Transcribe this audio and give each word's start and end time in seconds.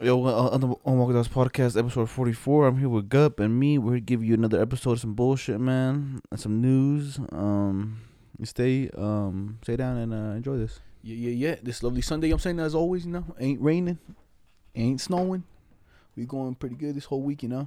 Yo, 0.00 0.22
on 0.22 0.60
the 0.60 1.12
Dogs 1.12 1.26
podcast, 1.26 1.76
episode 1.76 2.08
44. 2.08 2.68
I'm 2.68 2.78
here 2.78 2.88
with 2.88 3.08
Gup 3.08 3.40
and 3.40 3.58
me. 3.58 3.78
We're 3.78 3.94
here 3.94 3.98
to 3.98 4.04
give 4.04 4.22
you 4.22 4.32
another 4.32 4.62
episode 4.62 4.92
of 4.92 5.00
some 5.00 5.14
bullshit, 5.14 5.58
man, 5.58 6.20
and 6.30 6.38
some 6.38 6.60
news. 6.60 7.18
Um, 7.32 8.00
stay, 8.44 8.90
um, 8.96 9.58
stay 9.64 9.74
down 9.74 9.96
and 9.96 10.14
uh, 10.14 10.36
enjoy 10.36 10.56
this. 10.56 10.78
Yeah, 11.02 11.16
yeah, 11.16 11.48
yeah. 11.48 11.56
This 11.60 11.82
lovely 11.82 12.02
Sunday. 12.02 12.30
I'm 12.30 12.38
saying 12.38 12.60
as 12.60 12.76
always, 12.76 13.06
you 13.06 13.10
know, 13.10 13.24
ain't 13.40 13.60
raining, 13.60 13.98
ain't 14.76 15.00
snowing. 15.00 15.42
We 16.14 16.26
going 16.26 16.54
pretty 16.54 16.76
good 16.76 16.94
this 16.94 17.06
whole 17.06 17.22
week, 17.22 17.42
you 17.42 17.48
know. 17.48 17.66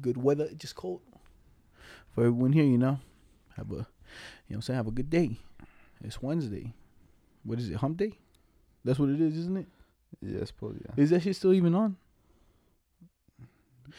Good 0.00 0.20
weather, 0.20 0.48
just 0.56 0.74
cold. 0.74 1.02
For 2.10 2.22
everyone 2.22 2.54
here, 2.54 2.64
you 2.64 2.78
know, 2.78 2.98
have 3.56 3.70
a, 3.70 3.74
you 3.76 3.84
know, 4.50 4.56
I'm 4.56 4.62
saying, 4.62 4.78
have 4.78 4.88
a 4.88 4.90
good 4.90 5.10
day. 5.10 5.38
It's 6.02 6.20
Wednesday. 6.20 6.74
What 7.44 7.60
is 7.60 7.70
it? 7.70 7.76
Hump 7.76 7.98
day. 7.98 8.18
That's 8.84 8.98
what 8.98 9.10
it 9.10 9.20
is, 9.20 9.36
isn't 9.36 9.58
it? 9.58 9.66
Yeah, 10.22 10.40
I 10.42 10.44
suppose, 10.44 10.76
yeah. 10.84 11.02
Is 11.02 11.10
that 11.10 11.22
shit 11.22 11.36
still 11.36 11.52
even 11.52 11.74
on? 11.74 11.96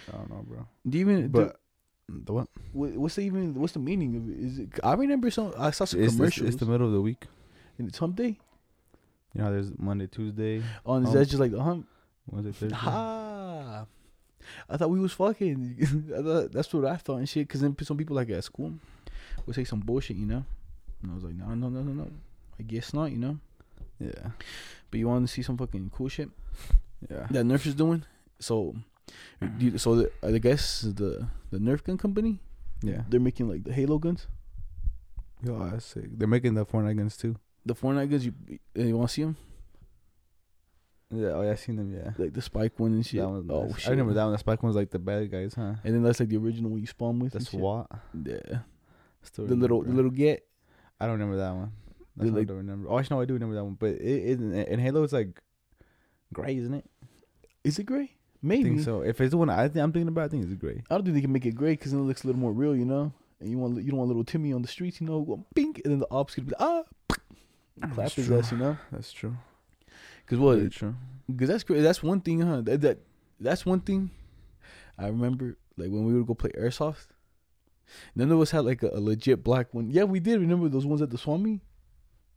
I 0.07 0.17
don't 0.17 0.29
know, 0.29 0.43
bro. 0.47 0.65
Do 0.87 0.97
you 0.97 1.09
even? 1.09 1.27
But 1.29 1.59
the 2.07 2.33
what? 2.33 2.47
what- 2.73 2.91
what's 2.93 3.15
the 3.15 3.21
even? 3.21 3.53
What's 3.55 3.73
the 3.73 3.79
meaning 3.79 4.15
of 4.15 4.29
it? 4.29 4.37
Is 4.39 4.59
it? 4.59 4.69
I 4.83 4.93
remember 4.93 5.29
some. 5.31 5.53
I 5.57 5.71
saw 5.71 5.85
some 5.85 5.99
It's, 6.01 6.07
it's, 6.13 6.15
commercials. 6.17 6.47
it's 6.49 6.57
the 6.57 6.65
middle 6.65 6.87
of 6.87 6.93
the 6.93 7.01
week. 7.01 7.25
and 7.77 7.87
it's 7.87 7.97
hump 7.97 8.15
day. 8.15 8.37
You 9.33 9.41
know, 9.43 9.51
there's 9.51 9.71
Monday, 9.77 10.07
Tuesday, 10.07 10.63
Oh, 10.85 10.95
and 10.95 11.07
is 11.07 11.13
that 11.13 11.25
just 11.25 11.39
like 11.39 11.51
the 11.51 11.61
hump? 11.61 11.87
Wednesday, 12.27 12.51
Thursday. 12.51 12.77
Ah, 12.81 13.85
I 14.69 14.77
thought 14.77 14.89
we 14.89 14.99
was 14.99 15.13
fucking. 15.13 15.77
I 16.17 16.21
thought, 16.21 16.51
that's 16.51 16.73
what 16.73 16.85
I 16.85 16.95
thought 16.97 17.17
and 17.17 17.29
shit. 17.29 17.47
Cause 17.47 17.61
then 17.61 17.75
some 17.83 17.97
people 17.97 18.15
like 18.15 18.29
at 18.31 18.43
school 18.43 18.73
would 19.45 19.55
say 19.55 19.63
some 19.63 19.79
bullshit, 19.79 20.17
you 20.17 20.25
know. 20.25 20.43
And 21.03 21.11
I 21.11 21.15
was 21.15 21.23
like, 21.23 21.35
no, 21.35 21.47
no, 21.53 21.69
no, 21.69 21.81
no, 21.81 21.93
no. 21.93 22.07
I 22.59 22.63
guess 22.63 22.93
not, 22.93 23.11
you 23.11 23.17
know. 23.17 23.39
Yeah, 23.99 24.31
But 24.89 24.99
you 24.99 25.07
want 25.07 25.27
to 25.27 25.31
see 25.33 25.41
some 25.41 25.57
fucking 25.57 25.91
cool 25.93 26.07
shit 26.09 26.29
yeah. 27.09 27.27
that 27.31 27.45
Nerf 27.45 27.65
is 27.65 27.75
doing. 27.75 28.03
So, 28.39 28.75
do 29.41 29.47
you- 29.65 29.71
mm-hmm. 29.71 29.77
so 29.77 29.95
the, 29.95 30.11
I 30.23 30.37
guess 30.37 30.81
the 30.81 31.27
the 31.51 31.57
Nerf 31.59 31.83
gun 31.83 31.97
company, 31.97 32.39
Yeah. 32.81 33.03
they're 33.09 33.19
making 33.19 33.49
like 33.49 33.63
the 33.63 33.73
Halo 33.73 33.97
guns, 33.99 34.27
Yo, 35.43 35.57
that's 35.69 35.85
sick. 35.85 36.05
They're 36.17 36.27
making 36.27 36.53
the 36.53 36.65
Fortnite 36.65 36.97
guns 36.97 37.15
too. 37.17 37.35
the 37.65 37.73
Fortnite 37.75 38.09
guns. 38.09 38.25
You 38.25 38.33
eh, 38.75 38.83
you 38.85 38.97
want 38.97 39.09
to 39.09 39.13
see 39.13 39.23
them? 39.23 39.37
Yeah, 41.11 41.29
oh 41.29 41.41
yeah, 41.41 41.51
I 41.51 41.55
seen 41.55 41.75
them, 41.77 41.91
yeah. 41.93 42.11
Like 42.17 42.33
the 42.33 42.41
spike 42.41 42.77
one 42.79 42.91
and 42.93 43.05
shit. 43.05 43.23
One's 43.25 43.49
oh 43.49 43.63
nice. 43.65 43.79
shit! 43.79 43.87
I 43.87 43.91
remember 43.91 44.13
that 44.13 44.23
one. 44.23 44.31
The 44.33 44.37
Spike 44.37 44.61
one's 44.61 44.75
like 44.75 44.91
the 44.91 44.99
bad 44.99 45.31
guys, 45.31 45.55
huh? 45.55 45.73
And 45.83 45.95
then 45.95 46.03
that's 46.03 46.19
like 46.19 46.29
the 46.29 46.37
original 46.37 46.69
one 46.69 46.79
you 46.79 46.85
spawn 46.87 47.17
with. 47.19 47.33
The. 47.33 47.41
SWAT. 47.41 47.89
Yeah. 48.23 48.59
Still 49.23 49.47
The 49.47 49.55
little 49.55 49.81
the 49.81 49.91
little 49.91 50.11
get. 50.11 50.45
I 50.99 51.05
don't 51.07 51.17
remember 51.19 51.37
that 51.37 51.51
one. 51.55 51.71
That's 52.19 52.31
I 52.31 52.33
like- 52.39 52.47
don't 52.47 52.57
remember. 52.57 52.89
Oh, 52.89 52.99
actually, 52.99 53.15
no, 53.17 53.21
I 53.21 53.25
do 53.25 53.33
remember 53.33 53.55
that 53.55 53.63
one. 53.63 53.75
But 53.79 53.91
it, 53.91 54.39
it 54.41 54.67
in 54.69 54.79
Halo, 54.79 55.03
it's 55.03 55.13
like 55.13 55.41
gray, 56.33 56.57
isn't 56.57 56.73
it? 56.73 56.85
Is 57.63 57.79
it 57.79 57.85
gray? 57.85 58.03
I 58.03 58.09
Maybe. 58.41 58.69
think 58.69 58.81
so. 58.81 59.01
If 59.01 59.19
it's 59.19 59.31
the 59.31 59.37
one 59.37 59.49
I 59.49 59.67
think 59.67 59.83
I'm 59.83 59.91
thinking 59.91 60.07
about, 60.07 60.25
I 60.25 60.27
think 60.29 60.43
it's 60.45 60.53
gray. 60.53 60.81
I 60.89 60.95
don't 60.95 61.03
think 61.03 61.15
they 61.15 61.21
can 61.21 61.31
make 61.33 61.45
it 61.45 61.55
gray 61.55 61.71
because 61.73 61.91
then 61.91 62.01
it 62.01 62.03
looks 62.05 62.23
a 62.23 62.27
little 62.27 62.39
more 62.39 62.53
real, 62.53 62.75
you 62.75 62.85
know. 62.85 63.11
And 63.41 63.49
you 63.49 63.57
want 63.57 63.77
you 63.83 63.89
don't 63.89 63.97
want 63.99 64.07
little 64.09 64.23
Timmy 64.23 64.53
on 64.53 64.61
the 64.61 64.67
streets, 64.67 64.99
you 65.01 65.07
know, 65.07 65.21
going 65.21 65.45
pink, 65.55 65.81
and 65.83 65.91
then 65.93 65.99
the 65.99 66.07
ops 66.11 66.35
could 66.35 66.45
be 66.45 66.51
like, 66.59 66.61
ah, 66.61 66.83
clap 67.93 68.11
his 68.11 68.29
ass, 68.31 68.51
you 68.51 68.57
know. 68.57 68.77
That's 68.91 69.11
true. 69.11 69.35
Because 70.25 70.39
what? 70.39 70.71
True. 70.71 70.95
Because 71.29 71.49
that's 71.49 71.63
great. 71.63 71.81
That's 71.81 72.03
one 72.03 72.21
thing, 72.21 72.41
huh? 72.41 72.61
That, 72.61 72.81
that 72.81 72.99
that's 73.39 73.65
one 73.65 73.79
thing. 73.81 74.11
I 74.97 75.07
remember 75.07 75.57
like 75.77 75.89
when 75.89 76.05
we 76.05 76.13
would 76.13 76.27
go 76.27 76.33
play 76.35 76.51
airsoft. 76.51 77.07
None 78.15 78.31
of 78.31 78.39
us 78.39 78.51
had 78.51 78.65
like 78.65 78.83
a, 78.83 78.89
a 78.93 78.99
legit 78.99 79.43
black 79.43 79.73
one. 79.73 79.89
Yeah, 79.89 80.03
we 80.03 80.19
did. 80.19 80.39
Remember 80.39 80.69
those 80.69 80.85
ones 80.85 81.01
at 81.01 81.09
the 81.09 81.17
Swami? 81.17 81.61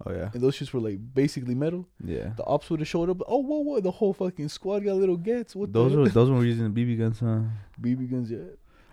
Oh 0.04 0.12
yeah. 0.12 0.30
And 0.34 0.42
those 0.42 0.56
shits 0.58 0.72
were 0.72 0.80
like 0.80 0.98
basically 1.14 1.54
metal. 1.54 1.86
Yeah. 2.04 2.32
The 2.36 2.44
ops 2.44 2.68
would 2.70 2.80
have 2.80 2.88
showed 2.88 3.08
up. 3.10 3.18
Oh, 3.26 3.38
whoa, 3.38 3.60
whoa! 3.60 3.80
The 3.80 3.90
whole 3.90 4.12
fucking 4.12 4.48
squad 4.48 4.80
got 4.84 4.96
little 4.96 5.16
gets. 5.16 5.54
What 5.54 5.72
Those 5.72 5.92
the 5.92 5.98
were 5.98 6.08
those 6.08 6.30
were 6.30 6.44
using 6.44 6.72
BB 6.72 6.98
guns, 6.98 7.20
huh? 7.20 7.40
BB 7.80 8.10
guns? 8.10 8.30
Yeah, 8.30 8.38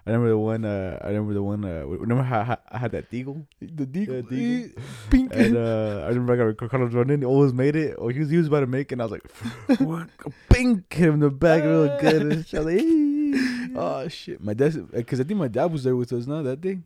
I 0.06 0.12
remember 0.12 0.30
the 0.30 0.38
one. 0.38 0.66
Uh, 0.66 1.00
I 1.02 1.08
remember 1.08 1.34
the 1.34 1.42
one. 1.44 1.66
Uh, 1.66 1.86
remember 1.88 2.24
how 2.24 2.58
I 2.70 2.78
had 2.78 2.92
that 2.92 3.10
deagle, 3.10 3.46
the 3.60 3.86
deagle, 3.88 4.08
Yeah, 4.08 4.38
deagle. 4.38 4.78
eh, 4.78 4.82
pink. 5.10 5.32
and 5.34 5.58
uh, 5.58 6.04
I 6.06 6.10
remember 6.10 6.34
I 6.34 6.54
got 6.54 6.70
Carlos 6.70 6.94
running. 6.94 7.24
Always 7.26 7.54
made 7.54 7.76
it. 7.76 7.96
Or 7.98 8.12
he 8.12 8.20
was 8.20 8.30
he 8.30 8.38
was 8.38 8.48
about 8.48 8.60
to 8.62 8.68
make 8.68 8.92
it. 8.92 8.94
and 8.94 9.02
I 9.02 9.06
was 9.06 9.12
like, 9.14 9.80
what? 9.80 10.10
Hit 10.54 10.84
him 10.92 11.14
in 11.16 11.20
the 11.22 11.30
back 11.32 11.64
real 11.64 11.88
good. 12.00 12.22
And. 12.22 12.34
I 12.34 12.36
was 12.38 12.66
like, 12.66 12.84
"Ee." 12.84 13.76
Oh 13.76 14.08
shit! 14.10 14.44
My 14.44 14.54
dad, 14.54 14.92
because 14.92 15.20
I 15.20 15.24
think 15.24 15.40
my 15.40 15.48
dad 15.48 15.72
was 15.72 15.84
there 15.84 15.96
with 15.96 16.12
us 16.14 16.26
now 16.28 16.42
that 16.44 16.62
day. 16.62 16.80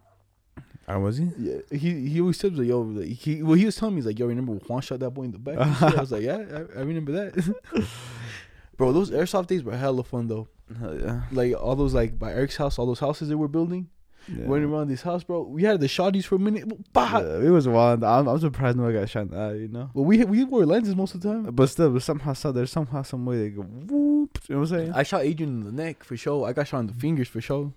Oh, 0.88 1.00
was 1.00 1.18
he? 1.18 1.30
Yeah, 1.38 1.60
he 1.72 2.10
he 2.10 2.20
always 2.20 2.38
said 2.38 2.58
like, 2.58 2.68
yo, 2.68 2.82
like, 2.82 3.08
he 3.08 3.42
well 3.42 3.54
he 3.54 3.66
was 3.66 3.76
telling 3.76 3.96
me 3.96 4.00
he's 4.00 4.06
like, 4.06 4.20
yo, 4.20 4.26
remember 4.26 4.52
when 4.52 4.62
Juan 4.62 4.82
shot 4.82 5.00
that 5.00 5.12
boy 5.12 5.24
in 5.24 5.32
the 5.32 5.40
back? 5.40 5.58
I 5.82 6.00
was 6.00 6.12
like, 6.12 6.24
yeah, 6.24 6.38
I, 6.38 6.80
I 6.80 6.84
remember 6.84 7.12
that. 7.14 7.56
Bro, 8.78 8.92
those 8.92 9.12
airsoft 9.12 9.48
days 9.48 9.64
were 9.64 9.78
hella 9.78 10.04
fun 10.04 10.28
though. 10.28 10.48
Hell 10.80 11.00
yeah. 11.00 11.22
Like 11.32 11.54
all 11.54 11.76
those 11.76 11.94
like 11.94 12.20
by 12.20 12.34
Eric's 12.34 12.58
house, 12.58 12.78
all 12.78 12.86
those 12.86 13.00
houses 13.00 13.30
they 13.30 13.36
were 13.36 13.48
building, 13.48 13.88
yeah. 14.28 14.44
running 14.46 14.70
around 14.70 14.90
this 14.90 15.04
house, 15.04 15.24
bro. 15.24 15.44
We 15.44 15.64
had 15.64 15.80
the 15.80 15.88
shotties 15.88 16.26
for 16.26 16.36
a 16.36 16.40
minute. 16.40 16.66
Bah! 16.92 17.20
Yeah, 17.20 17.48
it 17.48 17.50
was 17.50 17.68
wild. 17.68 18.04
I'm, 18.04 18.28
I'm 18.28 18.40
surprised 18.40 18.78
no 18.78 18.84
one 18.84 18.94
got 18.94 19.10
shot 19.10 19.24
in 19.24 19.28
the 19.30 19.38
eye, 19.38 19.54
you 19.54 19.68
know. 19.70 19.90
But 19.94 20.02
we 20.02 20.24
we 20.26 20.44
wore 20.44 20.66
lenses 20.66 20.96
most 20.96 21.16
of 21.16 21.22
the 21.22 21.30
time. 21.32 21.44
But 21.44 21.70
still, 21.70 21.92
but 21.92 22.02
somehow, 22.02 22.34
so 22.34 22.52
there's 22.52 22.72
somehow, 22.72 23.04
some 23.04 23.26
way 23.26 23.38
they 23.38 23.50
go 23.50 23.62
whoop. 23.62 24.40
You 24.50 24.56
know 24.56 24.62
what 24.62 24.72
I'm 24.72 24.78
saying? 24.78 24.94
I 24.94 25.04
shot 25.04 25.22
Adrian 25.22 25.62
in 25.62 25.64
the 25.64 25.72
neck 25.72 26.04
for 26.04 26.18
sure. 26.18 26.48
I 26.48 26.54
got 26.54 26.68
shot 26.68 26.80
in 26.80 26.88
the 26.88 26.94
fingers 26.94 27.28
for 27.28 27.40
sure. 27.40 27.74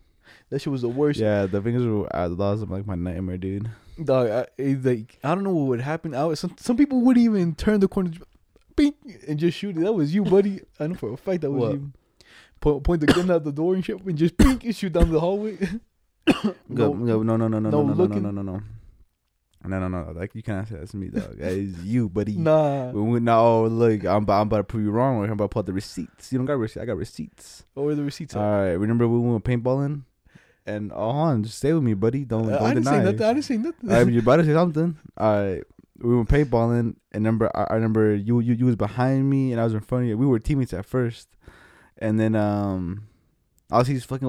That 0.50 0.60
shit 0.60 0.70
was 0.70 0.82
the 0.82 0.88
worst. 0.88 1.18
yeah, 1.18 1.46
the 1.46 1.60
fingers 1.60 1.84
were 1.84 2.08
uh, 2.14 2.28
that 2.28 2.36
was 2.36 2.62
like 2.64 2.86
my 2.86 2.94
nightmare, 2.94 3.36
dude. 3.38 3.68
Dog, 4.02 4.28
I, 4.28 4.46
it, 4.58 4.84
like 4.84 5.18
I 5.24 5.34
don't 5.34 5.42
know 5.44 5.50
what 5.54 5.66
would 5.68 5.80
happen. 5.80 6.14
I 6.14 6.24
was, 6.24 6.38
some 6.40 6.54
some 6.58 6.76
people 6.76 7.00
wouldn't 7.00 7.24
even 7.24 7.54
turn 7.54 7.80
the 7.80 7.88
corner, 7.88 8.12
bink, 8.76 8.94
and 9.26 9.38
just 9.38 9.58
shoot 9.58 9.76
it. 9.76 9.80
That 9.80 9.92
was 9.94 10.14
you, 10.14 10.22
buddy. 10.24 10.60
I 10.78 10.86
know 10.86 10.94
for 10.94 11.12
a 11.12 11.16
fact 11.16 11.40
that 11.42 11.50
was 11.50 11.60
What? 11.70 11.72
you. 11.72 11.92
Point, 12.60 12.84
point 12.84 13.00
the 13.00 13.06
gun 13.06 13.30
out 13.30 13.44
the 13.44 13.52
door 13.52 13.74
and 13.74 13.84
shit, 13.84 14.00
and 14.00 14.16
just 14.16 14.36
pink 14.38 14.64
and 14.64 14.74
shoot 14.76 14.92
down 14.92 15.10
the 15.10 15.20
hallway. 15.20 15.58
No, 16.68 16.92
no, 16.92 17.22
no, 17.22 17.36
no, 17.36 17.36
no, 17.36 17.48
no, 17.48 17.58
no, 17.58 17.60
no 17.60 17.70
no, 17.70 17.82
no, 17.82 17.82
no, 17.82 17.94
looking. 17.94 18.22
no, 18.22 18.30
no, 18.32 18.42
no, 18.42 18.60
no, 19.64 19.78
no, 19.78 19.88
no. 19.88 20.12
Like 20.12 20.34
you 20.34 20.42
can't 20.42 20.66
say 20.68 20.74
that's 20.76 20.92
me, 20.94 21.08
dog. 21.08 21.38
That 21.38 21.52
is 21.52 21.84
you, 21.84 22.08
buddy. 22.08 22.36
nah. 22.36 22.90
When 22.90 23.10
we 23.10 23.20
now 23.20 23.64
look, 23.66 24.04
I'm 24.04 24.28
I'm 24.28 24.42
about 24.48 24.56
to 24.58 24.64
prove 24.64 24.84
you 24.84 24.90
wrong. 24.90 25.22
I'm 25.24 25.30
about 25.30 25.44
to 25.44 25.48
pull 25.48 25.60
out 25.60 25.66
the 25.66 25.72
receipts. 25.72 26.32
You 26.32 26.38
don't 26.38 26.46
got 26.46 26.58
receipts. 26.58 26.82
I 26.82 26.86
got 26.86 26.96
receipts. 26.96 27.64
What 27.74 27.84
were 27.86 27.94
the 27.94 28.02
receipts? 28.02 28.34
All 28.34 28.42
at? 28.42 28.58
right. 28.58 28.72
Remember 28.72 29.06
when 29.06 29.22
we 29.22 29.30
went 29.30 29.44
paintballing? 29.44 30.02
And 30.66 30.90
oh, 30.92 31.10
on, 31.10 31.44
just 31.44 31.58
stay 31.58 31.72
with 31.72 31.82
me, 31.84 31.94
buddy. 31.94 32.24
Don't 32.24 32.46
Uh, 32.52 32.58
don't 32.58 32.62
I 32.62 32.74
didn't 32.74 32.84
deny. 32.84 32.98
say 32.98 33.04
nothing. 33.04 33.22
I 33.22 33.32
didn't 33.32 33.44
say 33.44 33.56
nothing. 33.56 33.92
I 33.92 34.02
you 34.02 34.18
about 34.26 34.36
to 34.38 34.44
say 34.44 34.52
something. 34.52 34.96
Right. 35.18 35.62
We 35.98 36.14
went 36.16 36.28
paintballing, 36.28 36.96
and 37.12 37.24
remember, 37.24 37.50
I, 37.56 37.64
I 37.70 37.74
remember 37.76 38.14
you, 38.14 38.40
you 38.40 38.52
you 38.54 38.66
was 38.66 38.76
behind 38.76 39.30
me, 39.30 39.52
and 39.52 39.60
I 39.60 39.64
was 39.64 39.72
in 39.72 39.80
front 39.80 40.04
of 40.04 40.08
you. 40.10 40.18
We 40.18 40.26
were 40.26 40.38
teammates 40.38 40.74
at 40.74 40.84
first, 40.84 41.28
and 41.98 42.20
then 42.20 42.34
um, 42.34 43.06
I 43.70 43.78
was 43.78 43.86
he's 43.86 44.04
fucking. 44.04 44.28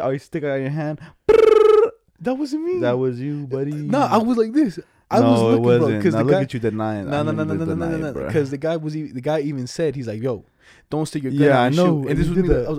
Oh, 0.00 0.10
you 0.10 0.18
stick 0.18 0.42
it 0.42 0.48
out 0.48 0.60
your 0.60 0.70
hand. 0.70 1.00
that 1.26 2.34
wasn't 2.34 2.64
me. 2.64 2.78
That 2.80 2.96
was 2.96 3.20
you, 3.20 3.46
buddy. 3.46 3.72
no. 3.72 4.00
I 4.00 4.16
was 4.18 4.38
like 4.38 4.52
this. 4.52 4.78
I 5.10 5.20
no, 5.20 5.30
was 5.32 5.40
looking, 5.42 5.56
it 5.56 5.60
wasn't. 5.66 5.98
because 5.98 6.14
the 6.14 6.24
look 6.24 6.32
guy. 6.32 6.40
at 6.42 6.54
you 6.54 6.60
denying. 6.60 7.10
No, 7.10 7.22
no, 7.22 7.32
no, 7.32 7.44
no, 7.44 7.54
no, 7.54 7.64
no, 7.66 7.74
no, 7.74 7.88
no, 7.88 7.94
it, 7.94 7.98
no. 8.00 8.12
bruh. 8.14 8.26
Because 8.28 8.50
the 8.50 8.56
guy 8.56 8.76
was, 8.76 8.94
the 8.94 9.20
guy 9.20 9.40
even 9.40 9.66
said, 9.66 9.94
he's 9.94 10.08
like, 10.08 10.22
"Yo, 10.22 10.44
don't 10.88 11.06
stick 11.06 11.24
your 11.24 11.32
gun 11.32 11.40
Yeah, 11.42 11.60
I 11.60 11.68
know, 11.68 12.02
shoot." 12.02 12.08
And 12.08 12.10
and 12.10 12.18
this 12.18 12.28
was 12.28 12.38
me. 12.38 12.48
that. 12.48 12.66
I 12.66 12.70
was 12.70 12.78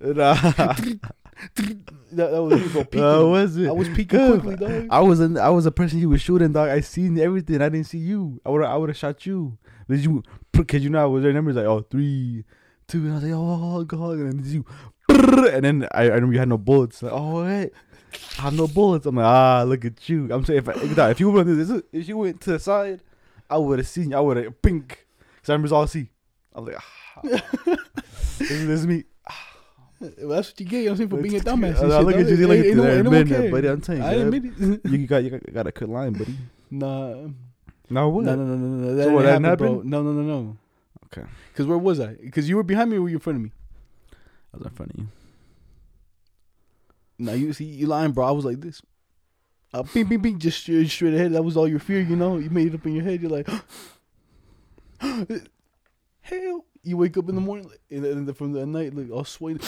like. 0.00 1.12
that, 1.56 2.30
that 2.30 2.42
was 2.42 2.60
me, 2.60 2.68
bro. 2.68 2.84
Peeking. 2.84 3.04
Uh, 3.04 3.24
was 3.24 3.56
it? 3.56 3.68
I 3.68 3.72
was 3.72 3.88
peeking 3.88 4.40
quickly, 4.40 4.56
dog. 4.56 4.86
I 4.90 5.00
was 5.00 5.20
in, 5.20 5.38
I 5.38 5.48
was 5.50 5.66
a 5.66 5.70
person 5.72 5.98
you 5.98 6.08
was 6.08 6.20
shooting, 6.20 6.52
dog. 6.52 6.68
I 6.68 6.80
seen 6.80 7.18
everything. 7.18 7.60
I 7.62 7.68
didn't 7.68 7.86
see 7.86 7.98
you. 7.98 8.40
I 8.44 8.50
would 8.50 8.62
I 8.64 8.76
would 8.76 8.90
have 8.90 8.96
shot 8.98 9.24
you. 9.26 9.58
But 9.88 9.98
you, 9.98 10.22
cause 10.54 10.80
you 10.82 10.90
know 10.90 11.02
I 11.02 11.06
was 11.06 11.22
there. 11.22 11.32
Numbers 11.32 11.56
like 11.56 11.66
oh 11.66 11.80
three, 11.90 12.44
two. 12.86 12.98
And 12.98 13.10
I 13.12 13.14
was 13.14 13.22
like 13.24 13.32
oh 13.34 13.84
god, 13.84 14.18
and 14.18 14.42
then 14.42 14.52
you, 14.52 14.64
and 15.08 15.64
then 15.64 15.88
I, 15.92 16.02
I 16.02 16.06
remember 16.08 16.34
you 16.34 16.38
had 16.38 16.48
no 16.48 16.58
bullets. 16.58 17.02
Like 17.02 17.12
oh 17.12 17.44
wait, 17.44 17.72
I 18.38 18.42
have 18.42 18.54
no 18.54 18.68
bullets. 18.68 19.06
I'm 19.06 19.16
like 19.16 19.24
ah 19.26 19.64
look 19.66 19.84
at 19.84 20.08
you. 20.08 20.28
I'm 20.32 20.44
saying 20.44 20.58
if 20.66 20.98
I, 20.98 21.10
if, 21.10 21.20
you 21.20 21.30
went 21.30 21.48
to 21.48 21.54
this, 21.54 21.82
if 21.92 22.08
you 22.08 22.16
went 22.18 22.40
to 22.42 22.52
the 22.52 22.58
side, 22.58 23.00
I 23.50 23.56
would 23.58 23.78
have 23.80 23.88
seen 23.88 24.10
you. 24.10 24.16
I 24.16 24.20
would 24.20 24.36
have 24.36 24.62
pink. 24.62 25.06
Cause 25.42 25.50
I 25.50 25.54
remember 25.54 25.74
all 25.74 25.86
see. 25.86 26.08
I'm 26.54 26.66
like 26.66 26.76
ah, 26.78 27.20
this, 27.24 28.50
is- 28.50 28.66
this 28.66 28.80
is 28.80 28.86
me. 28.86 29.04
Well, 30.02 30.28
that's 30.36 30.50
what 30.50 30.60
you 30.60 30.66
get. 30.66 30.78
You 30.78 30.84
know 30.84 30.90
what 30.90 30.92
I'm 30.92 30.96
saying 30.96 31.10
for 31.10 31.16
being 31.16 31.36
a 31.36 31.40
dumbass. 31.40 31.80
And 31.80 31.92
shit, 31.92 32.04
look 32.04 32.14
at 32.16 32.28
you, 32.28 32.46
look 32.46 32.58
at 32.58 32.66
Ain't 32.66 32.76
no- 32.76 32.90
ain't 32.90 33.04
no 33.04 33.12
admit 33.12 33.40
it, 33.40 33.50
buddy. 33.50 33.68
I'm 33.68 33.80
telling 33.80 34.02
you, 34.02 34.08
I 34.08 34.12
admit 34.14 34.44
it. 34.44 34.80
You 34.90 35.06
got 35.06 35.24
you 35.24 35.30
got, 35.30 35.66
a 35.66 35.70
good 35.70 35.88
line, 35.88 36.12
buddy. 36.14 36.36
Nah. 36.70 37.28
No 37.88 38.08
what? 38.08 38.24
No, 38.24 38.34
no, 38.34 38.44
no, 38.44 38.56
no, 38.56 38.66
no. 38.66 38.94
That 38.96 39.04
So 39.04 39.12
what, 39.12 39.22
didn't 39.22 39.42
that 39.42 39.48
happen, 39.48 39.66
bro. 39.66 39.74
happened? 39.74 39.90
No, 39.90 40.02
no, 40.02 40.12
no, 40.12 40.22
no. 40.22 40.56
Okay. 41.06 41.26
Because 41.52 41.66
where 41.66 41.78
was 41.78 42.00
I? 42.00 42.14
Because 42.14 42.48
you 42.48 42.56
were 42.56 42.62
behind 42.62 42.90
me 42.90 42.96
or 42.96 43.02
were 43.02 43.08
you 43.08 43.16
in 43.16 43.20
front 43.20 43.36
of 43.36 43.42
me? 43.42 43.52
I 44.52 44.56
was 44.56 44.66
in 44.66 44.72
front 44.72 44.92
of 44.92 44.98
you. 45.00 45.08
Now 47.18 47.32
you 47.32 47.52
see, 47.52 47.64
you 47.64 47.86
lying, 47.86 48.12
bro. 48.12 48.26
I 48.26 48.30
was 48.32 48.44
like 48.44 48.60
this. 48.60 48.82
Uh, 49.74 49.82
bing, 49.82 50.06
bing, 50.06 50.20
bing, 50.20 50.38
just 50.38 50.60
straight, 50.60 50.88
straight 50.88 51.14
ahead. 51.14 51.32
That 51.32 51.42
was 51.42 51.56
all 51.56 51.68
your 51.68 51.78
fear, 51.78 52.00
you 52.00 52.16
know. 52.16 52.38
You 52.38 52.50
made 52.50 52.68
it 52.68 52.74
up 52.74 52.84
in 52.86 52.94
your 52.94 53.04
head. 53.04 53.22
You're 53.22 53.30
like, 53.30 53.48
hell. 56.22 56.64
You 56.84 56.96
wake 56.96 57.16
up 57.16 57.28
in 57.28 57.36
the 57.36 57.40
morning, 57.40 57.68
like, 57.68 57.80
and 57.90 58.04
then 58.04 58.34
from 58.34 58.52
the 58.52 58.66
night, 58.66 58.92
like 58.92 59.08
all 59.10 59.24
sweaty. 59.24 59.60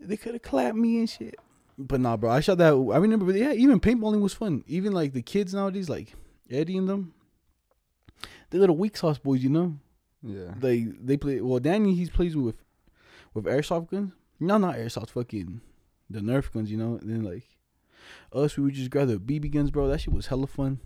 They 0.00 0.16
could 0.16 0.34
have 0.34 0.42
clapped 0.42 0.76
me 0.76 0.98
and 0.98 1.08
shit. 1.08 1.36
But 1.78 2.00
nah, 2.00 2.16
bro. 2.16 2.30
I 2.30 2.40
shot 2.40 2.58
that. 2.58 2.72
I 2.72 2.98
remember, 2.98 3.24
but 3.24 3.36
yeah, 3.36 3.52
even 3.52 3.78
paintballing 3.78 4.20
was 4.20 4.34
fun. 4.34 4.64
Even 4.66 4.92
like 4.92 5.12
the 5.12 5.22
kids 5.22 5.54
nowadays, 5.54 5.88
like 5.88 6.12
Eddie 6.50 6.76
and 6.76 6.88
them, 6.88 7.14
they 8.50 8.58
little 8.58 8.76
weak 8.76 8.96
sauce 8.96 9.18
boys, 9.18 9.42
you 9.42 9.50
know. 9.50 9.76
Yeah. 10.22 10.54
They 10.58 10.82
they 10.82 11.16
play. 11.16 11.40
Well, 11.40 11.60
Danny 11.60 11.94
he's 11.94 12.10
plays 12.10 12.36
with 12.36 12.56
with 13.32 13.44
airsoft 13.44 13.90
guns. 13.90 14.12
No, 14.40 14.58
not 14.58 14.74
airsoft. 14.74 15.10
Fucking 15.10 15.60
the 16.10 16.20
Nerf 16.20 16.52
guns. 16.52 16.70
You 16.70 16.78
know. 16.78 16.98
And 17.00 17.08
then 17.08 17.22
like 17.22 17.44
us, 18.32 18.56
we 18.56 18.64
would 18.64 18.74
just 18.74 18.90
grab 18.90 19.06
the 19.08 19.18
BB 19.18 19.52
guns, 19.52 19.70
bro. 19.70 19.86
That 19.86 20.00
shit 20.00 20.12
was 20.12 20.26
hella 20.26 20.48
fun. 20.48 20.80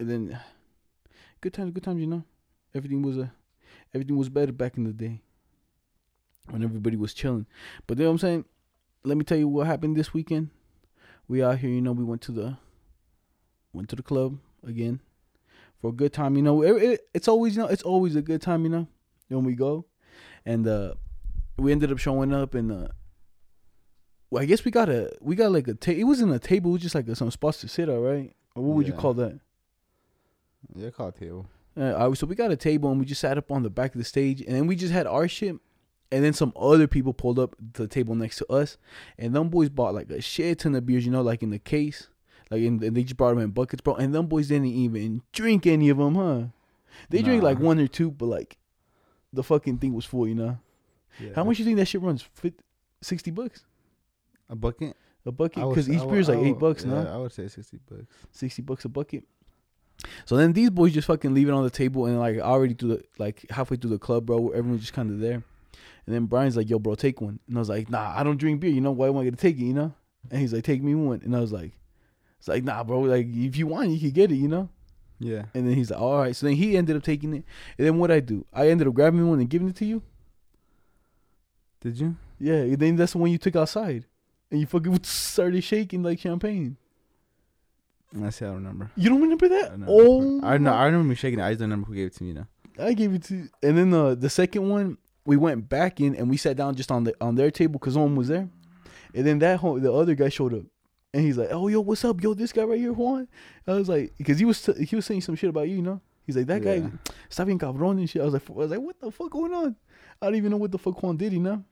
And 0.00 0.10
then 0.10 0.40
good 1.40 1.54
times, 1.54 1.70
good 1.70 1.84
times. 1.84 2.00
You 2.00 2.08
know, 2.08 2.24
everything 2.74 3.02
was 3.02 3.16
a 3.16 3.32
everything 3.94 4.16
was 4.16 4.28
better 4.28 4.52
back 4.52 4.76
in 4.76 4.84
the 4.84 4.92
day 4.92 5.22
when 6.48 6.62
everybody 6.62 6.96
was 6.96 7.14
chilling. 7.14 7.46
But 7.86 7.98
you 7.98 8.04
know 8.04 8.10
what 8.10 8.14
I'm 8.14 8.18
saying? 8.18 8.44
Let 9.04 9.16
me 9.16 9.24
tell 9.24 9.38
you 9.38 9.48
what 9.48 9.66
happened 9.66 9.96
this 9.96 10.12
weekend. 10.12 10.50
We 11.28 11.42
out 11.42 11.58
here, 11.58 11.70
you 11.70 11.80
know, 11.80 11.92
we 11.92 12.04
went 12.04 12.22
to 12.22 12.32
the 12.32 12.56
went 13.72 13.88
to 13.90 13.96
the 13.96 14.02
club 14.02 14.38
again 14.66 15.00
for 15.80 15.90
a 15.90 15.92
good 15.92 16.12
time. 16.12 16.36
You 16.36 16.42
know, 16.42 16.62
it, 16.62 16.82
it, 16.82 17.00
it's 17.14 17.28
always 17.28 17.56
you 17.56 17.62
know 17.62 17.68
it's 17.68 17.82
always 17.82 18.16
a 18.16 18.22
good 18.22 18.42
time. 18.42 18.64
You 18.64 18.70
know, 18.70 18.86
when 19.28 19.44
we 19.44 19.54
go, 19.54 19.86
and 20.44 20.66
uh 20.66 20.94
we 21.56 21.72
ended 21.72 21.92
up 21.92 21.98
showing 21.98 22.34
up 22.34 22.54
and 22.54 22.72
uh 22.72 22.88
well, 24.30 24.42
I 24.42 24.46
guess 24.46 24.64
we 24.64 24.70
got 24.70 24.88
a 24.88 25.12
we 25.20 25.34
got 25.34 25.52
like 25.52 25.68
a 25.68 25.74
ta- 25.74 25.92
it 25.92 26.04
wasn't 26.04 26.32
a 26.32 26.38
table, 26.38 26.70
it 26.70 26.74
was 26.74 26.82
just 26.82 26.94
like 26.94 27.08
a, 27.08 27.16
some 27.16 27.30
spots 27.30 27.60
to 27.62 27.68
sit 27.68 27.88
at, 27.88 27.98
right? 27.98 28.34
Or 28.54 28.62
what 28.62 28.76
would 28.76 28.86
you 28.86 28.92
call 28.92 29.14
that? 29.14 29.40
Yeah, 30.74 30.90
call 30.90 31.12
table. 31.12 31.46
Uh, 31.76 32.12
so 32.14 32.26
we 32.26 32.34
got 32.34 32.50
a 32.50 32.56
table 32.56 32.90
and 32.90 33.00
we 33.00 33.06
just 33.06 33.20
sat 33.20 33.38
up 33.38 33.50
on 33.50 33.62
the 33.62 33.70
back 33.70 33.94
of 33.94 33.98
the 33.98 34.04
stage, 34.04 34.40
and 34.42 34.54
then 34.54 34.66
we 34.66 34.76
just 34.76 34.92
had 34.92 35.06
our 35.06 35.26
shit, 35.28 35.56
and 36.12 36.24
then 36.24 36.32
some 36.32 36.52
other 36.56 36.86
people 36.86 37.12
pulled 37.12 37.38
up 37.38 37.54
to 37.74 37.82
the 37.82 37.88
table 37.88 38.14
next 38.14 38.36
to 38.38 38.52
us, 38.52 38.76
and 39.18 39.34
them 39.34 39.48
boys 39.48 39.68
bought 39.68 39.94
like 39.94 40.10
a 40.10 40.20
shit 40.20 40.58
ton 40.60 40.74
of 40.74 40.86
beers, 40.86 41.04
you 41.04 41.12
know, 41.12 41.22
like 41.22 41.42
in 41.42 41.50
the 41.50 41.58
case, 41.58 42.08
like 42.50 42.60
in, 42.62 42.82
and 42.82 42.96
they 42.96 43.02
just 43.02 43.16
brought 43.16 43.30
them 43.30 43.38
in 43.38 43.50
buckets, 43.50 43.80
bro. 43.80 43.94
And 43.94 44.14
them 44.14 44.26
boys 44.26 44.48
didn't 44.48 44.66
even 44.66 45.22
drink 45.32 45.66
any 45.66 45.88
of 45.88 45.98
them, 45.98 46.14
huh? 46.14 46.42
They 47.08 47.22
drank 47.22 47.42
like 47.42 47.58
one 47.58 47.78
or 47.78 47.86
two, 47.86 48.10
but 48.10 48.26
like 48.26 48.58
the 49.32 49.42
fucking 49.42 49.78
thing 49.78 49.94
was 49.94 50.04
full, 50.04 50.26
you 50.26 50.34
know. 50.34 50.58
Yeah. 51.20 51.30
How 51.34 51.44
much 51.44 51.58
you 51.58 51.64
think 51.64 51.76
that 51.78 51.86
shit 51.86 52.00
runs? 52.02 52.22
Fif- 52.34 52.54
Sixty 53.02 53.30
bucks 53.30 53.64
A 54.48 54.56
bucket? 54.56 54.96
a 55.26 55.32
bucket? 55.32 55.68
Because 55.68 55.88
each 55.88 56.02
beer 56.08 56.18
is 56.20 56.28
like 56.28 56.38
I 56.38 56.42
eight 56.42 56.58
bucks, 56.58 56.84
yeah, 56.84 57.02
no? 57.02 57.12
I 57.14 57.16
would 57.18 57.32
say 57.32 57.46
sixty 57.48 57.78
bucks. 57.88 58.04
60 58.32 58.62
bucks 58.62 58.84
a 58.84 58.88
bucket. 58.88 59.24
So 60.24 60.36
then 60.36 60.52
these 60.54 60.70
boys 60.70 60.92
just 60.94 61.06
fucking 61.06 61.34
leave 61.34 61.48
it 61.48 61.52
on 61.52 61.62
the 61.62 61.70
table 61.70 62.06
and 62.06 62.18
like 62.18 62.38
already 62.38 62.74
through 62.74 62.96
the 62.96 63.04
like 63.18 63.44
halfway 63.50 63.76
through 63.76 63.90
the 63.90 63.98
club, 63.98 64.26
bro. 64.26 64.48
Everyone's 64.50 64.80
just 64.80 64.92
kind 64.94 65.10
of 65.10 65.20
there. 65.20 65.42
And 66.10 66.16
then 66.16 66.26
Brian's 66.26 66.56
like, 66.56 66.68
"Yo, 66.68 66.80
bro, 66.80 66.96
take 66.96 67.20
one." 67.20 67.38
And 67.46 67.56
I 67.56 67.60
was 67.60 67.68
like, 67.68 67.88
"Nah, 67.88 68.12
I 68.16 68.24
don't 68.24 68.36
drink 68.36 68.58
beer. 68.58 68.70
You 68.70 68.80
know 68.80 68.90
why 68.90 69.06
am 69.06 69.16
I 69.16 69.22
gonna 69.22 69.36
take 69.36 69.56
it? 69.58 69.62
You 69.64 69.74
know?" 69.74 69.94
And 70.28 70.40
he's 70.40 70.52
like, 70.52 70.64
"Take 70.64 70.82
me 70.82 70.92
one." 70.96 71.20
And 71.22 71.36
I 71.36 71.38
was 71.40 71.52
like, 71.52 71.70
"It's 72.40 72.48
like, 72.48 72.64
nah, 72.64 72.82
bro. 72.82 72.98
Like 73.02 73.28
if 73.30 73.56
you 73.56 73.68
want, 73.68 73.90
you 73.90 74.00
can 74.00 74.10
get 74.10 74.32
it. 74.32 74.34
You 74.34 74.48
know?" 74.48 74.68
Yeah. 75.20 75.44
And 75.54 75.68
then 75.68 75.74
he's 75.74 75.92
like, 75.92 76.00
"All 76.00 76.18
right." 76.18 76.34
So 76.34 76.46
then 76.46 76.56
he 76.56 76.76
ended 76.76 76.96
up 76.96 77.04
taking 77.04 77.32
it. 77.32 77.44
And 77.78 77.86
then 77.86 77.98
what 77.98 78.10
I 78.10 78.18
do? 78.18 78.44
I 78.52 78.70
ended 78.70 78.88
up 78.88 78.94
grabbing 78.94 79.24
one 79.28 79.38
and 79.38 79.48
giving 79.48 79.68
it 79.68 79.76
to 79.76 79.84
you. 79.84 80.02
Did 81.80 82.00
you? 82.00 82.16
Yeah. 82.40 82.54
And 82.56 82.78
then 82.80 82.96
that's 82.96 83.12
the 83.12 83.18
one 83.18 83.30
you 83.30 83.38
took 83.38 83.54
outside, 83.54 84.04
and 84.50 84.58
you 84.58 84.66
fucking 84.66 84.98
started 85.04 85.62
shaking 85.62 86.02
like 86.02 86.18
champagne. 86.18 86.76
I 88.20 88.30
see. 88.30 88.44
I 88.44 88.48
don't 88.48 88.56
remember. 88.56 88.90
You 88.96 89.10
don't 89.10 89.22
remember 89.22 89.46
I 89.46 89.48
that? 89.50 89.70
don't 89.78 89.84
Oh. 89.88 90.40
I 90.42 90.58
know. 90.58 90.72
I 90.72 90.86
remember 90.86 91.06
me 91.08 91.14
shaking 91.14 91.38
it. 91.38 91.44
I 91.44 91.50
just 91.50 91.60
don't 91.60 91.70
remember 91.70 91.86
who 91.86 91.94
gave 91.94 92.08
it 92.08 92.14
to 92.16 92.24
me. 92.24 92.32
Know. 92.32 92.46
I 92.80 92.94
gave 92.94 93.14
it 93.14 93.22
to, 93.24 93.48
and 93.62 93.78
then 93.78 93.90
the 93.90 94.16
the 94.16 94.28
second 94.30 94.68
one 94.68 94.98
we 95.30 95.36
went 95.36 95.68
back 95.68 96.00
in 96.00 96.14
and 96.18 96.28
we 96.28 96.36
sat 96.36 96.56
down 96.56 96.74
just 96.74 96.90
on 96.90 97.04
the 97.04 97.14
on 97.20 97.34
their 97.36 97.50
table 97.50 97.78
because 97.78 97.94
no 97.96 98.02
one 98.02 98.16
was 98.16 98.28
there, 98.28 98.48
and 99.14 99.22
then 99.26 99.38
that 99.40 99.60
whole, 99.60 99.78
the 99.78 99.92
other 99.92 100.14
guy 100.14 100.28
showed 100.28 100.54
up, 100.54 100.66
and 101.14 101.22
he's 101.24 101.38
like, 101.38 101.50
"Oh 101.52 101.68
yo, 101.68 101.80
what's 101.80 102.04
up, 102.04 102.20
yo, 102.22 102.34
this 102.34 102.52
guy 102.52 102.64
right 102.64 102.78
here, 102.80 102.92
Juan." 102.92 103.28
I 103.66 103.72
was 103.74 103.88
like, 103.88 104.12
because 104.18 104.38
he 104.38 104.44
was 104.44 104.60
t- 104.60 104.84
he 104.84 104.96
was 104.96 105.06
saying 105.06 105.20
some 105.22 105.36
shit 105.36 105.50
about 105.50 105.68
you, 105.68 105.76
you 105.76 105.82
know. 105.82 106.00
He's 106.26 106.36
like, 106.36 106.46
that 106.46 106.62
guy, 106.62 106.74
Yeah. 106.76 106.90
está 107.28 107.44
bien 107.46 107.58
cabrón 107.58 107.98
and 107.98 108.08
shit. 108.10 108.22
I 108.22 108.24
was 108.24 108.34
like, 108.34 108.48
I 108.48 108.52
was 108.52 108.70
like, 108.70 108.80
what 108.80 109.00
the 109.00 109.10
fuck 109.10 109.30
going 109.30 109.52
on? 109.54 109.74
I 110.22 110.26
don't 110.26 110.36
even 110.36 110.50
know 110.52 110.58
what 110.58 110.70
the 110.70 110.78
fuck 110.78 111.02
Juan 111.02 111.16
did, 111.16 111.32
you 111.32 111.40
know. 111.40 111.64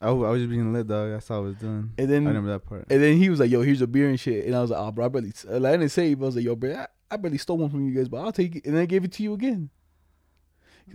I 0.00 0.10
was 0.12 0.40
just 0.40 0.48
being 0.50 0.72
lit, 0.72 0.86
dog. 0.86 1.10
That's 1.10 1.30
all 1.30 1.38
I 1.38 1.40
was 1.40 1.56
doing. 1.56 1.92
And 1.98 2.08
then 2.10 2.24
I 2.26 2.30
remember 2.30 2.50
that 2.52 2.64
part. 2.64 2.86
and 2.88 3.02
then 3.02 3.18
he 3.18 3.28
was 3.28 3.40
like, 3.40 3.50
"Yo, 3.50 3.60
here's 3.60 3.82
a 3.82 3.86
beer 3.86 4.08
and 4.08 4.18
shit," 4.18 4.46
and 4.46 4.54
I 4.56 4.60
was 4.62 4.70
like, 4.70 4.80
"Oh, 4.80 4.90
bro, 4.92 5.04
I 5.04 5.08
barely." 5.08 5.32
Like, 5.44 5.74
I 5.74 5.76
didn't 5.76 5.90
say, 5.90 6.12
it, 6.12 6.18
but 6.18 6.24
I 6.24 6.28
was 6.28 6.36
like, 6.36 6.44
"Yo, 6.46 6.56
bro, 6.56 6.74
I, 6.74 6.86
I 7.10 7.16
barely 7.18 7.36
stole 7.38 7.58
one 7.58 7.68
from 7.70 7.86
you 7.86 7.94
guys, 7.94 8.08
but 8.08 8.18
I'll 8.24 8.32
take 8.32 8.56
it." 8.56 8.64
And 8.64 8.74
then 8.74 8.82
I 8.82 8.86
gave 8.86 9.04
it 9.04 9.12
to 9.12 9.22
you 9.22 9.34
again. 9.34 9.68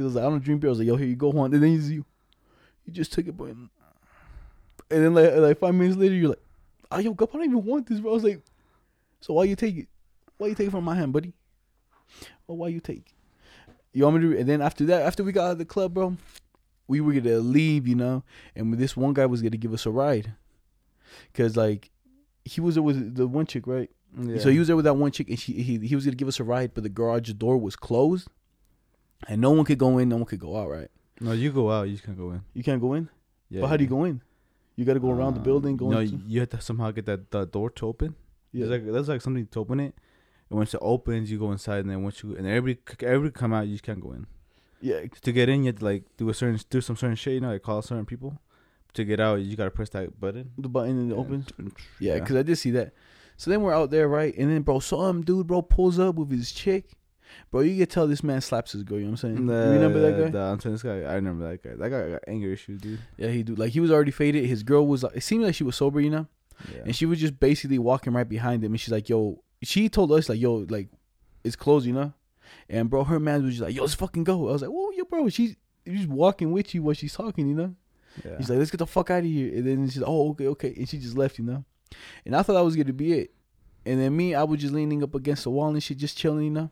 I 0.03 0.05
was 0.05 0.15
like, 0.15 0.25
"I 0.25 0.29
don't 0.29 0.43
drink 0.43 0.61
beer." 0.61 0.69
I 0.69 0.71
was 0.71 0.79
like, 0.79 0.87
"Yo, 0.87 0.95
here 0.95 1.07
you 1.07 1.15
go, 1.15 1.29
Juan." 1.29 1.53
And 1.53 1.63
then 1.63 1.69
he's 1.69 1.91
you, 1.91 2.05
you 2.85 2.93
just 2.93 3.13
took 3.13 3.27
it, 3.27 3.35
bro. 3.35 3.47
And 3.47 3.69
then 4.89 5.13
like 5.13 5.33
like 5.35 5.59
five 5.59 5.73
minutes 5.75 5.97
later, 5.97 6.15
you're 6.15 6.29
like, 6.29 6.43
"Oh, 6.91 6.99
yo, 6.99 7.13
Gup, 7.13 7.33
I 7.33 7.37
don't 7.37 7.47
even 7.47 7.65
want 7.65 7.87
this, 7.87 7.99
bro." 7.99 8.11
I 8.11 8.13
was 8.13 8.23
like, 8.23 8.41
"So 9.21 9.33
why 9.33 9.45
you 9.45 9.55
take 9.55 9.77
it? 9.77 9.87
Why 10.37 10.47
you 10.47 10.55
take 10.55 10.67
it 10.67 10.71
from 10.71 10.83
my 10.83 10.95
hand, 10.95 11.13
buddy? 11.13 11.33
Or 12.47 12.57
why 12.57 12.67
you 12.69 12.79
take?" 12.79 13.13
You 13.93 14.03
want 14.03 14.17
me 14.17 14.29
to? 14.29 14.39
And 14.39 14.47
then 14.47 14.61
after 14.61 14.85
that, 14.87 15.03
after 15.03 15.23
we 15.23 15.31
got 15.31 15.45
out 15.45 15.51
of 15.53 15.57
the 15.57 15.65
club, 15.65 15.93
bro, 15.93 16.17
we 16.87 17.01
were 17.01 17.13
gonna 17.13 17.37
leave, 17.37 17.87
you 17.87 17.95
know, 17.95 18.23
and 18.55 18.73
this 18.73 18.95
one 18.95 19.13
guy 19.13 19.25
was 19.25 19.41
gonna 19.41 19.57
give 19.57 19.73
us 19.73 19.85
a 19.85 19.91
ride, 19.91 20.33
cause 21.33 21.55
like 21.55 21.89
he 22.43 22.61
was 22.61 22.75
there 22.75 22.83
with 22.83 23.15
the 23.15 23.27
one 23.27 23.45
chick, 23.45 23.65
right? 23.65 23.89
Yeah. 24.17 24.39
So 24.39 24.49
he 24.49 24.59
was 24.59 24.67
there 24.67 24.75
with 24.75 24.85
that 24.85 24.95
one 24.95 25.11
chick, 25.11 25.29
and 25.29 25.39
she 25.39 25.53
he 25.53 25.79
he 25.79 25.95
was 25.95 26.05
gonna 26.05 26.15
give 26.15 26.27
us 26.27 26.39
a 26.39 26.43
ride, 26.43 26.73
but 26.73 26.83
the 26.83 26.89
garage 26.89 27.31
door 27.33 27.57
was 27.57 27.75
closed, 27.75 28.27
and 29.27 29.41
no 29.41 29.51
one 29.51 29.65
could 29.65 29.77
go 29.77 29.97
in, 29.97 30.09
no 30.09 30.17
one 30.17 30.25
could 30.25 30.39
go 30.39 30.55
out, 30.57 30.69
right? 30.69 30.89
No, 31.21 31.31
you 31.31 31.51
go 31.51 31.71
out. 31.71 31.83
You 31.83 31.93
just 31.93 32.03
can't 32.03 32.17
go 32.17 32.31
in. 32.31 32.41
You 32.53 32.63
can't 32.63 32.81
go 32.81 32.93
in. 32.93 33.09
Yeah. 33.49 33.61
but 33.61 33.67
how 33.67 33.77
do 33.77 33.83
you 33.83 33.89
go 33.89 34.03
in? 34.03 34.21
You 34.75 34.83
got 34.83 34.95
to 34.95 34.99
go 34.99 35.11
around 35.11 35.35
the 35.35 35.39
um, 35.39 35.43
building, 35.45 35.77
go 35.77 35.89
No, 35.89 35.99
into. 35.99 36.19
you 36.27 36.41
have 36.41 36.49
to 36.49 36.59
somehow 36.61 36.91
get 36.91 37.05
that 37.05 37.31
the 37.31 37.45
door 37.45 37.69
to 37.71 37.87
open. 37.87 38.15
Yeah. 38.51 38.65
There's 38.65 38.71
like 38.83 38.91
there's 38.93 39.07
like 39.09 39.21
something 39.21 39.47
to 39.47 39.59
open 39.59 39.79
it. 39.79 39.93
And 40.49 40.57
once 40.59 40.73
it 40.73 40.79
opens, 40.83 41.31
you 41.31 41.39
go 41.39 41.51
inside, 41.51 41.79
and 41.79 41.89
then 41.89 42.03
once 42.03 42.21
you 42.21 42.35
and 42.35 42.45
every 42.45 42.77
everybody 43.01 43.31
come 43.31 43.53
out, 43.53 43.67
you 43.67 43.73
just 43.73 43.83
can't 43.83 44.01
go 44.01 44.11
in. 44.11 44.27
yeah, 44.81 45.01
To 45.21 45.31
get 45.31 45.47
in, 45.49 45.61
you 45.63 45.67
have 45.67 45.79
to 45.79 45.85
like 45.85 46.03
do 46.17 46.29
a 46.29 46.33
certain 46.33 46.59
do 46.69 46.81
some 46.81 46.95
certain 46.97 47.15
shit, 47.15 47.33
you 47.35 47.39
know, 47.39 47.51
like 47.51 47.63
call 47.63 47.81
certain 47.81 48.05
people. 48.05 48.39
To 48.95 49.03
get 49.03 49.19
out, 49.19 49.35
you 49.41 49.55
gotta 49.57 49.71
press 49.71 49.89
that 49.89 50.19
button. 50.19 50.51
the 50.57 50.69
button 50.69 50.97
and 50.99 51.11
it 51.11 51.15
Yeah. 51.15 51.21
opens. 51.21 51.47
Yeah, 51.99 52.19
because 52.19 52.35
I 52.35 52.43
did 52.43 52.55
see 52.57 52.71
that. 52.71 52.93
So 53.37 53.51
then 53.51 53.61
we're 53.61 53.73
out 53.73 53.91
there, 53.91 54.07
right? 54.07 54.33
And 54.37 54.49
then, 54.49 54.61
bro, 54.61 54.79
some 54.79 55.21
dude, 55.21 55.47
bro, 55.47 55.61
pulls 55.61 55.99
up 55.99 56.15
with 56.15 56.31
his 56.31 56.51
chick. 56.53 56.91
Bro, 57.51 57.61
you 57.61 57.77
can 57.77 57.87
tell 57.87 58.07
this 58.07 58.23
man 58.23 58.41
slaps 58.41 58.73
his 58.73 58.83
girl. 58.83 58.97
You 58.97 59.05
know 59.05 59.11
what 59.11 59.23
I'm 59.23 59.35
saying? 59.35 59.45
The, 59.47 59.53
you 59.53 59.71
remember 59.73 59.99
that 60.01 60.23
guy? 60.23 60.29
The, 60.29 60.39
I'm 60.39 60.59
saying 60.59 60.75
this 60.75 60.83
guy. 60.83 61.01
I 61.01 61.15
remember 61.15 61.49
that 61.49 61.63
guy. 61.63 61.75
That 61.75 61.89
guy 61.89 62.09
got 62.11 62.21
anger 62.27 62.51
issues, 62.51 62.81
dude. 62.81 62.99
Yeah, 63.17 63.29
he 63.29 63.43
do. 63.43 63.55
Like 63.55 63.71
he 63.71 63.79
was 63.79 63.91
already 63.91 64.11
faded. 64.11 64.45
His 64.45 64.63
girl 64.63 64.85
was. 64.85 65.03
like 65.03 65.15
It 65.15 65.21
seemed 65.21 65.43
like 65.43 65.55
she 65.55 65.63
was 65.63 65.75
sober, 65.75 65.99
you 65.99 66.09
know. 66.09 66.27
Yeah. 66.73 66.83
And 66.85 66.95
she 66.95 67.05
was 67.05 67.19
just 67.19 67.39
basically 67.39 67.79
walking 67.79 68.13
right 68.13 68.27
behind 68.27 68.63
him, 68.63 68.71
and 68.71 68.79
she's 68.79 68.91
like, 68.91 69.09
"Yo," 69.09 69.43
she 69.61 69.89
told 69.89 70.11
us 70.11 70.29
like, 70.29 70.39
"Yo, 70.39 70.65
like, 70.69 70.89
it's 71.43 71.55
closed," 71.55 71.85
you 71.85 71.93
know. 71.93 72.13
And 72.69 72.89
bro, 72.89 73.03
her 73.03 73.19
man 73.19 73.43
was 73.43 73.55
just 73.55 73.63
like, 73.63 73.75
"Yo, 73.75 73.81
let's 73.81 73.93
fucking 73.93 74.23
go." 74.23 74.49
I 74.49 74.53
was 74.53 74.61
like, 74.61 74.71
"Whoa, 74.71 74.91
yo, 74.91 75.03
bro, 75.05 75.27
she's 75.29 75.55
she's 75.85 76.07
walking 76.07 76.51
with 76.51 76.73
you 76.73 76.83
while 76.83 76.93
she's 76.93 77.13
talking, 77.13 77.47
you 77.49 77.55
know." 77.55 77.75
yeah. 78.23 78.37
He's 78.37 78.49
like, 78.49 78.59
"Let's 78.59 78.71
get 78.71 78.77
the 78.77 78.87
fuck 78.87 79.11
out 79.11 79.19
of 79.19 79.25
here." 79.25 79.53
And 79.55 79.65
then 79.67 79.89
she's 79.89 79.97
like, 80.01 80.09
"Oh, 80.09 80.29
okay, 80.31 80.47
okay," 80.47 80.73
and 80.77 80.87
she 80.87 80.97
just 80.97 81.17
left, 81.17 81.37
you 81.39 81.45
know. 81.45 81.65
And 82.25 82.35
I 82.35 82.41
thought 82.41 82.53
that 82.53 82.63
was 82.63 82.75
gonna 82.75 82.93
be 82.93 83.13
it. 83.13 83.33
And 83.85 83.99
then 83.99 84.15
me, 84.15 84.33
I 84.33 84.43
was 84.43 84.61
just 84.61 84.73
leaning 84.73 85.03
up 85.03 85.13
against 85.13 85.43
the 85.43 85.51
wall 85.51 85.69
and 85.69 85.83
shit, 85.83 85.97
just 85.97 86.17
chilling, 86.17 86.45
you 86.45 86.51
know. 86.51 86.71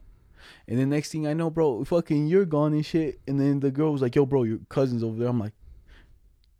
And 0.68 0.80
then 0.80 0.90
next 0.90 1.12
thing 1.12 1.28
I 1.28 1.34
know, 1.34 1.50
bro, 1.50 1.84
fucking 1.84 2.28
you're 2.28 2.46
gone 2.46 2.74
and 2.74 2.86
shit. 2.86 3.20
And 3.28 3.40
then 3.40 3.60
the 3.60 3.72
girl 3.72 3.92
was 3.92 4.02
like, 4.02 4.16
"Yo, 4.16 4.26
bro, 4.26 4.44
your 4.44 4.60
cousin's 4.70 5.04
over 5.04 5.18
there." 5.18 5.28
I'm 5.30 5.40
like, 5.40 5.54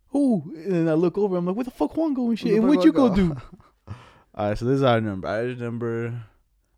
"Who?" 0.08 0.52
And 0.56 0.72
then 0.72 0.88
I 0.88 0.94
look 0.94 1.18
over. 1.18 1.36
I'm 1.36 1.46
like, 1.46 1.56
"Where 1.56 1.64
the 1.64 1.70
fuck 1.70 1.96
Juan 1.96 2.14
go 2.14 2.28
and 2.28 2.38
shit?" 2.38 2.54
And 2.54 2.66
what 2.68 2.84
you 2.84 2.92
go 2.92 3.14
do? 3.14 3.36
All 4.36 4.48
right, 4.48 4.58
so 4.58 4.64
this 4.64 4.76
is 4.76 4.82
our 4.82 5.00
number. 5.00 5.28
I 5.28 5.38
remember. 5.40 6.24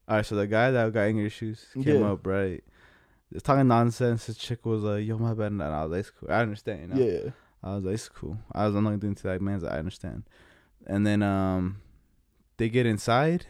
All 0.09 0.17
right, 0.17 0.27
so 0.27 0.37
the 0.37 0.47
guy 0.47 0.71
that 0.71 0.93
got 0.93 1.01
anger 1.01 1.25
issues 1.27 1.67
came 1.75 2.01
Yeah. 2.03 2.13
up 2.13 2.27
right. 2.27 2.63
Just 3.33 3.45
talking 3.45 3.67
nonsense. 3.67 4.27
This 4.27 4.37
chick 4.37 4.65
was 4.65 4.83
like, 4.83 5.05
"Yo, 5.07 5.19
my 5.19 5.35
bad," 5.35 5.53
and 5.53 5.63
I 5.63 5.83
was 5.85 5.91
like, 5.91 6.01
"It's 6.01 6.11
cool. 6.11 6.31
I 6.31 6.41
understand." 6.43 6.81
You 6.81 6.87
know? 6.89 7.13
Yeah. 7.25 7.31
I 7.63 7.75
was 7.75 7.85
like, 7.85 7.95
"It's 7.95 8.09
cool." 8.09 8.39
I 8.53 8.67
was 8.67 8.75
not 8.75 8.83
gonna 8.83 8.99
into 9.07 9.23
that 9.25 9.41
man's. 9.43 9.65
I 9.65 9.79
understand. 9.79 10.25
And 10.87 11.05
then 11.07 11.23
um, 11.23 11.79
they 12.59 12.69
get 12.69 12.87
inside, 12.87 13.47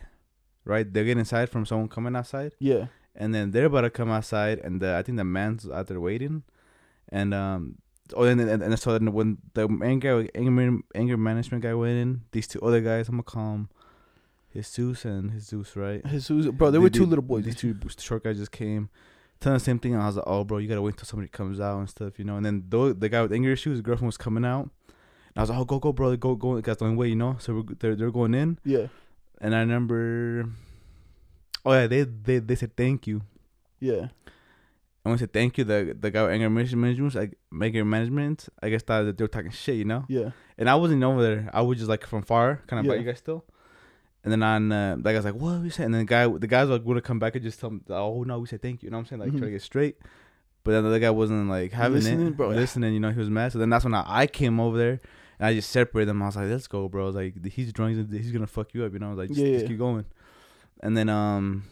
right? 0.64 0.90
They 0.90 1.04
get 1.04 1.18
inside 1.18 1.50
from 1.50 1.66
someone 1.66 1.88
coming 1.88 2.16
outside, 2.16 2.52
Yeah. 2.58 2.86
And 3.16 3.34
then 3.34 3.50
they're 3.50 3.66
about 3.66 3.82
to 3.82 3.90
come 3.90 4.10
outside, 4.10 4.58
and 4.60 4.80
the, 4.80 4.94
I 4.96 5.02
think 5.02 5.16
the 5.18 5.24
man's 5.24 5.68
out 5.68 5.86
there 5.88 6.00
waiting, 6.00 6.42
and 7.10 7.32
um. 7.34 7.76
Oh, 8.14 8.22
and 8.22 8.38
then 8.38 8.48
and, 8.48 8.62
and 8.62 8.78
so 8.78 8.96
then 8.96 9.12
when 9.12 9.38
the 9.54 9.66
anger 9.82 10.28
anger 10.32 10.78
anger 10.94 11.16
management 11.16 11.64
guy 11.64 11.74
went 11.74 11.98
in, 11.98 12.20
these 12.30 12.46
two 12.46 12.60
other 12.60 12.80
guys, 12.80 13.08
I'm 13.08 13.14
gonna 13.16 13.24
call 13.24 13.50
them 13.52 13.68
Jesus 14.52 15.04
and 15.04 15.32
Jesus, 15.32 15.74
right? 15.74 16.04
Jesus, 16.06 16.46
bro, 16.52 16.70
there 16.70 16.78
They- 16.78 16.84
were 16.84 16.88
two 16.88 17.04
little 17.04 17.24
boys. 17.24 17.44
These 17.46 17.56
two 17.56 17.74
short 17.98 18.22
guys 18.22 18.38
just 18.38 18.52
came, 18.52 18.90
telling 19.40 19.58
the 19.58 19.64
same 19.64 19.80
thing. 19.80 19.94
And 19.94 20.02
I 20.04 20.06
was 20.06 20.14
like, 20.16 20.24
"Oh, 20.28 20.44
bro, 20.44 20.58
you 20.58 20.68
gotta 20.68 20.82
wait 20.82 20.94
until 20.94 21.04
somebody 21.06 21.28
comes 21.28 21.58
out 21.58 21.80
and 21.80 21.90
stuff, 21.90 22.16
you 22.20 22.24
know." 22.24 22.36
And 22.36 22.46
then 22.46 22.64
the 22.68 22.94
the 22.96 23.08
guy 23.08 23.22
with 23.22 23.32
anger 23.32 23.50
issues, 23.50 23.72
his 23.78 23.80
girlfriend 23.82 24.06
was 24.06 24.16
coming 24.16 24.44
out. 24.44 24.70
And 24.86 25.38
I 25.38 25.40
was 25.40 25.50
like, 25.50 25.58
"Oh, 25.58 25.64
go, 25.64 25.80
go, 25.80 25.92
bro, 25.92 26.16
go, 26.16 26.36
go." 26.36 26.60
That's 26.60 26.78
the 26.78 26.84
only 26.84 26.96
way, 26.96 27.08
you 27.08 27.16
know. 27.16 27.36
So 27.40 27.56
we're, 27.56 27.74
they're 27.80 27.96
they're 27.96 28.12
going 28.12 28.34
in, 28.34 28.60
Yeah. 28.64 28.86
and 29.40 29.52
I 29.52 29.58
remember. 29.60 30.48
Oh 31.66 31.72
yeah, 31.72 31.86
they 31.88 32.02
they 32.04 32.38
they 32.38 32.54
said 32.54 32.76
thank 32.76 33.06
you. 33.06 33.22
Yeah. 33.80 34.08
And 35.04 35.12
when 35.12 35.14
I 35.14 35.16
said 35.18 35.32
thank 35.32 35.58
you, 35.58 35.64
the 35.64 35.96
the 36.00 36.10
guy 36.10 36.22
with 36.22 36.32
anger 36.32 36.48
management, 36.50 37.00
was 37.00 37.14
like 37.14 37.36
anger 37.62 37.84
management, 37.84 38.48
I 38.62 38.70
guess 38.70 38.82
thought 38.82 39.02
that 39.02 39.16
they 39.18 39.24
were 39.24 39.28
talking 39.28 39.50
shit, 39.50 39.76
you 39.76 39.84
know. 39.84 40.04
Yeah. 40.08 40.30
And 40.58 40.70
I 40.70 40.74
wasn't 40.76 41.02
over 41.04 41.22
there. 41.22 41.50
I 41.52 41.60
was 41.62 41.78
just 41.78 41.88
like 41.90 42.06
from 42.06 42.22
far, 42.22 42.62
kind 42.68 42.80
of 42.80 42.86
Yeah. 42.86 42.98
you 43.00 43.04
guys 43.04 43.18
still. 43.18 43.44
And 44.24 44.32
then 44.32 44.42
on 44.42 44.72
uh, 44.72 44.96
that 45.00 45.12
guy's 45.12 45.24
like, 45.24 45.34
"What 45.34 45.60
we 45.60 45.70
said?" 45.70 45.86
And 45.86 45.94
then 45.94 46.00
the 46.02 46.06
guy, 46.06 46.26
the 46.26 46.46
guys 46.48 46.68
like 46.68 46.84
gonna 46.84 47.00
come 47.00 47.18
back 47.18 47.34
and 47.36 47.44
just 47.44 47.60
tell 47.60 47.70
him, 47.70 47.82
"Oh 47.90 48.22
no, 48.24 48.38
we 48.40 48.46
said 48.46 48.62
thank 48.62 48.82
you." 48.82 48.86
You 48.86 48.90
know 48.92 48.96
what 48.98 49.02
I'm 49.02 49.06
saying? 49.06 49.20
Like 49.20 49.30
Mhm. 49.32 49.38
try 49.38 49.46
to 49.46 49.52
get 49.52 49.62
straight. 49.62 49.96
But 50.64 50.72
then 50.72 50.82
the 50.82 50.88
other 50.90 50.98
guy 50.98 51.10
wasn't 51.10 51.48
like 51.48 51.70
having 51.72 51.98
Listening, 51.98 52.26
it, 52.28 52.36
bro. 52.36 52.48
Listening, 52.48 52.92
you 52.94 52.98
know, 53.00 53.10
he 53.12 53.18
was 53.20 53.30
mad. 53.30 53.52
So 53.52 53.58
then 53.60 53.70
that's 53.70 53.84
when 53.84 53.94
I, 53.94 54.04
I 54.22 54.26
came 54.26 54.58
over 54.58 54.76
there 54.76 55.00
and 55.38 55.46
I 55.46 55.54
just 55.54 55.70
separated 55.70 56.08
them. 56.08 56.20
I 56.22 56.26
was 56.26 56.34
like, 56.36 56.48
"Let's 56.48 56.66
go, 56.66 56.88
bro." 56.88 57.04
I 57.04 57.06
was 57.06 57.14
like, 57.14 57.46
"He's 57.46 57.72
drunk. 57.72 57.96
He's, 58.10 58.22
he's 58.24 58.32
gonna 58.32 58.48
fuck 58.48 58.74
you 58.74 58.82
up," 58.84 58.92
you 58.92 58.98
know. 58.98 59.06
I 59.06 59.10
was 59.10 59.18
like, 59.18 59.28
just, 59.28 59.40
Yeah, 59.40 59.52
just 59.52 59.62
yeah. 59.62 59.68
keep 59.68 59.78
going. 59.78 60.04
And 60.86 60.96
then 60.96 61.08
um, 61.08 61.64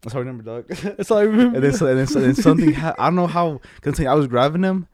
that's 0.00 0.14
all 0.14 0.20
I 0.20 0.24
remember, 0.24 0.42
dog. 0.42 0.68
That's 0.96 1.10
all 1.10 1.18
I 1.18 1.24
remember. 1.24 1.56
and 1.56 1.64
then 1.64 1.72
so, 1.74 1.86
and 1.86 1.98
then, 1.98 2.06
so, 2.06 2.18
then 2.18 2.34
something 2.34 2.72
ha- 2.72 2.94
I 2.98 3.08
don't 3.08 3.16
know 3.16 3.26
how. 3.26 3.60
Cause 3.82 4.00
I 4.00 4.14
was 4.14 4.26
grabbing 4.26 4.62
them, 4.62 4.88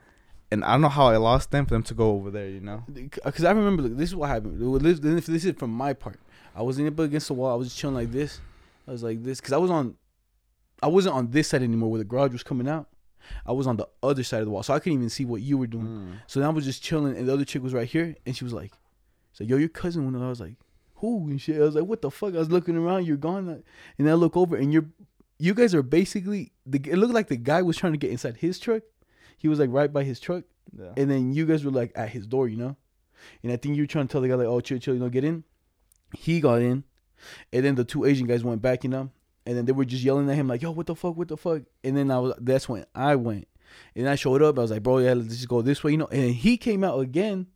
and 0.51 0.65
I 0.65 0.73
don't 0.73 0.81
know 0.81 0.89
how 0.89 1.07
I 1.07 1.19
lost 1.19 1.53
them 1.53 1.67
for 1.67 1.75
them 1.75 1.85
to 1.85 1.95
go 1.95 2.11
over 2.11 2.33
there. 2.33 2.49
You 2.49 2.59
know. 2.59 2.83
because 2.93 3.45
I 3.45 3.53
remember 3.53 3.85
look, 3.85 3.97
this 3.97 4.09
is 4.09 4.17
what 4.17 4.29
happened. 4.29 4.61
This, 4.83 5.27
this 5.27 5.45
is 5.45 5.55
from 5.55 5.71
my 5.71 5.93
part. 5.93 6.19
I 6.53 6.63
was 6.63 6.81
in 6.81 6.87
against 6.89 7.29
the 7.29 7.35
wall. 7.35 7.53
I 7.53 7.55
was 7.55 7.69
just 7.69 7.79
chilling 7.79 7.95
like 7.95 8.11
this. 8.11 8.41
I 8.89 8.91
was 8.91 9.05
like 9.05 9.23
this 9.23 9.41
because 9.41 9.53
I 9.53 9.59
was 9.59 9.71
on. 9.71 9.95
I 10.83 10.89
wasn't 10.89 11.15
on 11.15 11.31
this 11.31 11.47
side 11.47 11.63
anymore 11.63 11.93
where 11.93 11.99
the 11.99 12.05
garage 12.05 12.33
was 12.33 12.43
coming 12.43 12.69
out. 12.69 12.89
I 13.47 13.53
was 13.53 13.69
on 13.69 13.77
the 13.77 13.87
other 14.03 14.25
side 14.25 14.41
of 14.41 14.47
the 14.47 14.51
wall, 14.51 14.65
so 14.65 14.75
I 14.75 14.81
couldn't 14.81 14.99
even 14.99 15.11
see 15.11 15.25
what 15.25 15.43
you 15.43 15.59
were 15.59 15.69
doing. 15.69 15.87
Mm. 15.87 16.13
So 16.27 16.41
then 16.41 16.49
I 16.49 16.53
was 16.53 16.65
just 16.65 16.83
chilling, 16.83 17.17
and 17.17 17.29
the 17.29 17.33
other 17.33 17.45
chick 17.45 17.63
was 17.63 17.73
right 17.73 17.87
here, 17.87 18.17
and 18.27 18.37
she 18.37 18.43
was 18.43 18.53
like, 18.53 18.73
"So 19.33 19.45
yo, 19.45 19.59
your 19.59 19.69
cousin." 19.69 20.07
When 20.07 20.21
I 20.21 20.29
was 20.29 20.41
like, 20.41 20.55
"Who?" 21.01 21.29
and 21.29 21.41
shit. 21.41 21.57
I 21.57 21.65
was 21.65 21.75
like, 21.75 21.85
"What 21.85 22.03
the 22.03 22.11
fuck?" 22.11 22.35
I 22.35 22.39
was 22.39 22.51
looking 22.51 22.77
around. 22.77 23.07
You're 23.07 23.17
gone, 23.17 23.63
and 23.99 24.09
I 24.11 24.15
look 24.15 24.37
over, 24.37 24.57
and 24.57 24.73
you're, 24.73 24.87
you 25.39 25.55
guys 25.55 25.75
are 25.75 25.83
basically. 25.83 26.53
The, 26.67 26.79
it 26.91 26.97
looked 26.97 27.15
like 27.15 27.29
the 27.29 27.37
guy 27.37 27.63
was 27.63 27.77
trying 27.77 27.93
to 27.93 27.99
get 27.99 28.11
inside 28.11 28.37
his 28.39 28.59
truck. 28.59 28.83
He 29.39 29.49
was 29.49 29.59
like 29.59 29.71
right 29.73 29.93
by 29.93 30.05
his 30.05 30.21
truck, 30.21 30.45
Yeah. 30.79 30.93
and 30.97 31.11
then 31.11 31.33
you 31.33 31.47
guys 31.47 31.65
were 31.65 31.71
like 31.71 31.93
at 31.95 32.11
his 32.11 32.27
door, 32.27 32.49
you 32.49 32.57
know. 32.57 32.77
And 33.43 33.53
I 33.53 33.57
think 33.57 33.77
you 33.77 33.83
were 33.83 33.87
trying 33.87 34.07
to 34.07 34.13
tell 34.13 34.21
the 34.21 34.29
guy 34.29 34.35
like, 34.35 34.47
"Oh, 34.47 34.61
chill, 34.61 34.79
chill, 34.79 34.95
you 34.95 35.01
know, 35.01 35.09
get 35.09 35.25
in." 35.25 35.45
He 36.17 36.41
got 36.41 36.61
in, 36.63 36.85
and 37.53 37.65
then 37.65 37.75
the 37.75 37.85
two 37.85 38.05
Asian 38.05 38.27
guys 38.27 38.43
went 38.45 38.61
back, 38.63 38.85
you 38.85 38.91
know. 38.91 39.11
And 39.47 39.57
then 39.57 39.65
they 39.65 39.73
were 39.73 39.85
just 39.87 40.03
yelling 40.05 40.29
at 40.31 40.37
him 40.37 40.49
like, 40.49 40.63
"Yo, 40.63 40.71
what 40.71 40.87
the 40.87 40.95
fuck, 40.95 41.17
what 41.17 41.29
the 41.29 41.37
fuck?" 41.37 41.63
And 41.83 41.97
then 41.97 42.11
I 42.11 42.19
was, 42.19 42.35
that's 42.41 42.69
when 42.69 42.85
I 42.95 43.17
went, 43.17 43.49
and 43.97 44.09
I 44.09 44.15
showed 44.17 44.43
up. 44.43 44.59
I 44.59 44.63
was 44.63 44.71
like, 44.71 44.83
"Bro, 44.83 44.99
yeah, 44.99 45.15
let's 45.15 45.29
just 45.29 45.49
go 45.49 45.63
this 45.63 45.83
way," 45.83 45.93
you 45.93 45.97
know. 45.99 46.07
And 46.09 46.35
he 46.35 46.57
came 46.59 46.85
out 46.85 47.01
again, 47.01 47.47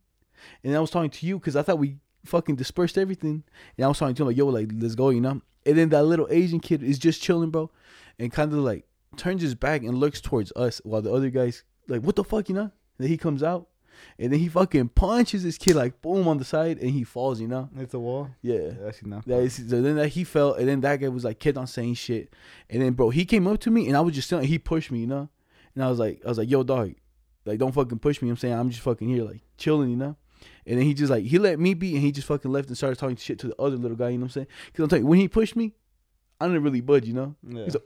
and 0.63 0.75
I 0.75 0.79
was 0.79 0.89
talking 0.89 1.11
to 1.11 1.25
you 1.27 1.37
because 1.39 1.55
I 1.55 1.61
thought 1.61 1.77
we 1.79 1.97
fucking 2.25 2.55
dispersed 2.55 2.97
everything. 2.97 3.43
And 3.77 3.85
I 3.85 3.87
was 3.87 3.97
talking 3.97 4.15
to 4.15 4.23
him 4.23 4.27
like, 4.27 4.37
"Yo, 4.37 4.47
like, 4.47 4.69
let's 4.77 4.95
go," 4.95 5.09
you 5.09 5.21
know. 5.21 5.41
And 5.65 5.77
then 5.77 5.89
that 5.89 6.03
little 6.03 6.27
Asian 6.29 6.59
kid 6.59 6.83
is 6.83 6.99
just 6.99 7.21
chilling, 7.21 7.49
bro, 7.49 7.71
and 8.19 8.31
kind 8.31 8.53
of 8.53 8.59
like 8.59 8.85
turns 9.17 9.41
his 9.41 9.55
back 9.55 9.81
and 9.83 9.97
looks 9.97 10.21
towards 10.21 10.51
us 10.55 10.81
while 10.83 11.01
the 11.01 11.13
other 11.13 11.29
guys 11.29 11.63
like, 11.87 12.01
"What 12.01 12.15
the 12.15 12.23
fuck," 12.23 12.49
you 12.49 12.55
know. 12.55 12.61
And 12.61 12.71
then 12.99 13.07
he 13.07 13.17
comes 13.17 13.43
out, 13.43 13.67
and 14.19 14.31
then 14.31 14.39
he 14.39 14.47
fucking 14.47 14.89
punches 14.89 15.43
this 15.43 15.57
kid 15.57 15.75
like 15.75 16.01
boom 16.01 16.27
on 16.27 16.37
the 16.37 16.45
side, 16.45 16.77
and 16.77 16.91
he 16.91 17.03
falls, 17.03 17.41
you 17.41 17.47
know. 17.47 17.69
It's 17.77 17.93
a 17.93 17.99
wall. 17.99 18.29
Yeah. 18.41 18.55
Yeah, 18.55 18.87
actually 18.87 19.09
not. 19.09 19.25
That 19.25 19.41
is, 19.41 19.55
so 19.55 19.81
then 19.81 19.95
that 19.95 20.09
he 20.09 20.23
fell, 20.23 20.53
and 20.53 20.67
then 20.67 20.81
that 20.81 20.97
guy 20.97 21.09
was 21.09 21.23
like 21.23 21.39
kept 21.39 21.57
on 21.57 21.67
saying 21.67 21.95
shit, 21.95 22.33
and 22.69 22.81
then 22.81 22.93
bro, 22.93 23.09
he 23.09 23.25
came 23.25 23.47
up 23.47 23.59
to 23.61 23.71
me, 23.71 23.87
and 23.87 23.97
I 23.97 24.01
was 24.01 24.15
just 24.15 24.29
telling, 24.29 24.47
he 24.47 24.59
pushed 24.59 24.91
me, 24.91 24.99
you 24.99 25.07
know, 25.07 25.29
and 25.73 25.83
I 25.83 25.89
was 25.89 25.99
like, 25.99 26.21
I 26.25 26.29
was 26.29 26.37
like, 26.37 26.49
yo, 26.49 26.63
dog, 26.63 26.93
like 27.45 27.59
don't 27.59 27.71
fucking 27.71 27.99
push 27.99 28.21
me. 28.21 28.29
I'm 28.29 28.37
saying 28.37 28.53
I'm 28.53 28.69
just 28.69 28.81
fucking 28.81 29.09
here, 29.09 29.23
like 29.23 29.41
chilling, 29.57 29.89
you 29.89 29.97
know. 29.97 30.15
And 30.65 30.77
then 30.79 30.85
he 30.85 30.93
just 30.93 31.09
like 31.11 31.23
he 31.25 31.37
let 31.39 31.59
me 31.59 31.73
be, 31.73 31.93
and 31.93 32.01
he 32.01 32.11
just 32.11 32.27
fucking 32.27 32.51
left 32.51 32.67
and 32.69 32.77
started 32.77 32.97
talking 32.97 33.15
shit 33.17 33.39
to 33.39 33.47
the 33.47 33.61
other 33.61 33.77
little 33.77 33.97
guy. 33.97 34.09
You 34.09 34.17
know 34.17 34.23
what 34.23 34.27
I'm 34.27 34.31
saying? 34.31 34.47
Because 34.67 34.83
I'm 34.83 34.89
telling 34.89 35.03
you, 35.03 35.07
when 35.09 35.19
he 35.19 35.27
pushed 35.27 35.55
me, 35.55 35.73
I 36.39 36.47
didn't 36.47 36.63
really 36.63 36.81
budge, 36.81 37.05
you 37.05 37.13
know. 37.13 37.35
Yeah. 37.47 37.65
He's 37.65 37.75
a- 37.75 37.81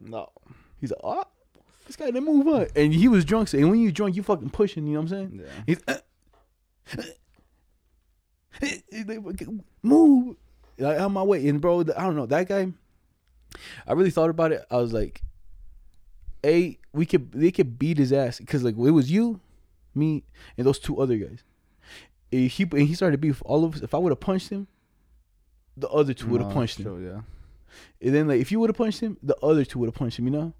no. 0.00 0.28
He's 0.80 0.90
like, 0.90 1.00
oh, 1.02 1.18
ah, 1.20 1.24
this 1.86 1.96
guy 1.96 2.06
didn't 2.06 2.24
move 2.24 2.46
on, 2.48 2.66
and 2.76 2.94
he 2.94 3.08
was 3.08 3.24
drunk. 3.24 3.48
So, 3.48 3.58
and 3.58 3.70
when 3.70 3.80
you 3.80 3.90
drunk, 3.92 4.16
you 4.16 4.22
fucking 4.22 4.50
pushing. 4.50 4.86
You 4.86 4.94
know 4.94 5.00
what 5.00 5.12
I'm 5.12 5.30
saying? 5.30 5.42
Yeah. 5.44 5.62
He's 5.66 5.80
uh, 5.88 5.98
uh, 6.96 7.02
uh, 8.62 8.66
They 8.90 9.16
fucking 9.16 9.64
move 9.82 10.36
like 10.78 11.00
on 11.00 11.12
my 11.12 11.22
way. 11.22 11.46
And 11.48 11.60
bro, 11.60 11.80
I 11.80 12.04
don't 12.04 12.16
know 12.16 12.26
that 12.26 12.48
guy. 12.48 12.72
I 13.86 13.92
really 13.92 14.10
thought 14.10 14.30
about 14.30 14.52
it. 14.52 14.64
I 14.70 14.76
was 14.76 14.92
like, 14.92 15.22
a 16.44 16.78
we 16.92 17.06
could 17.06 17.32
they 17.32 17.50
could 17.50 17.78
beat 17.78 17.98
his 17.98 18.12
ass 18.12 18.38
because 18.38 18.62
like 18.62 18.74
it 18.76 18.90
was 18.90 19.10
you, 19.10 19.40
me, 19.94 20.24
and 20.56 20.66
those 20.66 20.78
two 20.78 21.00
other 21.00 21.16
guys. 21.16 21.42
And 22.32 22.50
he 22.50 22.62
and 22.64 22.80
he 22.82 22.94
started 22.94 23.12
to 23.12 23.18
beef 23.18 23.42
all 23.44 23.64
of 23.64 23.76
us. 23.76 23.80
If 23.82 23.94
I 23.94 23.98
would 23.98 24.10
have 24.10 24.20
punched 24.20 24.50
him, 24.50 24.66
the 25.76 25.88
other 25.88 26.12
two 26.14 26.26
would 26.28 26.40
have 26.40 26.50
No, 26.50 26.54
punched 26.54 26.78
him. 26.78 27.04
yeah. 27.04 27.20
And 28.06 28.14
then 28.14 28.28
like 28.28 28.40
if 28.40 28.50
you 28.52 28.60
would 28.60 28.70
have 28.70 28.76
punched 28.76 29.00
him, 29.00 29.16
the 29.22 29.36
other 29.42 29.64
two 29.64 29.78
would 29.78 29.86
have 29.86 29.94
punched 29.94 30.18
him. 30.18 30.26
You 30.26 30.32
know? 30.32 30.52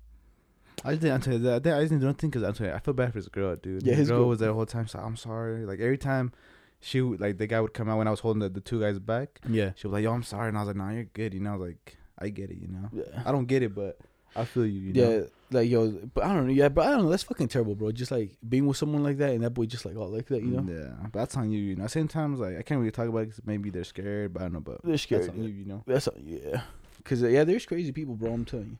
I 0.85 0.91
just 0.93 1.03
didn't. 1.03 1.23
Tell 1.23 1.39
that. 1.41 1.67
I 1.67 1.81
just 1.81 1.91
didn't 1.91 2.01
do 2.01 2.07
nothing 2.07 2.31
because 2.31 2.61
you, 2.61 2.71
I 2.71 2.79
feel 2.79 2.95
bad 2.95 3.13
for 3.13 3.19
his 3.19 3.29
girl, 3.29 3.57
dude. 3.57 3.83
Yeah, 3.83 3.91
his 3.93 3.99
his 4.01 4.09
girl 4.11 4.19
girl- 4.21 4.29
was 4.29 4.39
there 4.39 4.49
the 4.49 4.55
whole 4.55 4.67
time. 4.67 4.87
So 4.87 4.99
I'm 5.01 5.17
sorry. 5.17 5.67
Like 5.67 5.81
every 5.81 5.99
time, 5.99 6.33
she 6.81 7.01
would- 7.01 7.21
like 7.21 7.39
the 7.39 7.47
guy 7.49 7.61
would 7.61 7.75
come 7.75 7.89
out 7.89 7.99
when 7.99 8.07
I 8.07 8.11
was 8.13 8.21
holding 8.21 8.41
the, 8.41 8.49
the 8.49 8.61
two 8.61 8.81
guys 8.81 8.99
back. 8.99 9.41
Yeah. 9.49 9.73
She 9.75 9.87
was 9.89 9.93
like, 9.93 10.05
"Yo, 10.05 10.13
I'm 10.13 10.23
sorry," 10.23 10.49
and 10.49 10.57
I 10.57 10.61
was 10.61 10.69
like, 10.69 10.77
"Nah, 10.77 10.91
you're 10.91 11.05
good." 11.05 11.35
You 11.35 11.41
know, 11.41 11.57
like, 11.57 11.97
"I 12.19 12.29
get 12.29 12.51
it." 12.51 12.59
You 12.59 12.69
know, 12.69 12.89
Yeah. 12.93 13.23
I 13.27 13.33
don't 13.33 13.47
get 13.47 13.63
it, 13.65 13.75
but 13.75 13.99
I 14.37 14.45
feel 14.45 14.65
you. 14.67 14.81
you 14.81 14.93
yeah, 14.95 15.05
know? 15.09 15.27
Like 15.51 15.69
yo, 15.71 15.91
but 16.15 16.25
I 16.25 16.35
don't 16.35 16.47
know. 16.47 16.53
Yeah, 16.53 16.69
but 16.69 16.87
I 16.87 16.91
don't 16.93 17.05
know. 17.05 17.11
That's 17.11 17.23
fucking 17.23 17.49
terrible, 17.49 17.75
bro. 17.75 17.91
Just 17.93 18.11
like 18.11 18.37
being 18.49 18.67
with 18.67 18.77
someone 18.77 19.03
like 19.03 19.17
that, 19.19 19.31
and 19.31 19.43
that 19.45 19.51
boy 19.51 19.67
just 19.67 19.85
like 19.87 19.97
all 19.97 20.09
like 20.09 20.27
that, 20.27 20.43
you 20.43 20.51
know. 20.51 20.65
Yeah, 20.71 20.93
but 21.13 21.19
that's 21.21 21.37
on 21.37 21.51
you. 21.51 21.59
You 21.61 21.77
know, 21.77 21.87
same 21.87 22.09
times 22.09 22.39
like 22.41 22.59
I 22.59 22.63
can't 22.63 22.79
really 22.79 22.91
talk 22.91 23.09
about 23.09 23.21
it 23.21 23.27
because 23.31 23.47
maybe 23.47 23.71
they're 23.71 23.85
scared, 23.85 24.35
but 24.35 24.41
I 24.43 24.45
don't 24.47 24.53
know. 24.55 24.61
But 24.61 24.81
They're 24.85 24.99
scared. 24.99 25.23
That's 25.23 25.31
on 25.33 25.43
you. 25.43 25.51
You 25.51 25.65
know. 25.65 25.83
That's 25.87 26.09
yeah, 26.25 26.63
cause 27.05 27.23
uh, 27.23 27.29
yeah, 27.29 27.45
there's 27.45 27.67
crazy 27.67 27.93
people, 27.93 28.15
bro. 28.15 28.33
I'm 28.33 28.45
telling 28.45 28.67
you. 28.73 28.79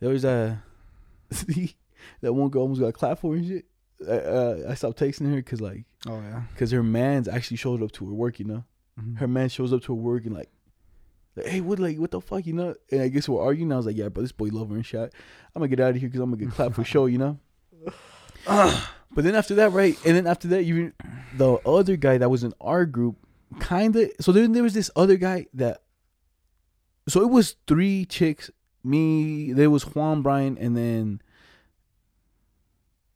There 0.00 0.10
was 0.10 0.24
uh, 0.24 0.56
that 2.20 2.32
one 2.32 2.48
girl 2.48 2.62
almost 2.62 2.80
got 2.80 2.94
clapped 2.94 3.20
for 3.20 3.34
and 3.34 3.46
shit. 3.46 3.64
I, 4.08 4.12
uh, 4.12 4.66
I 4.70 4.74
stopped 4.74 4.98
texting 4.98 5.28
her 5.30 5.36
because 5.36 5.60
like, 5.60 5.84
Oh 6.06 6.20
yeah. 6.20 6.42
cause 6.56 6.70
her 6.70 6.82
man's 6.82 7.28
actually 7.28 7.58
showed 7.58 7.82
up 7.82 7.92
to 7.92 8.06
her 8.06 8.14
work, 8.14 8.38
you 8.38 8.46
know. 8.46 8.64
Mhm. 8.98 9.18
Her 9.18 9.28
man 9.28 9.48
shows 9.50 9.72
up 9.74 9.82
to 9.82 9.88
her 9.94 10.00
work 10.00 10.24
and 10.24 10.34
like, 10.34 10.48
like, 11.42 11.52
hey, 11.52 11.60
what, 11.60 11.78
like, 11.78 11.98
what 11.98 12.10
the 12.10 12.20
fuck, 12.20 12.46
you 12.46 12.52
know? 12.52 12.74
And 12.90 13.02
I 13.02 13.08
guess 13.08 13.28
we're 13.28 13.42
arguing. 13.42 13.72
I 13.72 13.76
was 13.76 13.86
like, 13.86 13.96
yeah, 13.96 14.08
but 14.08 14.22
this 14.22 14.32
boy 14.32 14.48
love 14.52 14.70
her 14.70 14.76
and 14.76 14.86
shot. 14.86 15.10
I'm 15.54 15.60
gonna 15.60 15.68
get 15.68 15.80
out 15.80 15.90
of 15.90 15.96
here 15.96 16.08
because 16.08 16.20
I'm 16.20 16.30
gonna 16.30 16.44
get 16.44 16.54
clapped 16.54 16.74
for 16.74 16.84
show, 16.84 17.06
you 17.06 17.18
know. 17.18 17.38
but 18.46 19.24
then 19.24 19.34
after 19.34 19.54
that, 19.56 19.72
right? 19.72 19.96
And 20.06 20.16
then 20.16 20.26
after 20.26 20.48
that, 20.48 20.64
you, 20.64 20.92
the 21.36 21.54
other 21.66 21.96
guy 21.96 22.18
that 22.18 22.30
was 22.30 22.44
in 22.44 22.52
our 22.60 22.86
group, 22.86 23.16
kind 23.58 23.94
of. 23.96 24.10
So 24.20 24.32
then 24.32 24.52
there 24.52 24.62
was 24.62 24.74
this 24.74 24.90
other 24.96 25.16
guy 25.16 25.46
that. 25.54 25.82
So 27.08 27.22
it 27.22 27.30
was 27.30 27.56
three 27.66 28.04
chicks. 28.04 28.50
Me, 28.82 29.52
there 29.52 29.68
was 29.68 29.82
Juan 29.82 30.22
Brian, 30.22 30.56
and 30.58 30.76
then 30.76 31.20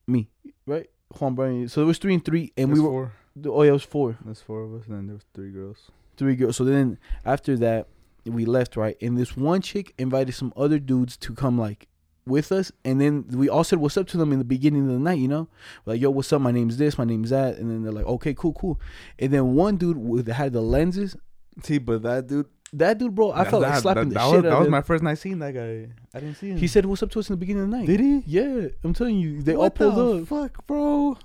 me, 0.06 0.28
right? 0.66 0.88
Juan 1.18 1.34
Brian. 1.34 1.68
So 1.68 1.80
there 1.80 1.86
was 1.86 1.98
three 1.98 2.14
and 2.14 2.24
three, 2.24 2.52
and 2.56 2.72
we 2.72 2.80
were. 2.80 2.88
four. 2.88 3.12
Oh 3.46 3.62
yeah, 3.62 3.70
it 3.70 3.72
was 3.72 3.82
four 3.82 4.16
There's 4.24 4.40
four 4.40 4.62
of 4.62 4.74
us, 4.74 4.86
and 4.86 4.96
then 4.96 5.06
there 5.06 5.14
was 5.14 5.24
three 5.34 5.50
girls. 5.50 5.90
three 6.16 6.36
girls. 6.36 6.56
So 6.56 6.64
then 6.64 6.98
after 7.24 7.56
that, 7.58 7.88
we 8.26 8.44
left, 8.44 8.76
right? 8.76 8.96
And 9.02 9.16
this 9.18 9.36
one 9.36 9.60
chick 9.60 9.92
invited 9.98 10.32
some 10.34 10.52
other 10.56 10.78
dudes 10.78 11.16
to 11.18 11.34
come 11.34 11.58
like 11.58 11.88
with 12.26 12.50
us, 12.52 12.72
and 12.86 13.00
then 13.00 13.26
we 13.32 13.48
all 13.50 13.64
said 13.64 13.78
what's 13.80 13.96
up 13.98 14.06
to 14.08 14.16
them 14.16 14.32
in 14.32 14.38
the 14.38 14.44
beginning 14.46 14.86
of 14.86 14.92
the 14.94 14.98
night, 14.98 15.18
you 15.18 15.28
know, 15.28 15.46
like 15.84 16.00
yo, 16.00 16.08
what's 16.10 16.32
up? 16.32 16.40
My 16.40 16.52
name's 16.52 16.78
this, 16.78 16.96
my 16.96 17.04
name's 17.04 17.30
that, 17.30 17.58
and 17.58 17.70
then 17.70 17.82
they're 17.82 17.92
like, 17.92 18.06
okay, 18.06 18.32
cool, 18.32 18.54
cool. 18.54 18.80
And 19.18 19.30
then 19.32 19.54
one 19.54 19.76
dude 19.76 19.98
with 19.98 20.26
had 20.28 20.52
the 20.54 20.62
lenses. 20.62 21.16
See, 21.62 21.76
but 21.78 22.02
that 22.02 22.26
dude, 22.26 22.46
That 22.72 22.98
dude, 22.98 23.14
bro, 23.14 23.30
I 23.30 23.44
that- 23.44 23.50
felt 23.50 23.62
like 23.62 23.72
that- 23.74 23.82
slapping 23.82 24.08
that, 24.08 24.14
the 24.14 24.20
shit 24.20 24.36
was, 24.36 24.44
out 24.46 24.50
That 24.50 24.60
was 24.60 24.68
my 24.70 24.80
first 24.80 25.02
night 25.04 25.18
seeing 25.18 25.38
that 25.40 25.52
guy. 25.54 25.88
I 26.14 26.20
didn't 26.20 26.36
see 26.36 26.48
him. 26.50 26.56
He 26.56 26.66
said 26.66 26.86
what's 26.86 27.02
up 27.02 27.10
to 27.10 27.18
us 27.20 27.28
in 27.28 27.34
the 27.34 27.36
beginning 27.36 27.64
of 27.64 27.70
the 27.70 27.76
night. 27.76 27.86
"Did 27.86 28.00
he? 28.00 28.22
Yeah, 28.26 28.68
I'm 28.82 28.94
telling 28.94 29.16
you, 29.18 29.42
they 29.42 29.54
all 29.54 29.68
pulled 29.70 29.94
the 29.94 30.22
up. 30.22 30.28
Fuck, 30.28 30.66
bro. 30.66 31.18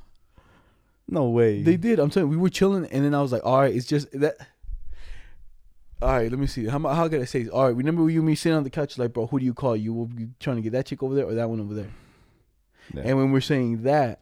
No 1.07 1.29
way. 1.29 1.63
They 1.63 1.77
did. 1.77 1.97
I'm 1.97 2.09
telling 2.11 2.29
you, 2.29 2.37
we 2.37 2.41
were 2.41 2.49
chilling, 2.49 2.85
and 2.91 3.03
then 3.03 3.15
I 3.15 3.21
was 3.21 3.31
like, 3.31 3.43
all 3.43 3.59
right, 3.61 3.73
it's 3.73 3.87
just 3.87 4.11
that. 4.19 4.35
All 6.01 6.09
right, 6.09 6.31
let 6.31 6.39
me 6.39 6.47
see. 6.47 6.65
How 6.65 6.79
how 6.79 7.09
can 7.09 7.21
I 7.21 7.25
say? 7.25 7.43
This? 7.43 7.51
All 7.51 7.65
right, 7.65 7.75
remember 7.75 8.09
you 8.09 8.19
and 8.19 8.27
me 8.27 8.35
sitting 8.35 8.55
on 8.55 8.63
the 8.63 8.69
couch, 8.69 8.97
like, 8.97 9.11
bro, 9.11 9.27
who 9.27 9.39
do 9.39 9.45
you 9.45 9.53
call? 9.53 9.75
You 9.75 9.93
will 9.93 10.09
you 10.17 10.29
trying 10.39 10.55
to 10.55 10.61
get 10.61 10.71
that 10.71 10.85
chick 10.85 11.03
over 11.03 11.13
there 11.13 11.25
or 11.25 11.33
that 11.33 11.49
one 11.49 11.59
over 11.59 11.73
there? 11.73 11.89
Yeah. 12.93 13.03
And 13.05 13.17
when 13.17 13.31
we're 13.31 13.41
saying 13.41 13.83
that, 13.83 14.19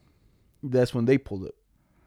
that's 0.63 0.93
when 0.93 1.05
they 1.05 1.19
pulled 1.19 1.45
up, 1.45 1.53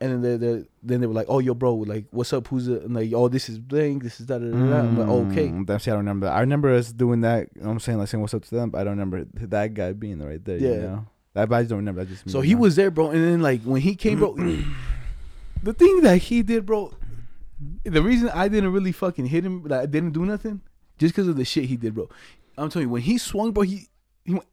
and 0.00 0.10
then 0.12 0.22
they 0.22 0.36
they 0.36 0.64
then 0.82 1.00
they 1.00 1.06
were 1.06 1.14
like, 1.14 1.26
oh, 1.28 1.38
yo, 1.38 1.54
bro, 1.54 1.74
like, 1.74 2.06
what's 2.10 2.32
up? 2.32 2.48
Who's 2.48 2.66
it? 2.66 2.82
And 2.82 2.94
like, 2.94 3.12
oh, 3.14 3.28
this 3.28 3.48
is 3.48 3.60
blank. 3.60 4.02
This 4.02 4.18
is 4.18 4.26
da 4.26 4.38
da 4.38 4.46
da. 4.50 4.56
da. 4.56 4.78
I'm 4.80 4.98
like, 4.98 5.08
okay. 5.08 5.48
Mm, 5.48 5.66
That's 5.66 5.86
I 5.86 5.92
don't 5.92 5.98
remember 5.98 6.26
that. 6.26 6.32
I 6.32 6.40
remember 6.40 6.74
us 6.74 6.90
doing 6.90 7.20
that. 7.20 7.48
I'm 7.62 7.78
saying 7.78 7.98
like 7.98 8.08
saying 8.08 8.20
what's 8.20 8.34
up 8.34 8.44
to 8.46 8.54
them, 8.54 8.70
but 8.70 8.80
I 8.80 8.84
don't 8.84 8.98
remember 8.98 9.24
that 9.34 9.74
guy 9.74 9.92
being 9.92 10.20
right 10.20 10.44
there. 10.44 10.58
Yeah. 10.58 10.68
You 10.68 10.80
know? 10.80 11.06
I 11.36 11.46
just 11.46 11.68
don't 11.68 11.78
remember. 11.78 12.04
That 12.04 12.10
just 12.10 12.28
So 12.28 12.40
he 12.40 12.50
you 12.50 12.58
was 12.58 12.74
there, 12.74 12.90
bro. 12.90 13.10
And 13.10 13.22
then 13.22 13.40
like 13.40 13.62
when 13.62 13.80
he 13.80 13.94
came, 13.94 14.18
bro, 14.18 14.34
the 15.62 15.72
thing 15.72 16.00
that 16.00 16.18
he 16.18 16.42
did, 16.42 16.66
bro. 16.66 16.92
The 17.84 18.02
reason 18.02 18.30
I 18.30 18.48
didn't 18.48 18.72
really 18.72 18.92
fucking 18.92 19.26
hit 19.26 19.44
him, 19.44 19.64
that 19.68 19.80
I 19.80 19.86
didn't 19.86 20.12
do 20.12 20.24
nothing, 20.24 20.60
just 20.98 21.14
because 21.14 21.28
of 21.28 21.36
the 21.36 21.44
shit 21.44 21.64
he 21.64 21.76
did, 21.76 21.94
bro. 21.94 22.08
I'm 22.56 22.70
telling 22.70 22.88
you, 22.88 22.92
when 22.92 23.02
he 23.02 23.18
swung, 23.18 23.52
bro, 23.52 23.62
he 23.64 23.88
he 24.24 24.32
went 24.34 24.46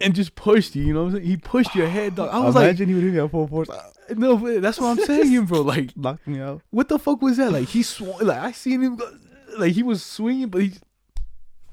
and 0.00 0.14
just 0.14 0.34
pushed 0.34 0.74
you. 0.76 0.84
You 0.84 0.94
know 0.94 1.04
what 1.04 1.08
I'm 1.10 1.16
saying? 1.16 1.26
He 1.26 1.36
pushed 1.36 1.74
your 1.74 1.88
head, 1.88 2.14
dog. 2.14 2.30
I 2.32 2.40
was 2.40 2.56
Imagine 2.56 2.88
he 2.88 2.94
would 2.94 3.04
hit 3.04 3.12
me 3.12 3.20
at 3.20 3.30
full 3.30 3.46
force. 3.46 3.68
Uh, 3.68 3.90
no, 4.16 4.36
but 4.36 4.62
that's 4.62 4.78
what 4.80 4.98
I'm 4.98 5.04
saying, 5.04 5.44
bro. 5.44 5.60
Like, 5.62 5.96
Knocked 5.96 6.26
me 6.26 6.40
out. 6.40 6.62
what 6.70 6.88
the 6.88 6.98
fuck 6.98 7.20
was 7.22 7.36
that? 7.36 7.52
Like 7.52 7.68
he 7.68 7.82
swung, 7.82 8.18
like 8.20 8.38
I 8.38 8.52
seen 8.52 8.82
him, 8.82 8.96
go, 8.96 9.10
like 9.58 9.72
he 9.72 9.82
was 9.82 10.02
swinging, 10.02 10.48
but 10.48 10.62
he 10.62 10.72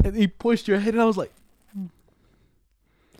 and 0.03 0.15
he 0.15 0.27
pushed 0.27 0.67
your 0.67 0.79
head, 0.79 0.93
and 0.93 1.01
I 1.01 1.05
was 1.05 1.17
like, 1.17 1.31
hmm, 1.73 1.85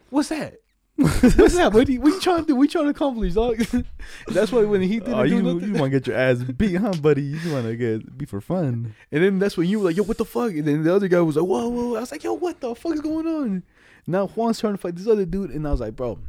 what's 0.09 0.29
that? 0.29 0.59
What's 0.98 1.56
that? 1.56 1.72
What, 1.74 1.88
you, 1.88 2.01
what 2.01 2.13
you 2.13 2.20
trying 2.20 2.42
to 2.42 2.48
do? 2.48 2.56
What 2.56 2.63
you 2.63 2.70
trying 2.70 2.86
to 2.86 2.89
accomplish, 2.89 3.36
dog? 3.36 3.58
that's 4.27 4.51
why 4.51 4.63
when 4.63 4.82
he 4.82 5.00
didn't 5.00 5.13
Oh, 5.13 5.24
do 5.24 5.30
you 5.30 5.42
nothing, 5.44 5.75
you 5.75 5.80
want 5.80 5.92
to 5.92 6.00
get 6.00 6.08
your 6.08 6.18
ass 6.18 6.38
beat, 6.44 6.75
huh, 6.75 6.94
buddy? 7.01 7.22
You 7.22 7.54
want 7.54 7.66
to 7.66 7.75
get 7.75 8.18
be 8.18 8.25
for 8.25 8.42
fun. 8.42 8.96
and 9.12 9.24
then 9.24 9.39
that's 9.39 9.58
when 9.58 9.68
you 9.70 9.80
were 9.80 9.86
like, 9.86 9.98
"Yo, 9.98 10.04
what 10.04 10.18
the 10.18 10.25
fuck?" 10.25 10.51
And 10.51 10.66
then 10.66 10.84
the 10.84 10.94
other 10.96 11.08
guy 11.08 11.22
was 11.22 11.36
like, 11.36 11.46
"Whoa, 11.46 11.68
whoa!" 11.68 11.96
I 11.96 12.00
was 12.00 12.12
like, 12.12 12.24
"Yo, 12.24 12.34
what 12.34 12.60
the 12.60 12.74
fuck 12.74 12.94
is 12.96 13.01
going 13.01 13.27
on?" 13.27 13.63
Now 14.08 14.27
Juan's 14.27 14.60
trying 14.60 14.74
to 14.74 14.77
fight 14.77 14.96
this 14.96 15.08
other 15.08 15.25
dude, 15.25 15.51
and 15.51 15.68
I 15.68 15.72
was 15.72 15.82
like, 15.82 15.96
bro, 15.96 16.20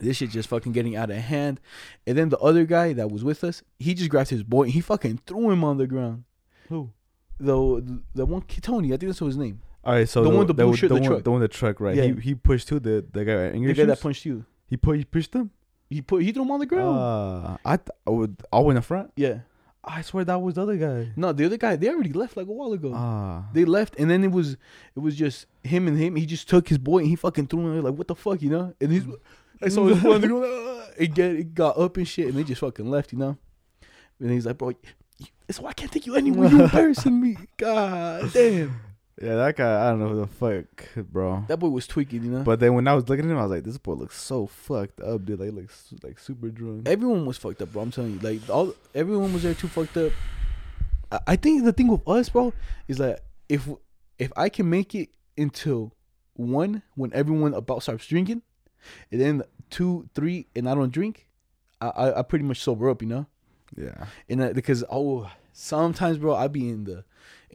this 0.00 0.16
shit 0.16 0.30
just 0.30 0.48
fucking 0.48 0.72
getting 0.72 0.96
out 0.96 1.10
of 1.10 1.18
hand. 1.18 1.60
And 2.06 2.16
then 2.16 2.30
the 2.30 2.38
other 2.38 2.64
guy 2.64 2.94
that 2.94 3.10
was 3.10 3.22
with 3.22 3.44
us, 3.44 3.62
he 3.78 3.94
just 3.94 4.10
grabbed 4.10 4.30
his 4.30 4.42
boy 4.42 4.64
and 4.64 4.72
he 4.72 4.80
fucking 4.80 5.20
threw 5.26 5.50
him 5.50 5.62
on 5.62 5.76
the 5.76 5.86
ground. 5.86 6.24
Who? 6.68 6.90
The 7.38 8.02
the 8.14 8.24
one 8.24 8.42
Tony, 8.42 8.88
I 8.88 8.96
think 8.96 9.10
that's 9.10 9.18
his 9.18 9.36
name. 9.36 9.60
All 9.86 9.94
right, 9.94 10.08
so 10.08 10.22
The 10.24 10.28
one 10.30 10.38
with 10.40 10.48
the 10.48 10.54
blue 10.54 10.74
shirt, 10.76 10.88
the, 10.88 10.94
the 10.96 11.00
one, 11.00 11.10
truck. 11.10 11.24
the 11.24 11.30
one 11.30 11.40
the 11.40 11.48
truck, 11.48 11.80
right? 11.80 11.94
Yeah. 11.96 12.04
He 12.06 12.20
he 12.20 12.34
pushed 12.34 12.68
who 12.68 12.80
the 12.80 13.04
the 13.12 13.24
guy 13.24 13.46
in 13.54 13.62
The 13.64 13.72
guy 13.72 13.84
that 13.84 14.00
punched 14.00 14.24
you. 14.26 14.44
he 14.66 14.76
put 14.76 14.98
he 14.98 15.04
pushed 15.04 15.32
him. 15.32 15.50
He 15.88 16.02
put 16.02 16.22
he 16.22 16.32
threw 16.32 16.42
him 16.42 16.50
on 16.50 16.58
the 16.60 16.66
ground. 16.66 16.98
Uh, 16.98 17.56
I 17.64 17.76
th- 17.76 17.90
I 18.06 18.10
would 18.10 18.36
all 18.52 18.68
in 18.70 18.74
the 18.76 18.82
front. 18.82 19.12
yeah. 19.16 19.38
I 19.88 20.02
swear 20.02 20.24
that 20.24 20.42
was 20.42 20.54
the 20.54 20.62
other 20.62 20.76
guy. 20.76 21.12
No, 21.14 21.32
the 21.32 21.44
other 21.46 21.56
guy, 21.56 21.76
they 21.76 21.88
already 21.88 22.12
left 22.12 22.36
like 22.36 22.48
a 22.48 22.52
while 22.52 22.72
ago. 22.72 22.90
Ah, 22.92 23.44
They 23.52 23.64
left, 23.64 23.94
and 24.00 24.10
then 24.10 24.24
it 24.24 24.32
was 24.32 24.54
it 24.96 24.98
was 24.98 25.14
just 25.14 25.46
him 25.62 25.86
and 25.86 25.96
him. 25.96 26.16
He 26.16 26.26
just 26.26 26.48
took 26.48 26.66
his 26.68 26.78
boy 26.78 26.98
and 26.98 27.06
he 27.06 27.14
fucking 27.14 27.46
threw 27.46 27.60
him. 27.60 27.82
Like 27.84 27.94
what 27.94 28.08
the 28.08 28.16
fuck, 28.16 28.42
you 28.42 28.50
know? 28.50 28.74
And 28.80 28.90
he's 28.90 29.04
I 29.62 29.68
saw 29.68 29.86
his 29.86 30.02
boy 30.02 30.14
on 30.14 30.20
the 30.22 30.26
ground. 30.28 30.82
It 30.98 31.14
get 31.14 31.30
it 31.36 31.54
got 31.54 31.78
up 31.78 31.96
and 31.98 32.08
shit, 32.08 32.26
and 32.28 32.34
they 32.36 32.42
just 32.42 32.62
fucking 32.62 32.88
left, 32.90 33.12
you 33.12 33.18
know. 33.18 33.36
And 34.18 34.30
he's 34.32 34.46
like, 34.46 34.58
bro, 34.58 34.72
that's 35.46 35.60
why 35.60 35.70
I 35.70 35.72
can't 35.74 35.92
take 35.92 36.06
you 36.06 36.16
anywhere. 36.16 36.48
You 36.48 36.62
embarrassing 36.66 37.20
me. 37.20 37.36
God 37.58 38.32
damn. 38.32 38.80
Yeah, 39.20 39.36
that 39.36 39.56
guy. 39.56 39.86
I 39.86 39.90
don't 39.90 40.00
know 40.00 40.08
who 40.08 40.20
the 40.20 40.26
fuck, 40.26 41.06
bro. 41.10 41.44
That 41.48 41.56
boy 41.56 41.68
was 41.68 41.86
tweaking, 41.86 42.24
you 42.24 42.30
know. 42.30 42.42
But 42.42 42.60
then 42.60 42.74
when 42.74 42.86
I 42.86 42.94
was 42.94 43.08
looking 43.08 43.24
at 43.24 43.30
him, 43.30 43.38
I 43.38 43.42
was 43.42 43.50
like, 43.50 43.64
this 43.64 43.78
boy 43.78 43.94
looks 43.94 44.20
so 44.20 44.46
fucked 44.46 45.00
up, 45.00 45.24
dude. 45.24 45.40
Like, 45.40 45.50
he 45.50 45.54
looks 45.54 45.94
like 46.02 46.18
super 46.18 46.48
drunk. 46.48 46.86
everyone 46.86 47.24
was 47.24 47.38
fucked 47.38 47.62
up, 47.62 47.72
bro. 47.72 47.82
I'm 47.82 47.90
telling 47.90 48.14
you, 48.14 48.18
like 48.18 48.48
all 48.50 48.74
everyone 48.94 49.32
was 49.32 49.42
there 49.42 49.54
too 49.54 49.68
fucked 49.68 49.96
up. 49.96 50.12
I, 51.10 51.20
I 51.28 51.36
think 51.36 51.64
the 51.64 51.72
thing 51.72 51.88
with 51.88 52.06
us, 52.06 52.28
bro, 52.28 52.52
is 52.88 52.98
that 52.98 53.22
if 53.48 53.68
if 54.18 54.30
I 54.36 54.50
can 54.50 54.68
make 54.68 54.94
it 54.94 55.08
until 55.38 55.94
one 56.34 56.82
when 56.94 57.10
everyone 57.14 57.54
about 57.54 57.82
starts 57.82 58.06
drinking, 58.06 58.42
and 59.10 59.20
then 59.20 59.42
two, 59.70 60.10
three, 60.14 60.46
and 60.54 60.68
I 60.68 60.74
don't 60.74 60.92
drink, 60.92 61.26
I 61.80 61.88
I, 61.88 62.18
I 62.18 62.22
pretty 62.22 62.44
much 62.44 62.60
sober 62.60 62.90
up, 62.90 63.00
you 63.00 63.08
know. 63.08 63.26
Yeah. 63.74 64.06
And 64.28 64.42
uh, 64.42 64.52
because 64.52 64.84
oh, 64.90 65.30
sometimes, 65.54 66.18
bro, 66.18 66.34
I 66.34 66.48
be 66.48 66.68
in 66.68 66.84
the 66.84 67.04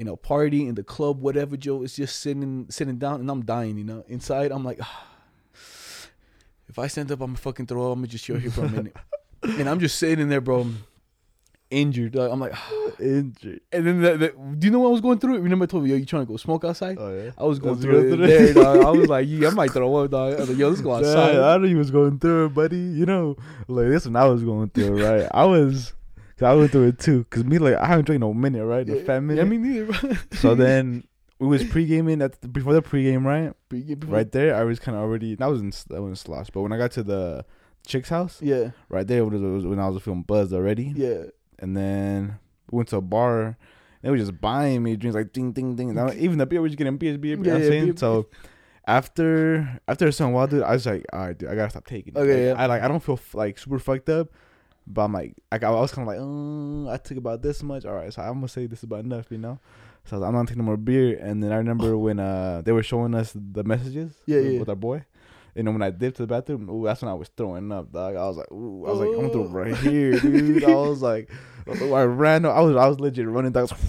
you 0.01 0.05
know 0.05 0.15
party 0.15 0.65
in 0.67 0.73
the 0.73 0.83
club, 0.83 1.21
whatever. 1.21 1.55
Joe 1.55 1.83
is 1.83 1.95
just 1.95 2.21
sitting 2.21 2.65
sitting 2.71 2.97
down, 2.97 3.19
and 3.19 3.29
I'm 3.29 3.45
dying, 3.45 3.77
you 3.77 3.83
know. 3.83 4.03
Inside, 4.07 4.51
I'm 4.51 4.65
like. 4.65 4.79
ah. 4.81 5.07
If 6.67 6.79
I 6.79 6.87
stand 6.87 7.11
up, 7.11 7.19
I'm 7.21 7.27
gonna 7.31 7.37
fucking 7.37 7.67
throw 7.67 7.85
up. 7.87 7.93
I'm 7.93 7.99
gonna 7.99 8.07
just 8.07 8.23
chill 8.23 8.37
here 8.37 8.49
for 8.49 8.63
a 8.65 8.69
minute. 8.77 8.95
and 9.43 9.69
I'm 9.69 9.79
just 9.79 9.99
sitting 9.99 10.19
in 10.19 10.29
there, 10.29 10.39
bro, 10.41 10.65
injured. 11.69 12.15
Like, 12.15 12.31
I'm 12.31 12.39
like, 12.39 12.53
Injured. 12.99 13.59
and 13.73 13.85
then 13.85 14.01
the, 14.01 14.17
the, 14.17 14.27
do 14.57 14.65
you 14.67 14.71
know 14.71 14.79
what 14.79 14.87
I 14.87 14.91
was 14.91 15.01
going 15.01 15.19
through? 15.19 15.37
Remember 15.39 15.63
I 15.63 15.67
told 15.67 15.83
you, 15.85 15.91
yo, 15.91 15.97
you 15.97 16.05
trying 16.05 16.25
to 16.25 16.31
go 16.31 16.37
smoke 16.37 16.63
outside? 16.63 16.97
Oh 16.99 17.13
yeah. 17.13 17.31
I 17.37 17.43
was 17.43 17.59
going 17.59 17.79
through 17.79 18.09
good 18.09 18.21
it 18.21 18.53
there, 18.55 18.63
dog. 18.63 18.85
I 18.85 18.89
was 18.89 19.07
like, 19.09 19.27
yeah, 19.29 19.49
I 19.49 19.51
might 19.51 19.71
throw 19.71 19.93
up, 19.97 20.09
dog. 20.11 20.33
I 20.33 20.39
was 20.39 20.49
like, 20.49 20.57
yo, 20.57 20.69
let's 20.69 20.81
go 20.81 20.95
outside. 20.97 21.33
Yeah, 21.35 21.47
I 21.47 21.57
knew 21.57 21.67
you 21.67 21.77
was 21.77 21.91
going 21.91 22.17
through 22.17 22.45
it, 22.45 22.53
buddy. 22.55 22.77
You 22.77 23.05
know, 23.05 23.35
like 23.67 23.89
this 23.89 24.05
one 24.05 24.15
I 24.15 24.25
was 24.25 24.43
going 24.43 24.69
through, 24.69 25.03
right? 25.05 25.27
I 25.31 25.45
was, 25.45 25.93
cause 26.41 26.47
I 26.51 26.53
went 26.55 26.71
through 26.71 26.87
it 26.87 26.99
too. 26.99 27.25
Cause 27.29 27.43
me, 27.43 27.57
like, 27.59 27.75
I 27.75 27.85
haven't 27.85 28.05
drank 28.05 28.19
no 28.21 28.33
minute, 28.33 28.65
right? 28.65 28.85
No 28.85 28.99
fat 28.99 29.19
minute. 29.21 29.41
Yeah, 29.43 29.49
me 29.49 29.57
neither, 29.57 30.17
so 30.33 30.55
then 30.55 31.03
we 31.39 31.47
was 31.47 31.63
pre 31.63 31.85
gaming 31.85 32.21
at 32.21 32.41
the, 32.41 32.47
before 32.47 32.73
the 32.73 32.81
pre 32.81 33.03
game, 33.03 33.25
right? 33.25 33.53
Right. 33.71 33.97
Right 34.05 34.31
there, 34.31 34.55
I 34.55 34.63
was 34.63 34.79
kind 34.79 34.95
of 34.97 35.03
already. 35.03 35.35
That 35.35 35.49
was 35.49 35.61
in 35.61 35.69
that 35.89 36.01
was 36.01 36.09
in 36.11 36.15
slosh, 36.15 36.49
but 36.49 36.61
when 36.61 36.73
I 36.73 36.77
got 36.77 36.91
to 36.93 37.03
the 37.03 37.45
chick's 37.87 38.09
house, 38.09 38.39
Yeah. 38.41 38.71
right 38.89 39.07
there 39.07 39.23
was, 39.25 39.41
was 39.41 39.65
when 39.65 39.79
I 39.79 39.87
was 39.87 40.01
feeling 40.03 40.23
buzzed 40.23 40.53
already, 40.53 40.93
Yeah. 40.95 41.25
and 41.59 41.75
then 41.77 42.37
we 42.71 42.77
went 42.77 42.89
to 42.89 42.97
a 42.97 43.01
bar. 43.01 43.57
They 44.01 44.09
were 44.09 44.17
just 44.17 44.41
buying 44.41 44.81
me 44.83 44.95
drinks 44.95 45.15
like 45.15 45.31
ding 45.31 45.51
ding 45.51 45.75
ding. 45.75 45.93
Now, 45.93 46.11
even 46.11 46.37
the 46.39 46.45
beer 46.47 46.61
was 46.61 46.73
getting 46.75 46.97
beer, 46.97 47.17
beer, 47.19 47.37
beer. 47.37 47.37
Yeah, 47.37 47.37
you 47.37 47.43
know 47.43 47.53
what 47.53 47.59
yeah, 47.59 47.65
I'm 47.65 47.71
saying 47.71 47.85
beer, 47.85 47.97
so. 47.97 48.27
After 48.87 49.79
after 49.87 50.07
a 50.07 50.11
certain 50.11 50.33
while, 50.33 50.47
dude, 50.47 50.63
I 50.63 50.73
was 50.73 50.85
like, 50.85 51.05
all 51.13 51.19
right, 51.27 51.37
dude, 51.37 51.49
I 51.49 51.55
gotta 51.55 51.69
stop 51.69 51.85
taking. 51.85 52.13
it. 52.15 52.19
Okay, 52.19 52.49
Like, 52.49 52.57
yeah. 52.57 52.63
I 52.63 52.65
like 52.65 52.81
I 52.81 52.87
don't 52.87 52.99
feel 53.01 53.19
like 53.33 53.57
super 53.59 53.77
fucked 53.79 54.09
up, 54.09 54.29
but 54.87 55.03
I'm 55.03 55.13
like 55.13 55.35
I, 55.51 55.57
got- 55.57 55.75
I 55.75 55.79
was 55.79 55.91
kind 55.91 56.07
of 56.07 56.13
like, 56.13 56.19
uh, 56.21 56.93
I 56.93 56.97
took 56.97 57.17
about 57.17 57.41
this 57.41 57.61
much. 57.63 57.85
All 57.85 57.93
right, 57.95 58.11
so 58.13 58.21
I'm 58.21 58.35
gonna 58.35 58.47
say 58.47 58.65
this 58.67 58.79
is 58.79 58.83
about 58.83 59.05
enough, 59.05 59.27
you 59.31 59.37
know. 59.37 59.59
So 60.05 60.15
I 60.15 60.19
was 60.19 60.21
like, 60.21 60.27
I'm 60.29 60.35
not 60.35 60.47
taking 60.47 60.63
no 60.63 60.65
more 60.65 60.77
beer. 60.77 61.17
And 61.21 61.43
then 61.43 61.51
I 61.51 61.57
remember 61.57 61.97
when 62.05 62.19
uh 62.19 62.61
they 62.65 62.71
were 62.71 62.83
showing 62.83 63.13
us 63.15 63.33
the 63.35 63.63
messages, 63.63 64.13
Yeah, 64.25 64.37
with, 64.37 64.51
yeah. 64.53 64.59
with 64.59 64.69
our 64.69 64.75
boy. 64.75 65.05
And 65.55 65.67
then 65.67 65.75
when 65.75 65.81
I 65.81 65.89
dipped 65.89 66.15
to 66.17 66.23
the 66.23 66.27
bathroom, 66.27 66.69
ooh, 66.69 66.85
that's 66.85 67.01
when 67.01 67.11
I 67.11 67.13
was 67.13 67.29
throwing 67.35 67.71
up, 67.73 67.91
dog. 67.91 68.15
I 68.15 68.25
was 68.25 68.37
like, 68.37 68.49
ooh, 68.53 68.85
I 68.87 68.91
was 68.91 68.99
like, 68.99 69.09
I'm 69.09 69.15
gonna 69.15 69.29
throw 69.33 69.47
right 69.47 69.75
here, 69.75 70.17
dude. 70.19 70.63
I 70.63 70.73
was 70.73 71.01
like, 71.01 71.29
I 71.67 72.03
ran, 72.03 72.45
I 72.45 72.61
was, 72.61 72.75
I 72.77 72.87
was 72.87 72.99
legit 73.01 73.27
running, 73.27 73.51
dog. 73.51 73.69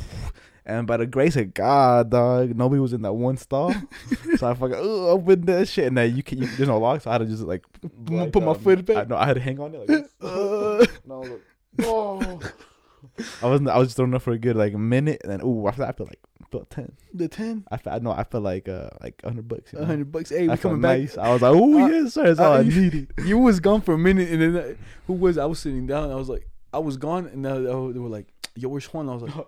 And 0.64 0.86
by 0.86 0.96
the 0.96 1.06
grace 1.06 1.34
of 1.36 1.54
God, 1.54 2.10
dog, 2.10 2.56
nobody 2.56 2.80
was 2.80 2.92
in 2.92 3.02
that 3.02 3.12
one 3.12 3.36
stall. 3.36 3.74
so 4.36 4.48
I 4.48 4.54
fucking 4.54 4.76
ooh, 4.76 5.08
opened 5.08 5.46
that 5.46 5.66
shit, 5.68 5.86
and 5.86 5.96
then 5.98 6.16
you 6.16 6.22
can, 6.22 6.38
you, 6.38 6.46
there's 6.46 6.68
no 6.68 6.78
lock, 6.78 7.00
so 7.00 7.10
I 7.10 7.14
had 7.14 7.18
to 7.22 7.26
just 7.26 7.42
like, 7.42 7.64
like, 8.08 8.32
Put 8.32 8.44
my 8.44 8.54
foot 8.54 8.84
back. 8.84 8.96
I, 8.96 9.04
no, 9.04 9.16
I 9.16 9.26
had 9.26 9.34
to 9.34 9.40
hang 9.40 9.58
on 9.58 9.74
it 9.74 9.78
like 9.78 9.88
this. 9.88 10.08
Uh, 10.22 10.86
And 11.04 11.12
I 11.12 11.16
was 11.16 11.30
like, 11.30 11.40
oh. 11.82 12.40
I 13.42 13.46
wasn't. 13.46 13.68
I 13.68 13.78
was 13.78 13.88
just 13.88 13.96
throwing 13.96 14.14
up 14.14 14.22
for 14.22 14.32
a 14.32 14.38
good 14.38 14.56
like 14.56 14.72
a 14.74 14.78
minute, 14.78 15.20
and 15.24 15.32
then 15.32 15.42
ooh, 15.42 15.66
after 15.66 15.80
that, 15.82 15.88
I 15.88 15.92
feel 15.92 16.06
like 16.06 16.20
I 16.40 16.46
felt 16.50 16.70
ten. 16.70 16.92
the 17.12 17.26
10, 17.28 17.64
I 17.70 17.76
felt, 17.76 17.96
I 17.96 17.98
know 17.98 18.12
I 18.12 18.22
felt 18.24 18.44
like 18.44 18.68
uh 18.68 18.90
like 19.02 19.20
hundred 19.22 19.48
bucks. 19.48 19.72
You 19.72 19.80
know? 19.80 19.82
100 19.82 20.12
bucks. 20.12 20.30
Hey, 20.30 20.48
I 20.48 20.52
we 20.52 20.56
coming 20.56 20.80
back. 20.80 21.00
nice. 21.00 21.18
I 21.18 21.32
was 21.32 21.42
like, 21.42 21.52
oh 21.54 21.86
yes, 21.88 22.14
sir. 22.14 22.24
That's 22.28 22.38
all 22.38 22.52
uh, 22.52 22.60
I 22.60 22.62
needed. 22.62 23.12
You 23.24 23.38
was 23.38 23.58
gone 23.58 23.80
for 23.80 23.94
a 23.94 23.98
minute, 23.98 24.30
and 24.30 24.40
then 24.40 24.56
uh, 24.56 24.74
who 25.08 25.14
was? 25.14 25.36
I 25.36 25.44
was 25.46 25.58
sitting 25.58 25.86
down. 25.86 26.10
I 26.12 26.14
was 26.14 26.28
like, 26.28 26.48
I 26.72 26.78
was 26.78 26.96
gone, 26.96 27.26
and 27.26 27.42
now 27.42 27.54
they 27.56 27.98
were 27.98 28.08
like, 28.08 28.28
"Yo, 28.54 28.68
where's 28.68 28.86
Juan?" 28.86 29.08
I 29.08 29.14
was 29.14 29.22
like, 29.24 29.46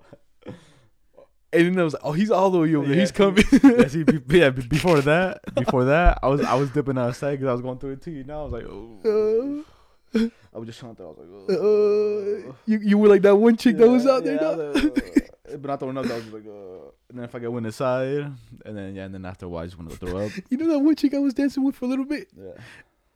and 1.55 1.75
then 1.75 1.81
I 1.81 1.85
was 1.85 1.93
like, 1.95 2.03
"Oh, 2.05 2.13
he's 2.13 2.31
all 2.31 2.51
the 2.51 2.59
way 2.59 2.75
over 2.75 2.87
there. 2.87 2.95
Yeah, 2.95 3.01
He's 3.01 3.13
coming." 3.13 3.45
yeah, 3.63 3.87
see, 3.89 4.03
be, 4.03 4.39
yeah, 4.39 4.51
be- 4.51 4.67
before 4.69 5.01
that, 5.03 5.41
before 5.55 5.85
that, 5.85 6.19
I 6.23 6.29
was 6.29 6.41
I 6.43 6.55
was 6.55 6.71
dipping 6.71 6.99
outside 6.99 7.33
because 7.33 7.49
I 7.49 7.53
was 7.53 7.63
going 7.63 7.79
through 7.79 7.93
it 7.93 8.03
too. 8.03 8.11
You 8.11 8.25
know, 8.25 8.41
I 8.41 8.45
was 8.45 8.53
like, 8.53 8.65
oh. 8.65 9.65
Uh, 10.17 10.29
I 10.55 10.59
was 10.59 10.67
just 10.69 10.79
trying 10.79 10.95
to. 10.97 11.03
I 11.03 11.07
was 11.07 11.19
like, 11.19 11.59
uh, 11.59 11.63
oh. 11.63 12.55
you 12.67 12.79
you 12.79 12.99
were 12.99 13.09
like 13.09 13.23
that 13.23 13.35
one 13.35 13.57
chick 13.57 13.77
that 13.79 13.89
was 13.89 14.05
Yeah, 14.05 14.13
out 14.13 14.25
there. 14.25 14.37
yeah. 14.41 14.49
I 14.49 14.53
like, 14.53 15.31
uh, 15.53 15.57
but 15.57 15.69
not 15.69 15.81
throwing 15.81 15.99
up. 15.99 16.07
I 16.07 16.15
was 16.15 16.23
just 16.23 16.33
like, 16.35 16.47
uh, 16.47 16.91
and 17.09 17.19
then 17.19 17.25
if 17.25 17.35
I 17.35 17.39
get 17.41 17.53
went 17.53 17.67
inside, 17.67 18.33
and 18.65 18.77
then 18.77 18.95
yeah, 18.95 19.05
and 19.05 19.15
then 19.15 19.25
after 19.25 19.47
a 19.47 19.49
while, 19.49 19.63
I 19.63 19.67
just 19.67 19.79
wanted 19.79 19.99
to 19.99 20.07
throw 20.07 20.27
up. 20.27 20.33
You 20.51 20.57
know 20.57 20.69
that 20.69 20.79
one 20.79 20.95
chick 20.95 21.15
I 21.15 21.19
was 21.19 21.35
dancing 21.35 21.65
with 21.65 21.75
for 21.77 21.87
a 21.87 21.89
little 21.89 22.05
bit. 22.05 22.29
Yeah. 22.37 22.53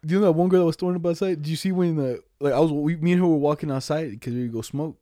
Do 0.04 0.14
you 0.14 0.20
know 0.20 0.26
that 0.26 0.32
one 0.32 0.48
girl 0.48 0.60
that 0.60 0.66
was 0.66 0.76
throwing 0.76 0.96
up 0.96 1.06
outside? 1.06 1.42
Did 1.42 1.48
you 1.48 1.56
see 1.56 1.72
when 1.72 1.96
the 1.96 2.22
like 2.40 2.52
I 2.52 2.58
was 2.60 2.72
we, 2.72 2.96
me 2.96 3.12
and 3.12 3.20
her 3.20 3.26
were 3.26 3.36
walking 3.36 3.70
outside 3.70 4.10
because 4.10 4.34
we 4.34 4.48
go 4.48 4.62
smoke, 4.62 4.96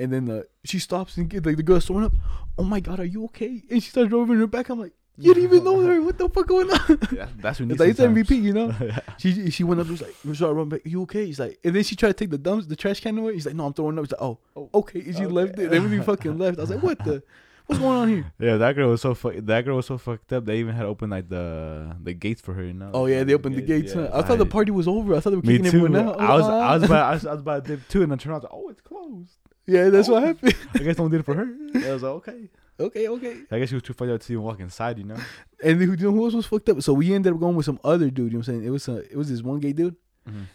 and 0.00 0.12
then 0.12 0.30
uh, 0.30 0.42
she 0.64 0.78
stops 0.78 1.16
and 1.16 1.28
get, 1.28 1.44
like 1.46 1.56
the 1.56 1.62
girl's 1.62 1.86
throwing 1.86 2.04
up. 2.04 2.12
Oh 2.58 2.64
my 2.64 2.80
god, 2.80 3.00
are 3.00 3.04
you 3.04 3.24
okay? 3.26 3.62
And 3.70 3.82
she 3.82 3.90
starts 3.90 4.10
rubbing 4.12 4.38
her 4.38 4.46
back. 4.46 4.68
I'm 4.68 4.80
like, 4.80 4.92
you 5.18 5.34
didn't 5.34 5.52
even 5.52 5.64
know 5.64 5.80
her. 5.80 6.00
What 6.00 6.16
the 6.16 6.28
fuck 6.30 6.46
going 6.46 6.70
on? 6.70 6.98
yeah, 7.12 7.28
that's 7.36 7.60
when 7.60 7.70
It's 7.70 7.80
like 7.80 7.90
it's 7.90 8.00
MVP, 8.00 8.42
you 8.42 8.52
know. 8.52 8.74
yeah. 8.80 9.00
She 9.18 9.50
she 9.50 9.64
went 9.64 9.80
up, 9.80 9.88
was 9.88 10.00
like, 10.00 10.14
started 10.34 10.54
running 10.54 10.70
back. 10.70 10.80
You 10.84 11.02
okay? 11.02 11.26
He's 11.26 11.38
like, 11.38 11.58
and 11.62 11.76
then 11.76 11.82
she 11.82 11.94
tried 11.94 12.08
to 12.08 12.14
take 12.14 12.30
the 12.30 12.38
dumps, 12.38 12.66
the 12.66 12.76
trash 12.76 13.00
can 13.00 13.18
away. 13.18 13.34
He's 13.34 13.46
like, 13.46 13.54
no, 13.54 13.66
I'm 13.66 13.74
throwing 13.74 13.98
up. 13.98 14.04
He's 14.04 14.12
like, 14.12 14.22
oh, 14.22 14.38
Oh, 14.56 14.70
okay. 14.74 15.00
And 15.00 15.14
she 15.14 15.24
okay. 15.24 15.32
left 15.32 15.58
it. 15.58 15.70
Then 15.70 15.90
we 15.90 16.00
fucking 16.00 16.38
left. 16.38 16.58
I 16.58 16.62
was 16.62 16.70
like, 16.70 16.82
what 16.82 17.04
the, 17.04 17.22
what's 17.66 17.80
going 17.80 17.96
on 17.96 18.08
here? 18.08 18.32
Yeah, 18.38 18.56
that 18.56 18.74
girl 18.76 18.88
was 18.90 19.02
so 19.02 19.14
fu- 19.14 19.40
that 19.42 19.64
girl 19.64 19.76
was 19.76 19.86
so 19.86 19.98
fucked 19.98 20.32
up. 20.32 20.46
They 20.46 20.58
even 20.58 20.74
had 20.74 20.82
to 20.82 20.88
open 20.88 21.10
like 21.10 21.28
the 21.28 21.96
the 22.02 22.14
gates 22.14 22.40
for 22.40 22.54
her. 22.54 22.64
You 22.64 22.72
know. 22.72 22.90
Oh 22.94 23.06
yeah, 23.06 23.22
they 23.24 23.34
opened 23.34 23.56
the 23.56 23.62
gates. 23.62 23.94
yeah. 23.94 24.08
huh? 24.10 24.18
I 24.18 24.22
thought 24.22 24.38
the 24.38 24.46
party 24.46 24.70
was 24.70 24.88
over. 24.88 25.14
I 25.14 25.20
thought 25.20 25.30
they 25.30 25.36
were 25.36 25.42
kicking 25.42 25.66
everyone 25.66 25.96
out. 25.96 26.18
I 26.18 26.34
was 26.34 26.46
I 26.46 26.74
was 26.74 26.82
about 26.84 27.04
I 27.04 27.14
was, 27.14 27.26
I 27.26 27.32
was 27.32 27.40
about 27.40 27.64
to 27.66 27.76
dip 27.76 27.88
too, 27.88 28.02
and 28.02 28.10
then 28.10 28.18
turn 28.18 28.32
out, 28.32 28.42
like, 28.44 28.52
oh, 28.54 28.68
it's 28.70 28.80
closed. 28.80 29.36
Yeah, 29.66 29.88
that's 29.90 30.08
what 30.08 30.22
Oh. 30.22 30.26
happened. 30.26 30.54
I 30.74 30.78
guess 30.78 30.96
someone 30.96 31.10
did 31.12 31.20
it 31.20 31.24
for 31.24 31.34
her. 31.34 31.46
I 31.74 31.92
was 31.92 32.02
like, 32.02 32.12
okay. 32.12 32.48
okay, 32.78 33.08
okay. 33.08 33.36
I 33.50 33.58
guess 33.58 33.68
she 33.68 33.74
was 33.76 33.82
too 33.82 33.92
fucked 33.92 34.10
up 34.10 34.20
to 34.20 34.32
even 34.32 34.42
walk 34.44 34.60
inside. 34.60 34.98
You 34.98 35.04
know. 35.04 35.16
And 35.62 35.78
you 35.80 35.94
know 35.96 36.10
who 36.12 36.24
else 36.24 36.32
was 36.34 36.46
fucked 36.46 36.68
up? 36.70 36.80
So 36.82 36.94
we 36.94 37.12
ended 37.12 37.32
up 37.34 37.38
going 37.40 37.54
with 37.54 37.66
some 37.66 37.78
other 37.84 38.08
dude. 38.10 38.32
You 38.32 38.38
know 38.38 38.38
what 38.38 38.48
I'm 38.48 38.54
saying? 38.54 38.64
It 38.64 38.70
was 38.70 38.88
uh, 38.88 39.02
it 39.10 39.16
was 39.16 39.28
this 39.28 39.42
one 39.42 39.60
gay 39.60 39.72
dude 39.72 39.94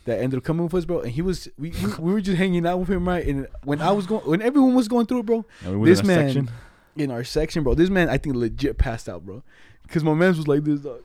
that 0.05 0.19
ended 0.19 0.37
up 0.37 0.43
coming 0.43 0.63
with 0.63 0.73
us, 0.73 0.85
bro. 0.85 1.01
And 1.01 1.11
he 1.11 1.21
was 1.21 1.47
we 1.57 1.69
we, 1.71 1.93
we 1.99 2.13
were 2.13 2.21
just 2.21 2.37
hanging 2.37 2.65
out 2.65 2.79
with 2.79 2.89
him, 2.89 3.07
right? 3.07 3.25
And 3.27 3.47
when 3.63 3.81
I 3.81 3.91
was 3.91 4.07
going, 4.07 4.25
when 4.25 4.41
everyone 4.41 4.73
was 4.73 4.87
going 4.87 5.05
through 5.05 5.19
it, 5.19 5.25
bro, 5.27 5.45
we 5.67 5.89
This 5.89 5.99
in 5.99 6.07
man- 6.07 6.27
section. 6.27 6.49
in 6.95 7.11
our 7.11 7.23
section, 7.23 7.63
bro, 7.63 7.75
this 7.75 7.89
man 7.91 8.09
I 8.09 8.17
think 8.17 8.35
legit 8.35 8.77
passed 8.79 9.07
out, 9.09 9.23
bro. 9.25 9.43
Cause 9.89 10.03
my 10.03 10.13
man 10.15 10.29
was 10.35 10.47
like 10.47 10.63
this, 10.63 10.79
dog. 10.79 11.01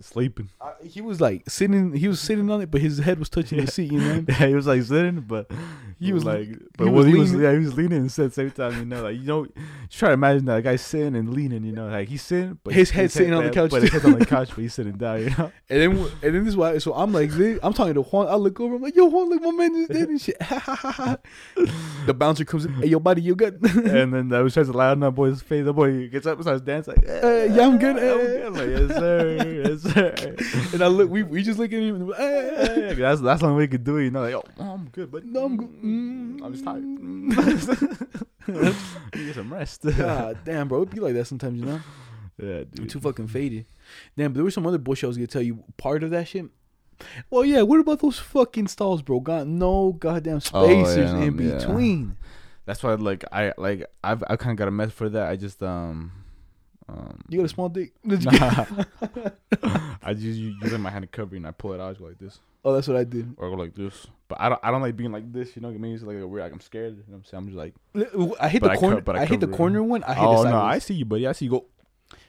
sleeping. 0.00 0.48
I, 0.60 0.72
he 0.84 1.00
was 1.02 1.20
like 1.20 1.48
sitting, 1.50 1.92
he 1.92 2.08
was 2.08 2.20
sitting 2.20 2.48
on 2.50 2.60
it, 2.62 2.70
but 2.70 2.80
his 2.80 2.98
head 2.98 3.18
was 3.18 3.28
touching 3.28 3.62
the 3.62 3.70
seat. 3.70 3.92
You 3.92 3.98
know, 4.00 4.24
Yeah, 4.28 4.46
he 4.46 4.54
was 4.54 4.66
like 4.66 4.82
sitting, 4.82 5.20
but 5.20 5.50
He 6.00 6.12
was- 6.12 6.24
like, 6.24 6.46
he 6.48 6.56
but 6.76 6.88
was 6.90 7.06
when 7.06 7.14
he 7.14 7.20
was, 7.20 7.32
yeah, 7.34 7.52
he 7.52 7.58
was 7.58 7.76
leaning 7.76 7.98
and 7.98 8.12
said 8.12 8.32
same 8.32 8.50
time, 8.52 8.78
you 8.78 8.84
know, 8.84 9.02
like 9.02 9.16
you 9.16 9.24
know, 9.24 9.44
you 9.44 9.52
try 9.90 10.08
to 10.08 10.14
imagine 10.14 10.44
that 10.46 10.62
guy 10.62 10.76
sitting 10.76 11.16
and 11.16 11.32
leaning, 11.34 11.64
you 11.64 11.72
know, 11.72 11.88
like 11.88 12.08
he's 12.08 12.22
sitting, 12.22 12.58
but 12.62 12.72
His 12.74 12.90
head 12.90 13.10
sitting 13.10 13.34
on 13.34 13.44
the 13.44 13.50
couch 13.50 13.70
but 13.70 13.82
his 13.82 13.90
head's 13.90 14.04
on 14.04 14.18
the 14.18 14.26
couch, 14.26 14.48
but 14.50 14.58
he's 14.58 14.74
sitting 14.74 14.92
down, 14.96 15.20
you 15.22 15.30
know. 15.30 15.50
and 15.68 15.80
then 15.80 15.90
and 16.22 16.34
then 16.34 16.44
this 16.44 16.48
is 16.48 16.56
why. 16.56 16.78
So 16.78 16.94
I'm 16.94 17.12
like, 17.12 17.32
I'm 17.62 17.72
talking 17.72 17.94
to 17.94 18.02
Juan. 18.02 18.28
I 18.28 18.34
look 18.36 18.60
over, 18.60 18.76
I'm 18.76 18.82
like, 18.82 18.94
yo, 18.96 19.06
Juan, 19.06 19.28
look, 19.28 19.42
my 19.42 19.50
man 19.50 19.74
is 19.74 19.88
dead 19.88 20.08
and 20.08 20.20
shit. 20.20 20.38
the 22.06 22.14
bouncer 22.14 22.44
comes 22.44 22.64
in, 22.64 22.72
hey, 22.74 22.86
yo, 22.88 22.98
buddy, 23.00 23.22
you 23.22 23.34
good? 23.34 23.58
and 23.62 24.12
then 24.14 24.32
I 24.32 24.40
was 24.42 24.54
trying 24.54 24.66
to 24.66 24.72
lie 24.72 24.90
on 24.90 25.00
that 25.00 25.10
boy's 25.12 25.42
face. 25.42 25.64
The 25.64 25.72
boy 25.72 26.08
gets 26.08 26.26
up 26.26 26.34
and 26.38 26.44
starts 26.44 26.62
dancing, 26.62 26.94
like, 26.96 27.08
Uh, 27.08 27.26
yeah, 27.50 27.66
I'm 27.66 27.78
good. 27.78 27.96
I'm 27.96 28.02
good. 28.18 28.46
I'm 28.46 28.54
like, 28.54 28.68
yes 28.68 28.98
sir, 28.98 29.62
yes 29.66 29.82
sir. 29.82 30.72
and 30.74 30.82
I 30.82 30.86
look, 30.86 31.10
we 31.10 31.22
we 31.22 31.42
just 31.42 31.58
look 31.58 31.72
at 31.72 31.78
him. 31.80 32.08
Yeah, 32.18 32.94
that's 32.94 33.20
that's 33.20 33.40
the 33.40 33.46
only 33.46 33.56
way 33.58 33.62
you 33.64 33.68
could 33.68 33.84
do 33.84 33.96
it, 33.96 34.04
you 34.04 34.10
know. 34.10 34.22
Like, 34.22 34.34
oh, 34.34 34.62
I'm 34.64 34.88
good, 34.90 35.10
but 35.10 35.24
No, 35.24 35.44
I'm 35.44 35.56
good. 35.56 35.68
Mm. 35.88 36.42
I'm 36.44 36.52
just 36.52 36.64
tired. 36.64 36.84
you 39.14 39.26
get 39.26 39.34
some 39.34 39.52
rest. 39.52 39.82
God 39.96 40.38
damn, 40.44 40.68
bro, 40.68 40.82
it 40.82 40.90
be 40.90 41.00
like 41.00 41.14
that 41.14 41.26
sometimes, 41.26 41.60
you 41.60 41.66
know. 41.66 41.80
yeah, 42.38 42.56
I'm 42.58 42.64
dude. 42.64 42.90
too 42.90 43.00
fucking 43.00 43.28
faded. 43.28 43.66
Damn, 44.16 44.32
but 44.32 44.36
there 44.36 44.44
was 44.44 44.54
some 44.54 44.66
other 44.66 44.78
bullshit 44.78 45.04
I 45.04 45.08
was 45.08 45.16
gonna 45.16 45.26
tell 45.26 45.42
you. 45.42 45.62
Part 45.76 46.02
of 46.02 46.10
that 46.10 46.28
shit. 46.28 46.46
Well, 47.30 47.44
yeah. 47.44 47.62
What 47.62 47.80
about 47.80 48.00
those 48.00 48.18
fucking 48.18 48.68
stalls, 48.68 49.02
bro? 49.02 49.20
Got 49.20 49.46
no 49.46 49.92
goddamn 49.92 50.40
Oh, 50.52 50.66
spacers 50.66 51.12
yeah, 51.12 51.22
in 51.22 51.38
yeah. 51.38 51.58
between. 51.58 52.16
That's 52.66 52.82
why 52.82 52.94
like 52.94 53.24
I 53.32 53.52
like 53.56 53.86
I've 54.04 54.22
I 54.28 54.36
kind 54.36 54.52
of 54.52 54.56
got 54.58 54.68
a 54.68 54.72
method 54.72 54.94
for 54.94 55.08
that. 55.08 55.28
I 55.28 55.36
just 55.36 55.62
um 55.62 56.12
um 56.88 57.20
You 57.28 57.38
got 57.38 57.46
a 57.46 57.48
small 57.48 57.68
dick? 57.68 57.92
nah. 58.04 58.64
I 60.02 60.14
just 60.14 60.38
use 60.38 60.78
my 60.78 60.90
hand 60.90 61.02
to 61.02 61.06
cover 61.08 61.36
and 61.36 61.46
I 61.46 61.52
pull 61.52 61.72
it 61.72 61.80
out. 61.80 61.96
I 61.96 61.98
go 61.98 62.04
like 62.06 62.18
this 62.18 62.40
Oh, 62.64 62.74
that's 62.74 62.88
what 62.88 62.96
I 62.96 63.04
did. 63.04 63.34
or 63.38 63.46
I 63.46 63.50
go 63.50 63.56
like 63.56 63.74
this. 63.74 64.06
But 64.28 64.40
I 64.40 64.48
don't 64.50 64.60
I 64.62 64.70
don't 64.70 64.82
like 64.82 64.96
being 64.96 65.10
like 65.12 65.32
this. 65.32 65.56
You 65.56 65.62
know, 65.62 65.70
it 65.70 65.80
makes 65.80 66.02
it 66.02 66.06
like 66.06 66.18
a 66.18 66.26
weird. 66.26 66.44
Like 66.44 66.52
I'm 66.52 66.60
scared. 66.60 66.92
You 66.92 66.98
know 66.98 67.04
what 67.08 67.16
I'm 67.18 67.24
saying? 67.24 67.38
I'm 67.42 67.46
just 67.48 67.56
like 67.56 68.36
I 68.40 68.48
hit 68.48 68.62
the 68.62 68.70
I 68.70 68.74
co- 68.74 68.80
corner. 68.80 69.00
but 69.00 69.16
I 69.16 69.22
I, 69.22 69.24
hit 69.26 69.40
the 69.40 69.48
it. 69.48 69.56
corner 69.56 69.82
one. 69.82 70.04
I 70.04 70.14
hit 70.14 70.22
oh 70.24 70.32
it 70.32 70.36
sideways. 70.36 70.52
no, 70.52 70.60
I 70.60 70.78
see 70.78 70.94
you, 70.94 71.04
buddy. 71.06 71.26
I 71.26 71.32
see 71.32 71.46
you 71.46 71.50
go. 71.52 71.64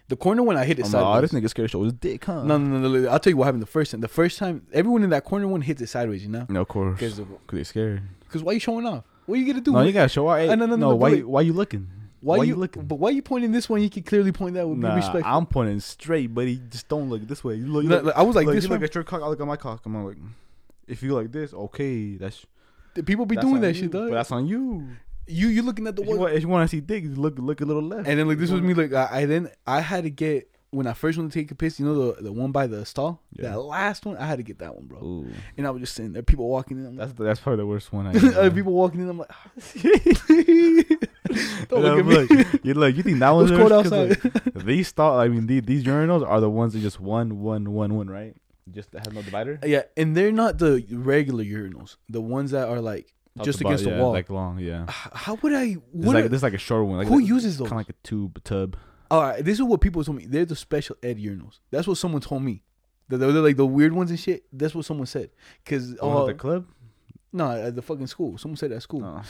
the 0.08 0.16
corner 0.16 0.42
one. 0.44 0.56
I 0.58 0.64
hit 0.66 0.80
it 0.80 0.86
I'm 0.86 0.92
like, 0.94 1.04
oh, 1.18 1.22
this 1.22 1.32
nigga 1.34 1.50
scared 1.50 1.68
to 1.70 1.72
show 1.72 1.84
his 1.84 1.94
dick, 1.94 2.24
huh? 2.26 2.44
no, 2.44 2.58
no, 2.58 2.80
no, 2.80 2.88
no. 2.90 3.10
I'll 3.10 3.20
tell 3.20 3.32
you 3.32 3.38
what 3.38 3.46
happened 3.46 3.62
the 3.62 3.68
first 3.68 3.92
time. 3.92 4.00
The 4.02 4.08
first 4.08 4.38
time, 4.38 4.66
everyone 4.72 5.04
in 5.04 5.10
that 5.12 5.26
corner 5.26 5.48
one 5.48 5.62
hits 5.62 5.82
it 5.82 5.88
sideways. 5.88 6.24
You 6.24 6.30
know, 6.30 6.46
no, 6.50 6.62
of 6.62 6.68
course. 6.70 6.98
because 6.98 7.18
Cause 7.20 7.28
they 7.52 7.64
scared. 7.66 8.02
because 8.22 8.44
why 8.44 8.54
you 8.54 8.60
showing 8.62 8.86
off? 8.86 9.04
What 9.26 9.36
are 9.36 9.42
you 9.42 9.46
gonna 9.52 9.62
do? 9.64 9.74
No, 9.74 9.82
you 9.82 9.92
gotta 9.92 10.10
show 10.10 10.28
out. 10.30 10.40
Hey, 10.40 10.48
Uh, 10.50 10.56
no, 10.56 10.66
no, 10.66 10.76
no, 10.78 10.90
no, 10.92 10.96
why? 10.96 11.10
you- 11.10 11.28
why 11.28 11.42
you 11.42 11.54
looking? 11.54 11.88
why, 12.22 12.38
why 12.38 12.44
you, 12.46 12.54
you 12.54 12.56
looking? 12.60 12.84
But 12.86 12.96
why 12.96 13.12
you 13.12 13.22
pointing 13.22 13.52
this 13.52 13.70
one? 13.70 13.82
You 13.82 13.90
can 13.90 14.04
clearly 14.04 14.32
point 14.32 14.56
that. 14.56 14.68
Would 14.68 14.78
Nah, 14.80 14.90
be 14.92 14.96
respectful. 14.96 15.32
I'm 15.32 15.46
pointing 15.46 15.80
straight, 15.82 16.34
buddy. 16.34 16.60
Just 16.70 16.88
don't 16.88 17.10
look 17.10 17.22
this 17.28 17.44
way. 17.44 17.56
You 17.56 17.68
look. 17.68 17.84
You 17.84 17.90
look 17.90 18.04
like, 18.06 18.16
I 18.18 18.24
was 18.24 18.36
like 18.36 18.46
look, 18.48 18.56
this 18.56 18.64
you 18.64 18.70
look 18.72 18.82
at 18.84 18.96
your 18.96 19.04
cock. 19.04 19.22
I 19.22 19.28
look 19.28 19.40
at 19.42 19.46
my 19.48 19.56
cock. 19.58 19.86
I'm 19.86 20.04
like, 20.04 20.18
if 20.90 21.04
you 21.04 21.14
like 21.16 21.32
this, 21.32 21.54
okay, 21.54 22.18
that's 22.18 22.46
People 23.06 23.26
be 23.26 23.36
doing 23.38 23.62
that 23.62 23.76
you, 23.76 23.82
shit, 23.84 23.92
But 23.92 24.12
that's 24.12 24.32
on 24.32 24.48
you. 24.48 24.88
You 25.28 25.48
you 25.48 25.62
looking 25.62 25.86
at 25.88 25.96
the 25.96 26.02
If 26.02 26.08
you, 26.08 26.14
one, 26.16 26.22
want, 26.22 26.34
if 26.34 26.42
you 26.42 26.48
want 26.50 26.70
to 26.70 26.76
see 26.76 26.82
dick, 26.82 27.04
look 27.08 27.38
look 27.38 27.62
a 27.62 27.66
little 27.66 27.84
left. 27.84 28.08
and 28.10 28.20
then 28.20 28.28
like 28.28 28.40
this 28.40 28.50
was 28.52 28.62
me. 28.62 28.74
Like 28.74 28.92
I, 28.94 29.22
I 29.22 29.26
then 29.26 29.50
I 29.68 29.80
had 29.80 30.04
to 30.06 30.10
get 30.10 30.50
when 30.72 30.86
I 30.88 30.94
first 30.94 31.18
went 31.18 31.32
to 31.32 31.40
take 31.40 31.50
a 31.52 31.56
piss. 31.56 31.80
You 31.80 31.86
know 31.86 32.12
the 32.14 32.24
the 32.24 32.32
one 32.34 32.52
by 32.52 32.66
the 32.68 32.84
stall. 32.86 33.22
Yeah. 33.34 33.50
That 33.52 33.60
last 33.62 34.06
one, 34.08 34.18
I 34.18 34.26
had 34.26 34.38
to 34.38 34.44
get 34.44 34.58
that 34.60 34.76
one, 34.76 34.86
bro. 34.88 35.00
Ooh, 35.04 35.28
And 35.56 35.68
I 35.68 35.70
was 35.70 35.82
just 35.82 35.94
sitting 35.96 36.14
there. 36.14 36.24
People 36.24 36.48
walking 36.50 36.78
in. 36.80 36.86
I'm 36.88 36.96
that's 36.96 37.14
that's 37.14 37.40
probably 37.40 37.58
the 37.58 37.68
worst 37.68 37.94
one. 37.94 38.08
I 38.08 38.12
like, 38.14 38.24
know. 38.24 38.50
people 38.52 38.74
walking 38.74 39.02
in. 39.02 39.10
I'm 39.10 39.20
like, 39.20 39.30
don't 41.70 41.82
look 41.84 41.94
I'm 41.94 42.00
at 42.00 42.06
me. 42.06 42.16
like, 42.44 42.64
you 42.66 42.74
like 42.74 42.96
you 42.98 43.04
think 43.04 43.20
that 43.20 43.32
It's 43.42 43.52
cold 43.52 43.72
outside. 43.72 44.18
like, 44.24 44.66
these 44.66 44.88
stall. 44.88 45.20
I 45.20 45.28
mean, 45.28 45.48
these, 45.48 45.62
these 45.64 45.84
urinals 45.84 46.28
are 46.28 46.42
the 46.42 46.50
ones 46.50 46.74
that 46.74 46.80
just 46.80 47.00
one 47.00 47.40
one 47.40 47.72
one 47.72 47.96
one 47.96 48.08
right. 48.10 48.36
Just 48.74 48.92
that 48.92 49.06
have 49.06 49.14
no 49.14 49.22
divider. 49.22 49.60
Yeah, 49.66 49.84
and 49.98 50.16
they're 50.16 50.32
not 50.32 50.58
the 50.58 50.86
regular 50.92 51.44
urinals. 51.44 51.98
The 52.10 52.22
ones 52.22 52.52
that 52.52 52.68
are 52.70 52.80
like 52.82 53.14
Top 53.38 53.46
just 53.46 53.60
bottom, 53.60 53.68
against 53.74 53.84
the 53.86 53.92
yeah, 53.92 54.00
wall. 54.02 54.12
like 54.12 54.30
long. 54.30 54.60
Yeah, 54.60 54.86
How 54.88 55.36
would 55.42 55.54
I? 55.54 55.66
this 55.74 55.78
What? 55.92 56.16
like 56.16 56.24
this 56.26 56.38
is 56.40 56.44
like 56.44 56.54
a 56.54 56.58
short 56.58 56.86
one. 56.88 56.98
Like 56.98 57.08
who 57.08 57.20
uses 57.20 57.58
those? 57.58 57.70
Kind 57.70 57.82
of 57.82 57.88
like 57.88 57.96
a 57.96 58.08
tube 58.08 58.44
tub. 58.44 58.76
All 59.12 59.22
right, 59.22 59.44
this 59.44 59.56
is 59.58 59.64
what 59.64 59.82
people 59.82 60.04
told 60.04 60.18
me. 60.18 60.26
They're 60.26 60.46
the 60.46 60.56
special 60.56 60.96
ed 61.02 61.18
urinals. 61.18 61.60
That's 61.72 61.88
what 61.88 61.98
someone 61.98 62.22
told 62.22 62.44
me. 62.44 62.64
That 63.08 63.18
they're 63.18 63.32
like 63.32 63.58
the 63.58 63.66
weird 63.66 63.94
ones 63.94 64.12
and 64.12 64.20
shit. 64.20 64.44
That's 64.54 64.76
what 64.76 64.86
someone 64.86 65.08
said. 65.08 65.32
Cause 65.66 65.96
Oh, 66.00 66.24
oh 66.24 66.28
the 66.28 66.34
uh, 66.34 66.38
club. 66.38 66.68
no, 67.34 67.50
at 67.52 67.76
the 67.76 67.82
fucking 67.82 68.06
school. 68.08 68.38
Someone 68.38 68.58
said 68.58 68.72
at 68.72 68.84
school. 68.84 69.04
Oh. 69.04 69.22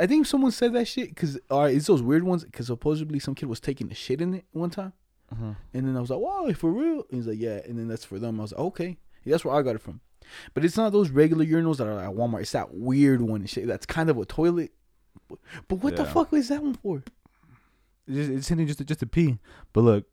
I 0.00 0.06
think 0.06 0.26
someone 0.26 0.50
said 0.50 0.72
that 0.74 0.86
shit. 0.86 1.14
Cause 1.16 1.38
all 1.50 1.62
right, 1.62 1.74
it's 1.74 1.86
those 1.86 2.02
weird 2.02 2.22
ones. 2.22 2.44
Cause 2.52 2.66
supposedly 2.66 3.18
some 3.18 3.34
kid 3.34 3.48
was 3.48 3.60
taking 3.60 3.90
a 3.90 3.94
shit 3.94 4.20
in 4.20 4.34
it 4.34 4.44
one 4.52 4.70
time. 4.70 4.92
Uh-huh. 5.32 5.54
And 5.72 5.88
then 5.88 5.96
I 5.96 6.00
was 6.00 6.10
like, 6.10 6.20
wow, 6.20 6.50
for 6.54 6.70
real? 6.70 7.04
And 7.10 7.18
he's 7.20 7.26
like, 7.26 7.38
yeah. 7.40 7.60
And 7.66 7.78
then 7.78 7.88
that's 7.88 8.04
for 8.04 8.18
them. 8.18 8.38
I 8.40 8.42
was 8.42 8.52
like, 8.52 8.60
okay. 8.60 8.98
Yeah, 9.24 9.32
that's 9.32 9.44
where 9.44 9.54
I 9.54 9.62
got 9.62 9.74
it 9.74 9.80
from. 9.80 10.00
But 10.54 10.64
it's 10.64 10.76
not 10.76 10.92
those 10.92 11.10
regular 11.10 11.44
urinals 11.44 11.78
that 11.78 11.86
are 11.86 12.00
at 12.00 12.10
Walmart. 12.10 12.42
It's 12.42 12.52
that 12.52 12.74
weird 12.74 13.20
one 13.20 13.40
and 13.42 13.50
shit. 13.50 13.66
That's 13.66 13.86
kind 13.86 14.10
of 14.10 14.18
a 14.18 14.24
toilet. 14.24 14.72
But, 15.68 15.76
what 15.76 15.96
the 15.96 16.04
fuck 16.04 16.32
is 16.32 16.48
that 16.48 16.62
one 16.62 16.74
for? 16.74 17.02
It's 18.06 18.16
just, 18.16 18.30
it's 18.30 18.48
hitting 18.48 18.66
just 18.66 18.78
to, 18.78 18.84
just 18.84 19.00
to 19.00 19.06
pee. 19.06 19.38
But 19.72 19.80
look, 19.80 20.04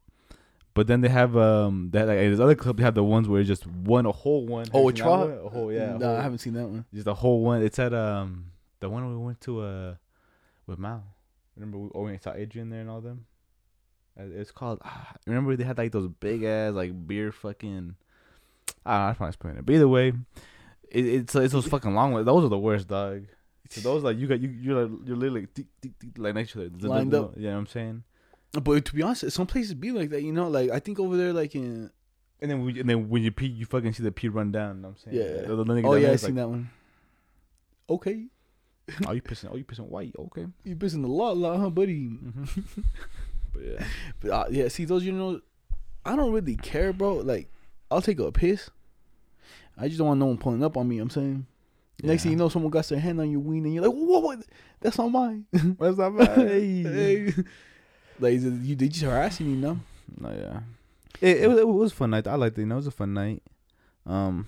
but 0.74 0.88
then 0.88 1.02
they 1.02 1.10
have 1.10 1.36
um 1.36 1.90
that 1.92 2.08
like 2.08 2.18
this 2.18 2.40
other 2.40 2.56
club 2.56 2.78
they 2.78 2.84
have 2.84 2.96
the 2.96 3.04
ones 3.04 3.28
where 3.28 3.42
it's 3.42 3.48
just 3.48 3.68
one 3.68 4.06
a 4.06 4.12
whole 4.12 4.46
one. 4.48 4.68
Oh, 4.74 4.88
a 4.88 4.94
trough? 4.94 5.30
A 5.30 5.50
whole 5.50 5.72
yeah. 5.72 5.98
No, 5.98 6.08
whole- 6.08 6.16
I 6.18 6.22
haven't 6.22 6.38
seen 6.40 6.54
that 6.54 6.68
one. 6.68 6.86
Just 6.94 7.08
a 7.08 7.14
whole 7.14 7.42
one. 7.42 7.62
It's 7.62 7.78
at 7.80 7.94
um 7.94 8.46
the 8.80 8.90
one 8.90 9.10
we 9.10 9.18
went 9.18 9.42
to 9.42 9.62
uh 9.62 9.96
with 10.68 10.80
Mal. 10.80 11.04
Remember 11.58 11.78
we 11.78 11.90
oh, 11.94 12.04
we 12.04 12.18
saw 12.18 12.34
Adrian 12.34 12.70
there 12.70 12.82
and 12.82 12.90
all 12.90 13.02
them. 13.02 13.26
Uh, 14.20 14.24
It's 14.36 14.52
called. 14.52 14.80
Ah, 14.84 15.16
remember 15.26 15.56
they 15.56 15.64
had 15.64 15.78
like 15.78 15.92
those 15.92 16.10
big 16.20 16.44
ass 16.44 16.74
like 16.74 17.08
beer 17.08 17.32
fucking. 17.32 17.96
I 18.86 18.92
don't 18.98 19.08
know 19.08 19.14
how 19.14 19.26
to 19.26 19.28
explain 19.28 19.58
it. 19.58 19.66
But 19.66 19.76
either 19.76 19.88
way, 19.88 20.10
it, 20.90 21.06
it's 21.06 21.36
it's 21.36 21.54
those 21.54 21.68
fucking 21.68 21.94
long 21.94 22.12
ones. 22.12 22.26
Those 22.26 22.44
are 22.46 22.50
the 22.50 22.58
worst, 22.58 22.88
dog. 22.88 23.26
So 23.70 23.82
those 23.82 24.04
like 24.04 24.18
you 24.18 24.28
got 24.28 24.40
you 24.40 24.50
you're 24.50 24.84
like, 24.84 24.92
you're 25.06 25.16
literally 25.16 25.42
like, 25.42 25.54
tick, 25.54 25.68
tick, 25.82 25.98
tick, 26.00 26.10
like 26.18 26.36
next 26.36 26.54
to. 26.54 26.70
Lined 26.80 27.14
up. 27.14 27.34
You 27.38 27.44
know 27.44 27.54
what 27.54 27.60
I'm 27.60 27.68
saying? 27.68 28.04
But 28.54 28.84
to 28.86 28.94
be 28.94 29.02
honest, 29.02 29.32
some 29.32 29.48
places 29.48 29.74
be 29.76 29.92
like 29.92 30.10
that, 30.10 30.24
you 30.24 30.34
know. 30.34 30.50
Like 30.50 30.72
I 30.72 30.80
think 30.80 31.00
over 31.00 31.16
there, 31.16 31.32
like 31.32 31.56
in 31.56 31.90
And 32.42 32.52
then 32.52 32.66
we, 32.66 32.80
and 32.80 32.90
then 32.90 33.08
when 33.10 33.24
you 33.24 33.32
pee, 33.32 33.48
you 33.48 33.66
fucking 33.66 33.94
see 33.94 34.04
the 34.04 34.12
pee 34.12 34.28
run 34.28 34.52
down. 34.52 34.78
You 34.78 34.82
know 34.82 34.88
what 34.90 34.98
I'm 35.08 35.14
saying? 35.14 35.36
Yeah. 35.36 35.48
The, 35.48 35.64
the 35.64 35.82
oh 35.86 35.96
yeah, 35.96 36.12
I 36.12 36.16
seen 36.18 36.36
that 36.36 36.50
one. 36.50 36.70
Okay, 37.90 38.26
Oh, 39.08 39.12
you 39.12 39.22
pissing? 39.22 39.50
Oh, 39.52 39.56
you 39.56 39.64
pissing 39.64 39.88
white? 39.88 40.14
Okay. 40.18 40.48
you 40.64 40.76
pissing 40.76 41.04
a 41.04 41.08
lot, 41.08 41.38
lot, 41.38 41.60
huh, 41.60 41.70
buddy? 41.70 42.10
Mm-hmm. 42.10 42.82
but 43.54 43.64
yeah. 43.64 43.86
But 44.20 44.32
uh, 44.32 44.46
yeah, 44.50 44.68
see 44.68 44.86
those, 44.86 45.04
you 45.06 45.12
know, 45.12 45.42
I 46.06 46.16
don't 46.16 46.32
really 46.32 46.56
care, 46.56 46.94
bro. 46.94 47.16
Like 47.16 47.50
I'll 47.90 48.02
take 48.02 48.20
a 48.20 48.32
piss. 48.32 48.70
I 49.78 49.88
just 49.88 49.98
don't 49.98 50.08
want 50.08 50.20
no 50.20 50.28
one 50.28 50.38
pulling 50.38 50.64
up 50.64 50.78
on 50.78 50.88
me. 50.88 51.00
I'm 51.00 51.10
saying. 51.10 51.46
Next 52.04 52.24
thing 52.24 52.32
you 52.32 52.38
know, 52.38 52.50
someone 52.50 52.72
got 52.72 52.86
their 52.86 53.00
hand 53.00 53.20
on 53.20 53.30
your 53.30 53.42
ween, 53.42 53.64
and 53.66 53.76
you're 53.76 53.84
like, 53.84 53.94
"What? 53.94 54.24
What? 54.24 54.40
That's 54.80 54.98
not 54.98 55.12
mine." 55.12 55.46
What's 55.78 56.00
up, 56.00 56.14
man? 56.14 56.48
Hey. 56.48 56.82
hey. 56.82 57.34
Like 58.20 58.34
you, 58.34 58.76
they 58.76 58.88
just 58.88 59.04
harassing 59.04 59.50
you, 59.50 59.56
know? 59.56 59.80
No, 60.20 60.30
yeah. 60.30 60.60
It, 61.20 61.44
it 61.44 61.48
was 61.48 61.60
it 61.60 61.68
was 61.68 61.92
a 61.92 61.96
fun 61.96 62.12
night. 62.12 62.28
I 62.28 62.36
liked 62.36 62.58
it. 62.58 62.62
You 62.62 62.68
know, 62.68 62.76
it 62.76 62.78
was 62.78 62.88
a 62.88 62.92
fun 62.92 63.14
night. 63.14 63.44
Um, 64.06 64.48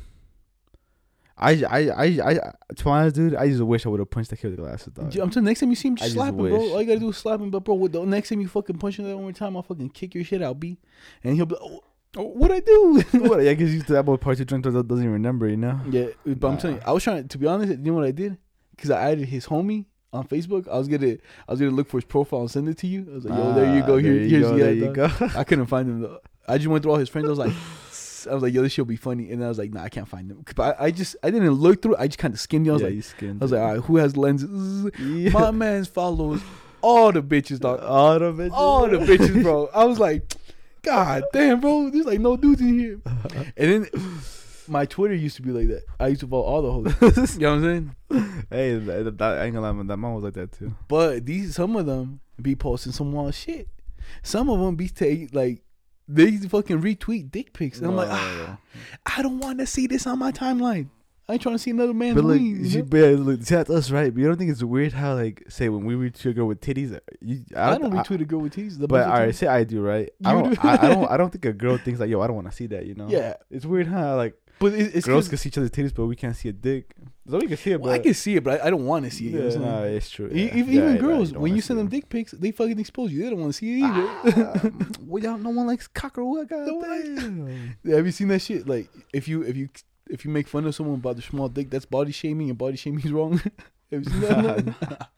I 1.44 1.64
I 1.70 1.80
I 1.90 2.06
I 2.30 2.34
to 2.76 2.84
be 2.84 2.90
honest, 2.90 3.16
dude, 3.16 3.36
I 3.36 3.48
just 3.50 3.62
wish 3.62 3.86
I 3.86 3.90
would 3.90 4.00
have 4.00 4.10
punched 4.10 4.30
that 4.32 4.38
kid 4.38 4.48
with 4.52 4.58
the 4.58 4.64
glasses. 4.64 4.94
Dog. 4.94 5.16
I'm 5.18 5.30
telling. 5.30 5.46
Next 5.46 5.60
time 5.60 5.70
you 5.70 5.76
see 5.76 5.90
him, 5.90 5.96
I 5.96 5.98
just 5.98 6.06
just 6.06 6.16
slap 6.16 6.30
him, 6.34 6.38
bro. 6.38 6.56
All 6.56 6.82
you 6.82 6.88
gotta 6.88 7.00
do 7.00 7.10
is 7.10 7.18
slap 7.18 7.40
him, 7.40 7.50
but 7.50 7.64
bro, 7.64 7.88
the 7.88 8.06
next 8.06 8.30
time 8.30 8.40
you 8.42 8.48
fucking 8.48 8.78
punch 8.78 8.98
him 9.00 9.06
that 9.06 9.16
one 9.16 9.24
more 9.24 9.32
time, 9.34 9.56
I'll 9.58 9.64
fucking 9.64 9.90
kick 9.90 10.16
your 10.16 10.24
shit 10.24 10.42
out, 10.42 10.60
b. 10.60 10.78
And 11.24 11.36
he'll 11.36 11.46
be, 11.46 11.56
like, 11.56 11.64
oh, 11.64 11.84
oh, 12.18 12.24
what 12.24 12.52
I 12.52 12.60
do? 12.62 13.04
what? 13.20 13.44
Yeah, 13.44 13.52
because 13.52 13.74
used 13.74 13.88
that 13.90 14.04
boy 14.06 14.18
party 14.18 14.46
drunk 14.46 14.64
doesn't 14.64 14.88
doesn't 14.88 15.04
even 15.04 15.14
remember. 15.14 15.48
You 15.48 15.58
know. 15.58 15.80
Yeah, 15.90 16.08
but 16.26 16.48
I'm 16.48 16.58
telling 16.58 16.78
you, 16.78 16.82
I 16.86 16.92
was 16.92 17.04
trying 17.04 17.28
to 17.28 17.38
be 17.38 17.46
honest. 17.48 17.72
You 17.72 17.78
know 17.78 17.94
what 17.94 18.06
I 18.06 18.12
did? 18.12 18.38
Because 18.76 18.90
I 18.90 19.12
added 19.12 19.28
his 19.28 19.46
homie 19.48 19.86
on 20.12 20.28
Facebook. 20.28 20.68
I 20.68 20.78
was 20.78 20.88
gonna, 20.88 21.18
I 21.48 21.52
was 21.52 21.60
gonna 21.60 21.72
look 21.72 21.88
for 21.90 21.98
his 21.98 22.06
profile 22.06 22.42
and 22.42 22.52
send 22.52 22.70
it 22.70 22.78
to 22.80 22.88
you. 22.88 23.08
I 23.12 23.14
was 23.16 23.26
like, 23.26 23.38
yo, 23.38 23.54
there 23.54 23.76
you 23.76 23.84
Ah, 23.84 23.86
go. 23.88 23.98
Here, 23.98 24.14
you 24.14 24.30
here's 24.30 24.44
go, 24.50 24.56
yeah, 24.56 24.64
there 24.66 24.74
you 24.74 24.94
dog. 24.94 25.20
go. 25.20 25.30
I 25.36 25.44
couldn't 25.44 25.66
find 25.68 25.90
him 25.90 26.02
though. 26.02 26.20
I 26.48 26.58
just 26.58 26.68
went 26.70 26.84
through 26.84 26.92
all 26.92 26.98
his 27.00 27.10
friends. 27.10 27.28
I 27.28 27.30
was 27.30 27.40
like, 27.40 27.54
I 28.28 28.34
was 28.34 28.44
like, 28.44 28.54
yo, 28.54 28.62
this 28.62 28.74
shit'll 28.74 28.86
be 28.86 28.96
funny. 28.96 29.32
And 29.32 29.42
then 29.42 29.46
I 29.46 29.50
was 29.50 29.58
like, 29.58 29.72
nah, 29.72 29.84
I 29.84 29.90
can't 29.90 30.08
find 30.08 30.30
them. 30.30 30.44
But 30.56 30.80
I, 30.80 30.86
I 30.86 30.92
just, 30.92 31.16
I 31.24 31.32
didn't 31.32 31.52
look 31.52 31.82
through. 31.82 31.96
it. 31.96 32.00
I 32.00 32.08
just 32.08 32.20
kind 32.20 32.34
of 32.34 32.40
skimmed 32.40 32.66
you. 32.66 32.72
I 32.72 32.76
was 32.76 32.82
yeah, 32.82 32.90
like, 32.90 33.04
skinned. 33.04 33.42
I 33.42 33.46
was 33.46 33.52
like, 33.52 33.62
all 33.62 33.74
right, 33.74 33.84
who 33.84 33.98
has 33.98 34.18
lenses? 34.18 34.92
yeah. 35.00 35.30
My 35.32 35.52
man's 35.52 35.88
follows 35.88 36.42
all 36.84 37.12
the 37.12 37.24
bitches, 37.24 37.60
dog. 37.60 37.80
all 37.84 38.20
the 38.20 38.32
bitches. 38.32 38.52
all 38.52 38.88
the 38.88 38.98
bitches, 38.98 39.42
bro. 39.42 39.70
I 39.74 39.86
was 39.86 40.00
like, 40.00 40.34
God 40.84 41.24
damn, 41.32 41.62
bro. 41.62 41.90
There's 41.90 42.06
like 42.06 42.20
no 42.20 42.38
dudes 42.38 42.62
in 42.62 42.78
here. 42.78 43.02
And 43.58 43.86
then 43.86 43.88
my 44.68 44.86
Twitter 44.86 45.16
used 45.16 45.36
to 45.38 45.42
be 45.42 45.52
like 45.52 45.68
that. 45.70 45.84
I 46.00 46.08
used 46.08 46.22
to 46.22 46.28
follow 46.28 46.44
all 46.44 46.62
the 46.62 46.92
hoes. 46.92 47.36
you 47.36 47.42
know 47.42 47.56
what 47.56 47.64
I'm 47.66 47.96
saying? 48.10 48.46
hey, 48.50 48.78
that, 48.78 49.18
that, 49.18 49.38
I 49.40 49.46
ain't 49.46 49.54
gonna 49.54 49.66
lie, 49.66 49.72
man, 49.72 49.88
that 49.88 49.98
mom 49.98 50.16
was 50.16 50.24
like 50.24 50.34
that 50.34 50.52
too. 50.52 50.76
But 50.88 51.26
these 51.26 51.56
some 51.56 51.76
of 51.76 51.86
them 51.86 52.20
be 52.42 52.56
posting 52.56 52.92
some 52.92 53.12
wild 53.12 53.34
shit. 53.34 53.70
Some 54.22 54.50
of 54.50 54.60
them 54.60 54.76
be 54.76 54.90
take 54.90 55.34
like 55.34 55.64
they 56.08 56.38
fucking 56.38 56.82
retweet 56.82 57.32
dick 57.32 57.54
pics, 57.54 57.80
and 57.80 57.88
I'm 57.88 57.96
like, 57.96 58.10
ah, 58.12 58.58
I 59.06 59.22
don't 59.22 59.40
want 59.40 59.60
to 59.60 59.66
see 59.66 59.88
this 59.88 60.06
on 60.08 60.20
my 60.20 60.32
timeline. 60.32 60.90
I 61.28 61.34
ain't 61.34 61.42
trying 61.42 61.56
to 61.56 61.60
see 61.60 61.72
another 61.72 61.94
man's 61.94 62.16
But 62.16 62.26
like, 62.26 62.40
wings. 62.42 62.76
you 62.76 62.82
know? 62.82 62.86
but 62.86 62.98
yeah, 62.98 63.16
look, 63.18 63.40
that's 63.40 63.70
us, 63.70 63.92
right? 63.92 64.14
But 64.14 64.20
you 64.20 64.28
don't 64.28 64.36
think 64.38 64.52
it's 64.52 64.62
weird 64.62 64.92
how, 64.92 65.16
like, 65.16 65.44
say 65.48 65.70
when 65.70 65.86
we 65.86 65.96
retweet 65.96 66.26
a 66.32 66.34
girl 66.34 66.48
with 66.48 66.60
titties, 66.60 66.94
uh, 66.94 67.00
you, 67.22 67.46
I 67.56 67.78
don't 67.78 67.94
retweet 67.94 68.20
a 68.20 68.26
girl 68.26 68.42
with 68.42 68.54
titties. 68.56 68.78
The 68.78 68.90
But 68.90 69.08
all 69.08 69.20
right, 69.20 69.34
say 69.34 69.48
I 69.48 69.64
do, 69.64 69.82
right? 69.82 70.10
I 70.26 70.34
don't, 70.34 70.54
do. 70.54 70.58
I, 70.62 70.74
I 70.74 70.90
don't, 70.90 71.12
I 71.12 71.16
don't 71.18 71.30
think 71.32 71.46
a 71.46 71.54
girl 71.54 71.78
thinks 71.78 72.02
like, 72.02 72.10
yo, 72.10 72.20
I 72.20 72.28
don't 72.28 72.36
want 72.36 72.50
to 72.50 72.56
see 72.56 72.68
that, 72.68 72.86
you 72.86 72.96
know? 72.96 73.08
Yeah. 73.08 73.36
it's 73.50 73.66
weird, 73.66 73.88
huh? 73.88 74.18
Like 74.18 74.36
but 74.60 74.74
it, 74.74 74.96
it's 74.96 75.06
girls 75.06 75.30
can 75.30 75.38
see 75.38 75.48
each 75.48 75.58
other's 75.58 75.72
titties, 75.72 75.94
but 75.94 76.06
we 76.08 76.16
can't 76.18 76.36
see 76.36 76.50
a 76.50 76.54
dick. 76.54 76.94
So 77.30 77.40
can 77.40 77.56
see 77.56 77.72
it, 77.72 77.80
well, 77.80 77.94
I 77.94 78.00
can 78.00 78.14
see 78.14 78.36
it, 78.36 78.44
but 78.44 78.60
I, 78.62 78.68
I 78.68 78.70
don't 78.70 78.86
want 78.86 79.06
to 79.06 79.12
see 79.12 79.28
it. 79.28 79.32
you 79.34 79.40
know 79.40 79.48
yeah, 79.48 79.58
nah, 79.58 79.84
it's 79.84 80.10
true. 80.10 80.30
E- 80.32 80.46
yeah. 80.48 80.56
Even, 80.56 80.74
Yeah, 80.74 80.90
even 80.90 80.98
girls, 80.98 81.32
when 81.32 81.56
you 81.56 81.62
send 81.62 81.80
them 81.80 81.88
dick 81.88 82.10
pics, 82.10 82.32
they 82.34 82.52
fucking 82.52 82.78
expose 82.80 83.14
you. 83.14 83.24
They 83.24 83.30
don't 83.30 83.40
want 83.40 83.54
to 83.54 83.58
see 83.58 83.80
it 83.80 83.84
either. 83.86 84.08
Ah, 84.46 84.70
well, 85.08 85.24
y'all, 85.24 85.38
no 85.38 85.52
one 85.52 85.68
likes 85.68 85.88
cock 85.88 86.18
or 86.18 86.26
what? 86.26 86.52
No 86.52 86.76
one 86.76 87.46
likes-. 87.86 87.96
Have 87.96 88.06
you 88.06 88.12
seen 88.12 88.28
that 88.28 88.42
shit? 88.42 88.68
Like, 88.68 88.90
if 89.14 89.30
you 89.30 89.42
if 89.44 89.56
you 89.56 89.70
if 90.10 90.26
you 90.26 90.32
make 90.32 90.50
fun 90.50 90.66
of 90.66 90.76
someone 90.76 90.96
about 90.96 91.16
their 91.16 91.24
small 91.24 91.48
dick, 91.48 91.70
that's 91.70 91.86
body 91.86 92.12
shaming, 92.12 92.50
and 92.50 92.58
body 92.58 92.76
shaming 92.76 93.06
is 93.06 93.12
wrong. 93.12 93.38
Have 93.92 94.04
you 94.04 94.10
seen 94.10 94.22
that? 94.22 95.10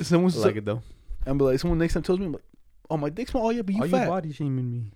Someone's 0.00 0.36
I 0.38 0.46
like 0.46 0.56
it 0.56 0.64
though. 0.64 0.82
I'm 1.26 1.36
like, 1.38 1.58
someone 1.58 1.78
next 1.78 1.94
time 1.94 2.02
tells 2.02 2.18
me, 2.18 2.26
I'm 2.26 2.32
like, 2.32 2.44
oh 2.88 2.96
my 2.96 3.10
dick's 3.10 3.30
small. 3.32 3.46
Oh 3.46 3.50
yeah, 3.50 3.62
but 3.62 3.74
you 3.74 3.82
Are 3.84 3.88
fat. 3.88 4.04
you 4.04 4.08
body 4.08 4.32
shaming 4.32 4.70
me? 4.72 4.92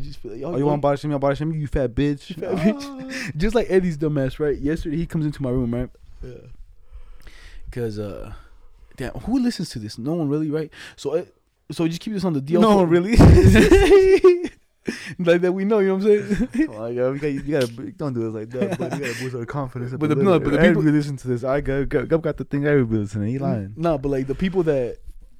Just, 0.00 0.24
like, 0.24 0.40
Oh, 0.44 0.56
you 0.56 0.66
want 0.66 0.80
body 0.82 0.98
shaming? 0.98 1.16
me? 1.16 1.18
body 1.18 1.36
shaming 1.36 1.54
me? 1.56 1.60
You 1.60 1.66
fat 1.66 1.94
bitch. 1.94 2.30
You 2.30 2.36
fat 2.36 2.56
bitch. 2.56 3.36
just 3.42 3.54
like 3.54 3.68
Eddie's 3.70 3.98
dumbass, 3.98 4.38
right? 4.38 4.56
Yesterday 4.56 4.96
he 4.96 5.06
comes 5.06 5.26
into 5.26 5.42
my 5.42 5.50
room, 5.50 5.74
right? 5.74 5.90
Yeah. 6.22 6.34
Cause 7.72 7.98
uh, 7.98 8.32
damn, 8.96 9.12
who 9.12 9.40
listens 9.40 9.70
to 9.70 9.78
this? 9.80 9.98
No 9.98 10.14
one 10.14 10.28
really, 10.28 10.50
right? 10.50 10.70
So, 10.96 11.16
uh, 11.16 11.24
so 11.72 11.88
just 11.88 12.00
keep 12.00 12.12
this 12.12 12.24
on 12.24 12.34
the. 12.34 12.40
DL. 12.40 12.60
No, 12.60 12.84
really. 12.84 13.16
like 15.18 15.40
that 15.40 15.52
we 15.52 15.64
know. 15.64 15.78
You 15.80 15.88
know 15.88 15.94
what 15.96 16.06
I'm 16.06 16.48
saying? 16.52 16.68
Oh, 16.70 16.86
yeah, 16.86 17.08
you, 17.10 17.18
gotta, 17.18 17.30
you 17.32 17.40
gotta 17.42 17.66
don't 17.92 18.12
do 18.12 18.26
it 18.26 18.30
like 18.38 18.50
that. 18.50 18.78
But 18.78 18.92
you 18.92 18.98
gotta 19.00 19.18
boost 19.18 19.34
our 19.34 19.46
confidence. 19.46 19.92
But 19.98 20.10
the- 20.10 20.16
no, 20.16 20.38
but 20.38 20.52
the 20.52 20.58
people- 20.58 20.82
listen 20.82 21.16
to 21.16 21.28
this. 21.28 21.42
I 21.42 21.60
got 21.60 21.88
got, 21.88 22.06
got, 22.08 22.22
got 22.22 22.36
the 22.36 22.44
thing. 22.44 22.66
Everybody 22.66 23.00
listening. 23.00 23.28
He 23.30 23.38
lying. 23.38 23.72
no, 23.76 23.98
but 23.98 24.10
like 24.10 24.26
the 24.26 24.34
people 24.34 24.62
that 24.64 24.98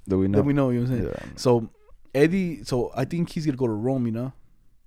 That 0.08 0.16
we 0.18 0.26
know. 0.28 0.38
that 0.38 0.44
we 0.44 0.52
know. 0.54 0.70
You 0.70 0.80
know 0.80 0.86
what 0.86 0.92
I'm 0.92 1.02
saying? 1.04 1.12
Yeah. 1.14 1.32
So 1.36 1.68
Eddie, 2.14 2.64
so 2.64 2.92
I 2.94 3.04
think 3.04 3.30
he's 3.30 3.44
gonna 3.46 3.56
go 3.58 3.66
to 3.66 3.72
Rome. 3.72 4.06
You 4.06 4.12
know, 4.12 4.32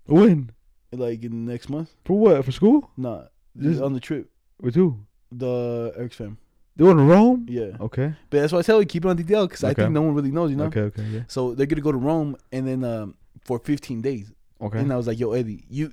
When 0.06 0.52
like 0.92 1.24
in 1.24 1.46
the 1.46 1.52
next 1.52 1.70
month. 1.70 1.94
for 2.06 2.18
what? 2.18 2.46
For 2.46 2.52
school? 2.52 2.90
Nah, 2.98 3.24
Just- 3.60 3.82
on 3.82 3.94
the 3.94 4.00
trip. 4.00 4.30
With 4.62 4.76
who? 4.76 5.00
The 5.32 5.94
Eric's 5.98 6.16
fam. 6.16 6.38
They 6.78 6.84
going 6.86 6.98
to 6.98 7.04
Rome? 7.04 7.48
Yeah, 7.50 7.72
Okay. 7.82 8.13
but 8.30 8.40
that's 8.42 8.54
why 8.54 8.60
I 8.60 8.62
tell 8.62 8.80
you 8.80 8.86
keep 8.86 9.04
it 9.04 9.10
on 9.10 9.18
DDL 9.18 9.48
because 9.48 9.63
I 9.63 9.74
think 9.74 9.92
no 9.92 10.04
one 10.04 10.13
really 10.13 10.32
knows. 10.32 10.52
You 10.52 10.58
know. 10.58 10.66
Okay. 10.66 10.82
Okay. 10.82 11.04
Yeah. 11.12 11.22
So 11.28 11.54
they're 11.56 11.66
gonna 11.66 11.82
go 11.82 11.92
to 11.92 11.98
Rome 11.98 12.38
and 12.52 12.68
then 12.68 12.84
um, 12.84 13.16
for 13.42 13.58
15 13.60 14.02
days. 14.02 14.32
Okay. 14.62 14.80
And 14.80 14.94
I 14.94 14.96
was 14.96 15.08
like, 15.08 15.20
yo, 15.20 15.32
Eddie, 15.34 15.66
you. 15.70 15.92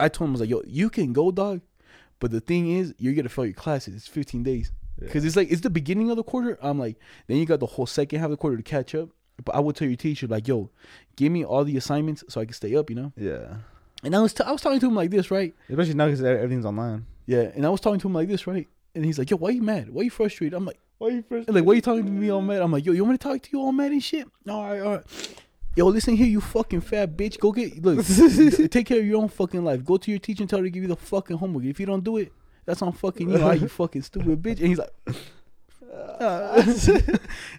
I 0.00 0.08
told 0.08 0.26
him 0.28 0.32
I 0.32 0.34
was 0.34 0.40
like, 0.40 0.50
yo, 0.50 0.60
you 0.66 0.90
can 0.90 1.12
go, 1.12 1.30
dog. 1.30 1.60
But 2.18 2.30
the 2.32 2.40
thing 2.40 2.68
is, 2.70 2.94
you're 2.98 3.14
gonna 3.14 3.28
fail 3.28 3.44
your 3.46 3.54
classes. 3.54 3.94
It's 3.94 4.08
15 4.08 4.42
days. 4.42 4.72
Yeah. 5.00 5.08
Cause 5.08 5.24
it's 5.24 5.36
like 5.36 5.50
it's 5.50 5.60
the 5.62 5.70
beginning 5.70 6.10
of 6.10 6.16
the 6.16 6.22
quarter. 6.24 6.58
I'm 6.60 6.78
like, 6.78 6.96
then 7.28 7.36
you 7.38 7.46
got 7.46 7.60
the 7.60 7.66
whole 7.66 7.86
second 7.86 8.18
half 8.18 8.26
of 8.26 8.30
the 8.32 8.36
quarter 8.36 8.56
to 8.56 8.62
catch 8.62 8.94
up. 8.94 9.10
But 9.42 9.54
I 9.54 9.60
would 9.60 9.74
tell 9.76 9.88
your 9.88 9.96
teacher 9.96 10.26
like, 10.26 10.46
yo, 10.46 10.70
give 11.16 11.32
me 11.32 11.44
all 11.44 11.64
the 11.64 11.76
assignments 11.76 12.22
so 12.28 12.40
I 12.40 12.44
can 12.44 12.54
stay 12.54 12.74
up, 12.76 12.90
you 12.90 12.96
know. 12.96 13.12
Yeah. 13.16 13.56
And 14.02 14.14
I 14.14 14.20
was 14.20 14.34
t- 14.34 14.44
I 14.44 14.52
was 14.52 14.60
talking 14.60 14.80
to 14.80 14.86
him 14.86 14.94
like 14.94 15.10
this, 15.10 15.30
right? 15.30 15.54
Especially 15.68 15.94
now 15.94 16.06
because 16.06 16.22
everything's 16.22 16.66
online. 16.66 17.06
Yeah. 17.26 17.50
And 17.54 17.64
I 17.66 17.70
was 17.70 17.80
talking 17.80 17.98
to 18.00 18.06
him 18.08 18.14
like 18.14 18.28
this, 18.28 18.46
right? 18.46 18.68
And 18.94 19.04
he's 19.04 19.18
like, 19.18 19.30
yo, 19.30 19.36
why 19.38 19.50
you 19.50 19.62
mad? 19.62 19.90
Why 19.90 20.02
you 20.02 20.10
frustrated? 20.10 20.54
I'm 20.54 20.64
like, 20.64 20.78
Why 20.98 21.08
you 21.08 21.24
first? 21.28 21.48
like, 21.48 21.64
why 21.64 21.72
you 21.72 21.80
talking 21.80 22.04
to 22.04 22.10
me 22.12 22.30
all 22.30 22.42
mad? 22.42 22.62
I'm 22.62 22.70
like, 22.70 22.84
yo, 22.86 22.92
you 22.92 23.02
want 23.02 23.12
me 23.12 23.18
to 23.18 23.22
talk 23.22 23.42
to 23.42 23.48
you 23.52 23.60
all 23.60 23.72
mad 23.72 23.90
and 23.90 24.02
shit? 24.02 24.28
All 24.48 24.62
right, 24.62 24.80
uh, 24.80 24.84
all 24.84 24.92
right. 24.96 25.04
Yo, 25.76 25.86
listen 25.86 26.14
here, 26.14 26.26
you 26.28 26.40
fucking 26.40 26.80
fat 26.82 27.16
bitch. 27.16 27.40
Go 27.40 27.50
get 27.50 27.82
look, 27.82 28.06
take 28.70 28.86
care 28.86 29.00
of 29.00 29.04
your 29.06 29.20
own 29.20 29.28
fucking 29.28 29.64
life. 29.64 29.84
Go 29.84 29.96
to 29.96 30.10
your 30.10 30.20
teacher 30.20 30.44
and 30.44 30.48
tell 30.50 30.60
her 30.60 30.64
to 30.64 30.70
give 30.70 30.82
you 30.84 30.88
the 30.88 30.94
fucking 30.96 31.36
homework. 31.36 31.64
If 31.64 31.80
you 31.80 31.86
don't 31.86 32.04
do 32.04 32.18
it, 32.18 32.32
that's 32.64 32.80
on 32.82 32.92
fucking 32.92 33.28
you. 33.28 33.38
All 33.42 33.48
right, 33.48 33.60
you 33.60 33.66
fucking 33.82 34.02
stupid 34.02 34.40
bitch. 34.40 34.58
And 34.58 34.68
he's 34.68 34.78
like, 34.78 34.92
uh, 35.94 36.54
I 36.56 36.62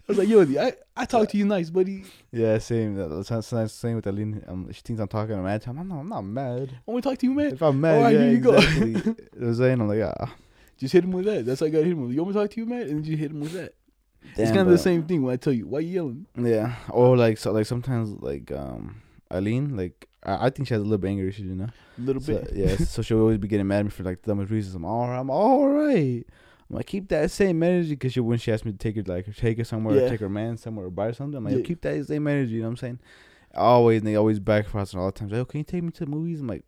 was 0.07 0.17
like, 0.17 0.27
yo, 0.27 0.41
I, 0.61 0.73
I 0.95 1.05
talk 1.05 1.29
to 1.29 1.37
you 1.37 1.45
nice, 1.45 1.69
buddy. 1.69 2.03
Yeah, 2.31 2.57
same. 2.57 2.95
That's 2.95 3.29
the 3.49 3.67
same 3.67 3.95
with 3.95 4.07
Aline. 4.07 4.43
Um, 4.47 4.71
she 4.71 4.81
thinks 4.81 5.01
I'm 5.01 5.07
talking 5.07 5.41
mad. 5.43 5.63
I'm 5.67 5.87
not. 5.87 5.99
I'm 5.99 6.09
not 6.09 6.21
mad. 6.21 6.71
I 6.87 6.91
want 6.91 7.03
to 7.03 7.09
talk 7.09 7.19
to 7.19 7.25
you, 7.25 7.33
man. 7.33 7.53
If 7.53 7.61
I'm 7.61 7.79
mad, 7.81 7.95
Alright, 7.97 8.13
yeah, 8.13 8.19
here 8.21 8.31
you 8.31 8.37
go. 8.39 8.53
exactly. 8.55 8.91
know 8.93 9.01
what 9.01 9.41
I'm 9.41 9.55
saying? 9.55 9.81
I'm 9.81 9.87
like, 9.87 10.01
ah. 10.19 10.33
Just 10.77 10.93
hit 10.93 11.03
him 11.05 11.11
with 11.11 11.25
that. 11.25 11.45
That's 11.45 11.61
how 11.61 11.67
I 11.67 11.69
got 11.69 11.79
hit 11.83 11.93
him 11.93 12.01
with. 12.01 12.11
You 12.11 12.21
want 12.23 12.35
me 12.35 12.41
to 12.41 12.45
talk 12.47 12.51
to 12.51 12.59
you, 12.59 12.65
man? 12.65 12.81
And 12.81 12.89
then 12.89 13.03
you 13.05 13.15
hit 13.17 13.31
him 13.31 13.39
with 13.39 13.53
that. 13.53 13.73
it's 14.23 14.37
Damn, 14.37 14.47
kind 14.47 14.59
of 14.67 14.69
the 14.69 14.77
same 14.77 15.03
thing 15.03 15.21
when 15.23 15.33
I 15.33 15.37
tell 15.37 15.53
you, 15.53 15.67
why 15.67 15.79
you 15.79 15.93
yelling? 15.93 16.25
Yeah, 16.37 16.75
or 16.89 17.15
like 17.15 17.37
so, 17.37 17.51
like 17.53 17.65
sometimes 17.65 18.09
like 18.21 18.51
um, 18.51 19.01
Aline, 19.31 19.77
like 19.77 20.07
I, 20.23 20.47
I 20.47 20.49
think 20.49 20.67
she 20.67 20.73
has 20.73 20.81
a 20.81 20.83
little 20.83 20.97
bit 20.97 21.09
anger 21.09 21.27
issues, 21.27 21.45
you 21.47 21.55
know. 21.55 21.69
A 21.97 22.01
little 22.01 22.21
So, 22.21 22.33
bit. 22.39 22.51
yeah, 22.53 22.75
so 22.75 23.01
she'll 23.01 23.21
always 23.21 23.37
be 23.37 23.47
getting 23.47 23.67
mad 23.67 23.79
at 23.79 23.85
me 23.85 23.91
for 23.91 24.03
like 24.03 24.21
the 24.21 24.27
dumbest 24.31 24.51
reasons. 24.51 24.75
I'm 24.75 24.83
all 24.85 25.07
right. 25.07 25.17
I'm 25.19 25.29
all 25.29 25.67
right. 25.69 26.25
I'm 26.69 26.77
like 26.77 26.87
keep 26.87 27.09
that 27.09 27.29
same 27.31 27.61
energy 27.61 27.91
because 27.91 28.15
when 28.17 28.37
she 28.39 28.51
asked 28.51 28.65
me 28.65 28.71
to 28.71 28.77
take 28.77 28.95
her 28.95 29.03
like 29.05 29.33
take 29.35 29.57
her 29.59 29.63
somewhere, 29.63 29.95
Yeah. 29.97 30.01
or 30.03 30.09
take 30.09 30.19
her 30.21 30.29
man 30.29 30.57
somewhere, 30.57 30.87
or 30.87 30.89
buy 30.89 31.05
her 31.07 31.13
something. 31.13 31.37
I'm 31.37 31.43
like, 31.45 31.57
Yeah. 31.57 31.61
keep 31.63 31.81
that 31.81 32.05
same 32.07 32.27
energy. 32.27 32.53
You 32.53 32.59
know 32.61 32.67
what 32.67 32.71
I'm 32.71 32.77
saying? 32.77 32.99
Always, 33.53 33.99
and 34.01 34.07
they 34.07 34.15
always 34.15 34.39
backfire 34.39 34.83
all 34.99 35.05
the 35.07 35.11
time. 35.11 35.29
Like, 35.29 35.39
oh, 35.39 35.45
can 35.45 35.59
you 35.59 35.63
take 35.63 35.83
me 35.83 35.91
to 35.91 36.05
the 36.05 36.11
movies? 36.11 36.41
I'm 36.41 36.47
like, 36.47 36.63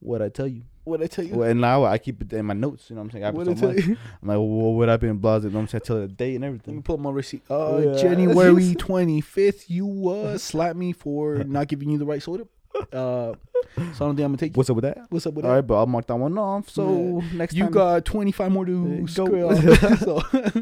what 0.00 0.22
I 0.22 0.28
tell 0.28 0.48
you? 0.48 0.62
What 0.84 1.02
I 1.02 1.06
tell 1.06 1.24
you? 1.24 1.34
Well, 1.36 1.48
and 1.48 1.60
now 1.60 1.84
I 1.84 1.98
keep 1.98 2.20
it 2.22 2.32
in 2.32 2.46
my 2.46 2.54
notes. 2.54 2.88
You 2.90 2.96
know 2.96 3.02
what 3.02 3.06
I'm 3.06 3.10
saying? 3.12 3.24
After 3.24 3.36
What 3.36 3.46
so 3.46 3.52
I 3.52 3.54
tell 3.54 3.72
much. 3.74 3.84
you? 3.86 3.96
I'm 4.22 4.28
like, 4.28 4.36
well, 4.38 4.72
what 4.74 4.88
I've 4.88 4.98
been 5.00 5.18
blasted. 5.18 5.50
You 5.50 5.52
know 5.52 5.58
what 5.58 5.62
I'm 5.62 5.68
saying? 5.68 5.82
I 5.84 5.86
tell 5.86 5.96
her 5.98 6.06
the 6.06 6.12
date 6.14 6.34
and 6.36 6.42
Let 6.42 6.48
me 6.52 6.54
everything. 6.58 6.82
pull 6.82 6.94
up 6.94 7.00
my 7.00 7.10
receipt. 7.10 7.42
Uh, 7.50 7.82
Yeah. 7.84 7.96
January 8.02 8.74
25th, 8.74 9.64
you 9.68 10.08
uh, 10.08 10.38
slapped 10.38 10.76
me 10.76 10.92
for 10.92 11.44
not 11.44 11.68
giving 11.68 11.90
you 11.90 11.98
the 11.98 12.06
right 12.06 12.22
soda. 12.22 12.48
Uh, 12.74 12.84
so 12.92 13.34
I 13.76 13.82
don't 13.98 14.16
think 14.16 14.20
I'm 14.20 14.36
to 14.36 14.36
take 14.36 14.52
you. 14.54 14.58
What's 14.58 14.70
up 14.70 14.76
with 14.76 14.84
that? 14.84 14.98
What's 15.10 15.26
up 15.26 15.34
with 15.34 15.44
All 15.44 15.50
that? 15.50 15.56
right, 15.56 15.66
but 15.66 15.76
I'll 15.76 15.86
mark 15.86 16.06
that 16.06 16.16
one 16.16 16.36
off. 16.38 16.68
So 16.70 17.22
next 17.34 17.54
time 17.54 17.58
You 17.58 17.64
time, 17.64 17.72
got 17.72 18.04
25 18.04 18.52
more 18.52 18.64
to 18.64 19.00
go. 19.00 19.06
so, 19.06 20.16
uh, 20.32 20.50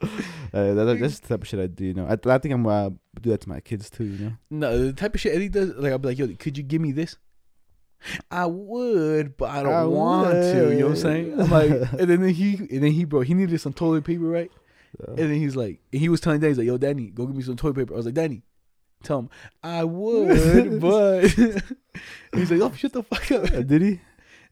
that, 0.52 0.96
that's 1.00 1.20
the 1.20 1.28
type 1.28 1.42
of 1.42 1.48
shit 1.48 1.60
I 1.60 1.66
do. 1.66 1.84
You 1.84 1.94
know, 1.94 2.06
I, 2.06 2.16
I 2.28 2.38
think 2.38 2.54
I'm 2.54 2.66
uh, 2.66 2.90
do 3.20 3.30
that 3.30 3.42
to 3.42 3.48
my 3.48 3.60
kids 3.60 3.90
too. 3.90 4.04
You 4.04 4.24
know. 4.24 4.32
no, 4.50 4.86
the 4.86 4.92
type 4.92 5.14
of 5.14 5.20
shit 5.20 5.34
Eddie 5.34 5.48
does, 5.48 5.74
like, 5.76 5.92
I'll 5.92 5.98
be 5.98 6.08
like, 6.08 6.18
yo, 6.18 6.28
could 6.38 6.56
you 6.56 6.64
give 6.64 6.80
me 6.80 6.92
this? 6.92 7.16
I 8.30 8.46
would, 8.46 9.36
but 9.36 9.50
I 9.50 9.62
don't 9.62 9.74
I 9.74 9.84
want 9.84 10.32
to. 10.32 10.54
You 10.54 10.54
know 10.54 10.68
what 10.70 10.82
I'm 10.84 10.88
would. 10.90 10.98
saying? 10.98 11.40
I'm 11.40 11.50
like, 11.50 11.70
and 11.92 12.08
then 12.08 12.26
he, 12.30 12.54
and 12.56 12.82
then 12.82 12.92
he, 12.92 13.04
bro, 13.04 13.20
he 13.20 13.34
needed 13.34 13.60
some 13.60 13.74
toilet 13.74 14.04
paper, 14.04 14.24
right? 14.24 14.50
So, 14.98 15.06
And 15.10 15.18
then 15.18 15.34
he's 15.34 15.54
like, 15.54 15.80
and 15.92 16.00
he 16.00 16.08
was 16.08 16.20
telling 16.20 16.40
Danny, 16.40 16.50
he's 16.52 16.58
like, 16.58 16.66
yo, 16.66 16.78
Danny, 16.78 17.10
go 17.10 17.26
get 17.26 17.36
me 17.36 17.42
some 17.42 17.56
toilet 17.56 17.74
paper. 17.76 17.92
I 17.92 17.96
was 17.98 18.06
like, 18.06 18.14
Danny, 18.14 18.42
tell 19.02 19.20
him, 19.20 19.30
I 19.62 19.84
would, 19.84 20.80
but 20.80 21.28
he's 22.34 22.50
like, 22.50 22.60
oh, 22.60 22.72
shut 22.76 22.92
the 22.92 23.02
fuck 23.02 23.30
up. 23.32 23.44
uh, 23.52 23.62
did 23.62 23.82
he? 23.82 24.00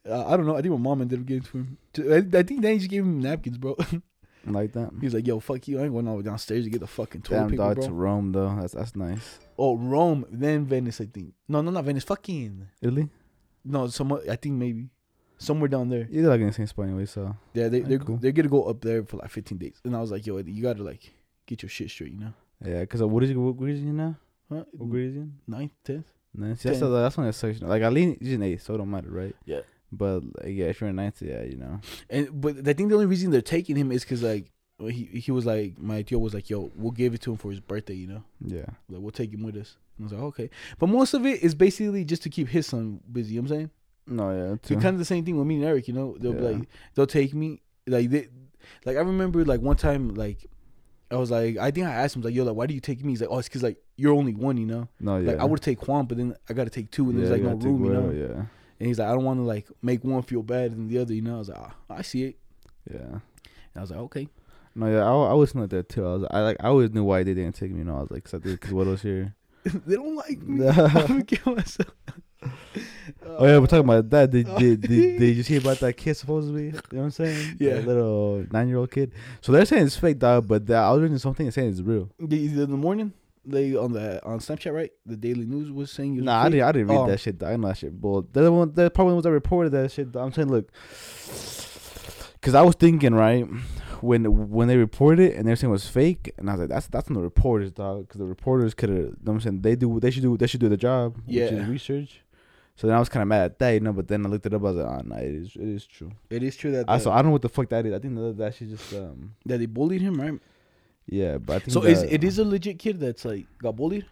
Uh, 0.09 0.27
I 0.27 0.37
don't 0.37 0.47
know. 0.47 0.57
I 0.57 0.63
think 0.63 0.73
my 0.73 0.79
mom 0.79 1.03
ended 1.03 1.21
up 1.21 1.27
giving 1.27 1.43
it 1.43 1.51
to 1.95 2.09
him. 2.13 2.33
I, 2.35 2.39
I 2.39 2.43
think 2.43 2.63
Danny 2.63 2.79
just 2.79 2.91
gave 2.91 3.03
him 3.03 3.21
napkins, 3.21 3.59
bro. 3.59 3.77
Like 4.47 4.73
that. 4.73 4.93
He's 5.01 5.13
like, 5.13 5.27
yo, 5.27 5.41
fuck 5.41 5.69
you. 5.69 5.79
I 5.79 5.83
ain't 5.83 5.93
going 5.93 6.07
all 6.09 6.15
the 6.15 6.19
way 6.19 6.25
downstairs 6.25 6.65
to 6.65 6.71
get 6.71 6.81
the 6.81 6.87
fucking 6.87 7.21
toilet 7.21 7.41
Damn 7.41 7.51
paper, 7.51 7.63
dog 7.65 7.75
bro. 7.77 7.87
to 7.87 7.93
Rome 7.93 8.33
though. 8.33 8.57
That's 8.59 8.73
that's 8.73 8.97
nice. 8.97 9.41
oh, 9.59 9.77
Rome, 9.77 10.25
then 10.31 10.65
Venice, 10.65 11.03
I 11.03 11.07
think. 11.07 11.35
No, 11.49 11.61
no, 11.61 11.71
not 11.71 11.85
Venice. 11.85 12.05
Fucking. 12.05 12.67
Italy. 12.81 13.09
No, 13.65 13.89
somewhere, 13.89 14.23
I 14.31 14.37
think 14.37 14.55
maybe. 14.55 14.89
Somewhere 15.37 15.69
down 15.69 15.91
there. 15.91 16.09
You're 16.11 16.31
like 16.31 16.41
in 16.41 16.47
the 16.47 16.53
same 16.55 16.67
spot 16.67 16.87
anyway. 16.87 17.05
So 17.05 17.37
Yeah, 17.53 17.69
they, 17.69 17.81
they're, 17.81 17.99
cool. 17.99 18.17
they're 18.17 18.33
going 18.33 18.47
to 18.47 18.51
go 18.51 18.65
up 18.65 18.81
there 18.81 19.05
for 19.05 19.19
like 19.19 19.29
15 19.31 19.59
days. 19.59 19.81
And 19.85 19.95
I 19.95 20.01
was 20.01 20.11
like, 20.11 20.27
yo, 20.27 20.39
you 20.39 20.63
got 20.63 20.79
to 20.79 20.83
like 20.83 21.13
get 21.47 21.63
your 21.63 21.69
shit 21.69 21.91
straight, 21.91 22.13
you 22.13 22.19
know? 22.21 22.33
yeah, 22.65 22.81
because 22.81 23.03
what 23.03 23.23
is 23.23 23.33
what 23.37 23.57
grade 23.57 23.75
is 23.77 23.83
he 23.83 23.87
now? 23.91 24.17
Huh? 24.49 24.65
What 24.73 24.91
grade 24.91 25.11
is 25.11 25.15
he? 25.15 25.25
Ninth, 25.47 25.73
10th? 25.85 26.05
Ninth. 26.35 26.61
See, 26.61 26.69
That's 26.69 26.81
Tenth. 26.81 26.91
the, 26.93 27.01
that's 27.03 27.17
one 27.17 27.27
that 27.27 27.33
sucks. 27.35 27.61
Like 27.61 27.83
I 27.83 27.89
lean, 27.89 28.17
he's 28.21 28.35
an 28.35 28.43
eight, 28.43 28.63
so 28.63 28.75
it 28.75 28.79
don't 28.79 28.91
matter, 28.91 29.11
right? 29.11 29.35
Yeah. 29.45 29.61
But 29.91 30.21
like, 30.43 30.49
yeah, 30.55 30.67
if 30.67 30.81
you're 30.81 30.91
in 30.91 30.97
ninth, 30.97 31.21
yeah, 31.23 31.43
you 31.43 31.57
know. 31.57 31.81
And 32.11 32.41
but 32.41 32.57
I 32.69 32.73
think 32.75 32.89
the 32.91 32.95
only 32.95 33.07
reason 33.07 33.31
they're 33.31 33.41
taking 33.41 33.77
him 33.77 33.91
is 33.93 34.03
because 34.05 34.23
like 34.23 34.53
he 34.81 35.07
he 35.21 35.33
was 35.33 35.45
like 35.45 35.77
my 35.79 36.05
tío 36.05 36.21
was 36.21 36.33
like 36.35 36.49
yo 36.49 36.71
we'll 36.77 36.93
give 36.93 37.13
it 37.13 37.21
to 37.23 37.33
him 37.33 37.37
for 37.37 37.51
his 37.51 37.59
birthday 37.59 37.95
you 37.95 38.07
know 38.07 38.23
Yeah. 38.41 38.67
like 38.89 39.01
we'll 39.01 39.11
take 39.11 39.33
him 39.33 39.43
with 39.43 39.57
us 39.57 39.77
and 39.99 40.05
I 40.05 40.07
was 40.07 40.13
like 40.13 40.23
okay 40.23 40.51
but 40.79 40.87
most 40.89 41.15
of 41.15 41.27
it 41.27 41.43
is 41.43 41.53
basically 41.57 42.05
just 42.05 42.23
to 42.23 42.29
keep 42.31 42.47
his 42.47 42.67
son 42.69 43.01
busy 43.11 43.35
you 43.35 43.43
know 43.43 43.49
what 43.49 43.51
I'm 43.51 43.57
saying 43.59 43.71
No, 44.07 44.31
yeah. 44.31 44.51
so 44.63 44.77
Too. 44.77 44.81
kind 44.81 44.95
of 44.95 45.01
the 45.01 45.05
same 45.05 45.25
thing 45.25 45.37
with 45.37 45.49
me 45.49 45.57
and 45.57 45.65
Eric 45.65 45.89
you 45.89 45.95
know 45.95 46.17
they'll 46.21 46.33
be 46.33 46.43
like 46.43 46.69
they'll 46.95 47.09
take 47.09 47.35
me 47.35 47.61
like 47.89 48.09
they 48.09 48.29
like 48.85 48.97
I 48.97 49.01
remember 49.01 49.45
like 49.45 49.61
one 49.63 49.77
time 49.77 50.15
like 50.15 50.47
I 51.11 51.17
was 51.17 51.33
like 51.33 51.57
I 51.57 51.73
think 51.73 51.89
I 51.89 51.91
asked 51.95 52.15
him 52.15 52.23
like 52.23 52.35
yo 52.35 52.45
like 52.45 52.55
why 52.55 52.67
do 52.67 52.75
you 52.75 52.81
take 52.81 53.03
me 53.05 53.11
he's 53.15 53.21
like 53.21 53.31
oh 53.33 53.39
it's 53.39 53.49
because 53.49 53.65
like 53.65 53.79
you're 53.99 54.15
only 54.15 54.35
one 54.35 54.57
you 54.57 54.65
know 54.65 54.89
no, 55.01 55.19
yeah. 55.19 55.33
like 55.33 55.41
I 55.41 55.45
would 55.45 55.61
take 55.61 55.87
Juan 55.87 56.07
but 56.07 56.17
then 56.17 56.35
I 56.49 56.55
got 56.55 56.65
to 56.65 56.71
take 56.71 56.91
two 56.91 57.11
and 57.11 57.19
yeah, 57.19 57.29
there's 57.29 57.41
like 57.43 57.43
no 57.43 57.57
room 57.69 57.85
you 57.85 57.93
know 57.93 58.11
Yeah. 58.11 58.43
and 58.81 58.87
he's 58.89 58.99
like 58.99 59.09
I 59.09 59.13
don't 59.13 59.25
want 59.25 59.39
to 59.41 59.45
like 59.45 59.67
make 59.83 60.03
one 60.05 60.23
feel 60.23 60.43
bad 60.43 60.73
than 60.73 60.89
the 60.89 60.99
other 60.99 61.13
you 61.13 61.21
know 61.23 61.35
I 61.37 61.39
was 61.39 61.49
like 61.51 61.59
ah, 61.61 61.75
I 61.91 62.03
see 62.03 62.25
it 62.25 62.37
Yeah. 62.91 63.01
and 63.01 63.21
I 63.77 63.81
was 63.83 63.91
like 63.91 64.01
okay 64.01 64.29
No, 64.75 64.87
yeah, 64.87 65.05
I, 65.05 65.11
I 65.11 65.35
was 65.35 65.55
like 65.55 65.71
that 65.71 65.89
too. 65.89 66.07
I 66.07 66.13
was, 66.15 66.25
I 66.31 66.41
like, 66.41 66.57
I 66.61 66.69
always 66.69 66.91
knew 66.93 67.03
why 67.05 67.25
they 67.25 67.35
didn't 67.35 67.57
take 67.57 67.73
me. 67.73 67.79
You 67.79 67.85
know, 67.85 67.97
I 67.97 68.03
was 68.03 68.11
like, 68.13 68.23
cause, 68.25 68.41
cause 68.61 68.73
what 68.73 68.87
was 68.87 69.03
here. 69.03 69.35
they 69.87 69.97
don't 69.97 70.15
like 70.15 70.41
me. 70.41 70.69
I'm 70.69 70.93
gonna 71.09 71.25
kill 71.25 71.57
myself. 71.57 71.91
Oh 73.27 73.45
yeah, 73.47 73.59
we're 73.59 73.67
talking 73.67 73.85
about 73.89 74.09
that. 74.11 74.31
Did 74.31 74.47
did, 74.57 74.81
did, 74.83 75.19
did 75.19 75.37
you 75.37 75.43
see 75.43 75.57
about 75.57 75.81
that 75.81 75.95
kid 75.97 76.15
supposedly? 76.15 76.67
You 76.67 76.73
know 76.73 76.81
what 76.91 77.03
I'm 77.05 77.11
saying? 77.11 77.57
Yeah. 77.59 77.75
That 77.75 77.87
little 77.89 78.47
nine 78.53 78.69
year 78.69 78.79
old 78.79 78.91
kid. 78.93 79.13
So 79.41 79.51
they're 79.51 79.65
saying 79.65 79.87
it's 79.87 79.97
fake, 79.97 80.19
dog. 80.21 80.47
But 80.47 80.71
I 80.71 80.93
was 80.93 81.03
reading 81.03 81.19
something 81.19 81.47
and 81.47 81.53
saying 81.55 81.71
it's 81.71 81.81
real. 81.81 82.11
The- 82.21 82.47
In 82.47 82.71
the 82.71 82.77
morning, 82.77 83.13
they 83.51 83.75
on 83.77 83.93
the 83.93 84.25
on 84.25 84.39
Snapchat, 84.39 84.73
right? 84.73 84.91
The 85.07 85.17
Daily 85.17 85.47
News 85.47 85.71
was 85.71 85.91
saying 85.91 86.15
you. 86.15 86.21
was 86.21 86.27
Nah, 86.27 86.43
I 86.43 86.49
didn't. 86.49 86.65
I 86.65 86.73
didn't 86.73 86.89
read 86.89 86.97
Oh. 86.99 87.07
that 87.07 87.21
shit. 87.21 87.43
I 87.43 87.57
know 87.57 87.69
that 87.69 87.79
shit. 87.79 88.01
Bull. 88.01 88.27
They're 88.33 88.45
the 88.45 88.53
one. 88.53 88.73
They're 88.73 88.91
probably 88.91 89.13
the 89.13 89.15
ones 89.17 89.25
that 89.25 89.33
reported 89.33 89.71
that 89.73 89.91
shit. 89.93 90.15
I'm 90.15 90.33
saying, 90.33 90.49
look, 90.49 90.71
because 92.35 92.55
I 92.55 92.63
was 92.63 92.75
thinking 92.77 93.15
right 93.15 93.47
when 94.01 94.25
when 94.51 94.69
they 94.69 94.77
reported 94.77 95.21
it 95.23 95.37
and 95.37 95.47
they're 95.47 95.57
saying 95.57 95.71
it 95.71 95.73
was 95.73 95.89
fake, 95.89 96.33
and 96.39 96.49
I 96.49 96.53
was 96.55 96.61
like, 96.61 96.69
that's 96.71 96.87
that's 96.87 97.09
on 97.09 97.15
the 97.15 97.21
reporters, 97.21 97.73
dog. 97.73 98.07
Because 98.07 98.19
the 98.21 98.27
reporters 98.27 98.75
could 98.75 98.91
have. 98.91 99.15
I'm 99.27 99.41
saying 99.41 99.63
they 99.63 99.77
do. 99.77 99.99
They 100.01 100.11
should 100.11 100.23
do. 100.23 100.37
They 100.37 100.47
should 100.47 100.61
do 100.61 100.69
the 100.69 100.77
job. 100.77 101.17
Which 101.27 101.37
Yeah. 101.37 101.45
is 101.47 101.67
research. 101.69 102.23
So 102.77 102.87
then 102.87 102.95
I 102.95 103.01
was 103.01 103.09
kind 103.09 103.23
of 103.23 103.29
mad 103.29 103.43
at 103.43 103.59
that, 103.59 103.71
you 103.71 103.81
know. 103.81 103.93
But 103.93 104.07
then 104.07 104.25
I 104.25 104.29
looked 104.29 104.47
it 104.47 104.55
up. 104.55 104.61
I 104.61 104.65
was 104.65 104.77
like, 104.77 104.87
oh 104.87 105.03
no, 105.05 105.17
it 105.17 105.25
is. 105.35 105.57
It 105.57 105.69
is 105.69 105.85
true. 105.85 106.13
It 106.31 106.45
is 106.45 106.55
true 106.57 106.71
that 106.73 106.85
I 106.87 106.99
so 106.99 107.11
I 107.11 107.17
don't 107.17 107.27
know 107.27 107.33
what 107.33 107.43
the 107.43 107.49
fuck 107.49 107.69
that 107.71 107.85
is. 107.87 107.93
I 107.93 107.99
think 107.99 108.15
that 108.15 108.37
that 108.39 108.55
shit 108.55 108.71
just 108.71 108.93
um 108.95 109.35
that 109.47 109.59
they 109.59 109.67
bullied 109.67 110.01
him, 110.01 110.21
right? 110.21 110.41
Yeah, 111.09 111.39
but 111.39 111.57
I 111.57 111.59
think 111.61 111.73
So 111.73 111.83
is 111.83 112.03
it 112.03 112.23
is 112.25 112.39
a 112.39 112.45
legit 112.45 112.79
kid 112.79 113.01
that's 113.01 113.25
like 113.25 113.47
got 113.63 113.77
bullied? 113.77 114.07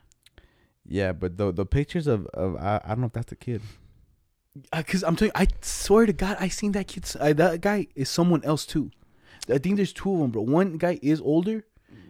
yeah, 0.89 1.13
but 1.13 1.37
the 1.37 1.53
the 1.53 1.67
pictures 1.67 2.07
of 2.07 2.27
of 2.29 2.57
I, 2.57 2.81
I 2.85 2.89
don't 2.89 3.01
know 3.01 3.07
if 3.07 3.13
that's 3.13 3.31
the 3.31 3.37
kid. 3.37 3.63
Because 4.75 5.03
I'm 5.05 5.17
telling 5.17 5.33
you, 5.37 5.43
I 5.43 5.49
swear 5.61 6.07
to 6.07 6.13
God, 6.15 6.39
I 6.41 6.49
seen 6.49 6.73
that 6.73 6.87
kid. 6.89 7.05
I, 7.21 7.35
that 7.35 7.61
guy 7.61 7.89
is 7.95 8.09
someone 8.09 8.43
else 8.45 8.65
too. 8.65 8.91
I 9.53 9.59
think 9.59 9.77
there's 9.77 9.93
two 9.93 10.11
of 10.13 10.19
them, 10.21 10.31
bro. 10.31 10.43
One 10.43 10.79
guy 10.79 10.99
is 11.03 11.21
older, 11.21 11.65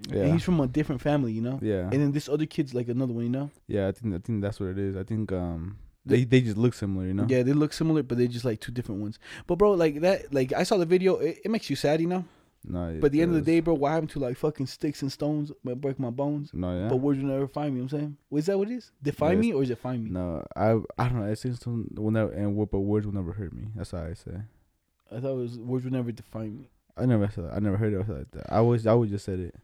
Yeah, 0.09 0.22
and 0.22 0.33
he's 0.35 0.44
from 0.44 0.61
a 0.61 0.68
different 0.68 1.01
family, 1.03 1.33
you 1.33 1.42
know. 1.42 1.59
yeah, 1.61 1.90
And 1.90 1.94
then 2.01 2.12
this 2.12 2.29
other 2.29 2.46
kid's 2.46 2.72
like 2.72 2.88
another 2.88 3.12
one, 3.12 3.25
you 3.25 3.31
know. 3.31 3.51
yeah. 3.66 3.88
I 3.88 3.92
think 3.92 4.14
I 4.14 4.18
think 4.18 4.42
that's 4.42 4.61
what 4.61 4.68
it 4.68 4.79
is. 4.79 4.94
I 4.96 5.03
think 5.03 5.33
um 5.33 5.79
they 6.05 6.22
they 6.22 6.40
just 6.40 6.57
look 6.57 6.75
similar, 6.75 7.05
you 7.07 7.14
know. 7.14 7.27
Yeah, 7.29 7.42
they 7.42 7.53
look 7.53 7.72
similar, 7.72 8.05
but 8.05 8.16
they're 8.16 8.29
just 8.29 8.44
like 8.44 8.61
two 8.61 8.70
different 8.70 9.01
ones. 9.01 9.18
But 9.49 9.57
bro, 9.59 9.72
like 9.72 10.01
that, 10.03 10.33
like 10.33 10.53
I 10.53 10.62
saw 10.62 10.77
the 10.77 10.87
video. 10.87 11.16
It, 11.16 11.40
it 11.44 11.51
makes 11.51 11.68
you 11.68 11.75
sad, 11.75 12.01
you 12.01 12.07
know. 12.07 12.25
No, 12.68 12.98
But 13.00 13.07
at 13.07 13.12
the 13.12 13.22
end 13.22 13.31
of 13.31 13.37
the 13.37 13.52
day, 13.52 13.61
bro, 13.61 13.74
what 13.74 13.92
happened 13.92 14.11
to 14.11 14.18
like 14.18 14.37
fucking 14.37 14.66
sticks 14.66 15.00
and 15.02 15.12
stones 15.12 15.52
might 15.62 15.81
break 15.81 16.00
my 16.00 16.11
bones, 16.11 16.50
no, 16.52 16.76
yeah. 16.76 16.88
but 16.88 16.96
words 16.96 17.20
will 17.20 17.29
never 17.29 17.46
find 17.46 17.74
me. 17.74 17.81
You 17.81 17.83
know 17.83 17.85
what 17.85 17.92
I'm 17.92 17.98
saying, 18.00 18.16
is 18.33 18.46
that 18.46 18.59
what 18.59 18.68
it 18.68 18.74
is? 18.74 18.90
Define 19.02 19.38
me 19.38 19.52
or 19.52 19.62
is 19.62 19.70
it 19.70 19.79
find 19.79 20.05
me? 20.05 20.11
no, 20.11 20.44
I 20.57 20.72
I 20.98 21.09
don't 21.09 21.20
know. 21.20 21.26
It 21.26 21.38
seems 21.38 21.61
to 21.61 21.87
will 21.94 22.11
never 22.11 22.33
and 22.33 22.57
but 22.57 22.81
words 22.81 23.07
will 23.07 23.14
never 23.14 23.33
hurt 23.33 23.52
me. 23.52 23.68
That's 23.76 23.92
how 23.92 24.05
I 24.05 24.14
say. 24.14 24.42
I 25.11 25.20
thought 25.20 25.33
it 25.33 25.37
was 25.37 25.59
words 25.59 25.85
will 25.85 25.92
never 25.92 26.11
define 26.11 26.59
me. 26.59 26.70
I 26.96 27.07
never 27.07 27.31
said. 27.33 27.44
that. 27.44 27.55
I 27.55 27.59
never 27.59 27.76
heard 27.76 27.92
it 27.92 27.98
like 27.98 28.31
that. 28.33 28.46
I 28.48 28.57
always 28.57 28.87
I 28.87 28.92
always 28.92 29.11
just 29.11 29.24
said 29.24 29.38
it. 29.38 29.55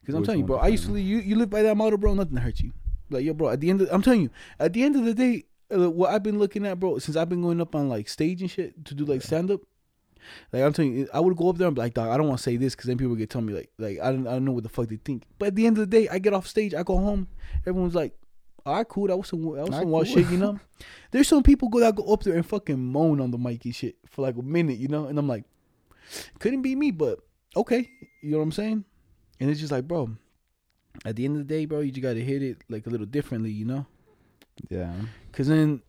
Because 0.00 0.14
I'm 0.14 0.24
telling 0.24 0.40
you, 0.40 0.46
bro, 0.46 0.58
I 0.58 0.68
used 0.68 0.84
to 0.84 0.92
live, 0.92 1.04
you 1.04 1.18
you 1.18 1.36
live 1.36 1.50
by 1.50 1.62
that 1.62 1.76
motto, 1.76 1.96
bro. 1.96 2.14
Nothing 2.14 2.36
hurts 2.36 2.60
you. 2.60 2.72
Like 3.10 3.24
yo, 3.24 3.32
bro. 3.34 3.48
At 3.48 3.60
the 3.60 3.70
end, 3.70 3.80
of, 3.80 3.88
I'm 3.90 4.02
telling 4.02 4.22
you, 4.22 4.30
at 4.58 4.72
the 4.72 4.82
end 4.82 4.96
of 4.96 5.04
the 5.04 5.14
day, 5.14 5.44
uh, 5.74 5.90
what 5.90 6.12
I've 6.12 6.22
been 6.22 6.38
looking 6.38 6.66
at, 6.66 6.78
bro, 6.78 6.98
since 6.98 7.16
I've 7.16 7.28
been 7.28 7.42
going 7.42 7.60
up 7.60 7.74
on 7.74 7.88
like 7.88 8.08
stage 8.08 8.40
and 8.40 8.50
shit 8.50 8.84
to 8.86 8.94
do 8.94 9.04
like 9.04 9.22
stand 9.22 9.50
up. 9.50 9.60
Like 10.52 10.62
I'm 10.62 10.72
telling 10.72 10.96
you, 10.96 11.08
I 11.12 11.20
would 11.20 11.36
go 11.36 11.48
up 11.48 11.56
there 11.58 11.66
and 11.66 11.74
be 11.74 11.80
like, 11.82 11.94
dog, 11.94 12.08
I 12.08 12.16
don't 12.16 12.28
want 12.28 12.38
to 12.38 12.42
say 12.42 12.56
this 12.56 12.74
because 12.74 12.86
then 12.88 12.98
people 12.98 13.14
get 13.14 13.30
telling 13.30 13.46
me 13.46 13.54
like, 13.54 13.70
like 13.78 13.98
I 14.00 14.10
don't, 14.12 14.26
I 14.26 14.32
don't 14.32 14.44
know 14.44 14.52
what 14.52 14.62
the 14.64 14.68
fuck 14.68 14.88
they 14.88 14.96
think. 14.96 15.24
But 15.38 15.48
at 15.48 15.54
the 15.56 15.66
end 15.66 15.78
of 15.78 15.88
the 15.90 15.98
day, 16.00 16.08
I 16.08 16.18
get 16.18 16.32
off 16.34 16.46
stage, 16.46 16.74
I 16.74 16.82
go 16.82 16.98
home, 16.98 17.28
everyone's 17.66 17.94
like, 17.94 18.14
all 18.66 18.74
right, 18.76 18.88
cool, 18.88 19.06
that 19.06 19.16
was 19.16 19.28
some, 19.28 19.42
that 19.42 19.66
was 19.66 19.74
some 19.74 19.88
wild 19.88 20.06
cool. 20.06 20.14
shit, 20.14 20.30
you 20.30 20.38
know. 20.38 20.58
There's 21.10 21.28
some 21.28 21.42
people 21.42 21.68
go 21.68 21.80
that 21.80 21.96
go 21.96 22.04
up 22.12 22.22
there 22.22 22.34
and 22.34 22.44
fucking 22.44 22.78
moan 22.78 23.20
on 23.20 23.30
the 23.30 23.38
mic 23.38 23.64
and 23.64 23.74
shit 23.74 23.96
for 24.06 24.22
like 24.22 24.36
a 24.36 24.42
minute, 24.42 24.78
you 24.78 24.88
know, 24.88 25.06
and 25.06 25.18
I'm 25.18 25.26
like, 25.28 25.44
couldn't 26.38 26.62
be 26.62 26.74
me, 26.76 26.90
but 26.90 27.20
okay, 27.56 27.88
you 28.22 28.30
know 28.30 28.38
what 28.38 28.44
I'm 28.44 28.52
saying? 28.52 28.84
And 29.40 29.48
it's 29.50 29.60
just 29.60 29.72
like, 29.72 29.88
bro, 29.88 30.10
at 31.04 31.16
the 31.16 31.24
end 31.24 31.36
of 31.36 31.46
the 31.46 31.54
day, 31.54 31.64
bro, 31.64 31.80
you 31.80 31.90
just 31.92 32.02
gotta 32.02 32.20
hit 32.20 32.42
it 32.42 32.58
like 32.68 32.86
a 32.86 32.90
little 32.90 33.06
differently, 33.06 33.50
you 33.50 33.64
know. 33.64 33.86
Yeah. 34.68 34.92
Cause 35.32 35.46
then, 35.48 35.82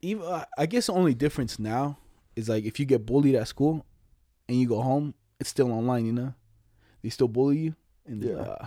even 0.00 0.24
I- 0.24 0.46
I 0.56 0.66
guess 0.66 0.86
the 0.86 0.92
only 0.94 1.14
difference 1.14 1.58
now 1.58 1.98
is 2.36 2.48
like 2.48 2.64
if 2.64 2.78
you 2.80 2.86
get 2.86 3.04
bullied 3.06 3.34
at 3.34 3.48
school 3.48 3.84
and 4.48 4.58
you 4.58 4.66
go 4.68 4.80
home, 4.80 5.14
it's 5.40 5.50
still 5.50 5.72
online, 5.72 6.06
you 6.06 6.12
know. 6.12 6.34
They 7.02 7.08
still 7.10 7.28
bully 7.28 7.58
you, 7.58 7.74
and 8.06 8.22
Yeah. 8.22 8.34
uh, 8.36 8.66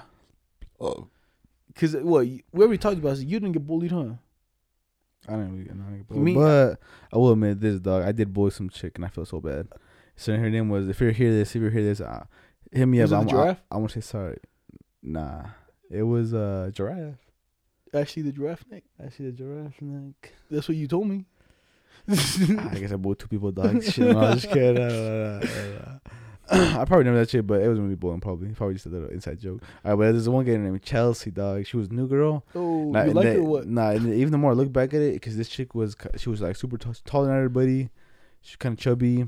Oh. 0.79 1.07
cause 1.75 1.95
what 1.95 2.25
we 2.25 2.43
already 2.57 2.77
talked 2.77 2.97
about, 2.97 3.17
you 3.17 3.39
didn't 3.39 3.53
get 3.53 3.65
bullied, 3.65 3.91
huh? 3.91 4.13
I 5.27 5.31
don't 5.31 5.51
really 5.53 5.63
get 5.63 5.75
nothing. 5.75 6.05
But, 6.07 6.17
Me- 6.17 6.35
but 6.35 6.79
I 7.11 7.17
will 7.17 7.31
admit 7.31 7.59
this, 7.59 7.79
dog. 7.79 8.03
I 8.03 8.11
did 8.11 8.31
bully 8.33 8.51
some 8.51 8.69
chick, 8.69 8.93
and 8.95 9.05
I 9.05 9.07
feel 9.07 9.25
so 9.25 9.39
bad. 9.39 9.67
So 10.15 10.35
her 10.37 10.49
name 10.49 10.69
was. 10.69 10.87
If 10.87 11.01
you're 11.01 11.11
hear 11.11 11.31
this, 11.31 11.55
if 11.55 11.61
you're 11.61 11.71
hear 11.71 11.83
this, 11.83 11.99
uh, 12.01 12.25
hit 12.71 12.85
me 12.85 13.01
up. 13.01 13.09
it 13.09 13.13
I'm? 13.13 13.29
I, 13.29 13.57
I 13.71 13.77
want 13.77 13.91
to 13.91 14.01
say 14.01 14.05
sorry. 14.05 14.37
Nah, 15.01 15.45
it 15.89 16.03
was 16.03 16.33
uh 16.33 16.69
giraffe. 16.73 17.17
Actually, 17.93 18.23
the 18.23 18.31
giraffe 18.33 18.65
neck. 18.69 18.83
Actually, 19.03 19.31
the 19.31 19.37
giraffe 19.37 19.81
neck. 19.81 20.33
That's 20.51 20.67
what 20.67 20.77
you 20.77 20.87
told 20.87 21.07
me. 21.07 21.25
I 22.09 22.77
guess 22.79 22.91
I 22.91 22.95
bullied 22.97 23.19
two 23.19 23.27
people, 23.27 23.51
dog. 23.51 23.83
Shit, 23.83 24.07
no, 24.13 24.19
I 24.19 24.33
was 24.33 24.41
just 24.43 24.53
kidding. 24.53 25.99
I 26.49 26.85
probably 26.85 26.97
remember 26.99 27.19
that 27.21 27.29
shit, 27.31 27.47
but 27.47 27.61
it 27.61 27.67
wasn't 27.67 27.85
really 27.85 27.95
boring. 27.95 28.21
Probably, 28.21 28.49
probably 28.49 28.75
just 28.75 28.85
a 28.85 28.89
little 28.89 29.09
inside 29.09 29.39
joke. 29.39 29.63
All 29.83 29.91
right, 29.91 29.97
but 29.97 30.11
there's 30.11 30.29
one 30.29 30.45
girl 30.45 30.59
named 30.59 30.83
Chelsea, 30.83 31.31
dog. 31.31 31.65
She 31.65 31.75
was 31.75 31.89
a 31.89 31.93
new 31.93 32.07
girl. 32.07 32.45
Oh, 32.53 32.91
Nah, 32.91 33.03
you 33.05 33.13
like 33.13 33.25
her 33.25 33.41
what? 33.43 33.65
Nah, 33.67 33.89
and 33.91 34.13
even 34.13 34.31
the 34.31 34.37
more 34.37 34.51
I 34.51 34.53
look 34.53 34.71
back 34.71 34.93
at 34.93 35.01
it, 35.01 35.13
because 35.13 35.37
this 35.37 35.49
chick 35.49 35.73
was 35.73 35.95
she 36.17 36.29
was 36.29 36.41
like 36.41 36.55
super 36.55 36.77
t- 36.77 36.89
taller 37.03 37.27
than 37.27 37.35
everybody. 37.35 37.89
She's 38.41 38.57
kind 38.57 38.73
of 38.73 38.79
chubby, 38.79 39.25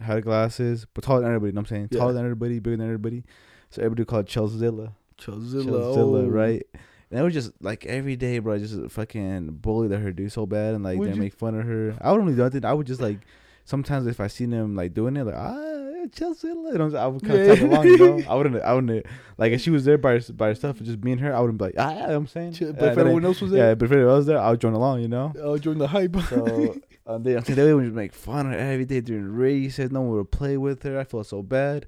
had 0.00 0.24
glasses, 0.24 0.86
but 0.92 1.04
taller 1.04 1.20
than 1.20 1.28
everybody. 1.28 1.50
You 1.50 1.54
know 1.54 1.60
what 1.60 1.70
I'm 1.70 1.76
saying 1.76 1.88
Yeah. 1.92 1.98
taller 2.00 2.12
than 2.14 2.24
everybody, 2.24 2.58
bigger 2.58 2.76
than 2.76 2.86
everybody. 2.86 3.22
So 3.70 3.82
everybody 3.82 4.04
called 4.04 4.26
Chelsea-Zilla. 4.26 4.92
Chelsea, 5.18 5.40
Chelsea-Zilla, 5.52 6.22
oh. 6.24 6.26
right? 6.26 6.66
And 7.10 7.20
it 7.20 7.22
was 7.22 7.34
just 7.34 7.52
like 7.60 7.86
every 7.86 8.16
day, 8.16 8.38
bro. 8.40 8.54
I 8.54 8.58
just 8.58 8.90
fucking 8.90 9.58
bullied 9.62 9.92
her 9.92 10.12
dude 10.12 10.32
so 10.32 10.44
bad, 10.46 10.74
and 10.74 10.82
like 10.84 10.98
Would 10.98 11.10
they 11.10 11.14
you- 11.14 11.20
make 11.20 11.34
fun 11.34 11.54
of 11.58 11.64
her. 11.64 11.94
I 12.00 12.10
wouldn't 12.10 12.26
really 12.26 12.36
do 12.36 12.42
nothing. 12.42 12.64
I 12.64 12.72
would 12.74 12.86
just 12.86 13.00
like 13.00 13.20
sometimes 13.64 14.06
if 14.06 14.18
I 14.20 14.26
seen 14.26 14.50
them 14.50 14.74
like 14.74 14.92
doing 14.94 15.16
it, 15.16 15.24
like 15.24 15.34
ah 15.36 15.72
Chelsea, 16.12 16.46
you 16.48 16.54
know? 16.78 16.96
I 16.96 17.06
would 17.08 17.22
kind 17.22 17.40
of 17.40 17.46
Yeah. 17.46 17.54
tag 17.56 17.62
along, 17.64 17.86
you 17.86 17.98
know. 17.98 18.22
I 18.30 18.34
wouldn't, 18.36 18.62
I 18.62 18.74
wouldn't 18.74 19.06
like 19.38 19.52
if 19.52 19.60
she 19.60 19.70
was 19.70 19.84
there 19.84 19.98
by 19.98 20.18
by 20.34 20.48
herself, 20.48 20.78
just 20.80 21.02
me 21.02 21.12
and 21.12 21.20
her. 21.20 21.34
I 21.34 21.40
wouldn't 21.40 21.58
be 21.58 21.64
like 21.66 21.74
ah, 21.78 21.90
yeah, 21.90 22.00
know 22.02 22.06
what 22.06 22.14
I'm 22.14 22.26
saying. 22.28 22.50
But 22.78 22.98
if 22.98 22.98
I- 22.98 23.24
else 23.26 23.40
was 23.40 23.50
there, 23.52 23.68
yeah, 23.68 23.74
but 23.74 23.86
if 23.86 23.92
anyone 23.92 24.10
else 24.10 24.18
was 24.18 24.26
there, 24.26 24.38
I 24.38 24.50
would 24.50 24.60
join 24.60 24.72
along, 24.74 25.02
you 25.02 25.08
know. 25.08 25.32
I'll 25.42 25.58
join 25.58 25.78
the 25.78 25.88
hype. 25.88 26.16
So 26.28 26.76
uh, 27.06 27.18
they, 27.18 27.34
they 27.34 27.72
would 27.74 27.84
just 27.84 27.94
make 27.94 28.12
fun 28.12 28.46
of 28.46 28.52
her 28.52 28.58
every 28.58 28.84
day 28.84 29.00
during 29.00 29.32
races. 29.32 29.90
No 29.90 30.00
one 30.02 30.10
would 30.16 30.30
play 30.30 30.56
with 30.56 30.82
her. 30.84 30.98
I 30.98 31.04
felt 31.04 31.26
so 31.26 31.42
bad. 31.42 31.86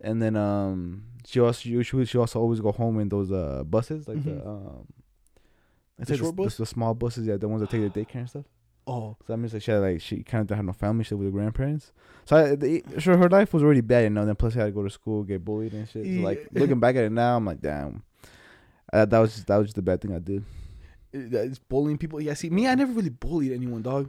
And 0.00 0.22
then 0.22 0.36
um, 0.36 1.02
she 1.28 1.40
also 1.40 1.82
she, 1.82 2.04
she 2.06 2.18
also 2.18 2.40
always 2.40 2.60
go 2.60 2.72
home 2.72 2.98
in 3.00 3.08
those 3.08 3.30
uh 3.30 3.62
buses 3.64 4.08
like 4.08 4.18
Mhm. 4.18 4.24
the 4.24 4.48
um. 4.48 4.86
I 6.00 6.04
The 6.04 6.16
short 6.16 6.36
the, 6.36 6.42
bus? 6.44 6.56
the, 6.56 6.64
small 6.66 6.94
buses, 6.94 7.26
yeah, 7.26 7.36
the 7.36 7.48
ones 7.48 7.60
that 7.60 7.70
take 7.70 7.82
the 7.92 8.04
daycare 8.04 8.20
and 8.20 8.28
stuff. 8.30 8.44
oh, 8.86 9.16
So 9.26 9.32
that 9.32 9.36
means 9.36 9.52
like 9.52 9.62
she 9.62 9.70
had 9.72 9.78
like 9.78 10.00
she 10.00 10.22
kind 10.22 10.48
of 10.48 10.56
had 10.56 10.64
no 10.64 10.72
family, 10.72 11.02
she 11.04 11.14
lived 11.14 11.24
with 11.24 11.32
her 11.34 11.38
grandparents. 11.40 11.92
So 12.24 12.36
I, 12.36 12.54
the, 12.54 12.82
sure, 12.98 13.16
her 13.16 13.28
life 13.28 13.52
was 13.52 13.62
already 13.64 13.80
bad, 13.80 14.04
you 14.04 14.10
know. 14.10 14.24
Then 14.24 14.36
plus 14.36 14.52
she 14.52 14.58
had 14.60 14.66
to 14.66 14.70
go 14.72 14.84
to 14.84 14.90
school, 14.90 15.24
get 15.24 15.44
bullied 15.44 15.72
and 15.72 15.88
shit. 15.88 16.06
So 16.06 16.22
like 16.22 16.48
looking 16.52 16.78
back 16.78 16.94
at 16.96 17.04
it 17.04 17.12
now, 17.12 17.36
I'm 17.36 17.44
like, 17.44 17.60
damn, 17.60 18.02
uh, 18.92 19.04
that 19.06 19.18
was 19.18 19.34
just, 19.34 19.46
that 19.48 19.56
was 19.56 19.66
just 19.68 19.76
the 19.76 19.82
bad 19.82 20.00
thing 20.00 20.14
I 20.14 20.18
did. 20.20 20.44
it- 21.12 21.30
that 21.32 21.46
is 21.46 21.58
bullying 21.58 21.98
people. 21.98 22.20
Yeah, 22.20 22.34
see, 22.34 22.48
me, 22.50 22.66
I 22.68 22.74
never 22.76 22.92
really 22.92 23.10
bullied 23.10 23.52
anyone, 23.52 23.82
dog. 23.82 24.08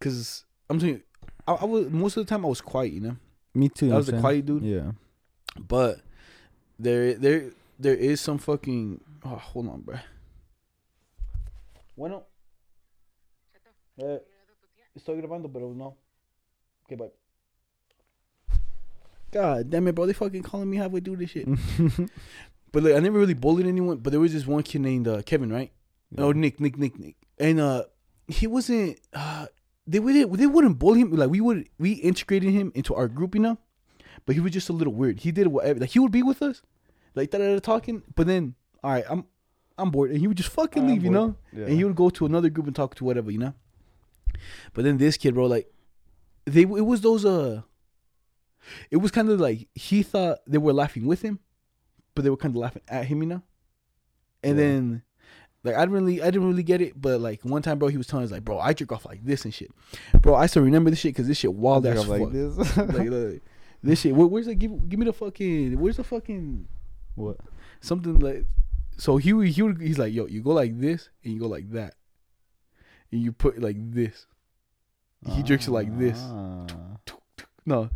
Cause 0.00 0.44
I'm 0.70 0.78
telling 0.78 0.94
you, 0.96 1.02
I, 1.48 1.54
I 1.54 1.64
was 1.64 1.90
most 1.90 2.16
of 2.16 2.24
the 2.24 2.28
time 2.30 2.44
I 2.44 2.48
was 2.48 2.60
quiet, 2.60 2.92
you 2.92 3.00
know. 3.00 3.16
Me 3.54 3.68
too. 3.68 3.92
I 3.92 3.96
was 3.96 4.08
a 4.10 4.20
quiet 4.20 4.46
dude. 4.46 4.62
Yeah. 4.62 4.92
But 5.58 6.00
there, 6.78 7.14
there, 7.14 7.50
there 7.78 7.94
is 7.94 8.20
some 8.20 8.38
fucking. 8.38 9.00
Oh, 9.24 9.36
hold 9.36 9.68
on, 9.68 9.80
bro. 9.80 9.96
Bueno. 11.96 12.24
Eh, 13.98 14.20
estoy 14.94 15.16
grabando, 15.16 15.50
pero 15.52 15.72
no. 15.72 15.96
Okay, 16.84 16.96
bye. 16.96 17.12
God 19.32 19.70
damn 19.70 19.88
it, 19.88 19.94
bro! 19.94 20.06
They 20.06 20.12
fucking 20.12 20.42
calling 20.42 20.70
me 20.70 20.76
halfway 20.76 21.00
through 21.00 21.16
this 21.16 21.30
shit. 21.30 21.46
but 22.72 22.82
like, 22.82 22.94
I 22.94 23.00
never 23.00 23.18
really 23.18 23.34
bullied 23.34 23.66
anyone. 23.66 23.98
But 23.98 24.10
there 24.10 24.20
was 24.20 24.32
this 24.32 24.46
one 24.46 24.62
kid 24.62 24.82
named 24.82 25.08
uh, 25.08 25.22
Kevin, 25.22 25.52
right? 25.52 25.72
Oh, 26.16 26.32
Nick, 26.32 26.60
Nick, 26.60 26.78
Nick, 26.78 26.98
Nick, 26.98 27.16
and 27.38 27.60
uh, 27.60 27.84
he 28.28 28.46
wasn't. 28.46 29.00
Uh, 29.12 29.46
they 29.86 29.98
wouldn't. 29.98 30.32
They 30.36 30.46
wouldn't 30.46 30.78
bully 30.78 31.00
him. 31.00 31.12
Like 31.12 31.30
we 31.30 31.40
would. 31.40 31.68
We 31.78 31.92
integrated 31.92 32.52
him 32.52 32.72
into 32.74 32.94
our 32.94 33.08
group, 33.08 33.34
you 33.34 33.40
know. 33.40 33.58
But 34.26 34.34
he 34.34 34.40
was 34.40 34.52
just 34.52 34.68
a 34.68 34.72
little 34.72 34.92
weird. 34.92 35.20
He 35.20 35.30
did 35.32 35.46
whatever. 35.46 35.80
Like 35.80 35.90
he 35.90 35.98
would 36.00 36.12
be 36.12 36.22
with 36.22 36.42
us, 36.42 36.60
like 37.14 37.30
da 37.30 37.38
da 37.38 37.54
da 37.54 37.58
talking. 37.60 38.02
But 38.14 38.26
then, 38.26 38.54
all 38.82 38.90
right, 38.92 39.04
I'm, 39.08 39.24
I'm 39.78 39.90
bored, 39.90 40.10
and 40.10 40.18
he 40.20 40.26
would 40.26 40.36
just 40.36 40.48
fucking 40.50 40.82
I'm 40.82 40.88
leave, 40.88 41.04
you 41.04 41.10
know. 41.10 41.36
Yeah. 41.52 41.66
And 41.66 41.74
he 41.74 41.84
would 41.84 41.96
go 41.96 42.10
to 42.10 42.26
another 42.26 42.50
group 42.50 42.66
and 42.66 42.74
talk 42.76 42.94
to 42.96 43.04
whatever, 43.04 43.30
you 43.30 43.38
know. 43.38 43.54
But 44.74 44.84
then 44.84 44.98
this 44.98 45.16
kid, 45.16 45.34
bro, 45.34 45.46
like, 45.46 45.70
they 46.44 46.62
it 46.62 46.66
was 46.86 47.00
those 47.00 47.24
uh, 47.24 47.62
it 48.90 48.96
was 48.98 49.10
kind 49.10 49.28
of 49.30 49.40
like 49.40 49.68
he 49.74 50.02
thought 50.02 50.38
they 50.46 50.58
were 50.58 50.72
laughing 50.72 51.06
with 51.06 51.22
him, 51.22 51.38
but 52.14 52.22
they 52.22 52.30
were 52.30 52.36
kind 52.36 52.52
of 52.54 52.60
laughing 52.60 52.82
at 52.88 53.06
him, 53.06 53.22
you 53.22 53.28
know. 53.28 53.42
And 54.42 54.58
Yeah. 54.58 54.64
then, 54.64 55.02
like, 55.64 55.74
I 55.76 55.80
didn't 55.80 55.92
really, 55.94 56.20
I 56.22 56.26
didn't 56.26 56.48
really 56.48 56.62
get 56.62 56.80
it. 56.80 57.00
But 57.00 57.20
like 57.20 57.42
one 57.44 57.62
time, 57.62 57.78
bro, 57.78 57.88
he 57.88 57.96
was 57.96 58.06
telling 58.06 58.24
us 58.24 58.30
like, 58.32 58.44
bro, 58.44 58.58
I 58.58 58.72
jerk 58.72 58.92
off 58.92 59.04
like 59.06 59.24
this 59.24 59.44
and 59.44 59.54
shit, 59.54 59.70
bro. 60.20 60.34
I 60.34 60.46
still 60.46 60.62
remember 60.62 60.90
this 60.90 60.98
shit 60.98 61.14
because 61.14 61.28
this 61.28 61.38
shit 61.38 61.52
wild 61.54 61.86
I 61.86 61.90
ass 61.90 62.04
think 62.04 62.10
I'm 62.10 62.18
fuck. 62.18 62.32
like 62.32 62.32
this. 62.32 62.76
like, 62.76 63.32
like, 63.32 63.42
this 63.82 64.00
shit. 64.00 64.14
Where, 64.14 64.26
where's 64.26 64.46
the 64.46 64.54
give? 64.54 64.88
Give 64.88 64.98
me 64.98 65.06
the 65.06 65.12
fucking. 65.12 65.78
Where's 65.78 65.96
the 65.96 66.04
fucking 66.04 66.68
what? 67.14 67.38
something 67.80 68.18
like? 68.18 68.44
So 68.98 69.16
he 69.18 69.32
would, 69.32 69.48
he's 69.48 69.98
like, 69.98 70.14
yo, 70.14 70.26
you 70.26 70.42
go 70.42 70.52
like 70.52 70.80
this 70.80 71.10
and 71.22 71.34
you 71.34 71.40
go 71.40 71.48
like 71.48 71.70
that, 71.72 71.94
and 73.12 73.20
you 73.20 73.32
put 73.32 73.60
like 73.60 73.76
this. 73.78 74.26
He 75.34 75.42
jerks 75.42 75.66
it 75.66 75.72
like 75.72 75.98
this. 75.98 76.18
Ah. 76.20 76.66
No, 77.64 77.90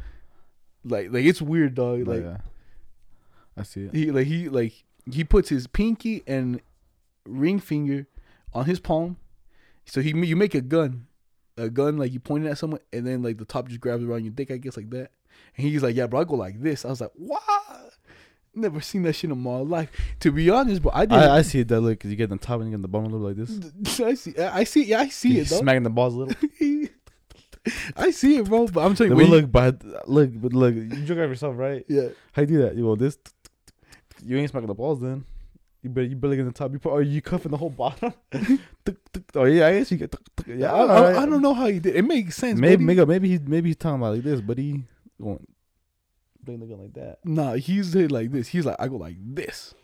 like 0.85 1.13
like 1.13 1.25
it's 1.25 1.41
weird, 1.41 1.75
dog. 1.75 2.07
Like 2.07 2.23
yeah. 2.23 2.39
I 3.57 3.63
see 3.63 3.85
it. 3.85 3.95
he 3.95 4.11
like 4.11 4.27
he 4.27 4.49
like 4.49 4.85
he 5.11 5.25
puts 5.25 5.49
his 5.49 5.67
pinky 5.67 6.23
and 6.27 6.61
ring 7.25 7.61
finger 7.61 8.07
on 8.53 8.67
his 8.67 8.81
palm. 8.81 9.17
So 9.85 10.01
he 10.01 10.11
you 10.11 10.37
make 10.37 10.55
a 10.55 10.61
gun, 10.61 11.07
a 11.57 11.71
gun 11.71 11.99
like 11.99 12.13
you 12.13 12.21
point 12.21 12.47
it 12.47 12.51
at 12.51 12.59
someone, 12.59 12.81
and 12.93 13.07
then 13.07 13.23
like 13.23 13.39
the 13.39 13.45
top 13.45 13.69
just 13.69 13.81
grabs 13.81 14.03
around 14.03 14.25
your 14.25 14.33
dick, 14.33 14.51
I 14.51 14.57
guess 14.57 14.77
like 14.77 14.91
that. 14.91 15.13
And 15.57 15.67
he's 15.67 15.83
like, 15.83 15.97
"Yeah, 15.97 16.07
bro, 16.07 16.21
I 16.21 16.25
go 16.25 16.35
like 16.35 16.61
this." 16.61 16.85
I 16.85 16.89
was 16.89 17.01
like, 17.01 17.13
"What?" 17.15 17.43
Never 18.53 18.81
seen 18.81 19.03
that 19.03 19.13
shit 19.13 19.31
in 19.31 19.39
my 19.39 19.59
life. 19.59 19.91
To 20.21 20.33
be 20.33 20.51
honest, 20.51 20.83
bro, 20.83 20.91
I 20.93 21.07
didn't. 21.07 21.23
I, 21.23 21.37
I 21.37 21.43
see 21.43 21.61
it 21.61 21.69
that 21.69 21.81
look 21.81 21.99
because 21.99 22.11
you 22.11 22.17
get 22.17 22.31
the 22.31 22.37
top 22.37 22.61
and 22.61 22.71
you 22.71 22.77
get 22.77 22.83
the 22.83 22.89
bottom 22.89 23.13
a 23.13 23.17
little 23.17 23.29
like 23.29 23.37
this. 23.37 24.01
I 24.01 24.15
see. 24.15 24.37
I 24.39 24.65
see. 24.65 24.85
Yeah, 24.85 25.01
I 25.01 25.09
see 25.09 25.39
it. 25.39 25.49
Though. 25.49 25.59
smacking 25.59 25.85
the 25.85 25.91
balls 25.91 26.15
a 26.15 26.19
little. 26.19 26.89
I 27.97 28.11
see 28.11 28.39
it, 28.39 28.47
bro. 28.47 28.67
But 28.67 28.85
I'm 28.85 28.95
telling 28.95 29.17
you, 29.17 29.27
look, 29.27 29.53
but 29.53 29.83
look, 30.09 30.31
but 30.35 30.53
look, 30.53 30.75
you 30.75 30.89
jerk 30.89 31.19
off 31.19 31.29
yourself, 31.29 31.57
right? 31.57 31.85
yeah. 31.89 32.09
How 32.33 32.43
you 32.43 32.47
do 32.47 32.63
that? 32.63 32.75
You 32.75 32.85
go 32.85 32.97
this. 32.97 33.19
You 34.25 34.37
ain't 34.39 34.51
smacking 34.51 34.69
the 34.69 34.75
balls 34.75 35.01
then. 35.01 35.25
You 35.83 35.89
better 35.89 36.07
you 36.07 36.17
better 36.17 36.37
get 36.37 36.45
the 36.45 36.53
top. 36.53 36.73
You 36.73 36.79
put, 36.79 36.91
or 36.91 37.03
you 37.03 37.23
cuffing 37.23 37.51
the 37.51 37.57
whole 37.57 37.71
bottom. 37.71 38.13
oh 39.35 39.45
yeah, 39.45 39.69
I 39.69 39.79
guess 39.79 39.91
you 39.91 39.97
get. 39.97 40.15
Yeah, 40.47 40.73
I, 40.73 40.79
I, 40.79 40.83
alright. 40.83 41.17
I 41.17 41.27
don't 41.27 41.41
know 41.41 41.55
how 41.55 41.67
he 41.67 41.79
did. 41.79 41.97
It 41.97 42.03
makes 42.03 42.37
sense. 42.37 42.61
Maybe 42.61 42.85
buddy. 42.85 42.97
maybe 42.97 43.07
maybe 43.07 43.29
he 43.29 43.39
maybe 43.39 43.69
he's 43.71 43.77
talking 43.77 43.97
about 43.97 44.15
like 44.15 44.23
this, 44.23 44.41
but 44.43 44.59
he 44.59 44.85
going 45.21 45.47
bring 46.43 46.61
the 46.61 46.67
gun 46.67 46.81
like 46.81 46.95
that. 46.95 47.19
Nah, 47.25 47.55
he's 47.55 47.93
hit 47.93 48.11
like 48.11 48.31
this. 48.33 48.49
He's 48.49 48.65
like, 48.65 48.77
I 48.79 48.89
go 48.89 48.97
like 48.97 49.17
this. 49.21 49.75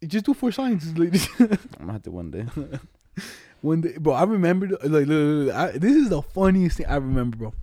You 0.00 0.08
Just 0.08 0.26
do 0.26 0.34
four 0.34 0.52
signs, 0.52 0.96
ladies. 0.98 1.28
I'm 1.38 1.48
gonna 1.78 1.92
have 1.94 2.02
to 2.02 2.10
one 2.10 2.30
day. 2.30 2.46
one 3.60 3.80
day, 3.80 3.96
bro, 3.98 4.12
I 4.14 4.24
remember 4.24 4.66
the- 4.66 4.76
like 4.88 5.06
look, 5.06 5.46
look, 5.46 5.54
I, 5.54 5.70
this 5.78 5.94
is 5.96 6.08
the 6.10 6.20
funniest 6.22 6.76
thing 6.76 6.86
I 6.86 6.96
remember, 6.96 7.36
bro. 7.36 7.54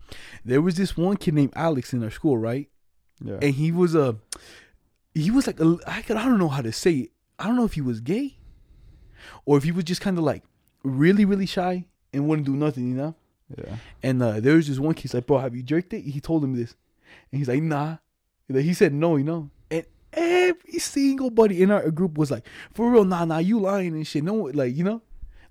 There 0.44 0.62
was 0.62 0.76
this 0.76 0.98
one 0.98 1.18
kid 1.18 1.34
named 1.36 1.54
Alex 1.56 1.94
in 1.94 2.04
our 2.04 2.10
school, 2.10 2.38
right? 2.38 2.70
Yeah. 3.24 3.38
And 3.42 3.54
he 3.54 3.72
was 3.72 3.94
a, 3.94 4.16
he 5.14 5.30
was 5.30 5.46
like 5.46 5.60
a, 5.60 5.78
I 5.86 6.02
could, 6.02 6.18
I 6.18 6.26
don't 6.26 6.40
know 6.40 6.48
how 6.48 6.62
to 6.62 6.72
say 6.72 6.94
it. 6.94 7.12
I 7.38 7.46
don't 7.48 7.56
know 7.56 7.66
if 7.66 7.74
he 7.74 7.82
was 7.82 8.00
gay, 8.02 8.38
or 9.46 9.58
if 9.58 9.64
he 9.64 9.72
was 9.72 9.84
just 9.84 10.02
kind 10.02 10.18
of 10.18 10.24
like 10.24 10.44
really 10.84 11.26
really 11.26 11.46
shy 11.46 11.86
and 12.14 12.28
wouldn't 12.28 12.48
do 12.48 12.56
nothing, 12.56 12.88
you 12.90 12.96
know. 12.96 13.16
Yeah. 13.58 13.76
And 14.04 14.22
uh, 14.22 14.40
there 14.40 14.56
was 14.56 14.68
this 14.68 14.80
one 14.80 14.94
kid. 14.94 15.04
He's 15.04 15.14
like, 15.14 15.28
bro, 15.28 15.40
have 15.40 15.56
you 15.56 15.64
jerked 15.64 15.94
it? 15.94 16.02
He 16.02 16.20
told 16.20 16.44
him 16.44 16.56
this, 16.56 16.76
and 17.32 17.40
he's 17.40 17.48
like, 17.48 17.62
nah. 17.62 17.98
He 18.48 18.74
said 18.74 18.94
no, 18.94 19.16
you 19.16 19.24
know. 19.24 19.50
And 19.70 19.86
every 20.12 20.80
single 20.80 21.30
buddy 21.30 21.62
in 21.62 21.72
our 21.72 21.90
group 21.92 22.18
was 22.18 22.32
like, 22.32 22.46
for 22.74 22.92
real, 22.92 23.06
nah, 23.06 23.24
nah, 23.26 23.38
you 23.38 23.60
lying 23.60 23.94
and 23.94 24.06
shit. 24.06 24.24
No, 24.24 24.34
like 24.54 24.76
you 24.76 24.84
know, 24.84 25.02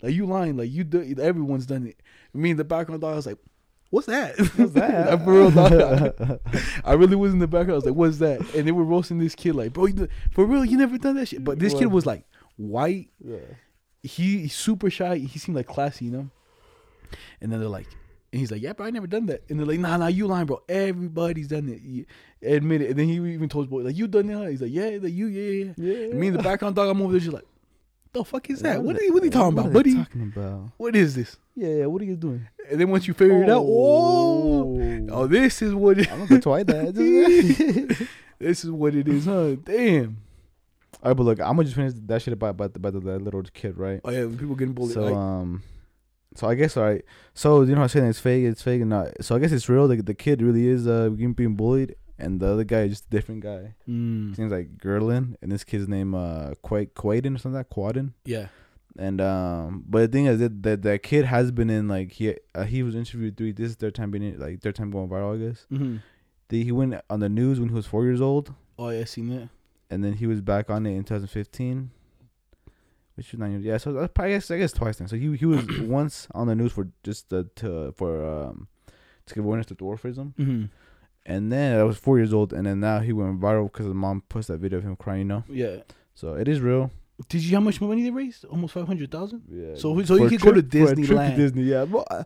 like 0.02 0.14
you 0.14 0.26
lying, 0.26 0.56
like 0.56 0.70
you 0.70 0.84
do. 0.84 1.14
Everyone's 1.18 1.66
done 1.66 1.86
it. 1.86 2.00
Me 2.34 2.50
in 2.50 2.56
the 2.56 2.64
background, 2.64 3.00
dog, 3.00 3.12
I 3.12 3.16
was 3.16 3.26
like, 3.26 3.38
what's 3.90 4.06
that? 4.06 4.38
What's 4.38 4.72
that? 4.72 5.10
Like, 5.10 5.24
for 5.24 5.32
real, 5.32 5.50
dog. 5.50 6.40
I 6.84 6.92
really 6.92 7.16
was 7.16 7.32
in 7.32 7.38
the 7.38 7.46
background. 7.46 7.72
I 7.72 7.76
was 7.76 7.86
like, 7.86 7.94
what's 7.94 8.18
that? 8.18 8.40
And 8.54 8.66
they 8.66 8.72
were 8.72 8.84
roasting 8.84 9.18
this 9.18 9.34
kid, 9.34 9.54
like, 9.54 9.72
bro, 9.72 9.88
for 10.32 10.44
real, 10.44 10.64
you 10.64 10.76
never 10.76 10.98
done 10.98 11.16
that 11.16 11.28
shit. 11.28 11.44
But 11.44 11.58
this 11.58 11.74
kid 11.74 11.86
was 11.86 12.06
like 12.06 12.24
white 12.56 13.08
yeah. 13.24 13.38
he 14.02 14.40
he's 14.40 14.54
super 14.54 14.90
shy. 14.90 15.16
He 15.16 15.38
seemed 15.38 15.56
like 15.56 15.66
classy, 15.66 16.06
you 16.06 16.10
know. 16.10 16.30
And 17.40 17.52
then 17.52 17.60
they're 17.60 17.68
like, 17.68 17.86
and 18.32 18.38
he's 18.38 18.50
like, 18.50 18.62
yeah, 18.62 18.72
bro, 18.72 18.86
I 18.86 18.90
never 18.90 19.08
done 19.08 19.26
that. 19.26 19.42
And 19.48 19.58
they're 19.58 19.66
like, 19.66 19.80
nah, 19.80 19.96
nah, 19.96 20.06
you 20.06 20.26
lying, 20.26 20.46
bro. 20.46 20.62
Everybody's 20.68 21.48
done 21.48 21.68
it. 21.68 21.80
You- 21.82 22.06
admit 22.42 22.80
it. 22.82 22.90
And 22.90 22.98
then 22.98 23.08
he 23.08 23.14
even 23.14 23.48
told 23.48 23.66
his 23.66 23.70
boy, 23.70 23.82
like, 23.82 23.96
you 23.96 24.06
done 24.06 24.28
that? 24.28 24.50
He's 24.50 24.62
like, 24.62 24.72
yeah, 24.72 24.98
like 25.00 25.12
you, 25.12 25.26
yeah, 25.26 25.64
yeah. 25.64 25.72
Yeah. 25.76 26.04
And 26.10 26.20
me 26.20 26.28
in 26.28 26.34
the 26.34 26.42
background 26.42 26.76
dog, 26.76 26.88
I'm 26.88 27.02
over 27.02 27.12
there 27.12 27.20
just 27.20 27.32
like, 27.32 27.44
the 28.12 28.24
fuck 28.24 28.48
is 28.50 28.60
that? 28.62 28.82
What 28.82 28.96
are 28.98 29.02
you, 29.02 29.12
what 29.12 29.22
are 29.22 29.26
you 29.26 29.30
talking 29.30 29.54
what 29.54 29.66
about, 29.66 29.72
buddy? 29.72 29.94
Talking 29.94 30.32
about. 30.34 30.70
What 30.76 30.96
is 30.96 31.14
this? 31.14 31.36
Yeah, 31.54 31.68
yeah. 31.68 31.86
What 31.86 32.02
are 32.02 32.06
you 32.06 32.16
doing? 32.16 32.48
And 32.68 32.80
then 32.80 32.90
once 32.90 33.06
you 33.06 33.14
figure 33.14 33.42
it 33.42 33.50
out, 33.50 33.64
oh, 33.64 35.06
oh, 35.10 35.26
this 35.26 35.62
is 35.62 35.74
what 35.74 35.98
it, 35.98 36.10
I'm 36.10 36.26
gonna 36.26 36.40
try 36.40 36.62
that. 36.62 38.08
this 38.38 38.64
is 38.64 38.70
what 38.70 38.94
it 38.94 39.06
is, 39.06 39.26
huh? 39.26 39.56
Damn. 39.64 40.16
Alright, 41.02 41.16
but 41.16 41.22
look, 41.22 41.40
I'm 41.40 41.56
gonna 41.56 41.64
just 41.64 41.76
finish 41.76 41.92
that 41.94 42.22
shit 42.22 42.34
about 42.34 42.50
about, 42.50 42.74
the, 42.74 42.78
about 42.78 42.92
the, 42.94 43.00
that 43.00 43.22
little 43.22 43.42
kid, 43.42 43.78
right? 43.78 44.00
Oh 44.04 44.10
yeah, 44.10 44.26
people 44.26 44.54
getting 44.54 44.74
bullied. 44.74 44.94
So 44.94 45.02
like, 45.02 45.14
um, 45.14 45.62
so 46.36 46.48
I 46.48 46.54
guess 46.54 46.76
alright. 46.76 47.04
So 47.34 47.62
you 47.62 47.74
know, 47.74 47.82
I'm 47.82 47.88
saying 47.88 48.06
it's 48.06 48.20
fake, 48.20 48.44
it's 48.44 48.62
fake, 48.62 48.80
and 48.80 48.90
not. 48.90 49.08
So 49.24 49.34
I 49.34 49.38
guess 49.38 49.52
it's 49.52 49.68
real. 49.68 49.86
Like 49.86 50.04
the 50.04 50.14
kid 50.14 50.42
really 50.42 50.66
is 50.68 50.86
uh 50.86 51.08
being 51.10 51.54
bullied, 51.56 51.94
and 52.18 52.40
the 52.40 52.48
other 52.52 52.64
guy 52.64 52.82
is 52.82 52.90
just 52.92 53.06
a 53.06 53.10
different 53.10 53.42
guy. 53.42 53.74
mm, 53.88 54.30
His 54.30 54.38
name's 54.38 54.52
like 54.52 54.78
Gerlin, 54.78 55.36
and 55.42 55.50
this 55.52 55.64
kid's 55.64 55.88
name 55.88 56.14
uh 56.14 56.52
Quay 56.66 56.86
Quaden 56.86 57.34
or 57.36 57.38
something 57.38 57.54
like 57.54 57.68
that, 57.68 57.74
Quaden. 57.74 58.12
yeah. 58.24 58.46
And 58.98 59.20
um, 59.20 59.84
but 59.88 60.00
the 60.00 60.08
thing 60.08 60.26
is 60.26 60.40
that 60.40 60.62
that, 60.64 60.82
that 60.82 61.02
kid 61.04 61.24
has 61.24 61.52
been 61.52 61.70
in 61.70 61.86
like 61.86 62.10
he 62.12 62.34
uh, 62.54 62.64
he 62.64 62.82
was 62.82 62.94
interviewed 62.96 63.36
three. 63.36 63.52
This 63.52 63.70
is 63.70 63.76
third 63.76 63.94
time 63.94 64.10
being 64.10 64.24
in, 64.34 64.40
like 64.40 64.60
third 64.60 64.74
time 64.74 64.90
going 64.90 65.08
viral. 65.08 65.34
I 65.36 65.48
guess 65.48 65.64
Mm-hmm. 65.70 65.96
the, 66.48 66.64
he 66.64 66.72
went 66.72 66.94
on 67.08 67.20
the 67.20 67.28
news 67.28 67.60
when 67.60 67.68
he 67.68 67.74
was 67.74 67.86
four 67.86 68.04
years 68.04 68.20
old, 68.20 68.52
Oh 68.78 68.88
yeah, 68.90 69.00
I 69.00 69.04
seen 69.04 69.28
that. 69.28 69.48
and 69.90 70.02
then 70.02 70.14
he 70.14 70.26
was 70.26 70.40
back 70.40 70.68
on 70.70 70.86
it 70.86 70.90
in 70.96 71.04
2015, 71.04 71.90
which 73.20 73.32
was 73.32 73.38
nine 73.40 73.52
years. 73.52 73.64
Yeah, 73.64 73.76
so 73.78 74.08
I 74.24 74.28
guess 74.32 74.50
I 74.50 74.56
guess 74.58 74.72
twice 74.72 74.96
then. 74.98 75.08
So 75.08 75.16
he 75.16 75.36
he 75.36 75.46
was 75.46 75.62
once 76.00 76.26
on 76.32 76.46
the 76.48 76.54
news 76.54 76.72
for 76.72 76.88
just 77.08 77.32
uh, 77.32 77.44
to 77.60 77.92
for 77.98 78.10
um 78.34 78.66
to 79.26 79.34
give 79.34 79.44
awareness 79.44 79.66
to 79.66 79.74
dwarfism, 79.76 80.34
Mm-hmm. 80.40 80.64
and 81.26 81.52
then 81.52 81.78
I 81.78 81.84
was 81.84 81.96
four 81.98 82.16
years 82.20 82.32
old, 82.32 82.52
and 82.56 82.64
then 82.66 82.80
now 82.80 82.98
he 83.00 83.12
went 83.12 83.40
viral 83.40 83.66
because 83.70 83.86
the 83.86 83.94
mom 83.94 84.22
posted 84.28 84.54
that 84.56 84.60
video 84.60 84.78
of 84.78 84.84
him 84.84 84.96
crying. 84.96 85.20
You 85.20 85.24
know, 85.32 85.44
Yeah. 85.48 85.76
so 86.14 86.34
it 86.34 86.48
is 86.48 86.60
real. 86.60 86.90
Did 87.28 87.42
you 87.44 87.54
how 87.58 87.60
much 87.68 87.78
money 87.82 88.02
they 88.02 88.10
raised? 88.22 88.44
Almost 88.46 88.72
five 88.72 88.86
hundred 88.86 89.10
thousand. 89.10 89.42
Yeah. 89.48 89.74
So- 89.82 90.02
so 90.02 90.14
you 90.16 90.28
could 90.30 90.40
go 90.40 90.52
to 90.52 90.62
trip- 90.62 90.86
for 90.86 90.92
a 90.92 90.94
trip 90.96 91.06
to 91.08 91.14
Disneyland. 91.14 91.36
Disney, 91.36 91.62
yeah. 91.64 91.82
Well, 91.92 92.06
uh, 92.10 92.24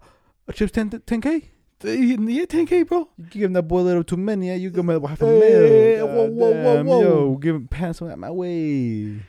a 0.48 0.52
trip's 0.52 0.72
10 0.72 1.20
k. 1.26 1.50
Yeah, 1.82 2.46
ten 2.46 2.64
k, 2.64 2.82
bro. 2.84 3.08
You 3.18 3.24
give 3.28 3.42
him 3.42 3.52
that 3.54 3.64
boy 3.64 3.80
a 3.80 3.86
little 3.90 4.04
too 4.04 4.16
many, 4.16 4.46
yeah. 4.48 4.54
You 4.54 4.70
give 4.70 4.88
him 4.88 5.02
half 5.04 5.20
a 5.20 5.26
Hey, 5.26 5.96
mil. 5.98 6.06
whoa, 6.14 6.26
whoa, 6.30 6.52
whoa, 6.64 6.82
whoa. 6.84 7.00
Yo, 7.02 7.34
give 7.36 7.54
him 7.56 7.66
pants 7.68 8.00
on 8.00 8.08
that 8.08 8.18
my 8.18 8.30
way. 8.30 9.20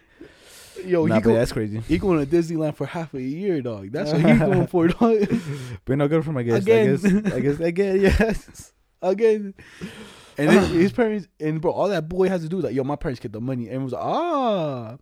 Yo, 0.85 1.05
nah, 1.05 1.15
he, 1.15 1.21
go, 1.21 1.33
that's 1.33 1.51
crazy. 1.51 1.79
he 1.81 1.97
going 1.97 2.25
to 2.25 2.35
Disneyland 2.35 2.75
for 2.75 2.85
half 2.85 3.13
a 3.13 3.21
year, 3.21 3.61
dog. 3.61 3.91
That's 3.91 4.11
what 4.11 4.21
he 4.21 4.33
going 4.39 4.67
for, 4.67 4.87
dog. 4.87 5.27
But 5.85 5.97
no 5.97 6.07
good 6.07 6.23
from 6.23 6.37
I 6.37 6.43
guess. 6.43 6.61
Again. 6.61 6.87
I 6.87 6.91
guess. 6.97 7.33
I 7.33 7.39
guess 7.39 7.59
again. 7.59 8.01
Yes. 8.01 8.71
Again. 9.01 9.53
And 10.37 10.49
then 10.49 10.69
his 10.73 10.91
parents 10.91 11.27
and 11.39 11.61
bro, 11.61 11.71
all 11.71 11.89
that 11.89 12.09
boy 12.09 12.27
has 12.29 12.41
to 12.41 12.49
do 12.49 12.57
is 12.59 12.63
like, 12.63 12.73
yo, 12.73 12.83
my 12.83 12.95
parents 12.95 13.19
get 13.19 13.31
the 13.33 13.41
money. 13.41 13.67
And 13.67 13.81
it 13.81 13.83
was 13.83 13.93
like, 13.93 14.01
ah, 14.03 14.97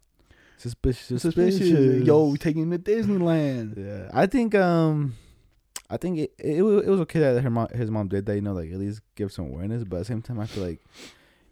Suspicious. 0.57 1.21
suspicious. 1.21 1.57
Suspicious. 1.59 2.05
Yo, 2.05 2.27
we 2.27 2.37
taking 2.37 2.63
him 2.63 2.71
to 2.71 2.79
Disneyland. 2.79 3.77
Yeah. 3.77 4.09
I 4.13 4.25
think. 4.27 4.55
Um. 4.55 5.15
I 5.89 5.97
think 5.97 6.17
it, 6.17 6.33
it 6.39 6.57
it 6.57 6.89
was 6.89 7.01
okay 7.01 7.19
that 7.19 7.41
her 7.43 7.49
mom 7.51 7.67
his 7.73 7.91
mom 7.91 8.07
did 8.07 8.25
that. 8.25 8.35
You 8.35 8.41
know, 8.41 8.53
like 8.53 8.71
at 8.71 8.79
least 8.79 9.01
give 9.15 9.31
some 9.31 9.45
awareness. 9.45 9.83
But 9.83 9.97
at 9.97 9.99
the 9.99 10.05
same 10.05 10.21
time, 10.23 10.39
I 10.39 10.47
feel 10.47 10.63
like 10.63 10.79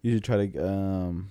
you 0.01 0.13
should 0.13 0.23
try 0.23 0.47
to 0.47 0.67
um 0.67 1.29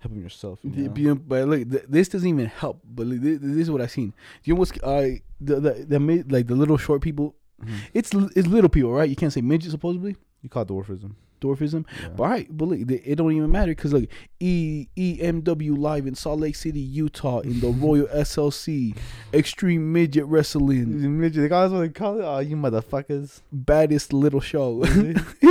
help 0.00 0.12
him 0.14 0.22
yourself. 0.22 0.58
You 0.62 0.88
know? 0.88 1.14
But 1.16 1.48
look, 1.48 1.70
th- 1.70 1.84
this 1.88 2.08
doesn't 2.08 2.28
even 2.28 2.46
help. 2.46 2.80
But 2.84 3.06
look, 3.06 3.20
this, 3.20 3.38
this 3.40 3.56
is 3.62 3.70
what 3.70 3.80
I've 3.80 3.90
seen. 3.90 4.14
You 4.44 4.54
know 4.54 4.58
what's 4.60 4.72
uh, 4.82 5.10
the 5.40 5.60
the, 5.60 5.70
the 5.88 6.00
mid, 6.00 6.30
like 6.32 6.46
the 6.46 6.54
little 6.54 6.76
short 6.78 7.02
people. 7.02 7.34
Mhm. 7.64 7.74
It's 7.94 8.14
it's 8.36 8.46
little 8.48 8.70
people, 8.70 8.92
right? 8.92 9.08
You 9.10 9.16
can't 9.16 9.32
say 9.32 9.40
midget 9.40 9.70
supposedly 9.72 10.16
You 10.42 10.48
call 10.48 10.62
it 10.62 10.68
dwarfism. 10.68 11.14
dwarfism. 11.40 11.84
Yeah. 12.00 12.08
But 12.16 12.22
all 12.22 12.28
right, 12.30 12.46
but 12.56 12.66
look, 12.68 12.78
it 12.80 13.02
it 13.04 13.14
don't 13.16 13.32
even 13.32 13.50
matter 13.50 13.72
because 13.72 13.92
look, 13.92 14.04
E 14.38 14.86
E 14.96 15.18
M 15.20 15.40
W 15.40 15.74
live 15.74 16.06
in 16.06 16.14
Salt 16.14 16.38
Lake 16.38 16.54
City, 16.54 16.78
Utah, 16.78 17.40
in 17.40 17.58
the 17.58 17.68
Royal 17.84 18.06
SLC, 18.08 18.96
Extreme 19.34 19.92
Midget 19.92 20.26
Wrestling, 20.26 21.18
Midget, 21.20 21.42
the 21.42 21.48
guys 21.48 21.72
what 21.72 21.80
they 21.80 21.88
call 21.88 22.20
it. 22.20 22.24
Oh, 22.24 22.38
you 22.38 22.54
motherfuckers. 22.56 23.40
baddest 23.52 24.12
little 24.12 24.40
show. 24.40 24.84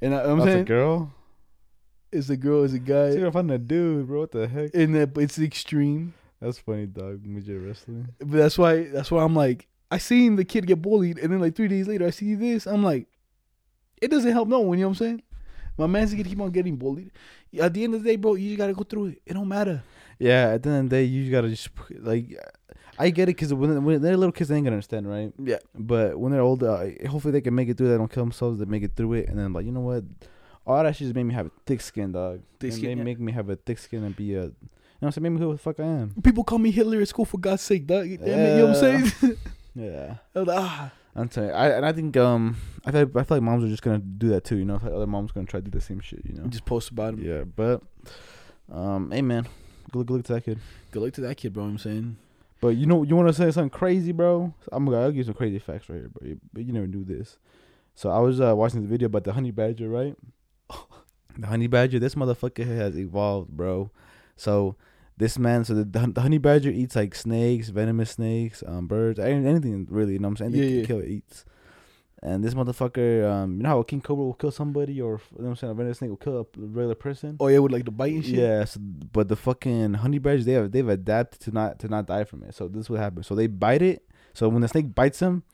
and 0.00 0.14
I, 0.14 0.22
I'm 0.24 0.38
That's 0.38 0.48
a 0.48 0.52
saying, 0.52 0.64
girl. 0.64 1.12
It's 2.12 2.30
a 2.30 2.36
girl, 2.36 2.64
it's 2.64 2.74
a 2.74 2.78
guy, 2.78 3.14
gonna 3.14 3.32
find 3.32 3.50
a 3.50 3.58
dude, 3.58 4.06
bro. 4.06 4.20
What 4.20 4.32
the 4.32 4.48
heck? 4.48 4.74
and 4.74 4.94
that 4.94 5.16
it's 5.18 5.36
the 5.36 5.44
extreme. 5.44 6.14
That's 6.40 6.58
funny, 6.58 6.86
dog. 6.86 7.26
Midget 7.26 7.60
wrestling. 7.60 8.08
But 8.18 8.38
that's 8.38 8.56
why 8.56 8.84
that's 8.84 9.10
why 9.10 9.24
I'm 9.24 9.34
like, 9.34 9.66
I 9.90 9.98
seen 9.98 10.36
the 10.36 10.44
kid 10.44 10.66
get 10.66 10.80
bullied, 10.82 11.18
and 11.18 11.32
then 11.32 11.40
like 11.40 11.56
three 11.56 11.68
days 11.68 11.88
later, 11.88 12.06
I 12.06 12.10
see 12.10 12.34
this. 12.34 12.66
I'm 12.66 12.82
like, 12.82 13.08
it 14.00 14.10
doesn't 14.10 14.32
help 14.32 14.48
no 14.48 14.60
one. 14.60 14.78
You 14.78 14.84
know 14.84 14.88
what 14.88 15.00
I'm 15.00 15.06
saying? 15.06 15.22
My 15.76 15.86
man's 15.86 16.12
gonna 16.12 16.24
keep 16.24 16.40
on 16.40 16.50
getting 16.50 16.76
bullied. 16.76 17.12
At 17.58 17.72
the 17.72 17.84
end 17.84 17.94
of 17.94 18.02
the 18.02 18.10
day, 18.10 18.16
bro, 18.16 18.34
you 18.34 18.50
just 18.50 18.58
gotta 18.58 18.72
go 18.72 18.82
through 18.82 19.06
it. 19.06 19.22
It 19.26 19.34
don't 19.34 19.48
matter. 19.48 19.82
Yeah, 20.18 20.50
at 20.50 20.62
the 20.62 20.70
end 20.70 20.84
of 20.84 20.90
the 20.90 20.96
day, 20.96 21.04
you 21.04 21.30
gotta 21.30 21.48
just 21.48 21.68
like. 22.00 22.36
I 23.00 23.10
get 23.10 23.24
it 23.28 23.36
because 23.36 23.54
when, 23.54 23.84
when 23.84 24.02
they're 24.02 24.16
little 24.16 24.32
kids, 24.32 24.48
they 24.48 24.56
ain't 24.56 24.64
gonna 24.64 24.74
understand, 24.74 25.08
right? 25.08 25.32
Yeah. 25.38 25.58
But 25.72 26.18
when 26.18 26.32
they're 26.32 26.40
older, 26.40 26.92
hopefully 27.08 27.30
they 27.30 27.40
can 27.40 27.54
make 27.54 27.68
it 27.68 27.76
through. 27.76 27.90
They 27.90 27.96
don't 27.96 28.10
kill 28.10 28.24
themselves. 28.24 28.58
They 28.58 28.64
make 28.64 28.82
it 28.82 28.96
through 28.96 29.12
it, 29.14 29.28
and 29.28 29.38
then 29.38 29.52
like 29.52 29.64
you 29.64 29.70
know 29.70 29.80
what, 29.80 30.02
all 30.68 30.82
that 30.84 30.94
shit 30.94 31.06
just 31.06 31.14
made 31.14 31.24
me 31.24 31.34
have 31.34 31.46
a 31.46 31.50
thick 31.66 31.80
skin, 31.80 32.12
dog. 32.12 32.40
Thick 32.60 32.70
It 32.70 32.74
skin, 32.74 32.88
made- 32.90 32.98
yeah. 32.98 33.04
make 33.04 33.20
me 33.20 33.32
have 33.32 33.48
a 33.50 33.56
thick 33.56 33.78
skin 33.78 34.04
and 34.04 34.14
be 34.14 34.34
a. 34.34 34.42
You 34.42 34.44
know 34.44 34.52
what 35.00 35.06
I'm 35.08 35.12
saying? 35.12 35.22
Make 35.22 35.32
me 35.32 35.46
who 35.46 35.52
the 35.52 35.58
fuck 35.58 35.80
I 35.80 35.84
am. 35.84 36.14
People 36.22 36.44
call 36.44 36.58
me 36.58 36.70
Hitler 36.70 37.00
at 37.00 37.08
school 37.08 37.24
for 37.24 37.38
God's 37.38 37.62
sake, 37.62 37.86
dog. 37.86 38.04
Damn 38.08 38.20
it, 38.20 38.22
you 38.22 38.26
know 38.58 38.66
what 38.72 38.84
I'm 38.84 39.06
saying? 39.08 39.36
Yeah. 39.74 40.16
I 40.34 40.38
was 40.40 40.48
like, 40.48 40.58
ah, 40.60 40.90
I'm 41.14 41.28
telling 41.28 41.50
you, 41.50 41.54
I 41.54 41.68
and 41.68 41.86
I 41.86 41.92
think 41.92 42.16
um 42.16 42.56
I 42.84 42.90
feel 42.90 43.02
I 43.14 43.22
feel 43.22 43.36
like 43.36 43.42
moms 43.42 43.62
are 43.62 43.68
just 43.68 43.82
gonna 43.82 43.98
do 43.98 44.28
that 44.30 44.42
too. 44.42 44.56
You 44.56 44.64
know, 44.64 44.74
like 44.82 44.92
other 44.92 45.06
moms 45.06 45.30
gonna 45.30 45.46
try 45.46 45.60
to 45.60 45.64
do 45.64 45.70
the 45.70 45.80
same 45.80 46.00
shit. 46.00 46.22
You 46.26 46.34
know. 46.34 46.46
just 46.48 46.64
post 46.64 46.90
about 46.90 47.14
him. 47.14 47.22
Yeah, 47.24 47.44
but 47.44 47.80
um, 48.72 49.10
hey 49.12 49.22
man, 49.22 49.46
good, 49.92 50.06
good 50.06 50.14
luck 50.16 50.24
to 50.26 50.32
that 50.34 50.44
kid. 50.44 50.58
Good 50.90 51.02
luck 51.02 51.12
to 51.14 51.20
that 51.22 51.36
kid, 51.36 51.52
bro. 51.52 51.62
You 51.64 51.68
know 51.68 51.72
what 51.74 51.86
I'm 51.86 51.92
saying. 51.92 52.16
But 52.60 52.68
you 52.70 52.86
know, 52.86 53.04
you 53.04 53.14
want 53.14 53.28
to 53.28 53.34
say 53.34 53.50
something 53.52 53.70
crazy, 53.70 54.10
bro? 54.10 54.52
I'm 54.72 54.84
gonna 54.84 55.00
I'll 55.00 55.08
give 55.10 55.18
you 55.18 55.24
some 55.24 55.34
crazy 55.34 55.60
facts 55.60 55.88
right 55.88 56.00
here, 56.00 56.08
bro. 56.08 56.34
But 56.52 56.64
you 56.64 56.72
never 56.72 56.88
knew 56.88 57.04
this. 57.04 57.36
So 57.94 58.10
I 58.10 58.18
was 58.18 58.40
uh, 58.40 58.54
watching 58.56 58.82
the 58.82 58.88
video 58.88 59.06
about 59.06 59.22
the 59.24 59.32
honey 59.32 59.50
badger, 59.52 59.88
right? 59.88 60.16
The 61.38 61.46
honey 61.46 61.66
badger, 61.66 61.98
this 61.98 62.14
motherfucker 62.14 62.66
has 62.66 62.98
evolved, 62.98 63.50
bro. 63.50 63.90
So 64.36 64.76
this 65.16 65.38
man, 65.38 65.64
so 65.64 65.74
the, 65.74 65.84
the, 65.84 66.20
honey 66.20 66.38
badger 66.38 66.70
eats 66.70 66.96
like 66.96 67.14
snakes, 67.14 67.68
venomous 67.68 68.12
snakes, 68.12 68.62
um, 68.66 68.86
birds, 68.86 69.18
anything 69.18 69.86
really. 69.90 70.14
You 70.14 70.18
know 70.20 70.28
what 70.28 70.40
I'm 70.40 70.52
saying? 70.52 70.54
Anything 70.54 70.74
Yeah, 70.80 70.86
can 70.86 70.86
kill 70.86 71.04
it 71.04 71.08
eats. 71.08 71.44
And 72.20 72.42
this 72.42 72.54
motherfucker, 72.54 73.30
um, 73.30 73.58
you 73.58 73.62
know 73.62 73.68
how 73.68 73.78
a 73.78 73.84
king 73.84 74.00
cobra 74.00 74.24
will 74.24 74.34
kill 74.34 74.50
somebody, 74.50 75.00
or 75.00 75.20
you 75.36 75.42
know 75.42 75.44
what 75.44 75.48
I'm 75.50 75.56
saying, 75.56 75.70
a 75.70 75.74
venomous 75.74 75.98
snake 75.98 76.10
will 76.10 76.16
kill 76.16 76.40
a 76.40 76.46
regular 76.56 76.96
person. 76.96 77.36
Oh 77.38 77.46
yeah, 77.46 77.58
with 77.58 77.70
like 77.70 77.84
the 77.84 77.92
bite 77.92 78.12
and 78.12 78.24
shit. 78.24 78.34
Yeah, 78.34 78.64
so, 78.64 78.80
but 78.80 79.28
the 79.28 79.36
fucking 79.36 79.94
honey 79.94 80.18
badgers 80.18 80.44
they 80.44 80.52
have 80.52 80.72
they've 80.72 80.88
adapted 80.88 81.40
to 81.42 81.52
not 81.52 81.78
to 81.78 81.88
not 81.88 82.06
die 82.06 82.24
from 82.24 82.42
it. 82.42 82.54
So 82.54 82.66
this 82.66 82.82
is 82.82 82.90
what 82.90 82.98
happens. 82.98 83.28
So 83.28 83.36
they 83.36 83.46
bite 83.46 83.82
it. 83.82 84.04
So 84.34 84.48
when 84.48 84.62
the 84.62 84.68
snake 84.68 84.94
bites 84.94 85.20
them, 85.20 85.44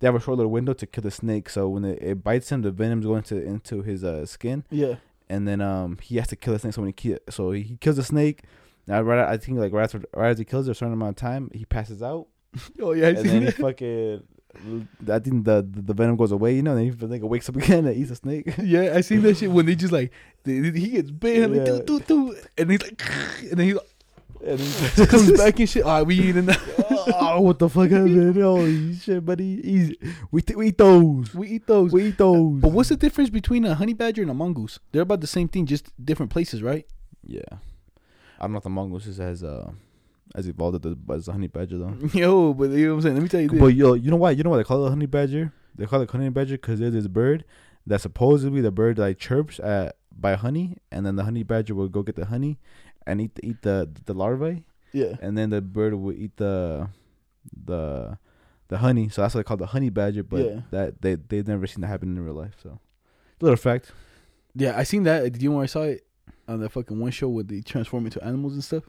they 0.00 0.06
have 0.06 0.14
a 0.14 0.20
short 0.20 0.36
little 0.38 0.52
window 0.52 0.72
to 0.74 0.86
kill 0.86 1.02
the 1.02 1.10
snake. 1.10 1.48
So 1.50 1.68
when 1.68 1.84
it, 1.84 1.98
it 2.02 2.22
bites 2.24 2.50
him, 2.52 2.62
the 2.62 2.70
venom's 2.70 3.06
going 3.06 3.22
to 3.24 3.42
into 3.42 3.82
his 3.82 4.04
uh, 4.04 4.26
skin, 4.26 4.64
Yeah. 4.70 4.96
and 5.28 5.46
then 5.48 5.60
um 5.60 5.98
he 6.02 6.16
has 6.16 6.28
to 6.28 6.36
kill 6.36 6.52
the 6.54 6.58
snake. 6.60 6.74
So 6.74 6.82
when 6.82 6.88
he 6.88 6.92
kill, 6.92 7.18
so 7.30 7.50
he 7.52 7.76
kills 7.80 7.96
the 7.96 8.04
snake. 8.04 8.42
Now 8.86 9.02
right, 9.02 9.28
I 9.28 9.36
think 9.36 9.58
like 9.58 9.72
right 9.72 9.84
after 9.84 10.02
right 10.14 10.30
as 10.30 10.38
he 10.38 10.44
kills 10.44 10.66
it, 10.68 10.70
a 10.72 10.74
certain 10.74 10.94
amount 10.94 11.10
of 11.10 11.16
time, 11.16 11.50
he 11.52 11.64
passes 11.64 12.02
out, 12.02 12.26
Oh 12.80 12.92
yeah, 12.92 13.06
I 13.06 13.10
and 13.10 13.18
then 13.28 13.42
he 13.42 13.50
fucking. 13.50 14.22
I 15.08 15.18
think 15.20 15.44
the, 15.44 15.62
the 15.70 15.82
the 15.82 15.94
venom 15.94 16.16
goes 16.16 16.32
away, 16.32 16.54
you 16.56 16.62
know, 16.62 16.74
and 16.74 16.90
then 16.90 16.98
he 16.98 17.06
like 17.06 17.22
wakes 17.22 17.48
up 17.50 17.56
again 17.62 17.86
and 17.86 17.94
eats 17.96 18.10
a 18.10 18.16
snake. 18.16 18.54
Yeah, 18.62 18.92
I 18.96 19.02
seen 19.02 19.20
that 19.22 19.36
shit 19.36 19.50
when 19.50 19.66
they 19.66 19.74
just 19.74 19.92
like 19.92 20.10
they, 20.44 20.54
he 20.54 20.88
gets 20.88 21.10
bit, 21.10 21.48
like, 21.50 21.58
Yeah. 21.58 21.64
doo, 21.64 21.82
doo, 21.84 22.00
doo, 22.00 22.36
and 22.56 22.70
he's 22.70 22.82
like, 22.82 23.02
and 23.42 23.58
then 23.58 23.66
he's 23.66 23.74
like, 23.76 23.86
And 24.44 24.58
then 24.96 25.06
Comes 25.06 25.32
back 25.32 25.58
and 25.58 25.68
shit. 25.68 25.82
All 25.82 25.98
right, 25.98 26.06
we 26.06 26.16
eating 26.16 26.46
that. 26.46 26.60
oh, 27.20 27.40
what 27.40 27.58
the 27.58 27.68
fuck 27.68 27.90
happened? 27.90 28.36
Holy 28.36 28.94
shit, 28.94 29.24
buddy. 29.24 29.60
Easy. 29.64 29.98
We, 30.30 30.42
th- 30.42 30.56
we 30.56 30.68
eat 30.68 30.78
those. 30.78 31.34
We 31.34 31.48
eat 31.48 31.66
those. 31.66 31.92
We 31.92 32.08
eat 32.08 32.18
those. 32.18 32.60
But 32.60 32.72
what's 32.72 32.88
the 32.88 32.96
difference 32.96 33.30
between 33.30 33.64
a 33.64 33.74
honey 33.74 33.94
badger 33.94 34.22
and 34.22 34.30
a 34.30 34.34
mongoose? 34.34 34.78
They're 34.92 35.02
about 35.02 35.20
the 35.20 35.26
same 35.26 35.48
thing, 35.48 35.66
just 35.66 35.92
different 36.04 36.30
places, 36.30 36.62
right? 36.62 36.86
Yeah. 37.24 37.42
I 38.38 38.44
don't 38.44 38.52
know 38.52 38.58
if 38.58 38.64
the 38.64 38.70
mongoose 38.70 39.06
is 39.06 39.18
as 39.18 39.42
uh 39.42 39.70
as 40.34 40.46
evolved 40.46 40.86
as 41.10 41.26
the 41.26 41.32
honey 41.32 41.48
badger 41.48 41.78
though. 41.78 41.96
Yo, 42.12 42.52
but 42.52 42.70
you 42.70 42.86
know 42.86 42.92
what 42.92 42.96
I'm 42.96 43.02
saying? 43.02 43.14
Let 43.16 43.22
me 43.22 43.28
tell 43.28 43.40
you 43.40 43.48
this. 43.48 43.60
But 43.60 43.74
yo, 43.74 43.94
you 43.94 44.10
know 44.10 44.16
why? 44.16 44.30
You 44.32 44.42
know 44.44 44.50
why 44.50 44.58
they 44.58 44.64
call 44.64 44.84
it 44.84 44.86
a 44.86 44.90
honey 44.90 45.06
badger? 45.06 45.52
They 45.74 45.86
call 45.86 46.00
it 46.02 46.10
honey 46.10 46.28
badger 46.28 46.54
because 46.54 46.80
there's 46.80 46.92
this 46.92 47.06
bird 47.06 47.44
that 47.86 48.00
supposedly 48.00 48.60
the 48.60 48.70
bird 48.70 48.98
like 48.98 49.18
chirps 49.18 49.58
at 49.60 49.96
by 50.20 50.34
honey, 50.34 50.76
and 50.90 51.06
then 51.06 51.16
the 51.16 51.24
honey 51.24 51.42
badger 51.42 51.74
will 51.74 51.88
go 51.88 52.02
get 52.02 52.16
the 52.16 52.26
honey 52.26 52.58
and 53.08 53.20
eat 53.20 53.32
eat 53.42 53.62
the 53.62 53.88
the 54.04 54.14
larvae, 54.14 54.64
yeah. 54.92 55.16
and 55.20 55.36
then 55.36 55.50
the 55.50 55.60
bird 55.60 55.94
will 55.94 56.12
eat 56.12 56.36
the 56.36 56.88
the 57.64 58.18
the 58.68 58.78
honey. 58.78 59.08
So 59.08 59.22
that's 59.22 59.34
what 59.34 59.40
they 59.40 59.48
call 59.48 59.56
the 59.56 59.66
honey 59.66 59.90
badger. 59.90 60.22
But 60.22 60.44
Yeah. 60.44 60.60
that 60.70 61.02
they 61.02 61.14
they've 61.16 61.48
never 61.48 61.66
seen 61.66 61.80
that 61.80 61.88
happen 61.88 62.16
in 62.16 62.24
real 62.24 62.34
life. 62.34 62.54
So 62.62 62.78
little 63.40 63.56
fact. 63.56 63.92
Yeah, 64.54 64.76
I 64.76 64.82
seen 64.84 65.02
that. 65.04 65.24
Did 65.32 65.42
you 65.42 65.50
know 65.50 65.56
where 65.56 65.64
I 65.64 65.66
saw 65.66 65.82
it? 65.82 66.04
On 66.46 66.60
that 66.60 66.70
fucking 66.70 66.98
one 66.98 67.10
show 67.10 67.28
where 67.28 67.44
they 67.44 67.60
transform 67.60 68.06
into 68.06 68.22
animals 68.24 68.54
and 68.54 68.64
stuff. 68.64 68.84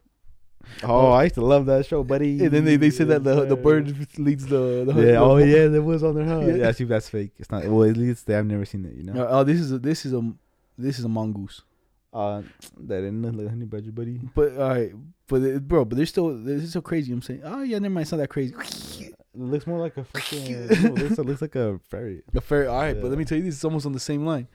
Oh, 0.84 0.88
oh. 0.88 1.11
I 1.11 1.24
used 1.24 1.36
to 1.36 1.41
love 1.41 1.65
that 1.65 1.86
show, 1.86 2.03
buddy. 2.03 2.43
And 2.43 2.51
then 2.51 2.65
they, 2.65 2.76
they 2.76 2.89
said 2.89 3.07
that 3.09 3.24
the 3.24 3.45
the 3.45 3.55
bird 3.55 3.86
leads 4.17 4.45
the, 4.45 4.86
the 4.86 4.93
Yeah. 4.93 5.20
Oh 5.28 5.38
yeah, 5.38 5.67
there 5.67 5.82
was 5.82 6.03
on 6.03 6.15
their 6.15 6.26
house. 6.26 6.45
Yeah. 6.47 6.55
Yeah. 6.55 6.72
see 6.72 6.86
that's 6.86 7.09
fake. 7.09 7.32
It's 7.38 7.51
not. 7.51 7.65
Well, 7.65 7.89
at 7.89 7.97
least 7.97 8.28
they 8.28 8.34
have 8.34 8.45
never 8.45 8.65
seen 8.65 8.86
it. 8.86 8.93
You 8.95 9.03
know. 9.03 9.28
Oh, 9.30 9.43
this 9.43 9.59
is 9.59 9.72
a 9.72 9.80
this 9.80 10.05
is 10.05 10.13
a 10.13 10.22
this 10.78 10.99
is 10.99 11.05
a 11.05 11.09
mongoose. 11.09 11.63
Uh, 12.12 12.41
that 12.78 13.01
didn't 13.01 13.22
look 13.22 13.36
like 13.36 13.49
honey 13.49 13.66
badger, 13.66 13.91
buddy. 13.91 14.20
But 14.34 14.57
all 14.57 14.70
right, 14.70 14.91
but 15.28 15.41
it, 15.43 15.68
bro, 15.68 15.86
but 15.86 15.95
they're 15.95 16.05
still 16.07 16.36
this 16.43 16.64
is 16.64 16.74
so 16.74 16.82
crazy. 16.82 17.12
I'm 17.14 17.22
saying, 17.22 17.41
oh 17.43 17.62
yeah, 17.62 17.78
never 17.80 17.93
mind, 17.93 18.03
it's 18.03 18.12
not 18.12 18.18
that 18.18 18.30
crazy. 18.30 18.55
It 18.55 19.16
looks 19.39 19.68
more 19.68 19.78
like 19.80 19.95
a 19.95 20.03
fucking. 20.03 20.51
no, 20.68 20.68
it 20.72 20.82
looks, 20.95 21.20
it 21.20 21.26
looks 21.26 21.41
like 21.41 21.55
a 21.55 21.80
fairy. 21.89 22.24
A 22.34 22.41
fair, 22.41 22.68
all 22.68 22.80
right, 22.80 22.99
but 22.99 23.10
let 23.10 23.18
me 23.20 23.26
tell 23.26 23.38
you, 23.38 23.43
this 23.43 23.55
is 23.55 23.64
almost 23.64 23.86
on 23.86 23.91
the 23.93 23.99
same 23.99 24.26
line. 24.26 24.47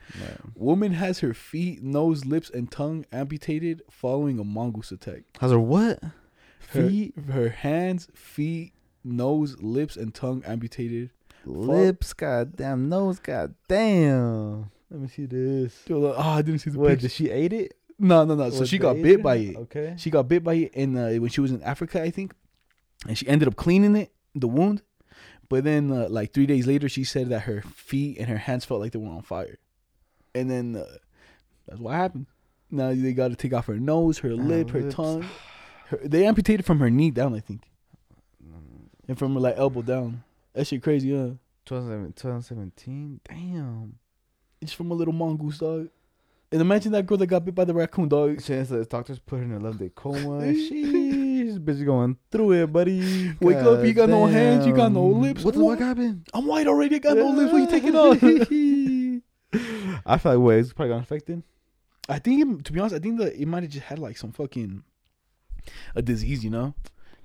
Woman 0.55 0.91
has 0.91 1.19
her 1.19 1.33
feet, 1.33 1.81
nose, 1.81 2.25
lips, 2.25 2.49
and 2.49 2.69
tongue 2.69 3.05
amputated 3.11 3.81
following 3.89 4.37
a 4.37 4.43
mongoose 4.43 4.91
attack. 4.91 5.23
How's 5.39 5.51
her 5.51 5.59
what? 5.59 6.03
Her, 6.71 6.89
Feet, 6.89 7.13
her 7.31 7.49
hands, 7.49 8.09
feet, 8.13 8.73
nose, 9.03 9.55
lips, 9.61 9.95
and 9.95 10.13
tongue 10.13 10.43
amputated. 10.45 11.11
lips, 11.45 12.11
goddamn 12.11 12.89
nose, 12.89 13.19
goddamn. 13.19 14.71
Let 14.91 14.99
me 15.01 15.07
see 15.07 15.25
this. 15.25 15.89
Like, 15.89 16.13
Oh, 16.17 16.21
I 16.21 16.41
didn't 16.41 16.59
see 16.59 16.69
the 16.69 16.79
What? 16.79 16.89
picture. 16.89 17.01
Did 17.07 17.11
she 17.11 17.29
ate 17.29 17.53
it? 17.53 17.75
No, 17.97 18.23
no, 18.25 18.35
no. 18.35 18.49
So 18.49 18.61
Was 18.61 18.69
she 18.69 18.77
got 18.77 19.01
bit 19.01 19.23
by 19.23 19.35
it. 19.37 19.55
Okay. 19.55 19.95
She 19.97 20.09
got 20.09 20.27
bit 20.27 20.43
by 20.43 20.53
it 20.55 20.73
in 20.73 20.97
uh, 20.97 21.13
when 21.15 21.29
she 21.29 21.41
was 21.41 21.51
in 21.51 21.63
Africa, 21.63 22.01
I 22.01 22.11
think, 22.11 22.33
and 23.07 23.17
she 23.17 23.27
ended 23.27 23.47
up 23.47 23.55
cleaning 23.55 23.95
it, 23.95 24.11
the 24.35 24.47
wound. 24.47 24.81
But 25.47 25.63
then, 25.63 25.91
uh, 25.91 26.07
like 26.09 26.33
three 26.33 26.45
days 26.45 26.67
later, 26.67 26.89
she 26.89 27.03
said 27.03 27.29
that 27.29 27.41
her 27.41 27.61
feet 27.61 28.17
and 28.19 28.27
her 28.27 28.37
hands 28.37 28.65
felt 28.65 28.81
like 28.81 28.91
they 28.91 28.99
were 28.99 29.07
on 29.09 29.21
fire, 29.21 29.57
and 30.33 30.49
then 30.51 30.75
uh, 30.75 30.85
that's 31.67 31.79
what 31.79 31.93
happened. 31.95 32.25
Now 32.71 32.89
they 32.89 33.13
got 33.13 33.29
to 33.29 33.35
take 33.35 33.53
off 33.53 33.67
her 33.67 33.79
nose, 33.79 34.17
her 34.19 34.33
lip, 34.33 34.71
her 34.71 34.81
lips. 34.81 34.95
tongue. 34.95 35.25
Her, 35.87 35.99
they 36.03 36.25
amputated 36.25 36.65
from 36.65 36.79
her 36.79 36.89
knee 36.89 37.11
down, 37.11 37.33
I 37.35 37.39
think, 37.39 37.61
and 39.07 39.17
from 39.17 39.33
her 39.35 39.39
like 39.39 39.55
elbow 39.57 39.81
down. 39.83 40.23
That 40.53 40.65
shit 40.67 40.81
crazy, 40.83 41.11
huh? 41.11 41.33
2017. 41.65 42.13
2017. 42.13 43.19
Damn. 43.27 43.99
It's 44.61 44.73
from 44.73 44.91
a 44.91 44.93
little 44.93 45.13
mongoose 45.13 45.59
dog. 45.59 45.89
And 46.51 46.61
imagine 46.61 46.91
that 46.93 47.05
girl 47.05 47.17
that 47.17 47.27
got 47.27 47.43
bit 47.43 47.55
by 47.55 47.65
the 47.65 47.73
raccoon 47.73 48.07
dog. 48.07 48.41
Chance 48.43 48.69
the 48.69 48.85
doctors 48.85 49.19
put 49.19 49.37
her 49.37 49.43
in 49.43 49.51
a 49.51 49.59
love 49.59 49.77
day 49.77 49.91
coma. 49.93 50.53
She's 50.53 51.59
bitch 51.59 51.85
going 51.85 52.17
through 52.31 52.63
it, 52.63 52.71
buddy. 52.71 53.33
Wake 53.41 53.57
up, 53.57 53.83
you 53.83 53.93
got 53.93 54.09
no 54.09 54.25
hands, 54.25 54.65
you 54.65 54.73
got 54.73 54.91
no 54.91 55.05
lips. 55.05 55.43
What 55.43 55.55
the 55.55 55.63
fuck 55.63 55.79
happened? 55.79 56.27
I'm 56.33 56.45
white 56.45 56.67
already. 56.67 56.95
I 56.95 56.99
got 56.99 57.17
no 57.17 57.29
lips. 57.31 57.51
What 57.51 57.59
you 57.59 57.67
taking 57.67 57.95
off? 57.95 58.23
I 60.05 60.17
feel 60.17 60.33
like 60.33 60.45
wait, 60.45 60.59
it's 60.59 60.73
probably 60.73 60.93
got 60.93 60.99
infected. 60.99 61.43
I 62.07 62.19
think, 62.19 62.41
it, 62.41 62.65
to 62.65 62.71
be 62.71 62.79
honest, 62.79 62.95
I 62.95 62.99
think 62.99 63.19
that 63.19 63.33
it 63.33 63.47
might 63.47 63.63
have 63.63 63.71
just 63.71 63.85
had 63.85 63.99
like 63.99 64.17
some 64.17 64.31
fucking 64.31 64.83
a 65.95 66.01
disease, 66.01 66.43
you 66.43 66.51
know? 66.51 66.75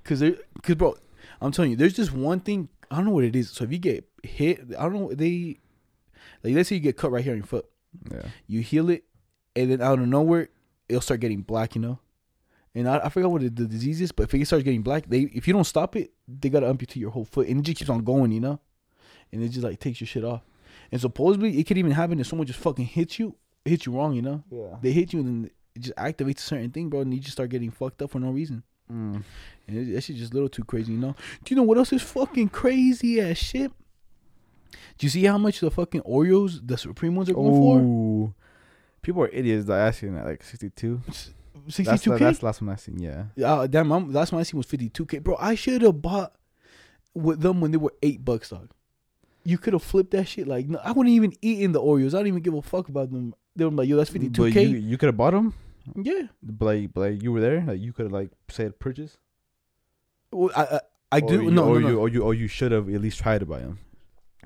Cause 0.05 0.21
there, 0.21 0.37
cause 0.63 0.77
bro, 0.77 0.97
I'm 1.41 1.53
telling 1.53 1.73
you, 1.73 1.77
there's 1.77 1.93
just 1.93 2.13
one 2.13 2.41
thing. 2.41 2.69
I 2.91 2.97
don't 2.97 3.07
know 3.07 3.11
what 3.13 3.25
it 3.25 3.37
is. 3.37 3.51
So 3.51 3.65
if 3.65 3.73
you 3.73 3.79
get 3.79 4.09
hit, 4.23 4.61
I 4.79 4.83
don't 4.85 4.95
know. 4.95 5.15
They 5.15 5.59
like 6.43 6.55
let's 6.55 6.69
say 6.69 6.77
you 6.77 6.81
get 6.81 6.97
cut 6.97 7.11
right 7.11 7.23
here 7.23 7.33
on 7.33 7.39
your 7.39 7.47
foot. 7.47 7.67
Yeah. 8.11 8.23
You 8.47 8.61
heal 8.61 8.91
it, 8.91 9.05
and 9.57 9.71
then 9.71 9.81
out 9.81 9.99
of 9.99 10.07
nowhere, 10.07 10.49
it'll 10.89 11.01
start 11.01 11.21
getting 11.21 11.43
black. 11.43 11.75
You 11.75 11.81
know. 11.81 11.99
And 12.75 12.89
I, 12.89 13.01
I 13.05 13.09
forgot 13.09 13.33
what 13.33 13.43
the, 13.43 13.49
the 13.49 13.67
disease 13.67 14.01
is, 14.01 14.13
but 14.13 14.25
if 14.25 14.35
it 14.35 14.47
starts 14.47 14.65
getting 14.65 14.83
black, 14.83 15.09
they 15.09 15.23
if 15.23 15.49
you 15.49 15.53
don't 15.53 15.65
stop 15.65 15.97
it, 15.97 16.13
they 16.29 16.49
gotta 16.49 16.69
amputate 16.69 16.99
your 16.99 17.11
whole 17.11 17.25
foot, 17.25 17.49
and 17.49 17.61
it 17.61 17.63
just 17.63 17.79
keeps 17.79 17.91
on 17.91 18.05
going, 18.05 18.33
you 18.33 18.41
know. 18.41 18.61
And 19.33 19.43
it 19.43 19.49
just 19.49 19.65
like 19.65 19.81
takes 19.81 20.01
your 20.01 20.07
shit 20.07 20.25
off. 20.25 20.43
And 20.93 21.01
supposedly, 21.01 21.59
it 21.59 21.67
could 21.67 21.79
even 21.79 21.93
happen 21.93 22.19
if 22.21 22.27
someone 22.27 22.47
just 22.47 22.59
fucking 22.59 22.87
hits 22.87 23.19
you, 23.19 23.37
hits 23.65 23.87
you 23.87 23.93
wrong, 23.93 24.15
you 24.15 24.23
know. 24.23 24.43
Yeah. 24.51 24.77
They 24.81 24.93
hit 24.93 25.13
you 25.13 25.21
and 25.21 25.29
then 25.29 25.51
it 25.75 25.83
just 25.83 25.97
activates 25.97 26.39
a 26.39 26.43
certain 26.43 26.71
thing, 26.71 26.89
bro, 26.89 27.01
and 27.01 27.15
you 27.15 27.21
just 27.21 27.33
start 27.33 27.51
getting 27.51 27.71
fucked 27.71 28.03
up 28.03 28.11
for 28.11 28.19
no 28.19 28.31
reason. 28.31 28.63
Mm. 28.91 29.23
And 29.69 29.79
it, 29.79 29.95
that 29.95 30.03
shit's 30.03 30.19
just 30.19 30.33
a 30.33 30.35
little 30.35 30.49
too 30.49 30.65
crazy, 30.65 30.93
you 30.93 30.99
know. 30.99 31.15
Do 31.45 31.55
you 31.55 31.57
know 31.57 31.63
what 31.63 31.79
else 31.79 31.93
is 31.93 32.03
fucking 32.03 32.49
crazy 32.49 33.21
as 33.21 33.39
shit? 33.39 33.71
Do 34.99 35.07
you 35.07 35.11
see 35.11 35.25
how 35.25 35.39
much 35.39 35.61
the 35.61 35.71
fucking 35.71 36.03
Oreos, 36.03 36.61
the 36.67 36.77
Supreme 36.79 37.15
ones, 37.17 37.29
are 37.29 37.35
going 37.35 37.53
for? 37.53 38.35
People 39.03 39.23
are 39.23 39.29
idiots 39.29 39.67
that 39.67 39.79
asking 39.79 40.17
at 40.17 40.27
like 40.27 40.43
62. 40.43 41.01
That's, 41.07 41.31
Sixty-two 41.69 42.11
the, 42.13 42.19
k. 42.19 42.25
that's 42.25 42.39
the 42.39 42.47
last 42.47 42.63
one 42.63 42.71
I 42.71 42.77
seen, 42.77 42.99
yeah. 42.99 43.25
Uh, 43.45 43.67
damn, 43.67 43.93
I'm, 43.93 44.13
last 44.13 44.33
one 44.33 44.41
I 44.41 44.45
seen 44.45 44.57
was 44.59 44.67
fifty-two 44.67 45.07
k, 45.07 45.19
bro. 45.19 45.37
I 45.39 45.55
should 45.55 45.83
have 45.83 46.01
bought 46.01 46.33
with 47.15 47.41
them 47.41 47.61
when 47.61 47.71
they 47.71 47.77
were 47.77 47.93
eight 48.03 48.25
bucks, 48.25 48.51
dog. 48.51 48.71
You 49.45 49.59
could 49.59 49.73
have 49.75 49.83
flipped 49.83 50.11
that 50.13 50.27
shit. 50.27 50.49
Like, 50.49 50.69
no, 50.69 50.79
I 50.83 50.93
wouldn't 50.93 51.15
even 51.15 51.33
eat 51.43 51.61
in 51.61 51.73
the 51.73 51.81
Oreos. 51.81 52.09
I 52.15 52.19
don't 52.19 52.29
even 52.29 52.43
give 52.43 52.55
a 52.55 52.63
fuck 52.63 52.89
about 52.89 53.11
them. 53.11 53.35
They 53.57 53.65
were 53.65 53.71
like, 53.71 53.89
yo, 53.89 53.97
that's 53.97 54.11
fifty-two 54.11 54.43
But 54.43 54.53
k. 54.53 54.65
you, 54.65 54.79
you 54.79 54.97
could 54.99 55.07
have 55.09 55.17
bought 55.17 55.33
them, 55.33 55.55
Yeah. 55.97 56.23
but 56.43 56.65
like, 56.65 56.95
but 56.95 57.01
like 57.01 57.23
you 57.23 57.31
were 57.33 57.41
there, 57.41 57.63
like 57.67 57.81
you 57.81 57.93
could 57.93 58.07
have 58.07 58.13
like 58.13 58.31
said 58.49 58.79
purchase. 58.79 59.19
Well, 60.33 60.51
I 60.57 60.63
I, 60.63 60.81
I 61.13 61.21
do 61.21 61.43
you, 61.43 61.51
no, 61.51 61.65
or 61.65 61.81
no, 61.81 61.81
no. 61.81 61.89
you 61.89 61.99
or 62.01 62.09
you 62.09 62.23
or 62.23 62.35
you 62.35 62.49
should 62.49 62.73
have 62.73 62.89
at 62.93 63.01
least 63.01 63.19
tried 63.19 63.41
to 63.41 63.47
buy 63.47 63.61
them. 63.61 63.79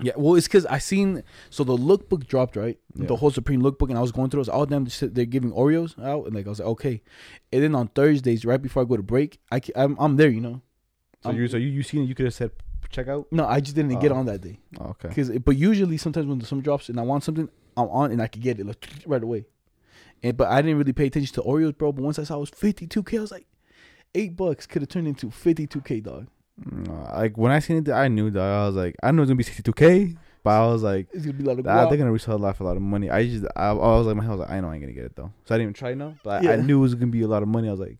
Yeah, 0.00 0.12
well, 0.16 0.34
it's 0.34 0.48
because 0.48 0.66
I 0.66 0.78
seen 0.78 1.22
so 1.50 1.62
the 1.62 1.76
lookbook 1.76 2.26
dropped 2.26 2.56
right, 2.56 2.78
Yeah. 2.96 3.06
the 3.06 3.16
whole 3.16 3.30
Supreme 3.30 3.62
lookbook, 3.62 3.90
and 3.90 3.98
I 3.98 4.00
was 4.00 4.10
going 4.12 4.28
through. 4.30 4.38
it. 4.40 4.46
Was 4.46 4.48
all 4.48 4.62
oh, 4.62 4.66
damn 4.66 4.86
they're 5.14 5.24
giving 5.24 5.52
Oreos 5.52 5.96
out, 6.04 6.26
and 6.26 6.34
like 6.34 6.46
I 6.46 6.48
was 6.50 6.58
like, 6.58 6.68
okay. 6.68 7.02
And 7.52 7.62
then 7.62 7.74
on 7.76 7.88
Thursdays, 7.88 8.44
right 8.44 8.60
before 8.60 8.82
I 8.82 8.86
go 8.86 8.96
to 8.96 9.02
break, 9.04 9.38
I 9.52 9.60
I'm 9.76 9.96
I'm 10.00 10.16
there, 10.16 10.30
you 10.30 10.40
know. 10.40 10.62
So 11.22 11.30
you 11.30 11.46
so 11.48 11.56
you 11.56 11.68
you 11.68 11.82
seen 11.84 12.02
it, 12.02 12.06
you 12.06 12.14
could 12.14 12.26
have 12.26 12.34
said 12.34 12.50
check 12.90 13.08
out. 13.08 13.26
No, 13.32 13.46
I 13.46 13.60
just 13.60 13.76
didn't 13.76 13.98
get 14.00 14.12
Oh. 14.12 14.16
on 14.16 14.26
that 14.26 14.40
day 14.40 14.58
Oh, 14.78 14.90
okay. 14.90 15.08
because, 15.08 15.30
but 15.30 15.56
usually 15.56 15.96
sometimes 15.96 16.26
when 16.26 16.38
the 16.38 16.46
some 16.46 16.60
drops 16.60 16.88
and 16.88 16.98
I 17.00 17.02
want 17.02 17.24
something, 17.24 17.48
I'm 17.76 17.88
on 17.88 18.10
and 18.12 18.20
I 18.20 18.26
could 18.26 18.42
get 18.42 18.58
it 18.60 18.66
like 18.66 18.86
right 19.06 19.22
away. 19.22 19.46
And 20.22 20.36
but 20.36 20.48
I 20.48 20.60
didn't 20.62 20.78
really 20.78 20.92
pay 20.92 21.06
attention 21.06 21.34
to 21.34 21.42
Oreos, 21.42 21.76
bro. 21.76 21.92
But 21.92 22.02
once 22.02 22.18
I 22.18 22.24
saw 22.24 22.36
it 22.36 22.40
was 22.40 22.50
52k, 22.50 23.18
I 23.18 23.20
was 23.20 23.30
like, 23.30 23.46
eight 24.14 24.36
bucks 24.36 24.66
could 24.66 24.82
have 24.82 24.88
turned 24.88 25.06
into 25.08 25.28
52k, 25.28 26.02
dog. 26.02 26.26
Mm, 26.62 27.12
Like 27.14 27.36
when 27.36 27.52
I 27.52 27.58
seen 27.58 27.78
it, 27.78 27.88
I 27.88 28.08
knew 28.08 28.30
that 28.30 28.42
I 28.42 28.66
was 28.66 28.76
like, 28.76 28.94
I 29.02 29.10
know 29.10 29.22
it's 29.22 29.28
gonna 29.28 29.36
be 29.36 29.44
62k, 29.44 30.16
but 30.42 30.50
I 30.50 30.66
was 30.66 30.82
like, 30.82 31.08
It's 31.12 31.24
gonna 31.24 31.36
be 31.38 31.44
a 31.44 31.46
lot 31.48 31.58
of 31.58 31.66
ah, 31.66 31.88
they're 31.88 31.98
gonna 31.98 32.12
resell 32.12 32.36
a 32.36 32.38
lot 32.38 32.56
for 32.56 32.64
a 32.64 32.66
lot 32.66 32.76
of 32.76 32.82
money. 32.82 33.10
I 33.10 33.26
just 33.26 33.44
I, 33.56 33.68
I 33.68 33.72
was 33.72 34.06
like, 34.06 34.16
my 34.16 34.22
head 34.22 34.30
was 34.30 34.40
like, 34.40 34.50
I 34.50 34.60
know 34.60 34.68
I 34.70 34.74
ain't 34.74 34.82
gonna 34.82 34.92
get 34.92 35.04
it 35.04 35.16
though, 35.16 35.32
so 35.44 35.54
I 35.54 35.58
didn't 35.58 35.62
even 35.70 35.74
try 35.74 35.94
no. 35.94 36.16
But 36.22 36.46
I, 36.46 36.54
I 36.54 36.56
knew 36.56 36.78
it 36.78 36.82
was 36.82 36.94
gonna 36.94 37.08
be 37.08 37.22
a 37.22 37.28
lot 37.28 37.42
of 37.42 37.48
money. 37.48 37.68
I 37.68 37.72
was 37.72 37.80
like, 37.80 37.98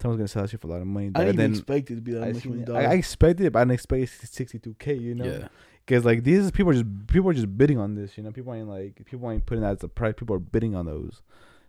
someone's 0.00 0.18
gonna 0.18 0.28
sell 0.28 0.42
that 0.42 0.50
shit 0.50 0.60
for 0.60 0.66
a 0.68 0.70
lot 0.70 0.80
of 0.80 0.86
money. 0.86 1.10
I 1.14 1.24
didn't 1.24 1.36
then 1.36 1.50
expect 1.52 1.90
it 1.90 1.96
to 1.96 2.00
be 2.00 2.12
that 2.12 2.24
I, 2.24 2.32
much 2.32 2.46
money, 2.46 2.62
dog. 2.62 2.76
I, 2.76 2.84
I 2.84 2.94
expected 2.94 3.46
it, 3.46 3.52
but 3.52 3.60
I 3.60 3.62
didn't 3.62 3.74
expect 3.74 4.02
62k. 4.02 5.00
You 5.00 5.14
know, 5.14 5.24
yeah. 5.24 5.48
because 5.86 6.04
like 6.04 6.24
these 6.24 6.50
people 6.50 6.70
are 6.70 6.74
just 6.74 7.06
people 7.06 7.30
are 7.30 7.34
just 7.34 7.56
bidding 7.56 7.78
on 7.78 7.94
this. 7.94 8.16
You 8.16 8.24
know, 8.24 8.32
people 8.32 8.54
ain't 8.54 8.68
like 8.68 9.04
people 9.04 9.30
ain't 9.30 9.46
putting 9.46 9.62
that 9.62 9.76
as 9.76 9.84
a 9.84 9.88
price. 9.88 10.14
People 10.16 10.34
are 10.34 10.40
bidding 10.40 10.74
on 10.74 10.86
those. 10.86 11.22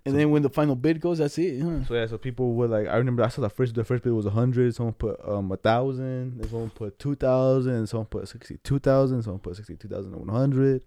And 0.05 0.13
So- 0.13 0.17
then 0.17 0.31
when 0.31 0.41
the 0.41 0.49
final 0.49 0.75
bid 0.75 1.01
goes, 1.01 1.17
that's 1.17 1.37
it. 1.37 1.61
Huh? 1.61 1.83
So 1.85 1.93
yeah, 1.93 2.07
so 2.07 2.17
people 2.17 2.53
were 2.55 2.67
like. 2.67 2.87
I 2.87 2.95
remember 2.97 3.23
I 3.23 3.27
saw 3.27 3.41
the 3.41 3.49
first 3.49 3.75
the 3.75 3.83
first 3.83 4.03
bid 4.03 4.13
was 4.13 4.25
a 4.25 4.29
hundred. 4.31 4.73
Someone 4.75 4.93
put 4.93 5.19
um 5.27 5.51
a 5.51 5.57
thousand. 5.57 6.39
Then 6.39 6.49
someone 6.49 6.69
put 6.69 6.97
two 6.99 7.15
thousand. 7.15 7.87
Someone 7.87 8.07
put 8.07 8.27
sixty 8.27 8.57
two 8.63 8.79
thousand. 8.79 9.23
Someone 9.23 9.39
put 9.39 9.55
sixty 9.57 9.75
two 9.75 9.87
thousand 9.87 10.15
one 10.15 10.29
hundred. 10.29 10.81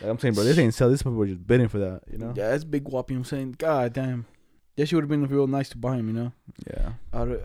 Like 0.00 0.10
I'm 0.10 0.18
saying, 0.18 0.34
bro, 0.34 0.44
this 0.44 0.58
ain't 0.58 0.74
sell. 0.74 0.90
This 0.90 1.02
people 1.02 1.14
were 1.14 1.26
just 1.26 1.46
bidding 1.46 1.68
for 1.68 1.78
that. 1.78 2.02
You 2.10 2.18
know? 2.18 2.34
Yeah, 2.36 2.50
that's 2.50 2.64
big 2.64 2.86
whop. 2.88 3.10
You 3.10 3.16
know 3.16 3.20
what 3.20 3.26
I'm 3.32 3.38
saying? 3.38 3.54
God 3.58 3.92
damn. 3.92 4.26
That 4.76 4.86
shit 4.86 4.96
would 4.96 5.04
have 5.04 5.08
been 5.08 5.24
real 5.28 5.46
nice 5.46 5.68
to 5.68 5.78
buy 5.78 5.96
him, 5.96 6.08
you 6.08 6.14
know? 6.14 6.32
Yeah. 6.66 6.92
Of, 7.12 7.28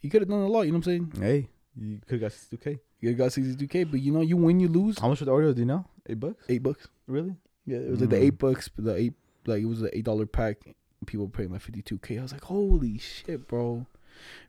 you 0.00 0.10
could 0.10 0.22
have 0.22 0.28
done 0.28 0.40
a 0.40 0.46
lot, 0.46 0.62
you 0.62 0.72
know 0.72 0.78
what 0.78 0.86
I'm 0.86 1.10
saying? 1.10 1.12
Hey, 1.20 1.48
you 1.76 1.98
could 2.06 2.20
have 2.22 2.30
got 2.30 2.32
sixty 2.32 2.56
two 2.56 2.62
k. 2.76 2.80
You 3.00 3.14
got 3.14 3.30
62K, 3.30 3.88
but 3.92 4.00
you 4.00 4.10
know, 4.10 4.22
you 4.22 4.36
win, 4.36 4.58
you 4.58 4.66
lose. 4.66 4.98
How 4.98 5.08
much 5.08 5.20
for 5.20 5.24
the 5.24 5.30
Oreos? 5.30 5.54
Do 5.54 5.60
you 5.60 5.66
know? 5.66 5.84
Eight 6.08 6.18
bucks. 6.18 6.44
Eight 6.48 6.64
bucks. 6.64 6.88
Really? 7.06 7.36
Yeah, 7.64 7.76
it 7.78 7.90
was 7.90 8.00
like 8.00 8.10
the 8.10 8.16
Mm. 8.16 8.22
eight 8.22 8.38
bucks, 8.38 8.70
the 8.76 8.96
eight, 8.96 9.12
like 9.48 9.62
it 9.62 9.66
was 9.66 9.82
an 9.82 9.90
$8 9.94 10.30
pack. 10.32 10.58
People 11.06 11.26
were 11.26 11.30
paying 11.32 11.50
like 11.50 11.62
52K. 11.62 12.18
I 12.18 12.22
was 12.22 12.32
like, 12.32 12.44
holy 12.44 12.98
shit, 12.98 13.46
bro. 13.48 13.86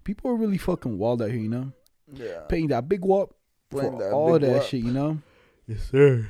People 0.04 0.32
are 0.32 0.36
really 0.36 0.58
fucking 0.58 0.98
wild 0.98 1.22
out 1.22 1.30
here, 1.32 1.40
you 1.40 1.50
know? 1.50 1.72
Yeah. 2.12 2.42
Paying 2.50 2.68
that 2.68 2.90
big 2.90 3.02
whop 3.06 3.36
for 3.70 3.82
that 3.82 4.12
all 4.12 4.40
that 4.40 4.52
whop. 4.52 4.64
shit, 4.64 4.84
you 4.84 4.92
know? 4.92 5.20
Yes, 5.68 5.90
sir. 5.92 6.28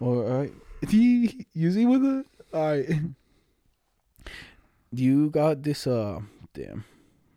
All 0.00 0.22
right. 0.22 0.52
you 0.90 1.28
see 1.72 1.86
with 1.86 2.04
it? 2.04 2.26
All 2.54 2.66
right. 2.66 2.86
You 4.94 5.30
got 5.30 5.62
this, 5.62 5.86
uh, 5.86 6.20
damn. 6.52 6.84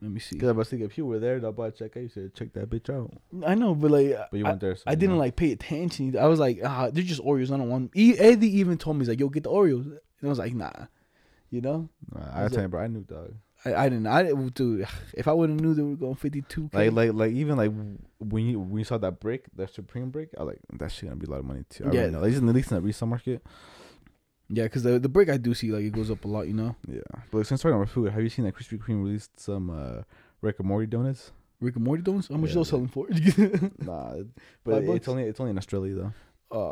Let 0.01 0.11
me 0.11 0.19
see. 0.19 0.37
Cause 0.37 0.49
I 0.49 0.51
was 0.51 0.69
thinking 0.69 0.85
if 0.87 0.97
you 0.97 1.05
were 1.05 1.19
there, 1.19 1.39
double 1.39 1.71
check. 1.71 1.95
I 1.95 2.07
said 2.07 2.33
check 2.35 2.51
that 2.53 2.69
bitch 2.69 2.93
out. 2.93 3.11
I 3.47 3.55
know, 3.55 3.73
but 3.73 3.91
like, 3.91 4.09
But 4.29 4.37
you 4.37 4.45
I, 4.45 4.49
weren't 4.49 4.59
there. 4.61 4.75
So 4.75 4.83
I 4.85 4.95
didn't 4.95 5.15
know. 5.15 5.19
like 5.21 5.37
pay 5.37 5.53
attention. 5.53 6.17
I 6.17 6.25
was 6.27 6.37
like, 6.39 6.59
ah, 6.63 6.89
they're 6.91 7.01
just 7.03 7.21
Oreos. 7.23 7.51
I 7.53 7.57
don't 7.57 7.69
want. 7.69 7.93
Them. 7.93 8.01
E- 8.01 8.17
Eddie 8.19 8.57
even 8.59 8.77
told 8.77 8.97
me 8.97 9.01
he's 9.01 9.09
like, 9.09 9.21
yo, 9.21 9.29
get 9.29 9.43
the 9.43 9.49
Oreos. 9.49 9.97
And 10.21 10.27
I 10.27 10.29
was 10.29 10.39
like, 10.39 10.53
nah, 10.53 10.71
you 11.49 11.61
know. 11.61 11.89
Nah, 12.13 12.21
I 12.33 12.45
I 12.45 12.47
tell 12.49 12.61
you, 12.63 12.67
bro. 12.67 12.81
I 12.81 12.87
knew, 12.87 13.01
dog. 13.01 13.33
I, 13.63 13.73
I 13.75 13.89
didn't. 13.89 14.07
I 14.07 14.23
didn't, 14.23 14.53
dude. 14.53 14.87
If 15.13 15.27
I 15.27 15.33
would 15.33 15.49
have 15.49 15.59
knew 15.59 15.73
they 15.73 15.81
were 15.81 15.95
going 15.95 16.15
fifty 16.15 16.41
two, 16.43 16.69
Like, 16.73 16.91
like, 16.91 17.13
like, 17.13 17.31
even 17.31 17.57
like 17.57 17.71
when 18.19 18.45
you 18.45 18.59
when 18.59 18.79
you 18.79 18.83
saw 18.85 18.97
that 18.99 19.19
brick, 19.19 19.45
that 19.55 19.73
Supreme 19.73 20.09
brick, 20.11 20.29
I 20.37 20.43
like 20.43 20.59
that 20.73 20.91
shit 20.91 21.09
gonna 21.09 21.15
be 21.19 21.25
a 21.27 21.29
lot 21.29 21.39
of 21.39 21.45
money 21.45 21.63
too. 21.69 21.85
I 21.85 21.91
Yeah. 21.91 22.01
yeah, 22.05 22.09
know. 22.11 22.19
Like, 22.19 22.33
at 22.35 22.43
least 22.55 22.69
in 22.71 22.75
the 22.77 22.81
resale 22.81 23.07
market. 23.07 23.41
yeah, 24.49 24.63
because 24.63 24.83
the 24.83 24.99
the 24.99 25.09
brick 25.09 25.29
I 25.29 25.37
do 25.37 25.53
see 25.53 25.71
like 25.71 25.83
it 25.83 25.91
goes 25.93 26.11
up 26.11 26.23
a 26.25 26.27
lot, 26.27 26.47
you 26.47 26.53
know. 26.53 26.75
Yeah, 26.87 27.01
but 27.31 27.39
like, 27.39 27.47
since 27.47 27.61
talking 27.61 27.75
about 27.75 27.89
food, 27.89 28.11
have 28.11 28.21
you 28.21 28.29
seen 28.29 28.45
that 28.45 28.53
Krispy 28.55 28.77
Kreme 28.77 29.03
released 29.03 29.39
some 29.39 29.69
uh, 29.69 30.03
Rick 30.41 30.59
and 30.59 30.67
Morty 30.67 30.85
donuts? 30.87 31.31
Rick 31.59 31.75
and 31.77 31.85
Morty 31.85 32.03
donuts. 32.03 32.27
How 32.27 32.37
much 32.37 32.49
Yeah, 32.51 32.55
those 32.55 32.69
selling 32.69 32.87
for? 32.89 33.07
Nah, 33.79 34.17
but 34.63 34.83
it's 34.83 35.07
only 35.07 35.23
it's 35.23 35.39
only 35.39 35.51
in 35.51 35.57
Australia 35.57 35.95
though. 35.95 36.13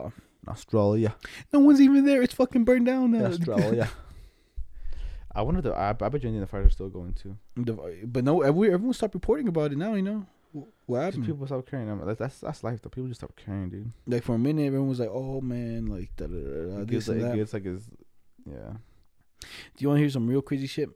uh, 0.05 0.09
Australia, 0.47 1.15
no 1.51 1.59
one's 1.59 1.81
even 1.81 2.05
there. 2.05 2.21
It's 2.21 2.33
fucking 2.33 2.63
burned 2.65 2.85
down 2.85 3.11
now. 3.11 3.25
Australia. 3.25 3.89
I 5.35 5.41
wonder 5.41 5.61
the 5.61 5.73
I, 5.73 5.89
I 5.89 5.93
bet 5.93 6.23
you 6.23 6.39
the 6.39 6.45
fires 6.45 6.67
are 6.67 6.69
still 6.69 6.89
going 6.89 7.13
too. 7.13 7.37
But 8.05 8.23
no, 8.23 8.41
every, 8.41 8.71
everyone 8.71 8.93
stopped 8.93 9.15
reporting 9.15 9.47
about 9.47 9.71
it 9.71 9.77
now. 9.77 9.95
You 9.95 10.03
know 10.03 10.25
Wh- 10.53 10.89
what 10.89 11.01
happened? 11.01 11.25
people 11.25 11.45
stop 11.47 11.65
caring. 11.65 11.89
I 11.89 11.95
mean, 11.95 12.05
that's, 12.05 12.19
that's 12.19 12.39
that's 12.39 12.63
life 12.63 12.81
though. 12.81 12.89
People 12.89 13.07
just 13.07 13.21
stop 13.21 13.35
caring, 13.35 13.69
dude. 13.69 13.91
like 14.05 14.23
for 14.23 14.35
a 14.35 14.39
minute, 14.39 14.67
everyone 14.67 14.89
was 14.89 14.99
like, 14.99 15.09
"Oh 15.11 15.41
man, 15.41 15.87
like 15.87 16.15
da 16.15 16.27
da 16.27 16.35
da 16.35 16.75
da." 16.75 16.81
It 16.81 16.87
gets 16.87 17.07
like, 17.07 17.19
that. 17.19 17.33
it 17.33 17.37
gets 17.37 17.53
like 17.53 17.65
his, 17.65 17.89
yeah. 18.45 18.73
Do 19.41 19.47
you 19.79 19.87
want 19.87 19.97
to 19.97 20.01
hear 20.01 20.09
some 20.09 20.27
real 20.27 20.41
crazy 20.41 20.67
shit? 20.67 20.89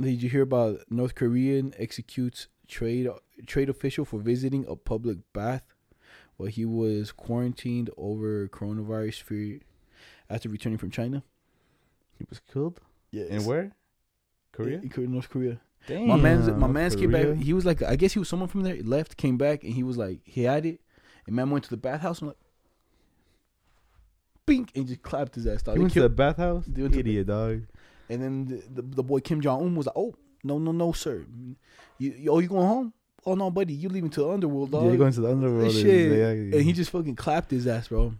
Did 0.00 0.22
you 0.22 0.30
hear 0.30 0.42
about 0.42 0.80
North 0.90 1.14
Korean 1.14 1.72
executes 1.78 2.48
trade 2.66 3.08
trade 3.46 3.68
official 3.68 4.04
for 4.04 4.18
visiting 4.18 4.64
a 4.66 4.74
public 4.74 5.18
bath 5.34 5.73
while 6.36 6.48
he 6.48 6.64
was 6.64 7.12
quarantined 7.12 7.90
over 7.96 8.48
coronavirus 8.48 9.22
fear 9.22 9.60
after 10.28 10.48
returning 10.48 10.78
from 10.78 10.90
China? 10.90 11.22
He 12.18 12.24
was 12.28 12.40
killed. 12.52 12.80
Yeah, 13.10 13.24
In 13.24 13.44
where? 13.44 13.72
Korea. 14.52 14.78
In 14.80 14.88
Korea, 14.88 15.08
North 15.08 15.28
Korea. 15.30 15.60
Damn. 15.86 16.06
my 16.08 16.16
man's 16.16 16.46
my 16.48 16.56
North 16.56 16.70
man's 16.72 16.96
came 16.96 17.10
back. 17.10 17.36
He 17.36 17.52
was 17.52 17.66
like, 17.66 17.82
I 17.82 17.96
guess 17.96 18.12
he 18.14 18.18
was 18.18 18.28
someone 18.28 18.48
from 18.48 18.62
there. 18.62 18.76
Left, 18.82 19.16
came 19.16 19.36
back, 19.36 19.64
and 19.64 19.72
he 19.74 19.82
was 19.82 19.96
like, 19.98 20.20
he 20.24 20.44
had 20.44 20.64
it. 20.64 20.80
And 21.26 21.36
man 21.36 21.50
went 21.50 21.64
to 21.64 21.70
the 21.70 21.76
bathhouse 21.76 22.20
and 22.20 22.28
like, 22.28 22.36
bink, 24.46 24.70
and 24.74 24.86
just 24.86 25.02
clapped 25.02 25.34
his 25.34 25.46
ass. 25.46 25.62
Dog. 25.62 25.74
He 25.74 25.78
They 25.78 25.82
went 25.82 25.92
to 25.92 26.00
killed- 26.00 26.10
the 26.12 26.14
bathhouse. 26.14 26.64
they 26.66 26.82
went 26.82 26.94
to 26.94 27.02
the- 27.02 27.10
Idiot 27.10 27.26
dog. 27.26 27.62
And 28.08 28.22
then 28.22 28.44
the, 28.46 28.82
the, 28.82 28.82
the 28.96 29.02
boy 29.02 29.20
Kim 29.20 29.40
Jong 29.40 29.62
Un 29.62 29.74
was 29.74 29.86
like, 29.86 29.96
"Oh 29.96 30.14
no 30.42 30.58
no 30.58 30.72
no 30.72 30.92
sir, 30.92 31.24
you, 31.98 32.10
you 32.12 32.30
oh 32.30 32.38
you 32.38 32.48
going 32.48 32.66
home? 32.66 32.92
Oh 33.26 33.34
no 33.34 33.50
buddy, 33.50 33.74
you 33.74 33.88
leaving 33.88 34.10
to 34.10 34.20
the 34.20 34.28
underworld 34.30 34.70
dog." 34.70 34.84
Yeah, 34.84 34.92
you 34.92 34.98
going 34.98 35.12
to 35.12 35.20
the 35.20 35.30
underworld. 35.30 35.72
Shit. 35.72 36.54
and 36.54 36.62
he 36.62 36.72
just 36.72 36.90
fucking 36.90 37.16
clapped 37.16 37.50
his 37.50 37.66
ass, 37.66 37.88
bro. 37.88 38.14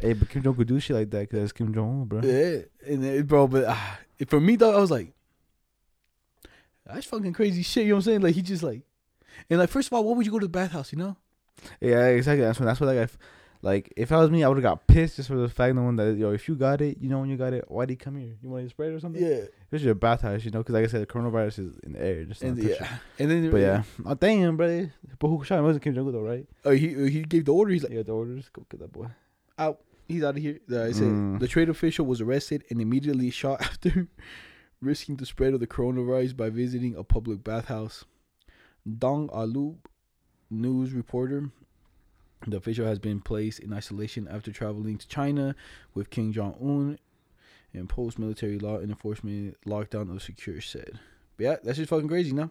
Hey, 0.00 0.12
but 0.12 0.28
Kim 0.28 0.42
Jong 0.42 0.54
could 0.54 0.68
do 0.68 0.78
shit 0.78 0.96
like 0.96 1.10
that 1.10 1.28
because 1.28 1.52
Kim 1.52 1.74
Jong 1.74 2.02
Un, 2.02 2.04
bro. 2.04 2.20
Yeah, 2.22 2.60
and 2.86 3.26
bro, 3.26 3.48
but 3.48 3.64
uh, 3.64 3.76
for 4.28 4.40
me 4.40 4.56
though, 4.56 4.76
I 4.76 4.80
was 4.80 4.90
like, 4.90 5.12
that's 6.86 7.06
fucking 7.06 7.32
crazy 7.32 7.62
shit. 7.62 7.84
You 7.84 7.90
know 7.90 7.96
what 7.96 7.98
I'm 7.98 8.04
saying? 8.04 8.20
Like 8.20 8.34
he 8.34 8.42
just 8.42 8.62
like, 8.62 8.82
and 9.50 9.58
like 9.58 9.70
first 9.70 9.88
of 9.88 9.92
all, 9.94 10.04
why 10.04 10.14
would 10.14 10.24
you 10.26 10.32
go 10.32 10.38
to 10.38 10.46
the 10.46 10.50
bathhouse? 10.50 10.92
You 10.92 10.98
know? 10.98 11.16
Yeah, 11.80 12.06
exactly. 12.06 12.44
That's 12.44 12.60
what. 12.60 12.66
That's 12.66 12.80
what. 12.80 12.94
Like, 12.94 13.10
I 13.10 13.12
like 13.62 13.92
if 13.96 14.12
I 14.12 14.16
was 14.18 14.30
me, 14.30 14.44
I 14.44 14.48
would 14.48 14.56
have 14.58 14.62
got 14.62 14.86
pissed 14.86 15.16
just 15.16 15.28
for 15.28 15.36
the 15.36 15.48
fact 15.48 15.74
that 15.74 15.82
one 15.82 15.96
that 15.96 16.16
yo, 16.16 16.30
if 16.30 16.46
you 16.48 16.54
got 16.54 16.80
it, 16.80 16.98
you 17.00 17.08
know 17.08 17.18
when 17.20 17.28
you 17.28 17.36
got 17.36 17.52
it, 17.52 17.64
why 17.68 17.86
did 17.86 17.94
you 17.94 17.96
come 17.98 18.16
here? 18.16 18.36
You 18.40 18.48
want 18.50 18.64
to 18.64 18.70
spread 18.70 18.92
it 18.92 18.94
or 18.94 19.00
something? 19.00 19.20
Yeah, 19.22 19.42
Especially 19.64 19.86
your 19.86 19.94
bathhouse, 19.96 20.44
you 20.44 20.50
know, 20.52 20.60
because 20.60 20.74
like 20.74 20.84
I 20.84 20.88
said, 20.88 21.02
the 21.02 21.06
coronavirus 21.06 21.58
is 21.58 21.78
in 21.82 21.92
the 21.94 22.02
air. 22.02 22.24
Just 22.24 22.42
and 22.42 22.56
touch 22.56 22.70
yeah, 22.80 22.98
and 23.18 23.30
then. 23.30 23.50
But 23.50 23.56
yeah, 23.60 23.82
oh 24.06 24.14
damn, 24.14 24.56
bro. 24.56 24.88
But 25.18 25.28
who 25.28 25.44
shot 25.44 25.58
him? 25.58 25.64
It 25.64 25.66
wasn't 25.68 25.84
Kim 25.84 25.94
Jong 25.94 26.06
Un 26.06 26.12
though, 26.12 26.20
right? 26.22 26.46
oh, 26.64 26.70
he 26.70 27.10
he 27.10 27.22
gave 27.22 27.44
the 27.46 27.52
order. 27.54 27.72
He's 27.72 27.82
like, 27.82 27.92
Yeah, 27.92 28.02
the 28.02 28.12
orders. 28.12 28.48
Go 28.52 28.64
get 28.70 28.80
that 28.80 28.92
boy. 28.92 29.06
out. 29.58 29.80
He's 30.06 30.22
out 30.24 30.36
of 30.36 30.42
here. 30.42 30.58
Uh, 30.72 30.84
I 30.84 30.92
said 30.92 31.08
Mm. 31.08 31.38
the 31.40 31.48
trade 31.48 31.68
official 31.68 32.06
was 32.06 32.20
arrested 32.22 32.64
and 32.70 32.80
immediately 32.80 33.28
shot 33.42 33.60
after 33.60 34.06
risking 34.80 35.16
the 35.16 35.26
spread 35.26 35.52
of 35.52 35.60
the 35.60 35.66
coronavirus 35.66 36.36
by 36.36 36.48
visiting 36.48 36.94
a 36.96 37.02
public 37.04 37.42
bathhouse. 37.44 38.04
Dong 38.98 39.28
Alu, 39.32 39.76
news 40.50 40.92
reporter. 40.92 41.50
The 42.46 42.56
official 42.56 42.86
has 42.86 42.98
been 42.98 43.20
placed 43.20 43.58
in 43.58 43.72
isolation 43.72 44.28
after 44.28 44.52
traveling 44.52 44.96
to 44.98 45.08
China 45.08 45.54
with 45.94 46.10
Kim 46.10 46.32
Jong 46.32 46.54
Un 46.62 46.98
and 47.74 47.88
post 47.88 48.18
military 48.18 48.58
law 48.58 48.78
and 48.78 48.90
enforcement 48.90 49.56
lockdown 49.66 50.14
of 50.14 50.22
secure 50.22 50.60
said. 50.60 51.00
But 51.36 51.44
yeah, 51.44 51.56
that's 51.62 51.78
just 51.78 51.90
fucking 51.90 52.08
crazy, 52.08 52.30
you 52.30 52.36
know? 52.36 52.50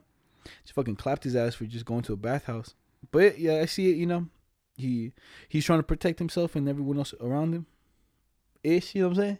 Just 0.63 0.75
fucking 0.75 0.97
clapped 0.97 1.23
his 1.23 1.35
ass 1.35 1.55
for 1.55 1.65
just 1.65 1.85
going 1.85 2.03
to 2.03 2.13
a 2.13 2.17
bathhouse. 2.17 2.75
But 3.11 3.39
yeah, 3.39 3.61
I 3.61 3.65
see 3.65 3.89
it, 3.91 3.97
you 3.97 4.05
know. 4.05 4.27
He 4.75 5.13
he's 5.49 5.65
trying 5.65 5.79
to 5.79 5.83
protect 5.83 6.19
himself 6.19 6.55
and 6.55 6.69
everyone 6.69 6.97
else 6.97 7.13
around 7.19 7.53
him. 7.53 7.65
Ish, 8.63 8.93
you 8.93 9.01
know 9.01 9.07
what 9.09 9.17
I'm 9.17 9.23
saying? 9.23 9.37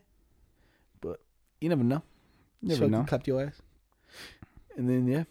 But 1.00 1.20
you 1.62 1.70
never 1.70 1.84
know. 1.84 2.02
Just 2.66 2.82
Never 2.82 2.92
know. 2.92 3.04
Clapped 3.04 3.28
your 3.28 3.44
ass. 3.44 3.62
And 4.76 4.90
then 4.90 5.08
yeah. 5.08 5.24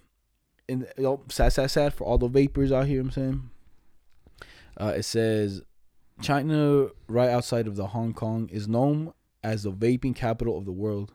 And 0.68 0.86
you 0.96 1.02
know, 1.02 1.20
sad, 1.28 1.52
sad, 1.52 1.70
sad 1.70 1.94
for 1.94 2.04
all 2.04 2.18
the 2.18 2.28
vapors 2.28 2.70
out 2.70 2.86
here, 2.86 2.96
you 2.96 3.02
know 3.02 3.08
what 3.08 3.16
I'm 3.16 3.22
saying. 3.22 3.50
Uh, 4.78 4.92
it 4.96 5.02
says 5.04 5.62
China, 6.20 6.88
right 7.08 7.30
outside 7.30 7.66
of 7.66 7.76
the 7.76 7.88
Hong 7.88 8.12
Kong, 8.14 8.48
is 8.52 8.66
known 8.68 9.12
as 9.42 9.62
the 9.64 9.72
vaping 9.72 10.14
capital 10.14 10.56
of 10.58 10.64
the 10.64 10.72
world. 10.72 11.12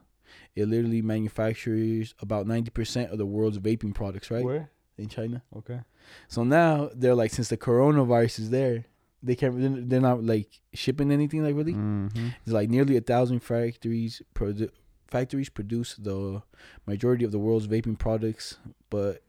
It 0.55 0.67
literally 0.67 1.01
manufactures 1.01 2.13
about 2.21 2.47
ninety 2.47 2.69
percent 2.71 3.11
of 3.11 3.17
the 3.17 3.25
world's 3.25 3.59
vaping 3.59 3.93
products, 3.93 4.31
right? 4.31 4.43
Where? 4.43 4.71
In 4.97 5.07
China. 5.07 5.41
Okay. 5.57 5.79
So 6.27 6.43
now 6.43 6.89
they're 6.93 7.15
like, 7.15 7.31
since 7.31 7.47
the 7.49 7.57
coronavirus 7.57 8.39
is 8.39 8.49
there, 8.49 8.85
they 9.23 9.35
can't. 9.35 9.59
they're- 9.59 9.81
They're 9.85 10.01
not 10.01 10.23
like 10.23 10.61
shipping 10.73 11.11
anything 11.11 11.43
like 11.43 11.55
really. 11.55 11.73
Mm-hmm. 11.73 12.27
It's 12.43 12.53
like 12.53 12.69
nearly 12.69 12.97
a 12.97 13.01
thousand 13.01 13.39
factories 13.41 14.21
produ- 14.35 14.69
factories 15.07 15.49
produce 15.49 15.95
the 15.95 16.41
majority 16.85 17.25
of 17.25 17.31
the 17.31 17.39
world's 17.39 17.67
vaping 17.67 17.97
products, 17.97 18.57
but 18.89 19.21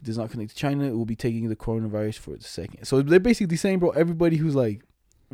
it 0.00 0.04
does 0.04 0.18
not 0.18 0.30
connect 0.30 0.50
to 0.50 0.56
China. 0.56 0.84
It 0.84 0.92
will 0.96 1.04
be 1.06 1.16
taking 1.16 1.48
the 1.48 1.56
coronavirus 1.56 2.18
for 2.18 2.36
the 2.36 2.42
second. 2.44 2.84
So 2.84 3.02
they're 3.02 3.20
basically 3.20 3.56
saying, 3.56 3.78
bro, 3.80 3.90
everybody 3.90 4.36
who's 4.36 4.54
like 4.54 4.82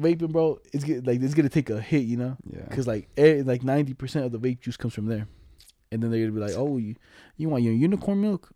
vaping, 0.00 0.32
bro, 0.32 0.58
it's 0.72 0.84
get, 0.84 1.06
like 1.06 1.22
it's 1.22 1.34
gonna 1.34 1.48
take 1.48 1.70
a 1.70 1.80
hit, 1.80 2.02
you 2.04 2.16
know, 2.16 2.36
Yeah. 2.52 2.62
because 2.68 2.86
like 2.86 3.08
eh, 3.16 3.42
like 3.44 3.62
ninety 3.62 3.94
percent 3.94 4.24
of 4.26 4.32
the 4.32 4.38
vape 4.38 4.60
juice 4.60 4.76
comes 4.76 4.94
from 4.94 5.06
there, 5.06 5.26
and 5.92 6.02
then 6.02 6.10
they're 6.10 6.20
gonna 6.20 6.32
be 6.32 6.40
like, 6.40 6.54
oh, 6.56 6.76
you, 6.78 6.96
you 7.36 7.48
want 7.48 7.62
your 7.64 7.72
unicorn 7.74 8.20
milk? 8.20 8.50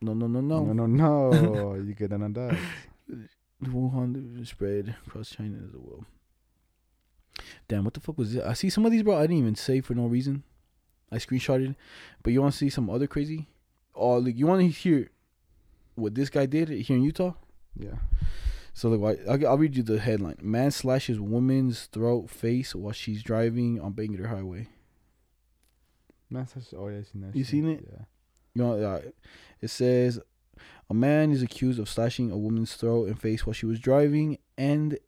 No, 0.00 0.12
no, 0.12 0.26
no, 0.26 0.40
no. 0.40 0.64
No, 0.64 0.86
no, 0.86 1.30
no. 1.30 1.74
you 1.86 1.94
get 1.94 2.12
on 2.12 2.32
that. 2.34 2.58
Wuhan 3.64 4.46
spread 4.46 4.94
across 5.06 5.30
China 5.30 5.56
as 5.64 5.70
well. 5.74 6.04
Damn, 7.68 7.84
what 7.84 7.94
the 7.94 8.00
fuck 8.00 8.18
was 8.18 8.34
it? 8.34 8.44
I 8.44 8.52
see 8.52 8.70
some 8.70 8.84
of 8.86 8.92
these, 8.92 9.02
bro. 9.02 9.16
I 9.16 9.22
didn't 9.22 9.38
even 9.38 9.54
save 9.54 9.86
for 9.86 9.94
no 9.94 10.06
reason. 10.06 10.42
I 11.10 11.16
screenshotted, 11.16 11.74
but 12.22 12.32
you 12.32 12.42
want 12.42 12.52
to 12.52 12.58
see 12.58 12.68
some 12.68 12.90
other 12.90 13.06
crazy? 13.06 13.46
Oh, 13.94 14.16
like 14.18 14.36
you 14.36 14.46
want 14.46 14.60
to 14.60 14.68
hear 14.68 15.10
what 15.96 16.14
this 16.14 16.30
guy 16.30 16.46
did 16.46 16.68
here 16.68 16.96
in 16.96 17.02
Utah? 17.02 17.34
Yeah. 17.78 17.96
So 18.72 18.90
like, 18.90 19.20
I'll, 19.28 19.46
I'll 19.48 19.58
read 19.58 19.76
you 19.76 19.82
the 19.82 19.98
headline: 19.98 20.36
Man 20.40 20.70
slashes 20.70 21.18
woman's 21.18 21.86
throat, 21.86 22.30
face 22.30 22.74
while 22.74 22.92
she's 22.92 23.22
driving 23.22 23.80
on 23.80 23.94
Bangerter 23.94 24.28
Highway. 24.28 24.68
Man, 26.28 26.46
such, 26.46 26.74
oh 26.76 26.88
yeah, 26.88 26.98
I 26.98 27.02
seen 27.02 27.22
that. 27.22 27.36
You 27.36 27.44
shit. 27.44 27.50
seen 27.50 27.68
it? 27.68 27.88
Yeah. 27.90 28.04
You 28.54 28.62
know, 28.62 28.82
uh, 28.82 29.00
it 29.60 29.68
says 29.68 30.20
a 30.90 30.94
man 30.94 31.32
is 31.32 31.42
accused 31.42 31.78
of 31.78 31.88
slashing 31.88 32.30
a 32.30 32.36
woman's 32.36 32.74
throat 32.74 33.08
and 33.08 33.20
face 33.20 33.46
while 33.46 33.54
she 33.54 33.66
was 33.66 33.80
driving, 33.80 34.38
and 34.58 34.98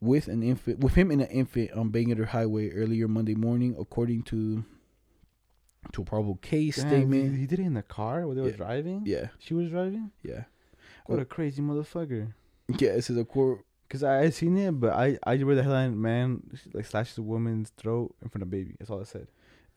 with 0.00 0.28
an 0.28 0.42
infant, 0.42 0.80
with 0.80 0.94
him 0.94 1.10
and 1.10 1.22
an 1.22 1.28
infant 1.28 1.72
on 1.72 1.90
Bangerter 1.90 2.26
Highway 2.26 2.70
earlier 2.70 3.08
Monday 3.08 3.34
morning, 3.34 3.74
according 3.78 4.22
to 4.24 4.64
to 5.92 6.02
a 6.02 6.04
probable 6.04 6.36
case 6.36 6.76
Damn, 6.76 6.88
statement. 6.88 7.34
He, 7.34 7.40
he 7.40 7.46
did 7.46 7.60
it 7.60 7.64
in 7.64 7.74
the 7.74 7.82
car 7.82 8.26
while 8.26 8.34
they 8.34 8.42
were 8.42 8.48
Yeah. 8.50 8.56
driving. 8.56 9.02
Yeah, 9.04 9.28
She 9.38 9.54
was 9.54 9.70
driving. 9.70 10.10
yeah, 10.22 10.44
What 11.06 11.18
a 11.20 11.24
crazy 11.24 11.62
motherfucker. 11.62 12.32
yeah. 12.78 12.90
It 12.90 13.02
says 13.02 13.16
a 13.16 13.24
court. 13.24 13.60
Cause 13.88 14.02
I, 14.02 14.22
I 14.22 14.30
seen 14.30 14.56
it, 14.58 14.72
but 14.72 14.92
I 14.94 15.16
I 15.24 15.34
read 15.34 15.58
the 15.58 15.62
headline. 15.62 16.00
Man, 16.00 16.42
like 16.74 16.86
slashes 16.86 17.18
a 17.18 17.22
woman's 17.22 17.70
throat 17.76 18.16
in 18.20 18.28
front 18.28 18.42
of 18.42 18.50
baby. 18.50 18.74
That's 18.78 18.90
all 18.90 19.00
I 19.00 19.04
said. 19.04 19.28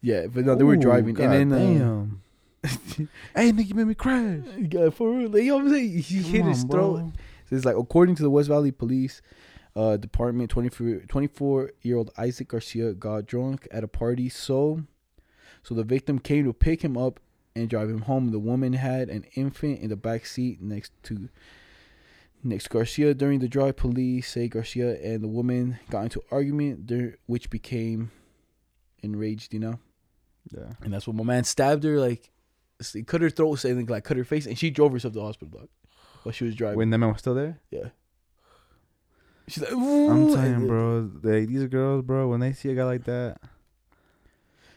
Yeah, 0.01 0.26
but 0.28 0.45
no, 0.45 0.55
they 0.55 0.64
were 0.64 0.74
Ooh, 0.74 0.82
driving, 0.82 1.14
God 1.14 1.26
and 1.32 1.51
then 1.51 1.53
uh, 1.53 1.57
damn. 1.60 2.22
hey, 3.36 3.51
nigga, 3.51 3.74
made 3.76 3.86
me 3.88 3.93
crash. 3.93 4.41
yeah, 4.72 4.89
for 4.89 5.12
real, 5.12 5.30
like, 5.30 5.43
you 5.43 5.49
know 5.49 5.57
what 5.57 5.66
I'm 5.66 5.70
saying? 5.72 5.89
He 5.99 6.22
hit 6.24 6.39
Come 6.41 6.49
his 6.49 6.64
throat. 6.64 6.99
bro. 7.01 7.12
So 7.49 7.55
it's 7.55 7.66
like 7.66 7.76
according 7.78 8.16
to 8.16 8.24
the 8.24 8.30
West 8.32 8.49
Valley 8.49 8.72
Police 8.72 9.22
uh, 9.76 9.97
Department, 9.97 10.49
24 10.49 11.72
year 11.84 11.97
old 11.97 12.12
Isaac 12.18 12.47
Garcia 12.47 12.93
got 12.93 13.26
drunk 13.28 13.68
at 13.72 13.84
a 13.84 13.88
party. 13.88 14.28
So, 14.30 14.82
so 15.64 15.76
the 15.76 15.84
victim 15.84 16.20
came 16.20 16.45
to 16.45 16.53
pick 16.53 16.82
him 16.84 16.97
up 16.97 17.20
and 17.55 17.70
drive 17.70 17.89
him 17.89 18.01
home. 18.01 18.32
The 18.32 18.39
woman 18.39 18.74
had 18.74 19.10
an 19.10 19.26
infant 19.36 19.80
in 19.82 19.89
the 19.89 19.95
back 19.95 20.26
seat 20.26 20.62
next 20.62 20.91
to 21.03 21.30
next 22.43 22.70
Garcia. 22.70 23.14
During 23.14 23.39
the 23.39 23.47
drive, 23.47 23.76
police 23.76 24.30
say 24.32 24.47
Garcia 24.47 24.99
and 25.01 25.24
the 25.24 25.28
woman 25.28 25.80
got 25.89 26.03
into 26.03 26.22
argument, 26.32 26.88
there, 26.88 27.18
which 27.26 27.49
became 27.49 28.12
enraged. 29.01 29.53
You 29.53 29.60
know, 29.60 29.80
Yeah. 30.51 30.74
and 30.82 30.93
that's 30.93 31.07
when 31.07 31.18
my 31.18 31.24
man 31.24 31.43
stabbed 31.43 31.84
her. 31.84 31.99
Like 31.99 32.30
He 32.93 33.03
cut 33.03 33.22
her 33.22 33.30
throat, 33.30 33.55
saying 33.57 33.86
like 33.88 34.03
cut 34.05 34.18
her 34.18 34.24
face, 34.24 34.45
and 34.45 34.57
she 34.57 34.70
drove 34.70 34.93
herself 34.93 35.14
to 35.14 35.20
the 35.20 35.26
hospital, 35.26 35.60
dog. 35.60 35.70
While 36.24 36.34
she 36.34 36.43
was 36.45 36.55
driving. 36.55 36.78
When 36.78 36.89
that 36.91 36.97
man 36.97 37.10
was 37.10 37.20
still 37.20 37.36
there. 37.36 37.60
yeah. 37.72 37.89
She's 39.47 39.64
like, 39.64 39.72
I'm 39.72 40.28
telling 40.32 40.62
you, 40.62 40.68
bro. 40.68 41.07
They, 41.07 41.45
these 41.45 41.66
girls, 41.68 42.03
bro, 42.05 42.28
when 42.28 42.39
they 42.39 42.53
see 42.53 42.70
a 42.70 42.76
guy 42.76 42.84
like 42.84 43.05
that, 43.05 43.39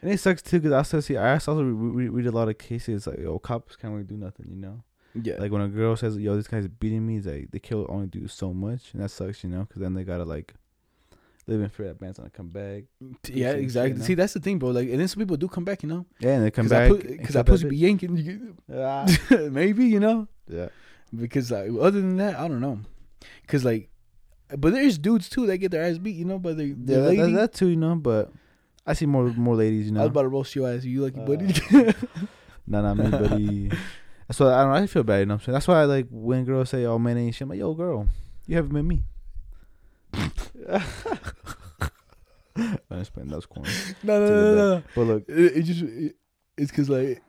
and 0.03 0.11
it 0.11 0.19
sucks 0.19 0.43
too, 0.43 0.61
cause 0.61 0.73
I 0.73 0.79
also 0.79 1.01
see, 1.01 1.17
I 1.17 1.33
also 1.35 1.63
read, 1.63 2.11
read, 2.11 2.27
a 2.27 2.33
lot 2.33 2.49
of 2.49 2.59
cases 2.59 3.07
like, 3.07 3.19
yo, 3.19 3.39
cops 3.39 3.77
can't 3.77 3.93
really 3.93 4.05
do 4.05 4.17
nothing, 4.17 4.47
you 4.51 4.57
know. 4.57 4.83
Yeah. 5.15 5.37
Like 5.39 5.53
when 5.53 5.61
a 5.61 5.69
girl 5.69 5.95
says, 5.95 6.17
"Yo, 6.17 6.35
this 6.37 6.49
guy's 6.49 6.67
beating 6.67 7.07
me," 7.07 7.21
like 7.21 7.51
they 7.51 7.59
kill 7.59 7.87
only 7.91 8.07
do 8.07 8.27
so 8.29 8.55
much, 8.55 8.95
and 8.95 9.03
that 9.03 9.11
sucks, 9.11 9.45
you 9.45 9.51
know, 9.51 9.61
because 9.61 9.83
then 9.83 9.93
they 9.95 10.05
gotta 10.05 10.25
like 10.25 10.55
live 11.47 11.61
in 11.61 11.69
fear 11.69 11.89
that 11.89 12.01
man's 12.01 12.17
gonna 12.19 12.31
come 12.31 12.49
back. 12.49 12.85
yeah, 13.29 13.51
exactly. 13.51 13.93
you 13.93 13.99
know? 13.99 14.05
See, 14.05 14.15
that's 14.15 14.33
the 14.33 14.41
thing, 14.41 14.59
bro. 14.59 14.71
Like, 14.71 14.89
and 14.89 15.01
then 15.01 15.09
some 15.09 15.21
people 15.21 15.37
do 15.37 15.49
come 15.49 15.65
back, 15.65 15.83
you 15.83 15.89
know, 15.89 16.07
Yeah, 16.19 16.37
and 16.37 16.45
they 16.45 16.51
come 16.51 16.65
Cause 16.67 16.71
back 16.71 16.91
because 16.93 17.11
I 17.11 17.15
accept 17.15 17.33
supposed 17.49 17.63
to 17.63 17.69
be 17.69 17.77
yanking, 17.77 18.17
you 18.17 18.57
Ah. 18.75 19.07
maybe, 19.51 19.85
you 19.85 20.01
know, 20.01 20.29
yeah, 20.49 20.69
because 21.15 21.51
like 21.51 21.69
other 21.79 22.01
than 22.01 22.17
that, 22.17 22.39
I 22.39 22.49
don't 22.49 22.61
know, 22.61 22.81
because 23.43 23.65
like, 23.65 23.91
but 24.57 24.73
there's 24.73 24.99
dudes 24.99 25.29
too 25.29 25.47
that 25.47 25.59
get 25.59 25.73
their 25.73 25.85
ass 25.85 25.99
beat, 25.99 26.17
you 26.17 26.25
know, 26.25 26.39
by 26.39 26.53
the, 26.55 26.69
yeah, 26.69 26.75
the 26.77 26.95
that, 26.95 27.03
lady. 27.03 27.23
that, 27.23 27.31
that 27.33 27.53
too, 27.53 27.69
you 27.69 27.77
know. 27.77 27.97
But 27.97 28.33
I 28.87 28.93
see 28.95 29.07
more 29.07 29.25
more 29.29 29.55
ladies, 29.57 29.87
you 29.87 29.93
know, 29.93 30.01
I 30.01 30.05
was 30.05 30.11
about 30.11 30.23
to 30.23 30.29
roast 30.29 30.55
your 30.57 30.69
ass. 30.73 30.85
You 30.85 31.03
lucky 31.03 31.21
Uh, 31.21 31.25
buddy. 31.27 31.95
Nah, 32.67 32.81
nah, 32.81 32.95
me, 32.95 33.11
buddy. 33.11 33.71
That's 34.29 34.39
why 34.39 34.55
I 34.55 34.63
don't. 34.65 34.73
I 34.73 34.87
feel 34.87 35.03
bad. 35.03 35.19
You 35.21 35.27
know 35.27 35.35
what 35.35 35.41
I'm 35.43 35.45
saying? 35.47 35.55
That's 35.55 35.69
why 35.69 35.81
I 35.81 35.85
like 35.85 36.07
when 36.11 36.45
girls 36.45 36.71
say, 36.71 36.85
"Oh, 36.85 36.97
man, 36.99 37.19
ain't 37.19 37.35
shit." 37.35 37.43
I'm 37.43 37.49
like, 37.51 37.59
"Yo, 37.59 37.75
girl, 37.75 38.07
you 38.47 38.55
haven't 38.57 38.73
met 38.73 38.85
me." 38.85 39.03
I 42.55 42.99
just 42.99 43.13
playing. 43.15 43.29
That 43.31 43.37
was 43.37 43.47
corny. 43.47 43.69
no, 44.03 44.21
no, 44.21 44.27
no, 44.29 44.55
no, 44.55 44.55
no. 44.77 44.83
But 44.95 45.01
look, 45.03 45.25
It, 45.29 45.57
it 45.57 45.63
just 45.63 45.83
it, 45.83 46.17
it's 46.57 46.71
because 46.71 46.89
like 46.91 47.23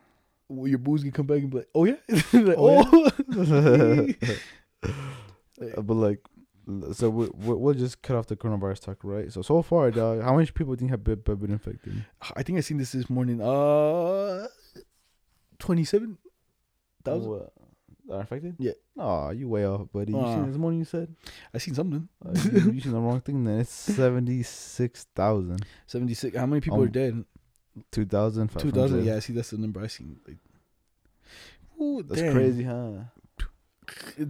your 0.49 0.77
booze 0.77 1.01
can 1.01 1.11
come 1.11 1.25
back 1.25 1.39
and 1.39 1.49
be 1.49 1.57
like, 1.57 1.69
oh 1.73 1.85
yeah, 1.85 1.95
like, 2.33 2.55
Oh, 2.57 3.09
oh. 3.33 4.07
uh, 5.77 5.81
but 5.81 5.93
like, 5.93 6.19
so 6.93 7.09
we, 7.09 7.27
we, 7.27 7.53
we'll 7.55 7.73
just 7.73 8.01
cut 8.01 8.15
off 8.15 8.27
the 8.27 8.35
coronavirus 8.37 8.81
talk, 8.81 8.97
right? 9.03 9.31
So 9.31 9.41
so 9.41 9.61
far, 9.61 9.91
dog, 9.91 10.21
how 10.21 10.33
many 10.35 10.49
people 10.51 10.75
think 10.75 10.91
have 10.91 11.03
been, 11.03 11.21
have 11.27 11.39
been 11.41 11.51
infected? 11.51 12.05
I 12.35 12.43
think 12.43 12.57
I 12.57 12.61
seen 12.61 12.77
this 12.77 12.91
this 12.93 13.09
morning. 13.09 13.41
Uh, 13.41 14.47
twenty 15.59 15.83
seven 15.85 16.17
thousand. 17.03 17.29
What? 17.29 17.53
Are 18.11 18.19
infected? 18.21 18.55
Yeah. 18.59 18.73
Oh, 18.97 19.29
you 19.31 19.47
way 19.47 19.65
off, 19.65 19.87
buddy. 19.93 20.11
You 20.11 20.25
seen 20.25 20.47
this 20.47 20.57
morning? 20.57 20.79
You 20.79 20.85
said 20.85 21.15
I 21.53 21.57
seen 21.57 21.73
something. 21.73 22.07
uh, 22.25 22.31
you, 22.33 22.71
you 22.71 22.81
seen 22.81 22.91
the 22.91 22.99
wrong 22.99 23.21
thing. 23.21 23.43
Then 23.45 23.59
it's 23.59 23.69
seventy 23.71 24.43
six 24.43 25.05
thousand. 25.15 25.65
Seventy 25.87 26.13
six. 26.13 26.35
How 26.37 26.45
many 26.45 26.59
people 26.61 26.79
are 26.81 26.85
Um, 26.85 26.91
dead? 26.91 27.25
2,000. 27.91 28.49
Two 28.59 28.71
thousand. 28.71 29.03
Yeah, 29.03 29.15
I 29.15 29.19
see 29.19 29.33
that's 29.33 29.49
the 29.49 29.57
number 29.57 29.81
I 29.81 29.87
seen. 29.87 30.19
Like, 30.27 30.37
ooh, 31.81 32.03
That's 32.03 32.21
damn. 32.21 32.33
crazy, 32.33 32.63
huh? 32.63 32.91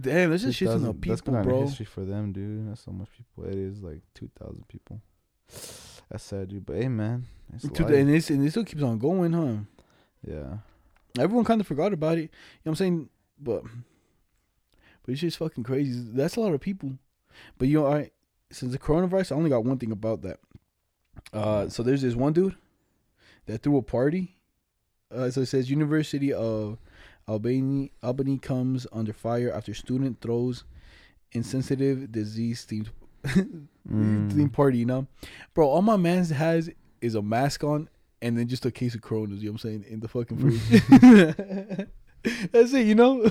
Damn, 0.00 0.30
that's 0.30 0.42
just 0.42 0.58
shit 0.58 0.68
on 0.68 0.82
the 0.82 0.92
2,000 0.92 1.00
That's 1.08 1.20
people, 1.20 1.34
been 1.34 1.42
bro. 1.42 1.60
history 1.62 1.86
for 1.86 2.04
them, 2.04 2.32
dude. 2.32 2.68
That's 2.68 2.82
so 2.82 2.90
much 2.92 3.08
people. 3.16 3.50
It 3.50 3.58
is 3.58 3.82
like 3.82 4.00
2,000 4.14 4.66
people. 4.68 5.00
That's 6.10 6.24
sad, 6.24 6.48
dude. 6.48 6.66
But 6.66 6.76
hey, 6.76 6.88
man. 6.88 7.26
It's 7.54 7.64
life. 7.64 7.80
and 7.80 8.08
and 8.10 8.46
it 8.46 8.50
still 8.50 8.64
keeps 8.64 8.82
on 8.82 8.98
going, 8.98 9.32
huh? 9.32 9.56
yeah. 10.26 10.58
Everyone 11.18 11.44
kind 11.44 11.60
of 11.60 11.66
forgot 11.66 11.92
about 11.92 12.18
it. 12.18 12.22
You 12.22 12.26
know 12.26 12.30
what 12.62 12.72
I'm 12.72 12.76
saying? 12.76 13.08
But 13.40 13.62
but 15.02 15.12
it's 15.12 15.20
just 15.20 15.38
fucking 15.38 15.64
crazy. 15.64 16.02
That's 16.12 16.36
a 16.36 16.40
lot 16.40 16.54
of 16.54 16.60
people. 16.60 16.98
But 17.58 17.68
you 17.68 17.80
know, 17.80 17.86
I 17.86 18.10
since 18.50 18.72
the 18.72 18.78
coronavirus, 18.78 19.32
I 19.32 19.36
only 19.36 19.50
got 19.50 19.64
one 19.64 19.78
thing 19.78 19.92
about 19.92 20.22
that. 20.22 20.40
Uh, 21.32 21.68
so 21.68 21.82
there's 21.82 22.02
this 22.02 22.14
one 22.14 22.32
dude 22.32 22.56
that 23.46 23.62
threw 23.62 23.76
a 23.76 23.82
party. 23.82 24.36
Uh, 25.14 25.30
so 25.30 25.42
it 25.42 25.46
says 25.46 25.70
University 25.70 26.32
of 26.32 26.78
Albany 27.26 27.90
Albany 28.02 28.38
comes 28.38 28.86
under 28.92 29.12
fire 29.12 29.52
after 29.52 29.72
student 29.74 30.20
throws 30.20 30.64
insensitive 31.32 32.10
disease 32.12 32.66
themed 32.68 32.88
Mm. 33.24 33.68
themed 34.30 34.52
party. 34.52 34.78
You 34.78 34.86
know, 34.86 35.06
bro, 35.54 35.68
all 35.68 35.82
my 35.82 35.96
man's 35.96 36.30
has 36.30 36.70
is 37.00 37.14
a 37.14 37.22
mask 37.22 37.64
on 37.64 37.88
and 38.20 38.36
then 38.38 38.48
just 38.48 38.64
a 38.66 38.70
case 38.70 38.94
of 38.94 39.00
Coronas. 39.02 39.42
You 39.42 39.48
know 39.48 39.52
what 39.54 39.64
I'm 39.64 39.70
saying 39.70 39.84
in 39.88 40.00
the 40.00 40.08
fucking 40.08 40.38
fridge. 40.38 41.88
That's 42.52 42.72
it. 42.72 42.86
You 42.86 42.94
know. 42.94 43.30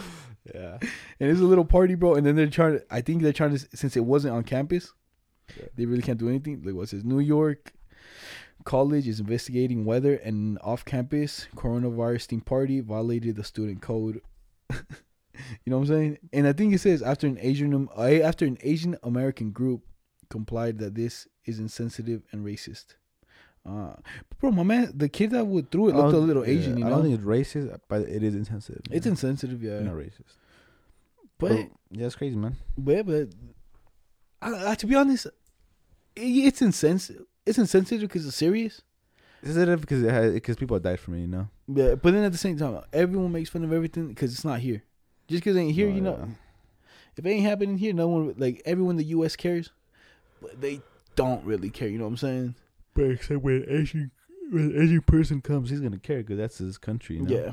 Yeah. 0.53 0.77
And 1.19 1.29
it's 1.31 1.39
a 1.39 1.43
little 1.43 1.63
party, 1.65 1.95
bro. 1.95 2.15
And 2.15 2.25
then 2.25 2.35
they're 2.35 2.47
trying 2.47 2.79
to. 2.79 2.85
I 2.91 3.01
think 3.01 3.21
they're 3.21 3.33
trying 3.33 3.55
to. 3.57 3.59
Since 3.75 3.95
it 3.95 4.05
wasn't 4.05 4.33
on 4.35 4.43
campus, 4.43 4.91
Yeah. 5.57 5.65
they 5.75 5.85
really 5.85 6.01
can't 6.01 6.19
do 6.19 6.27
anything. 6.29 6.61
Like 6.63 6.75
what's 6.75 6.91
says, 6.91 7.03
New 7.03 7.19
York 7.19 7.71
College 8.63 9.07
is 9.07 9.19
investigating 9.19 9.85
whether 9.85 10.15
an 10.15 10.57
off-campus 10.59 11.47
coronavirus 11.55 12.27
themed 12.27 12.45
party 12.45 12.79
violated 12.79 13.35
the 13.35 13.43
student 13.43 13.81
code. 13.81 14.21
you 14.69 14.77
know 15.67 15.77
what 15.77 15.83
I'm 15.83 15.87
saying? 15.87 16.17
And 16.31 16.47
I 16.47 16.53
think 16.53 16.73
it 16.73 16.79
says 16.79 17.01
after 17.01 17.27
an 17.27 17.37
Asian 17.41 17.89
uh, 17.97 18.01
after 18.01 18.45
an 18.45 18.57
Asian 18.61 18.97
American 19.03 19.51
group 19.51 19.81
complied 20.29 20.79
that 20.79 20.95
this 20.95 21.27
is 21.45 21.59
insensitive 21.59 22.23
and 22.31 22.45
racist. 22.45 22.95
Uh, 23.65 23.93
bro, 24.39 24.51
my 24.51 24.63
man, 24.63 24.91
the 24.93 25.07
kid 25.07 25.31
that 25.31 25.45
would 25.45 25.71
threw 25.71 25.87
it 25.87 25.95
looked 25.95 26.13
a 26.13 26.17
little 26.17 26.45
yeah, 26.45 26.59
Asian. 26.59 26.77
You 26.77 26.85
I 26.85 26.89
don't 26.89 27.03
think 27.03 27.15
it's 27.15 27.23
racist, 27.23 27.79
but 27.87 28.01
it 28.01 28.23
is 28.23 28.35
insensitive. 28.35 28.81
it's 28.91 29.05
yeah. 29.05 29.11
insensitive, 29.11 29.63
yeah. 29.63 29.79
not 29.79 29.93
racist. 29.93 30.35
But 31.37 31.69
yeah, 31.91 32.05
it's 32.05 32.15
crazy, 32.15 32.35
man. 32.35 32.57
But 32.77 33.05
but 33.05 33.29
I, 34.41 34.71
I, 34.71 34.75
to 34.75 34.85
be 34.85 34.95
honest, 34.95 35.27
it, 35.27 35.31
it's 36.15 36.61
insensitive. 36.61 37.25
It's 37.45 37.57
insensitive 37.57 38.07
because 38.09 38.25
it's 38.25 38.35
serious. 38.37 38.81
Sensitive 39.43 39.81
because 39.81 40.01
it 40.03 40.09
has 40.11 40.33
because 40.33 40.55
people 40.55 40.75
have 40.75 40.83
died 40.83 40.99
from 40.99 41.15
it, 41.15 41.21
you 41.21 41.27
know. 41.27 41.47
Yeah, 41.67 41.95
but 41.95 42.13
then 42.13 42.23
at 42.23 42.31
the 42.31 42.37
same 42.37 42.57
time, 42.57 42.79
everyone 42.93 43.31
makes 43.31 43.49
fun 43.49 43.63
of 43.63 43.73
everything 43.73 44.07
because 44.07 44.33
it's 44.33 44.45
not 44.45 44.59
here. 44.59 44.83
Just 45.27 45.43
because 45.43 45.55
it 45.57 45.59
ain't 45.61 45.73
here, 45.75 45.87
Oh, 45.89 45.93
you 45.93 46.01
know, 46.01 46.17
yeah. 46.19 46.33
if 47.17 47.25
it 47.25 47.29
ain't 47.29 47.45
happening 47.45 47.77
here, 47.77 47.93
no 47.93 48.07
one 48.07 48.33
like 48.37 48.61
everyone 48.65 48.91
in 48.93 48.97
the 48.97 49.03
U.S. 49.05 49.35
cares, 49.35 49.71
but 50.41 50.59
they 50.61 50.81
don't 51.15 51.43
really 51.45 51.69
care. 51.69 51.87
You 51.89 51.97
know 51.97 52.05
what 52.05 52.11
I'm 52.11 52.17
saying? 52.17 52.55
But 52.93 53.03
except 53.11 53.41
when 53.41 53.65
Asian 53.67 54.11
when 54.49 54.63
an 54.71 54.81
Asian 54.81 55.01
person 55.01 55.41
comes, 55.41 55.69
he's 55.69 55.81
gonna 55.81 55.97
care 55.99 56.17
because 56.19 56.37
that's 56.37 56.57
his 56.59 56.77
country. 56.77 57.17
You 57.17 57.23
know? 57.23 57.35
Yeah, 57.35 57.51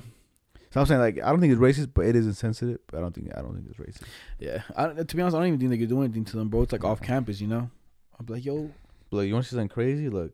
So 0.71 0.81
I'm 0.81 0.87
saying 0.87 1.01
like 1.01 1.19
I 1.21 1.31
don't 1.31 1.41
think 1.41 1.53
it's 1.53 1.61
racist, 1.63 1.91
but 1.95 2.07
it 2.07 2.15
is 2.15 2.27
insensitive. 2.27 2.79
But 2.87 2.99
I 2.99 3.01
don't 3.01 3.15
think 3.15 3.31
I 3.37 3.41
don't 3.41 3.55
think 3.55 3.67
it's 3.69 3.79
racist. 3.81 4.07
yeah. 4.39 4.63
I, 4.77 4.89
to 5.03 5.17
be 5.17 5.23
honest, 5.23 5.35
I 5.35 5.41
don't 5.41 5.49
even 5.49 5.59
think 5.59 5.71
they 5.71 5.79
could 5.79 5.89
do 5.89 6.03
anything 6.03 6.25
to 6.27 6.37
them, 6.37 6.49
bro. 6.49 6.63
It's 6.63 6.71
like 6.73 6.85
off 6.85 7.01
campus, 7.01 7.41
you 7.41 7.49
know. 7.49 7.69
I'm 8.19 8.27
like, 8.27 8.45
yo, 8.45 8.71
But 9.11 9.17
look, 9.19 9.27
you 9.27 9.33
want 9.35 9.45
to 9.45 9.51
see 9.51 9.57
something 9.57 9.69
crazy? 9.69 10.09
Look, 10.09 10.33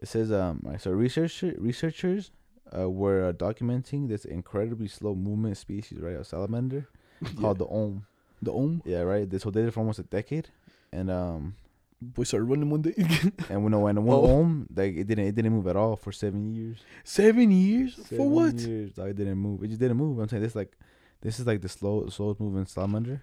it 0.00 0.08
says 0.08 0.30
um 0.32 0.62
so 0.78 0.90
researcher 0.92 1.54
researchers 1.58 2.30
uh, 2.76 2.88
were 2.88 3.24
uh, 3.28 3.32
documenting 3.32 4.08
this 4.08 4.24
incredibly 4.24 4.88
slow 4.88 5.14
movement 5.14 5.56
species, 5.56 5.98
right, 6.00 6.14
a 6.16 6.24
salamander 6.24 6.86
called 7.40 7.58
the 7.58 7.66
olm. 7.66 8.06
the 8.42 8.52
olm 8.52 8.82
Yeah, 8.84 9.00
right. 9.00 9.28
This 9.28 9.42
so 9.42 9.50
they 9.50 9.60
did 9.62 9.68
it 9.68 9.72
for 9.72 9.80
almost 9.80 9.98
a 9.98 10.04
decade, 10.04 10.48
and 10.92 11.10
um 11.10 11.54
boy 12.00 12.22
started 12.22 12.44
running 12.44 12.70
one 12.70 12.82
day. 12.82 12.94
and 13.50 13.64
when 13.64 13.72
when 13.80 14.04
one 14.04 14.16
Oh. 14.18 14.26
olm 14.26 14.66
like 14.76 14.94
it 14.96 15.06
didn't 15.08 15.26
it 15.26 15.34
didn't 15.34 15.52
move 15.52 15.66
at 15.66 15.76
all 15.76 15.96
for 15.96 16.12
seven 16.12 16.54
years. 16.54 16.78
Seven 17.04 17.50
years 17.50 17.94
for 18.16 18.28
what? 18.28 18.54
Years, 18.54 18.96
like, 18.96 19.10
it 19.10 19.16
didn't 19.16 19.38
move. 19.38 19.64
It 19.64 19.68
just 19.68 19.80
didn't 19.80 19.96
move. 19.96 20.18
I'm 20.20 20.28
saying 20.28 20.42
this 20.42 20.54
like 20.54 20.76
this 21.22 21.40
is 21.40 21.46
like 21.46 21.60
the 21.62 21.68
slow 21.68 22.08
slowest 22.08 22.38
moving 22.38 22.66
salamander. 22.66 23.22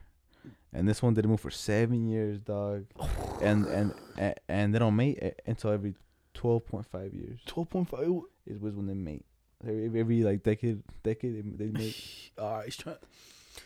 And 0.74 0.86
this 0.90 1.02
one 1.02 1.14
didn't 1.14 1.32
move 1.32 1.40
for 1.40 1.52
seven 1.52 2.10
years, 2.10 2.40
dog. 2.42 2.86
and 3.46 3.66
and 3.68 3.94
and, 4.18 4.36
and 4.48 4.76
they 4.76 4.80
don't 4.80 4.96
mate 4.96 5.20
eh, 5.22 5.32
until 5.46 5.72
every 5.72 5.96
twelve 6.34 6.66
point 6.66 6.86
five 6.86 7.14
years 7.14 7.40
Twelve 7.46 7.70
point 7.70 7.90
five. 7.90 8.10
is 8.46 8.60
was 8.60 8.76
when 8.76 8.88
they 8.88 8.94
mate. 8.94 9.26
Every, 9.64 10.00
every, 10.00 10.24
like 10.24 10.44
decade 10.44 10.84
decade 11.04 11.58
they, 11.58 11.66
they 11.66 11.72
mate. 11.72 12.32
All 12.38 12.58
right, 12.58 12.68
it's 12.68 12.76
trying. 12.76 12.98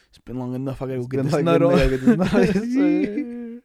It's 0.09 0.17
been 0.19 0.39
long 0.39 0.55
enough. 0.55 0.82
I 0.82 0.88
gotta 0.88 0.99
go 0.99 1.07
get 1.07 1.23
this 1.23 1.34
nut 1.43 1.61
on. 1.61 1.71
like 1.73 1.89
this 1.89 2.65
nut, 2.65 3.63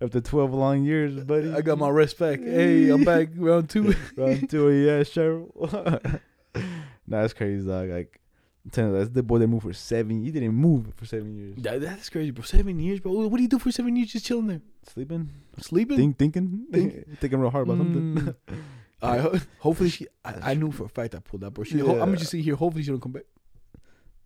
After 0.00 0.20
twelve 0.20 0.52
long 0.52 0.84
years, 0.84 1.22
buddy. 1.24 1.52
I 1.52 1.60
got 1.60 1.78
my 1.78 1.88
rest 1.88 2.18
back. 2.18 2.40
Hey, 2.40 2.90
I'm 2.90 3.04
back 3.04 3.28
round 3.36 3.70
two. 3.70 3.94
Round 4.16 4.48
two, 4.50 4.70
yeah, 4.70 5.00
Cheryl. 5.00 6.20
nah, 6.54 7.22
that's 7.22 7.32
crazy, 7.32 7.66
dog. 7.66 7.88
Like, 7.88 8.19
I'm 8.64 8.70
telling 8.70 8.92
you, 8.92 8.98
that's 8.98 9.10
the 9.10 9.22
boy 9.22 9.38
that 9.38 9.48
moved 9.48 9.62
for 9.64 9.72
seven. 9.72 10.22
He 10.22 10.30
didn't 10.30 10.52
move 10.54 10.92
for 10.96 11.06
seven 11.06 11.34
years. 11.34 11.54
That, 11.58 11.80
that's 11.80 12.10
crazy, 12.10 12.30
bro. 12.30 12.44
Seven 12.44 12.78
years, 12.78 13.00
bro. 13.00 13.12
What 13.12 13.36
do 13.38 13.42
you 13.42 13.48
do 13.48 13.58
for 13.58 13.72
seven 13.72 13.96
years? 13.96 14.12
Just 14.12 14.26
chilling 14.26 14.48
there, 14.48 14.60
Sleeping, 14.86 15.30
sleeping. 15.60 15.96
think, 15.96 16.18
thinking, 16.18 16.66
Think- 16.70 17.18
thinking 17.20 17.40
real 17.40 17.50
hard 17.50 17.66
about 17.68 17.78
something. 17.78 18.16
Mm. 18.16 18.34
All 19.02 19.16
right, 19.18 19.42
hopefully 19.60 19.88
she. 19.88 20.06
I, 20.22 20.50
I 20.50 20.54
knew 20.54 20.70
for 20.70 20.84
a 20.84 20.88
fact 20.90 21.14
I 21.14 21.20
pulled 21.20 21.40
that, 21.42 21.52
bro. 21.52 21.64
She, 21.64 21.78
ho- 21.78 21.92
I'm 21.92 21.98
gonna 22.00 22.16
just 22.18 22.32
sit 22.32 22.42
here. 22.44 22.54
Hopefully 22.54 22.84
she 22.84 22.90
don't 22.90 23.00
come 23.00 23.12
back. 23.12 23.22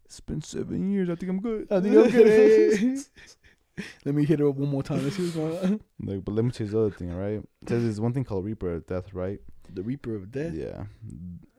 It's 0.04 0.18
been 0.18 0.42
seven 0.42 0.90
years. 0.90 1.08
I 1.08 1.14
think 1.14 1.30
I'm 1.30 1.40
good. 1.40 1.68
I 1.70 1.80
think 1.80 1.94
I'm 1.94 2.10
good. 2.10 2.98
Let 4.04 4.14
me 4.16 4.24
hit 4.24 4.38
her 4.40 4.48
up 4.48 4.56
one 4.56 4.68
more 4.68 4.82
time. 4.82 5.02
Let's 5.04 5.16
see 5.16 5.22
what's 5.22 5.34
going 5.36 5.58
on. 5.58 5.80
Like, 6.00 6.24
but 6.24 6.32
let 6.34 6.44
me 6.44 6.50
tell 6.52 6.64
you 6.66 6.72
this 6.72 6.76
other 6.78 6.90
thing, 6.90 7.12
right? 7.12 7.42
It 7.62 7.68
says 7.68 7.82
there's 7.82 8.00
one 8.00 8.12
thing 8.12 8.22
called 8.24 8.44
Reaper 8.44 8.74
of 8.74 8.86
Death, 8.86 9.12
right? 9.14 9.40
The 9.72 9.82
Reaper 9.82 10.14
of 10.14 10.30
Death. 10.30 10.54
Yeah. 10.54 10.84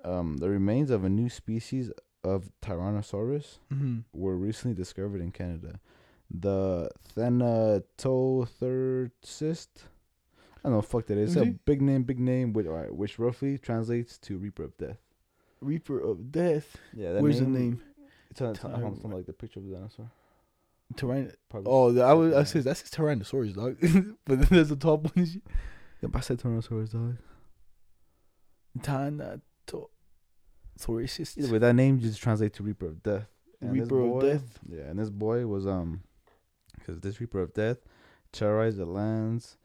Um, 0.05 0.37
the 0.37 0.49
remains 0.49 0.91
of 0.91 1.03
a 1.03 1.09
new 1.09 1.29
species 1.29 1.91
of 2.25 2.49
Tyrannosaurus 2.61 3.59
Mm-hmm. 3.73 3.99
were 4.13 4.35
recently 4.35 4.75
discovered 4.75 5.21
in 5.21 5.31
Canada. 5.31 5.79
The 6.31 6.89
Thanatotheristes. 7.15 9.67
I 10.63 10.69
don't 10.69 10.73
know 10.73 10.81
fuck 10.81 11.05
that 11.07 11.17
is. 11.17 11.35
It's 11.35 11.45
a 11.45 11.51
big 11.51 11.81
name, 11.81 12.03
big 12.03 12.19
name, 12.19 12.53
which, 12.53 12.65
which 12.89 13.19
roughly 13.19 13.57
translates 13.59 14.17
to 14.19 14.37
Reaper 14.37 14.63
of 14.63 14.77
Death. 14.77 14.97
Reaper 15.61 15.99
of 15.99 16.31
Death. 16.31 16.77
Yeah, 16.95 17.19
Where's 17.19 17.39
the 17.39 17.45
name? 17.45 17.81
It's 18.31 18.41
on, 18.41 18.49
it's 18.51 18.65
on, 18.65 18.99
like 19.11 19.25
the 19.27 19.33
picture 19.33 19.59
of 19.59 19.67
the 19.67 19.75
dinosaur. 19.75 20.09
Tyrann. 20.95 21.33
Probably. 21.49 21.71
Oh, 21.71 21.99
I 22.01 22.13
was. 22.13 22.33
I 22.33 22.43
said 22.43 22.63
that's 22.63 22.81
his 22.81 22.89
Tyrannosaurus, 22.91 23.53
dog. 23.55 23.77
but 24.25 24.39
then 24.39 24.47
there's 24.51 24.69
the 24.69 24.75
top 24.75 25.03
one. 25.03 25.13
and 25.15 25.27
shit. 25.27 25.41
Yeah, 26.01 26.09
but 26.11 26.19
I 26.19 26.21
said 26.21 26.39
Tyrannosaurus 26.39 26.91
dog. 26.91 27.17
Tyrannosaurus. 28.79 29.41
Either 31.37 31.51
way, 31.53 31.57
that 31.59 31.73
name 31.73 31.99
just 31.99 32.21
translates 32.21 32.57
to 32.57 32.63
Reaper 32.63 32.87
of 32.87 33.01
Death. 33.03 33.27
And 33.61 33.71
this 33.71 33.81
Reaper 33.83 34.01
of 34.01 34.09
boy- 34.11 34.21
Death. 34.21 34.59
Yeah, 34.69 34.81
and 34.83 34.99
this 34.99 35.09
boy 35.09 35.45
was 35.47 35.65
um, 35.65 36.01
because 36.77 36.99
this 36.99 37.19
Reaper 37.21 37.41
of 37.41 37.53
Death 37.53 37.77
terrorized 38.31 38.77
the 38.77 38.85
lands, 38.85 39.57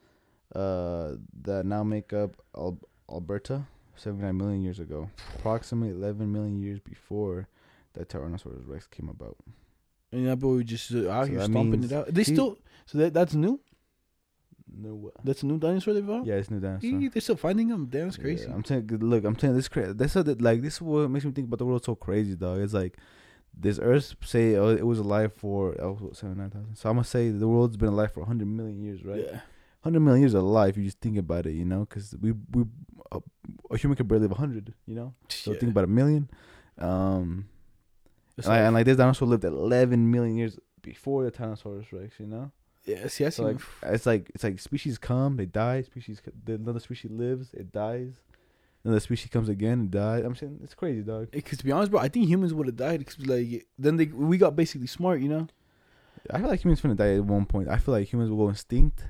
uh, 0.55 1.15
that 1.43 1.65
now 1.65 1.83
make 1.83 2.13
up 2.13 2.35
Al- 2.55 2.79
Alberta, 3.09 3.65
seventy 3.95 4.23
nine 4.23 4.37
million 4.37 4.61
years 4.61 4.79
ago, 4.79 5.09
approximately 5.35 5.93
eleven 5.93 6.31
million 6.31 6.57
years 6.57 6.79
before 6.79 7.47
that 7.93 8.07
Tyrannosaurus 8.09 8.67
Rex 8.67 8.87
came 8.87 9.09
about. 9.09 9.37
And 10.13 10.27
that 10.27 10.37
boy 10.37 10.55
was 10.55 10.65
just 10.65 10.91
uh, 10.93 11.09
out 11.09 11.25
So 11.25 11.31
here 11.31 11.41
stomping 11.43 11.83
it 11.83 11.91
out. 11.91 12.07
They 12.13 12.23
he- 12.23 12.33
still. 12.33 12.57
So 12.85 12.97
that 12.99 13.13
that's 13.13 13.33
new. 13.33 13.59
No 14.73 14.93
what? 14.95 15.13
That's 15.23 15.43
a 15.43 15.45
new 15.45 15.57
dinosaur 15.59 15.93
they 15.93 16.01
found. 16.01 16.25
Yeah, 16.25 16.35
it's 16.35 16.49
new 16.49 16.59
dinosaur. 16.59 16.89
Eee, 16.89 17.07
They're 17.09 17.21
still 17.21 17.35
finding 17.35 17.67
them. 17.67 17.87
Damn, 17.87 18.09
Yeah, 18.09 18.17
crazy. 18.17 18.47
I'm 18.49 18.63
saying, 18.63 18.87
look, 19.01 19.25
I'm 19.25 19.37
saying 19.37 19.55
this 19.55 19.67
crazy. 19.67 19.93
That's 19.93 20.15
what 20.15 20.25
that, 20.27 20.41
like 20.41 20.61
this 20.61 20.75
is 20.75 20.81
what 20.81 21.09
makes 21.11 21.25
me 21.25 21.31
think 21.31 21.47
about 21.47 21.59
the 21.59 21.65
world 21.65 21.83
so 21.83 21.95
crazy, 21.95 22.35
dog. 22.35 22.59
It's 22.59 22.73
like 22.73 22.97
this 23.53 23.79
Earth 23.81 24.15
say 24.23 24.55
oh, 24.55 24.69
it 24.69 24.85
was 24.85 24.99
alive 24.99 25.33
for 25.33 25.75
oh, 25.81 26.11
seven 26.13 26.37
nine 26.37 26.49
thousand. 26.51 26.75
So 26.75 26.89
I'm 26.89 26.95
gonna 26.95 27.03
say 27.03 27.29
the 27.31 27.47
world's 27.49 27.75
been 27.77 27.89
alive 27.89 28.13
for 28.13 28.25
hundred 28.25 28.47
million 28.47 28.81
years, 28.81 29.03
right? 29.03 29.25
Yeah. 29.29 29.39
Hundred 29.83 29.99
million 30.01 30.21
years 30.21 30.35
of 30.35 30.43
life. 30.43 30.77
You 30.77 30.83
just 30.85 30.99
think 31.01 31.17
about 31.17 31.45
it, 31.47 31.53
you 31.53 31.65
know, 31.65 31.81
because 31.81 32.15
we 32.21 32.31
we 32.53 32.63
a, 33.11 33.19
a 33.71 33.77
human 33.77 33.97
can 33.97 34.07
barely 34.07 34.27
live 34.27 34.37
hundred, 34.37 34.73
you 34.85 34.95
know. 34.95 35.13
So 35.29 35.51
Yeah. 35.51 35.59
think 35.59 35.71
about 35.73 35.83
a 35.83 35.87
million. 35.87 36.29
Um, 36.77 37.47
and, 38.37 38.45
like, 38.45 38.47
like- 38.47 38.59
and 38.61 38.73
like 38.73 38.85
this 38.85 38.97
dinosaur 38.97 39.27
lived 39.27 39.43
eleven 39.43 40.09
million 40.11 40.37
years 40.37 40.57
before 40.81 41.23
the 41.25 41.31
Tyrannosaurus 41.31 41.91
Rex, 41.91 42.19
you 42.19 42.27
know. 42.27 42.51
Yeah. 42.85 43.07
See, 43.07 43.25
I 43.25 43.29
see. 43.29 43.35
So 43.37 43.43
like 43.43 43.59
it's 43.83 44.05
like 44.05 44.31
it's 44.33 44.43
like 44.43 44.59
species 44.59 44.97
come, 44.97 45.37
they 45.37 45.45
die. 45.45 45.81
Species 45.83 46.21
then 46.45 46.61
another 46.61 46.79
species 46.79 47.11
lives, 47.11 47.53
it 47.53 47.71
dies. 47.71 48.13
Another 48.83 48.99
species 48.99 49.29
comes 49.29 49.47
again 49.49 49.73
and 49.79 49.91
dies. 49.91 50.23
I'm 50.25 50.35
saying 50.35 50.59
it's 50.63 50.73
crazy, 50.73 51.01
dog. 51.01 51.29
Because 51.31 51.59
to 51.59 51.65
be 51.65 51.71
honest, 51.71 51.91
bro, 51.91 51.99
I 51.99 52.07
think 52.07 52.27
humans 52.27 52.53
would 52.53 52.65
have 52.67 52.75
died. 52.75 53.05
Cause 53.05 53.17
like 53.25 53.67
then 53.77 53.97
they 53.97 54.05
we 54.05 54.37
got 54.37 54.55
basically 54.55 54.87
smart, 54.87 55.21
you 55.21 55.29
know. 55.29 55.47
I 56.29 56.39
feel 56.39 56.47
like 56.49 56.63
humans 56.63 56.81
gonna 56.81 56.95
die 56.95 57.15
at 57.15 57.23
one 57.23 57.45
point. 57.45 57.67
I 57.69 57.77
feel 57.77 57.93
like 57.93 58.11
humans 58.11 58.29
will 58.31 58.37
go 58.37 58.49
extinct, 58.49 59.03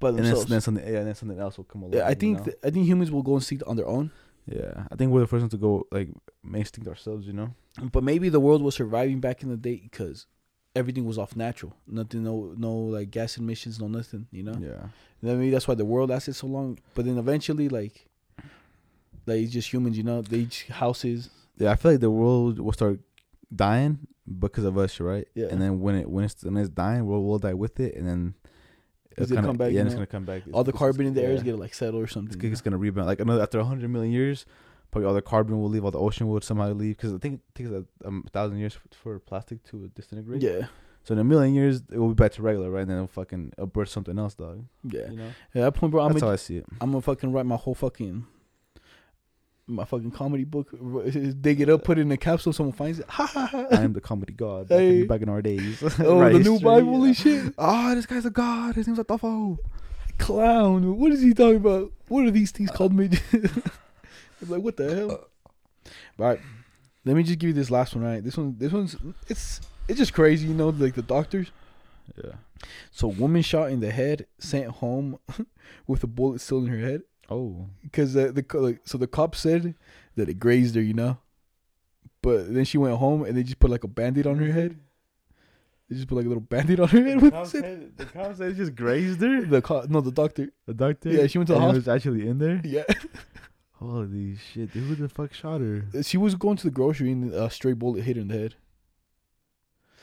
But 0.00 0.14
and 0.14 0.24
then, 0.24 0.34
then 0.48 0.60
something 0.60 0.86
yeah, 0.86 0.98
and 0.98 1.06
then 1.08 1.14
something 1.14 1.38
else 1.38 1.56
will 1.56 1.64
come 1.64 1.82
along. 1.82 1.94
yeah, 1.94 2.06
I 2.06 2.10
you 2.10 2.14
think 2.16 2.38
know? 2.38 2.44
th- 2.44 2.56
I 2.64 2.70
think 2.70 2.86
humans 2.86 3.10
will 3.10 3.22
go 3.22 3.38
seek 3.38 3.62
on 3.66 3.76
their 3.76 3.86
own. 3.86 4.10
yeah, 4.46 4.86
I 4.90 4.96
think 4.96 5.12
we're 5.12 5.20
the 5.20 5.26
first 5.26 5.42
ones 5.42 5.52
to 5.52 5.58
go 5.58 5.86
like 5.90 6.08
extinct 6.54 6.88
ourselves. 6.88 7.26
You 7.26 7.32
know. 7.32 7.50
But 7.92 8.02
maybe 8.04 8.28
the 8.28 8.40
world 8.40 8.62
was 8.62 8.74
surviving 8.74 9.20
back 9.20 9.42
in 9.42 9.48
the 9.48 9.56
day 9.56 9.80
because 9.82 10.26
everything 10.76 11.06
was 11.06 11.18
off 11.18 11.34
natural. 11.34 11.74
Nothing, 11.86 12.22
no, 12.22 12.54
no 12.56 12.72
like 12.72 13.10
gas 13.10 13.36
emissions, 13.38 13.80
no 13.80 13.88
nothing. 13.88 14.26
You 14.30 14.44
know. 14.44 14.56
Yeah. 14.60 14.88
Then 15.22 15.38
maybe 15.38 15.50
that's 15.50 15.66
why 15.66 15.74
the 15.74 15.84
world 15.84 16.10
lasted 16.10 16.34
so 16.34 16.46
long. 16.46 16.78
But 16.94 17.06
then 17.06 17.18
eventually, 17.18 17.68
like, 17.68 18.06
like 19.26 19.40
it's 19.40 19.52
just 19.52 19.72
humans. 19.72 19.96
You 19.96 20.04
know, 20.04 20.22
they 20.22 20.38
each 20.38 20.66
houses. 20.66 21.30
Yeah, 21.58 21.72
I 21.72 21.76
feel 21.76 21.92
like 21.92 22.00
the 22.00 22.10
world 22.10 22.60
will 22.60 22.72
start 22.72 23.00
dying 23.54 24.06
because 24.38 24.64
of 24.64 24.76
us, 24.76 25.00
right? 25.00 25.26
Yeah. 25.34 25.46
And 25.50 25.60
then 25.60 25.80
when 25.80 25.94
it 25.96 26.08
when 26.10 26.24
it's 26.24 26.44
when 26.44 26.56
it's 26.58 26.68
dying, 26.68 27.06
we'll 27.06 27.22
we'll 27.22 27.38
die 27.38 27.54
with 27.54 27.80
it, 27.80 27.94
and 27.96 28.06
then 28.06 28.34
It's 29.16 29.32
gonna 29.32 29.46
come 29.46 29.56
back, 29.56 29.68
Yeah, 29.68 29.74
you 29.74 29.80
and 29.80 29.86
it's 29.88 29.94
gonna 29.94 30.06
come 30.06 30.24
back. 30.24 30.42
All 30.52 30.64
the 30.64 30.72
carbon 30.72 31.06
in 31.06 31.14
the 31.14 31.22
air 31.22 31.32
is 31.32 31.42
gonna 31.42 31.56
like 31.56 31.74
settle 31.74 31.98
or 31.98 32.06
something. 32.06 32.36
It's, 32.36 32.52
it's 32.52 32.60
gonna 32.60 32.76
rebound. 32.76 33.06
Like 33.06 33.20
another 33.20 33.42
after 33.42 33.62
hundred 33.62 33.88
million 33.90 34.12
years, 34.12 34.44
probably 34.96 35.08
all 35.08 35.14
the 35.14 35.22
carbon 35.22 35.60
will 35.60 35.68
leave, 35.68 35.84
all 35.84 35.90
the 35.90 35.98
ocean 35.98 36.26
will 36.28 36.40
somehow 36.40 36.72
leave. 36.72 36.96
Because 36.96 37.12
I 37.14 37.18
think 37.18 37.40
it 37.48 37.54
takes 37.54 37.70
a, 37.70 37.84
a 38.04 38.10
thousand 38.30 38.58
years 38.58 38.74
for, 38.74 38.82
for 39.02 39.18
plastic 39.18 39.62
to 39.70 39.88
disintegrate. 39.94 40.42
Yeah, 40.42 40.66
So 41.04 41.12
in 41.14 41.18
a 41.20 41.24
million 41.24 41.54
years, 41.54 41.82
it 41.92 41.98
will 41.98 42.08
be 42.08 42.14
back 42.14 42.32
to 42.32 42.42
regular, 42.42 42.70
right? 42.70 42.80
And 42.82 42.90
then 42.90 42.96
it'll 42.96 43.06
fucking 43.08 43.52
it'll 43.56 43.66
birth 43.66 43.88
something 43.90 44.18
else, 44.18 44.34
dog. 44.34 44.64
yeah. 44.84 45.10
You 45.10 45.16
know. 45.16 45.26
At 45.54 45.60
that 45.62 45.72
point, 45.74 45.90
bro, 45.92 46.02
I'm 46.02 46.08
That's 46.12 46.20
gonna, 46.22 46.30
how 46.30 46.34
I 46.34 46.36
see 46.36 46.56
it. 46.56 46.66
I'm 46.80 46.90
gonna 46.92 47.02
fucking 47.02 47.32
write 47.32 47.46
my 47.46 47.56
whole 47.56 47.74
fucking. 47.74 48.26
My 49.68 49.84
fucking 49.84 50.12
comedy 50.12 50.44
book, 50.44 50.68
dig 51.40 51.60
it 51.60 51.68
up, 51.68 51.82
put 51.82 51.98
it 51.98 52.02
in 52.02 52.12
a 52.12 52.16
capsule. 52.16 52.52
Someone 52.52 52.72
finds 52.72 53.00
it. 53.00 53.06
Ha 53.08 53.26
ha 53.26 53.46
ha. 53.46 53.66
I 53.72 53.82
am 53.82 53.94
the 53.94 54.00
comedy 54.00 54.32
god. 54.32 54.68
Back, 54.68 54.78
Hey. 54.78 55.00
in, 55.00 55.06
back 55.08 55.22
in 55.22 55.28
our 55.28 55.42
days. 55.42 55.82
Oh, 55.98 56.18
Right 56.20 56.32
the 56.32 56.38
new 56.38 56.52
history, 56.52 56.64
Bible 56.64 57.00
yeah. 57.00 57.06
and 57.06 57.16
shit. 57.16 57.54
Oh, 57.58 57.94
this 57.96 58.06
guy's 58.06 58.24
a 58.24 58.30
god. 58.30 58.76
His 58.76 58.86
name's 58.86 59.00
Adolfo. 59.00 59.58
Clown. 60.18 60.96
What 60.98 61.10
is 61.10 61.20
he 61.20 61.34
talking 61.34 61.56
about? 61.56 61.92
What 62.06 62.26
are 62.26 62.30
these 62.30 62.52
things 62.52 62.70
called? 62.70 62.92
Uh, 62.92 62.94
Mid- 62.94 63.20
I'm 64.42 64.48
like, 64.50 64.62
what 64.62 64.76
the 64.76 64.94
hell? 64.94 65.10
All 65.10 66.26
right, 66.26 66.40
let 67.04 67.16
me 67.16 67.22
just 67.22 67.38
give 67.38 67.48
you 67.48 67.54
this 67.54 67.70
last 67.70 67.94
one. 67.94 68.04
Right, 68.04 68.22
this 68.24 68.36
one, 68.36 68.56
this 68.58 68.72
one's 68.72 68.96
it's 69.28 69.60
it's 69.88 69.98
just 69.98 70.12
crazy, 70.12 70.48
you 70.48 70.54
know, 70.54 70.68
like 70.70 70.94
the 70.94 71.02
doctors. 71.02 71.50
Yeah. 72.22 72.32
So, 72.90 73.08
woman 73.08 73.42
shot 73.42 73.70
in 73.70 73.80
the 73.80 73.90
head, 73.90 74.26
sent 74.38 74.66
home 74.68 75.18
with 75.86 76.02
a 76.02 76.06
bullet 76.06 76.40
still 76.40 76.58
in 76.58 76.66
her 76.68 76.78
head, 76.78 77.02
Oh. 77.30 77.66
because 77.82 78.14
the 78.14 78.32
the 78.32 78.44
like, 78.58 78.80
so 78.84 78.96
the 78.98 79.06
cop 79.06 79.34
said 79.36 79.74
that 80.16 80.28
it 80.28 80.38
grazed 80.40 80.74
her, 80.74 80.80
you 80.80 80.94
know, 80.94 81.18
but 82.22 82.52
then 82.54 82.64
she 82.64 82.78
went 82.78 82.96
home 82.96 83.24
and 83.24 83.36
they 83.36 83.42
just 83.42 83.58
put 83.58 83.70
like 83.70 83.84
a 83.84 83.88
band-aid 83.88 84.26
on 84.26 84.38
her 84.38 84.50
head. 84.52 84.78
They 85.88 85.94
just 85.96 86.08
put 86.08 86.16
like 86.16 86.24
a 86.24 86.28
little 86.28 86.40
band-aid 86.40 86.80
on 86.80 86.88
her 86.88 87.04
head. 87.04 87.22
What 87.22 87.34
is 87.46 87.54
it? 87.54 87.96
the 87.96 88.06
cop 88.06 88.34
said 88.34 88.50
it 88.52 88.56
just 88.56 88.74
grazed 88.74 89.20
her. 89.20 89.42
The 89.44 89.60
cop, 89.62 89.88
no, 89.88 90.00
the 90.00 90.10
doctor. 90.10 90.48
The 90.66 90.74
doctor. 90.74 91.10
Yeah, 91.10 91.26
she 91.28 91.38
went 91.38 91.46
to 91.48 91.52
the 91.54 91.60
and 91.60 91.64
it 91.64 91.74
hospital. 91.74 91.92
was 91.92 91.96
actually 91.96 92.26
in 92.28 92.38
there. 92.38 92.60
Yeah, 92.64 92.84
Holy 93.78 94.36
shit! 94.36 94.72
Dude, 94.72 94.84
who 94.84 94.94
the 94.94 95.08
fuck 95.08 95.34
shot 95.34 95.60
her? 95.60 95.84
Uh, 95.96 96.02
she 96.02 96.16
was 96.16 96.34
going 96.34 96.56
to 96.56 96.64
the 96.64 96.70
grocery 96.70 97.12
and 97.12 97.32
a 97.34 97.50
stray 97.50 97.74
bullet 97.74 98.02
hit 98.04 98.16
her 98.16 98.22
in 98.22 98.28
the 98.28 98.34
head. 98.38 98.54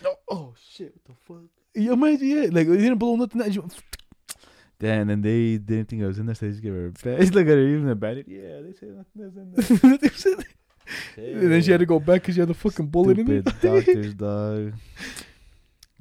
Oh, 0.05 0.15
oh 0.29 0.53
shit! 0.71 0.93
What 0.93 1.05
the 1.05 1.13
fuck? 1.25 1.49
Yeah, 1.73 1.93
imagine, 1.93 2.27
yeah, 2.27 2.41
like 2.51 2.67
it 2.67 2.77
didn't 2.77 2.99
blow 2.99 3.15
nothing. 3.15 3.51
She 3.51 3.59
went, 3.59 3.81
Damn, 4.79 5.09
and 5.09 5.23
they 5.23 5.57
didn't 5.57 5.89
think 5.89 6.03
I 6.03 6.07
was 6.07 6.19
in 6.19 6.25
there, 6.27 6.35
so 6.35 6.45
they 6.45 6.51
just 6.51 6.61
gave 6.63 6.73
her 6.73 6.87
a 6.87 6.91
bad. 7.03 7.33
Look 7.33 7.47
at 7.47 7.53
her, 7.53 7.67
even 7.67 7.89
a 7.89 7.95
bandit. 7.95 8.27
Yeah, 8.27 8.61
they 8.61 8.73
said 8.73 8.89
nothing 8.89 9.65
was 10.05 10.25
in 10.25 10.37
there. 10.37 10.45
and 11.17 11.51
then 11.51 11.61
she 11.61 11.71
had 11.71 11.79
to 11.79 11.85
go 11.85 11.99
back 11.99 12.21
because 12.21 12.35
she 12.35 12.41
had 12.41 12.49
the 12.49 12.53
fucking 12.53 12.87
bullet 12.87 13.17
in 13.17 13.25
Stupid 13.25 13.47
it. 13.47 13.61
doctors, 13.61 14.13
dog. 14.13 14.73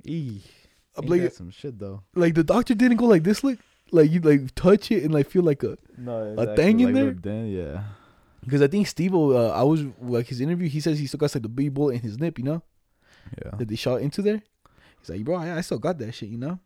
Eee. 0.04 0.42
Uh, 0.94 1.00
I'm 1.00 1.06
like, 1.06 1.32
some 1.32 1.50
shit 1.50 1.78
though. 1.78 2.02
like 2.14 2.34
the 2.34 2.44
doctor 2.44 2.74
didn't 2.74 2.98
go 2.98 3.06
like 3.06 3.22
this. 3.22 3.42
Look, 3.42 3.58
like 3.92 4.10
you 4.10 4.20
like 4.20 4.54
touch 4.54 4.90
it 4.90 5.04
and 5.04 5.12
like 5.14 5.28
feel 5.28 5.42
like 5.42 5.62
a 5.62 5.76
No, 5.96 6.34
A 6.38 6.56
thing 6.56 6.80
in 6.80 6.92
there? 6.94 7.12
Then, 7.12 7.46
yeah. 7.48 7.82
because 8.44 8.60
I 8.62 8.66
think 8.66 8.86
Steve, 8.88 9.14
uh, 9.14 9.50
I 9.50 9.62
was 9.62 9.84
like 10.00 10.26
his 10.26 10.40
interview. 10.40 10.68
He 10.68 10.80
says 10.80 10.98
he 10.98 11.06
still 11.06 11.18
got 11.18 11.34
like 11.34 11.42
the 11.42 11.48
big 11.48 11.72
bullet 11.74 11.94
in 11.96 12.00
his 12.00 12.18
nip, 12.18 12.38
you 12.38 12.44
know, 12.44 12.62
Yeah. 13.44 13.52
that 13.58 13.68
they 13.68 13.76
shot 13.76 14.00
into 14.00 14.22
there. 14.22 14.42
He's 15.00 15.10
like, 15.10 15.24
bro, 15.24 15.36
I, 15.36 15.58
I 15.58 15.60
still 15.60 15.78
got 15.78 15.98
that 15.98 16.12
shit, 16.12 16.28
you 16.30 16.38
know. 16.38 16.58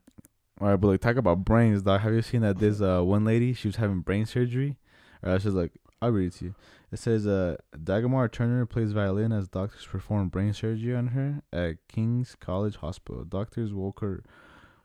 All 0.61 0.69
right, 0.69 0.77
but 0.77 0.89
like 0.89 1.01
talk 1.01 1.17
about 1.17 1.45
brains, 1.45 1.83
dog. 1.83 2.01
Have 2.01 2.15
you 2.15 2.23
seen 2.23 2.41
that? 2.43 2.59
There's 2.59 2.81
uh 2.81 3.03
one 3.03 3.25
lady. 3.25 3.53
She 3.53 3.69
was 3.69 3.77
having 3.77 4.01
brain 4.01 4.25
surgery. 4.25 4.77
Or 5.23 5.39
she's 5.39 5.53
like, 5.53 5.73
I'll 6.01 6.13
read 6.13 6.29
it 6.29 6.33
to 6.39 6.45
you. 6.47 6.55
It 6.93 6.99
says, 7.01 7.27
uh, 7.27 7.57
Dagmar 7.83 8.29
Turner 8.31 8.65
plays 8.65 8.93
violin 8.93 9.33
as 9.33 9.49
doctors 9.49 9.85
perform 9.85 10.29
brain 10.29 10.53
surgery 10.53 10.95
on 10.95 11.09
her 11.09 11.43
at 11.53 11.77
King's 11.89 12.37
College 12.39 12.77
Hospital. 12.77 13.25
Doctors 13.25 13.75
woke 13.75 14.01
her, 14.01 14.23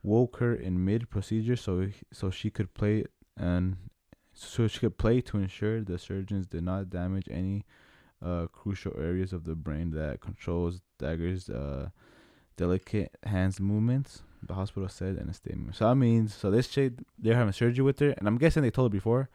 woke 0.04 0.38
her 0.38 0.56
in 0.56 0.84
mid 0.84 1.10
procedure 1.10 1.56
so 1.56 1.88
so 2.12 2.30
she 2.30 2.50
could 2.50 2.74
play 2.74 3.06
and 3.38 3.78
so 4.34 4.68
she 4.68 4.80
could 4.80 4.98
play 4.98 5.22
to 5.22 5.38
ensure 5.38 5.82
the 5.82 5.98
surgeons 5.98 6.48
did 6.48 6.64
not 6.64 6.90
damage 6.90 7.28
any 7.30 7.66
uh 8.24 8.48
crucial 8.48 8.94
areas 8.98 9.34
of 9.34 9.44
the 9.44 9.56
brain 9.56 9.92
that 9.92 10.22
controls 10.22 10.82
Dagger's 11.00 11.50
uh 11.50 11.90
delicate 12.58 13.18
hands 13.24 13.60
movements. 13.60 14.22
The 14.44 14.54
hospital 14.54 14.90
said 14.90 15.18
in 15.18 15.30
a 15.30 15.34
statement. 15.34 15.76
So 15.76 15.88
that 15.88 15.96
means 15.96 16.34
so 16.34 16.50
this 16.52 16.68
chick 16.68 16.94
they're 17.18 17.36
having 17.36 17.54
surgery 17.54 17.84
with 17.84 18.00
her, 18.00 18.12
and 18.18 18.28
I'm 18.28 18.38
guessing 18.38 18.64
they 18.64 18.72
told 18.72 18.92
her 18.92 18.98
before, 18.98 19.30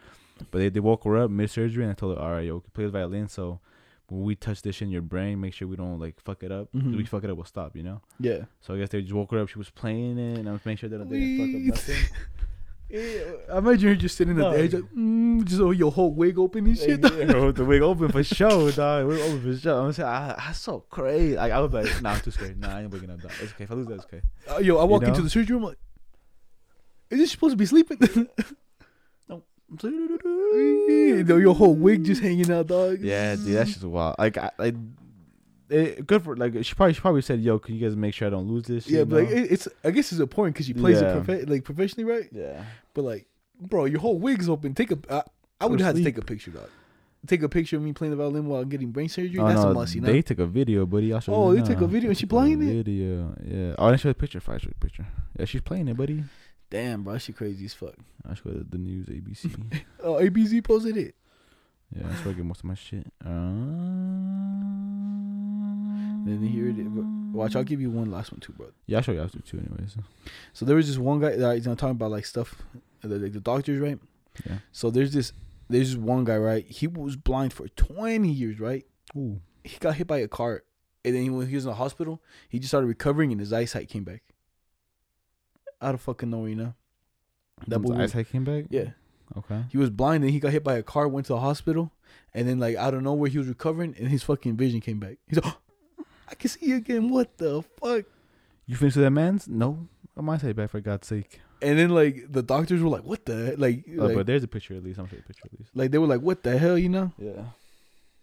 but 0.51 0.59
they, 0.59 0.69
they 0.69 0.81
woke 0.81 1.05
her 1.05 1.17
up 1.17 1.31
mid 1.31 1.51
surgery 1.51 1.85
and 1.85 1.93
I 1.93 1.95
told 1.95 2.17
her, 2.17 2.23
all 2.23 2.33
right, 2.33 2.47
yo, 2.47 2.61
play 2.73 2.85
the 2.85 2.91
violin. 2.91 3.29
So 3.29 3.61
when 4.09 4.23
we 4.23 4.35
touch 4.37 4.63
this 4.63 4.81
in 4.83 4.89
your 4.91 5.03
brain, 5.03 5.41
make 5.41 5.53
sure 5.55 5.67
we 5.67 5.77
don't 5.77 5.99
like 5.99 6.21
fuck 6.21 6.43
it 6.43 6.53
up. 6.53 6.71
'Cause 6.73 6.83
Mhm. 6.83 6.97
we 6.97 7.05
fuck 7.05 7.25
it 7.25 7.31
up, 7.31 7.37
we'll 7.37 7.45
stop. 7.45 7.75
You 7.77 7.83
know. 7.83 8.01
Yeah. 8.21 8.45
So 8.61 8.75
I 8.75 8.79
guess 8.79 8.91
they 8.91 9.03
just 9.03 9.13
woke 9.15 9.31
her 9.33 9.39
up. 9.41 9.49
She 9.49 9.59
was 9.59 9.71
playing 9.71 10.19
it, 10.19 10.39
and 10.39 10.49
I 10.49 10.53
was 10.53 10.65
making 10.65 10.89
sure 10.89 10.89
that 10.99 11.09
they 11.09 11.19
Wee. 11.19 11.37
didn't 11.37 11.73
fuck 11.77 11.87
up 11.87 11.89
nothing. 11.89 12.05
I 12.89 13.59
imagine 13.59 13.89
her 13.89 13.97
just 13.97 14.17
sitting 14.17 14.35
at 14.35 14.37
the 14.37 14.43
No. 14.49 14.51
edge, 14.57 14.73
like, 14.73 14.85
mm, 14.97 15.45
just 15.45 15.61
oh, 15.61 15.73
your 15.73 15.91
whole 15.91 16.15
wig 16.15 16.39
open 16.39 16.67
and 16.69 16.79
shit. 16.79 17.01
Yeah, 17.03 17.51
the 17.51 17.65
wig 17.65 17.83
open 17.83 18.13
for 18.13 18.23
show, 18.39 18.71
dog. 18.71 19.09
Wig 19.09 19.19
open 19.21 19.43
for 19.43 19.59
show. 19.59 19.85
I'm 19.87 19.93
saying, 19.93 20.09
I, 20.09 20.35
that's 20.39 20.61
so 20.61 20.81
crazy. 20.89 21.35
Like 21.35 21.51
I 21.51 21.59
was 21.59 21.73
like, 21.73 22.01
nah, 22.01 22.11
I'm 22.13 22.21
too 22.21 22.31
scared. 22.31 22.61
Nah, 22.61 22.77
I 22.77 22.83
ain't 22.83 22.93
waking 22.93 23.11
up. 23.11 23.21
Dog. 23.21 23.33
It's 23.43 23.53
okay. 23.55 23.65
If 23.65 23.73
I 23.73 23.75
lose 23.75 23.89
that, 23.89 23.95
it's 23.95 24.05
okay. 24.05 24.21
Uh, 24.49 24.59
yo, 24.59 24.77
I 24.79 24.85
walk 24.85 25.03
know? 25.03 25.09
into 25.09 25.21
the 25.23 25.29
surgery 25.31 25.55
room, 25.57 25.65
like, 25.65 25.79
is 27.11 27.19
this 27.19 27.33
supposed 27.33 27.55
to 27.55 27.57
be 27.57 27.67
sleeping? 27.67 27.99
Yo, 29.69 31.37
your 31.37 31.55
whole 31.55 31.75
wig 31.75 32.05
just 32.05 32.23
hanging 32.23 32.51
out, 32.51 32.67
dog. 32.69 33.01
Yeah, 33.01 33.35
dude, 33.37 33.55
that's 33.57 33.73
just 33.75 33.85
wild. 33.85 34.17
Like, 34.19 34.39
I, 34.39 34.51
like, 34.59 34.75
it, 35.69 36.07
good 36.07 36.23
for 36.23 36.37
like 36.37 36.53
she 36.65 36.75
probably 36.75 36.95
she 36.95 37.01
probably 37.01 37.23
said, 37.23 37.41
"Yo, 37.41 37.59
can 37.59 37.75
you 37.75 37.87
guys 37.87 37.97
make 37.97 38.15
sure 38.15 38.29
I 38.29 38.31
don't 38.31 38.47
lose 38.47 38.65
this?" 38.65 38.89
Yeah, 38.89 39.03
but 39.05 39.25
like 39.25 39.31
it, 39.31 39.51
it's 39.51 39.67
I 39.83 39.91
guess 39.91 40.13
it's 40.13 40.21
important 40.21 40.55
because 40.55 40.67
she 40.67 40.75
plays 40.75 41.01
Yeah. 41.01 41.17
it 41.17 41.25
profe- 41.25 41.49
like 41.51 41.65
professionally, 41.65 42.05
right? 42.11 42.29
yeah, 42.31 42.63
But 42.95 43.03
like, 43.03 43.27
bro, 43.61 43.87
your 43.87 43.99
whole 44.01 44.19
wig's 44.19 44.49
open. 44.49 44.75
Take 44.75 44.93
a. 44.93 44.99
I, 45.11 45.23
I 45.61 45.67
would 45.67 45.81
have 45.81 45.97
to 45.97 46.05
take 46.05 46.19
a 46.19 46.23
picture, 46.23 46.53
dog. 46.53 46.69
take 47.27 47.43
a 47.43 47.49
picture 47.49 47.77
of 47.77 47.83
me 47.83 47.93
playing 47.93 48.11
the 48.13 48.17
violin 48.17 48.47
while 48.47 48.61
I'm 48.63 48.69
getting 48.69 48.91
brain 48.93 49.09
surgery. 49.09 49.41
Oh, 49.41 49.49
That's 49.49 49.63
no, 49.63 49.71
a 49.71 49.75
must, 49.75 49.95
you 49.97 50.01
know. 50.03 50.13
They 50.13 50.23
took 50.23 50.39
a 50.39 50.47
video, 50.47 50.87
buddy. 50.87 51.13
I'll 51.13 51.19
show 51.21 51.35
Oh, 51.35 51.51
you 51.53 51.61
they 51.63 51.67
took 51.67 51.81
a 51.81 51.87
video 51.89 52.11
and 52.11 52.17
she 52.19 52.27
playing 52.27 52.63
it? 52.63 52.85
Video, 52.85 53.35
yeah. 53.45 53.75
Oh, 53.79 53.87
I 53.87 53.91
didn't 53.91 54.03
show 54.03 54.09
the 54.11 54.15
picture. 54.15 54.41
I 54.47 54.59
show 54.59 54.71
a 54.71 54.75
picture, 54.85 55.07
yeah, 55.37 55.45
she's 55.47 55.63
playing 55.63 55.89
it, 55.89 55.97
buddy. 55.97 56.23
Damn, 56.71 57.03
bro, 57.05 57.17
she 57.19 57.33
crazy 57.33 57.65
as 57.67 57.75
fuck. 57.75 57.95
I'll 58.29 58.35
show 58.35 58.51
you 58.51 58.67
the 58.69 58.79
news, 58.79 59.07
ABC. 59.07 59.83
Oh, 60.03 60.15
ABC 60.15 60.63
posted 60.65 60.97
it. 60.97 61.15
yeah, 61.95 62.03
that's 62.09 62.25
where 62.25 62.35
I 62.35 62.37
get 62.37 62.45
most 62.45 62.61
of 62.61 62.65
my 62.67 62.75
shit. 62.75 63.07
Uh, 63.25 63.29
Then 66.25 66.43
here 66.43 66.69
it 66.69 66.79
is. 66.79 66.87
Watch, 67.33 67.55
I'll 67.55 67.65
give 67.65 67.81
you 67.81 67.91
one 67.91 68.11
last 68.11 68.33
one 68.33 68.41
too, 68.41 68.53
bro. 68.53 68.69
Yeah, 68.87 68.99
I'll 68.99 69.03
show 69.03 69.13
you 69.13 69.21
after 69.23 69.39
too, 69.41 69.59
anyways. 69.59 69.97
So 70.53 70.65
there 70.65 70.75
was 70.77 70.89
this 70.89 70.99
one 70.99 71.21
guy 71.21 71.37
that 71.37 71.57
you 71.59 71.63
know 71.65 71.75
talking 71.75 71.93
about 71.93 72.11
like 72.11 72.27
stuff, 72.27 72.55
uh, 73.05 73.09
the, 73.09 73.19
like 73.19 73.33
the 73.33 73.41
doctors, 73.41 73.79
right? 73.79 73.99
Yeah. 74.45 74.57
So 74.73 74.91
there's 74.91 75.13
this 75.13 75.33
there's 75.69 75.91
this 75.91 75.99
one 75.99 76.25
guy, 76.25 76.37
right? 76.37 76.65
He 76.67 76.87
was 76.89 77.17
blind 77.17 77.53
for 77.53 77.69
20 77.69 78.29
years, 78.29 78.59
right? 78.59 78.85
Ooh. 79.17 79.41
He 79.65 79.79
got 79.79 79.95
hit 79.97 80.07
by 80.07 80.19
a 80.19 80.29
car, 80.29 80.63
and 81.05 81.15
then 81.15 81.37
when 81.37 81.47
he 81.49 81.55
was 81.55 81.65
in 81.65 81.71
the 81.71 81.77
hospital, 81.77 82.21
he 82.49 82.59
just 82.59 82.71
started 82.71 82.87
recovering, 82.89 83.31
and 83.33 83.41
his 83.41 83.53
eyesight 83.53 83.89
came 83.89 84.05
back. 84.05 84.23
Out 85.81 85.95
of 85.95 86.01
fucking 86.01 86.31
nowhere, 86.31 86.49
you 86.49 86.57
know. 86.57 86.75
That 87.69 87.79
boy 87.81 87.97
eyesight 87.97 88.29
came 88.31 88.45
back. 88.45 88.67
Yeah, 88.71 88.91
Okay. 89.37 89.65
he 89.71 89.79
was 89.79 89.91
blind, 89.91 90.25
and 90.25 90.33
he 90.33 90.41
got 90.41 90.53
hit 90.53 90.63
by 90.65 90.75
a 90.75 90.83
car, 90.83 91.09
went 91.09 91.27
to 91.27 91.33
the 91.35 91.41
hospital, 91.41 91.91
and 92.35 92.47
then 92.49 92.59
like 92.59 92.77
out 92.77 92.95
of 92.95 93.03
nowhere, 93.03 93.31
he 93.31 93.39
was 93.39 93.47
recovering, 93.49 93.95
and 93.99 94.09
his 94.09 94.23
fucking 94.23 94.57
vision 94.57 94.81
came 94.81 94.99
back. 95.01 95.19
He's 95.27 95.43
like, 95.43 95.55
I 96.29 96.35
can 96.35 96.49
see 96.51 96.67
you 96.67 96.77
again. 96.77 97.09
What 97.09 97.37
the 97.39 97.63
fuck? 97.81 98.05
You 98.67 98.77
finished 98.77 98.97
with 98.97 99.05
that 99.05 99.11
man's? 99.11 99.49
No. 99.49 99.89
I'm 100.17 100.29
eyesight 100.31 100.57
back 100.57 100.71
for 100.71 100.81
God's 100.81 101.07
sake. 101.07 101.41
And 101.63 101.79
then 101.79 101.91
like 101.91 102.27
the 102.31 102.43
doctors 102.43 102.83
were 102.83 102.89
like, 102.89 103.05
"What 103.05 103.25
the 103.25 103.51
he-" 103.51 103.57
like?" 103.57 103.85
Oh, 103.99 104.07
like, 104.07 104.15
but 104.17 104.27
there's 104.27 104.43
a 104.45 104.49
picture 104.49 104.75
at 104.75 104.85
least. 104.85 104.99
I'm 104.99 105.07
sure 105.09 105.19
a 105.19 105.23
picture 105.23 105.45
at 105.47 105.59
least. 105.59 105.71
like 105.75 105.91
they 105.91 105.99
were 105.99 106.07
like, 106.07 106.21
"What 106.21 106.43
the 106.43 106.59
hell?" 106.59 106.77
You 106.77 106.89
know? 106.91 107.13
Yeah. 107.19 107.45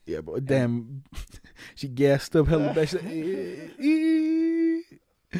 Yeah, 0.05 0.19
bro. 0.21 0.39
Damn, 0.39 1.03
she 1.75 1.87
gassed 1.87 2.35
up 2.35 2.47
hella 2.47 2.73
bad. 2.73 2.89
She's 2.89 3.01
like, 3.01 3.11
"Eh, 3.11 4.81
eh." 5.33 5.39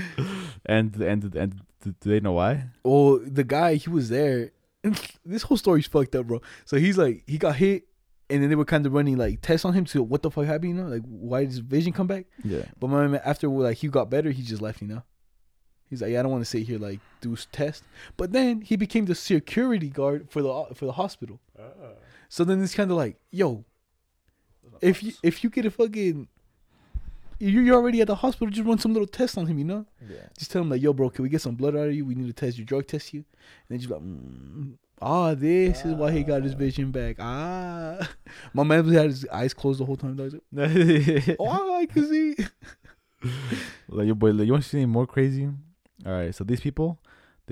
And 0.65 0.95
and 0.95 1.35
and 1.35 1.61
do 1.91 2.09
they 2.09 2.19
know 2.19 2.33
why? 2.33 2.65
Oh, 2.85 3.17
the 3.19 3.43
guy 3.43 3.75
he 3.75 3.89
was 3.89 4.09
there. 4.09 4.51
this 5.25 5.43
whole 5.43 5.57
story's 5.57 5.87
fucked 5.87 6.15
up, 6.15 6.27
bro. 6.27 6.41
So 6.65 6.77
he's 6.77 6.97
like, 6.97 7.23
he 7.27 7.37
got 7.37 7.55
hit, 7.55 7.83
and 8.29 8.41
then 8.41 8.49
they 8.49 8.55
were 8.55 8.65
kind 8.65 8.85
of 8.85 8.93
running 8.93 9.17
like 9.17 9.41
tests 9.41 9.65
on 9.65 9.73
him 9.73 9.85
to 9.85 10.03
what 10.03 10.21
the 10.23 10.31
fuck 10.31 10.45
happened, 10.45 10.75
you 10.75 10.83
know, 10.83 10.89
like 10.89 11.03
why 11.05 11.41
did 11.41 11.49
his 11.49 11.59
vision 11.59 11.93
come 11.93 12.07
back? 12.07 12.25
Yeah. 12.43 12.65
But 12.79 12.87
my 12.89 13.07
man, 13.07 13.21
after 13.23 13.47
like 13.47 13.77
he 13.77 13.87
got 13.87 14.09
better, 14.09 14.31
he 14.31 14.41
just 14.43 14.61
left, 14.61 14.81
you 14.81 14.87
know. 14.87 15.03
He's 15.89 16.01
like, 16.01 16.11
yeah, 16.11 16.19
I 16.19 16.23
don't 16.23 16.31
want 16.31 16.43
to 16.43 16.49
sit 16.49 16.63
here 16.65 16.79
like 16.79 16.99
do 17.21 17.33
s- 17.33 17.47
test. 17.51 17.83
But 18.17 18.31
then 18.31 18.61
he 18.61 18.75
became 18.75 19.05
the 19.05 19.13
security 19.15 19.89
guard 19.89 20.27
for 20.31 20.41
the 20.41 20.65
for 20.75 20.85
the 20.85 20.93
hospital. 20.93 21.39
Ah. 21.59 21.63
So 22.29 22.43
then 22.43 22.63
it's 22.63 22.73
kind 22.73 22.89
of 22.89 22.97
like, 22.97 23.17
yo, 23.31 23.63
if 24.81 25.03
you 25.03 25.13
if 25.21 25.43
you 25.43 25.49
get 25.49 25.65
a 25.65 25.71
fucking, 25.71 25.93
you- 26.17 26.27
you're 27.49 27.75
already 27.75 28.01
at 28.01 28.07
the 28.07 28.15
hospital, 28.15 28.47
just 28.47 28.65
run 28.65 28.77
some 28.77 28.93
little 28.93 29.07
test 29.07 29.37
on 29.37 29.45
him, 29.47 29.57
you 29.57 29.65
know. 29.65 29.85
Yeah. 30.07 30.27
Just 30.37 30.51
tell 30.51 30.61
him 30.61 30.69
like, 30.69 30.81
yo, 30.81 30.93
bro, 30.93 31.09
can 31.09 31.23
we 31.23 31.29
get 31.29 31.41
some 31.41 31.55
blood 31.55 31.75
out 31.75 31.87
of 31.87 31.93
you? 31.93 32.05
We 32.05 32.15
need 32.15 32.27
to 32.27 32.33
test 32.33 32.57
you, 32.57 32.65
drug 32.65 32.87
test 32.87 33.13
you. 33.13 33.19
And 33.19 33.69
then 33.69 33.79
just 33.79 33.91
like, 33.91 34.01
mm, 34.01 34.73
ah, 35.01 35.33
this 35.33 35.83
is 35.85 35.93
why 35.93 36.11
he 36.11 36.23
got 36.23 36.43
his 36.43 36.53
vision 36.53 36.91
back. 36.91 37.17
Ah, 37.19 38.09
my 38.53 38.63
man 38.63 38.87
had 38.89 39.05
his 39.07 39.27
eyes 39.27 39.53
closed 39.53 39.79
the 39.79 39.85
whole 39.85 39.97
time. 39.97 40.15
Like, 40.15 40.33
oh, 41.39 41.75
I 41.75 41.85
can 41.85 42.07
see. 42.07 42.35
like 43.89 44.05
your 44.05 44.15
boy, 44.15 44.31
like, 44.31 44.45
you 44.45 44.53
want 44.53 44.63
to 44.63 44.69
see 44.69 44.77
anything 44.77 44.91
more 44.91 45.07
crazy? 45.07 45.49
All 46.05 46.11
right, 46.11 46.33
so 46.33 46.43
these 46.43 46.61
people, 46.61 46.99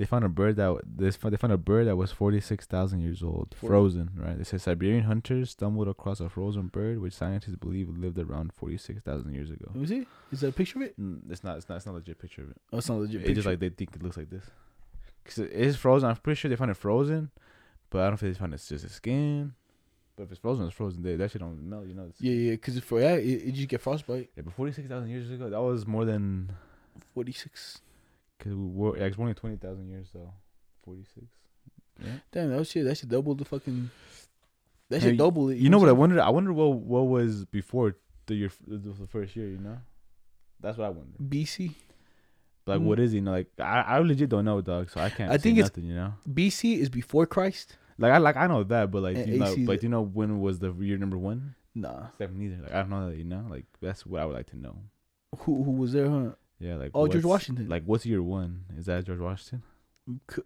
they 0.02 0.06
found 0.06 0.24
a 0.24 0.28
bird 0.28 0.56
that 0.56 0.80
this 0.84 1.16
they 1.16 1.36
found 1.36 1.52
a 1.52 1.56
bird 1.56 1.86
that 1.86 1.94
was 1.96 2.10
forty 2.10 2.40
six 2.40 2.66
thousand 2.66 3.00
years 3.00 3.22
old, 3.22 3.54
Forty- 3.56 3.70
frozen. 3.70 4.10
Right? 4.16 4.36
They 4.36 4.42
said 4.42 4.60
Siberian 4.60 5.04
hunters 5.04 5.50
stumbled 5.50 5.86
across 5.86 6.18
a 6.18 6.28
frozen 6.28 6.66
bird, 6.66 7.00
which 7.00 7.12
scientists 7.14 7.54
believe 7.54 7.88
lived 7.88 8.18
around 8.18 8.52
forty 8.52 8.76
six 8.78 9.00
thousand 9.02 9.32
years 9.32 9.50
ago. 9.50 9.66
Let 9.68 9.76
me 9.76 9.86
see. 9.86 10.06
Is 10.32 10.40
that 10.40 10.48
a 10.48 10.52
picture 10.52 10.78
of 10.80 10.82
it? 10.86 11.00
Mm, 11.00 11.30
It's 11.30 11.44
not. 11.44 11.56
It's 11.56 11.68
not. 11.68 11.76
It's 11.76 11.86
not 11.86 11.92
a 11.92 11.98
legit 12.02 12.18
picture 12.18 12.42
of 12.42 12.50
it. 12.50 12.56
Oh, 12.72 12.78
it's 12.78 12.88
not 12.88 12.96
a 12.96 13.02
legit. 13.02 13.22
It's 13.22 13.34
just 13.34 13.46
like 13.46 13.60
they 13.60 13.68
think 13.68 13.94
it 13.94 14.02
looks 14.02 14.16
like 14.16 14.28
this. 14.30 14.44
Cause 15.24 15.38
it 15.38 15.52
is 15.52 15.76
frozen. 15.76 16.08
I'm 16.10 16.16
pretty 16.16 16.38
sure 16.40 16.48
they 16.48 16.56
found 16.56 16.72
it 16.72 16.76
frozen, 16.76 17.30
but 17.90 18.00
I 18.02 18.08
don't 18.08 18.16
think 18.16 18.34
they 18.34 18.38
found 18.40 18.54
it's 18.54 18.66
just 18.68 18.84
a 18.84 18.88
skin. 18.88 19.54
But 20.16 20.24
if 20.24 20.32
it's 20.32 20.40
frozen, 20.40 20.66
it's 20.66 20.74
frozen. 20.74 21.02
They, 21.02 21.14
that 21.14 21.30
shit 21.30 21.40
don't 21.40 21.62
melt. 21.62 21.86
You 21.86 21.94
know. 21.94 22.06
It's, 22.08 22.20
yeah, 22.20 22.32
yeah. 22.34 22.50
Because 22.52 22.78
for 22.80 22.98
that, 23.00 23.20
it, 23.20 23.48
it 23.48 23.52
just 23.52 23.68
get 23.68 23.80
frostbite. 23.80 24.30
Yeah, 24.36 24.42
but 24.44 24.52
forty 24.54 24.72
six 24.72 24.88
thousand 24.88 25.10
years 25.10 25.30
ago, 25.30 25.48
that 25.48 25.62
was 25.62 25.86
more 25.86 26.04
than 26.04 26.50
Forty 27.14 27.32
six. 27.32 27.80
Cause 28.42 28.52
we 28.54 28.66
were, 28.66 28.96
yeah, 28.98 29.04
it's 29.04 29.18
only 29.18 29.34
twenty 29.34 29.56
thousand 29.56 29.88
years 29.88 30.08
though. 30.12 30.32
Forty 30.84 31.04
six. 31.14 31.26
Yeah. 32.02 32.12
Damn, 32.32 32.56
that 32.56 32.66
shit. 32.66 32.84
That 32.84 32.96
should 32.96 33.08
double 33.10 33.34
the 33.34 33.44
fucking. 33.44 33.90
That 34.90 35.00
Hey, 35.00 35.10
should 35.10 35.18
double 35.18 35.48
it. 35.50 35.58
You 35.58 35.70
know 35.70 35.78
what 35.78 35.88
I 35.88 35.92
wonder? 35.92 36.20
I 36.20 36.30
wonder 36.30 36.52
what 36.52 36.72
what 36.78 37.02
was 37.02 37.44
before 37.44 37.94
the 38.26 38.34
year 38.34 38.50
the 38.66 39.06
first 39.06 39.36
year. 39.36 39.48
You 39.48 39.58
know, 39.58 39.78
that's 40.60 40.76
what 40.78 40.86
I 40.86 40.90
wonder. 40.90 41.16
BC. 41.22 41.72
Like, 42.66 42.80
Mm. 42.80 42.84
what 42.84 43.00
is 43.00 43.10
he? 43.12 43.18
You 43.18 43.22
know, 43.22 43.32
like 43.32 43.48
I, 43.58 43.80
I 43.82 43.98
legit 43.98 44.28
don't 44.28 44.44
know, 44.44 44.60
dog. 44.60 44.90
So 44.90 45.00
I 45.00 45.10
can't. 45.10 45.30
I 45.30 45.36
say 45.36 45.42
think 45.42 45.58
it's- 45.58 45.70
nothing. 45.70 45.84
You 45.84 45.94
know, 45.94 46.14
BC 46.28 46.78
is 46.78 46.88
before 46.88 47.26
Christ. 47.26 47.76
like 47.98 48.12
I 48.12 48.18
like 48.18 48.36
I 48.36 48.46
know 48.48 48.64
that, 48.64 48.90
but 48.90 49.02
like 49.02 49.16
And 49.16 49.28
you 49.32 49.38
know, 49.38 49.54
but 49.66 49.80
do 49.80 49.86
you 49.86 49.90
know 49.90 50.02
when 50.02 50.40
was 50.40 50.58
the 50.58 50.72
year 50.74 50.98
number 50.98 51.18
one? 51.18 51.54
Nah. 51.74 52.08
Seven 52.18 52.40
either. 52.42 52.62
Like 52.62 52.72
I 52.72 52.80
don't 52.80 52.90
know 52.90 53.08
that. 53.10 53.16
You 53.16 53.24
know, 53.24 53.46
like 53.48 53.66
that's 53.80 54.04
what 54.04 54.20
I 54.20 54.26
would 54.26 54.34
like 54.34 54.46
to 54.50 54.56
know. 54.58 54.76
Who 55.38 55.62
who 55.64 55.70
was 55.72 55.92
there? 55.92 56.08
Huh? 56.10 56.30
Yeah, 56.62 56.76
like 56.76 56.92
Oh, 56.94 57.08
George 57.08 57.24
Washington. 57.24 57.68
Like 57.68 57.82
what's 57.84 58.06
year 58.06 58.22
one? 58.22 58.64
Is 58.78 58.86
that 58.86 59.04
George 59.04 59.18
Washington? 59.18 59.62
C- 60.32 60.42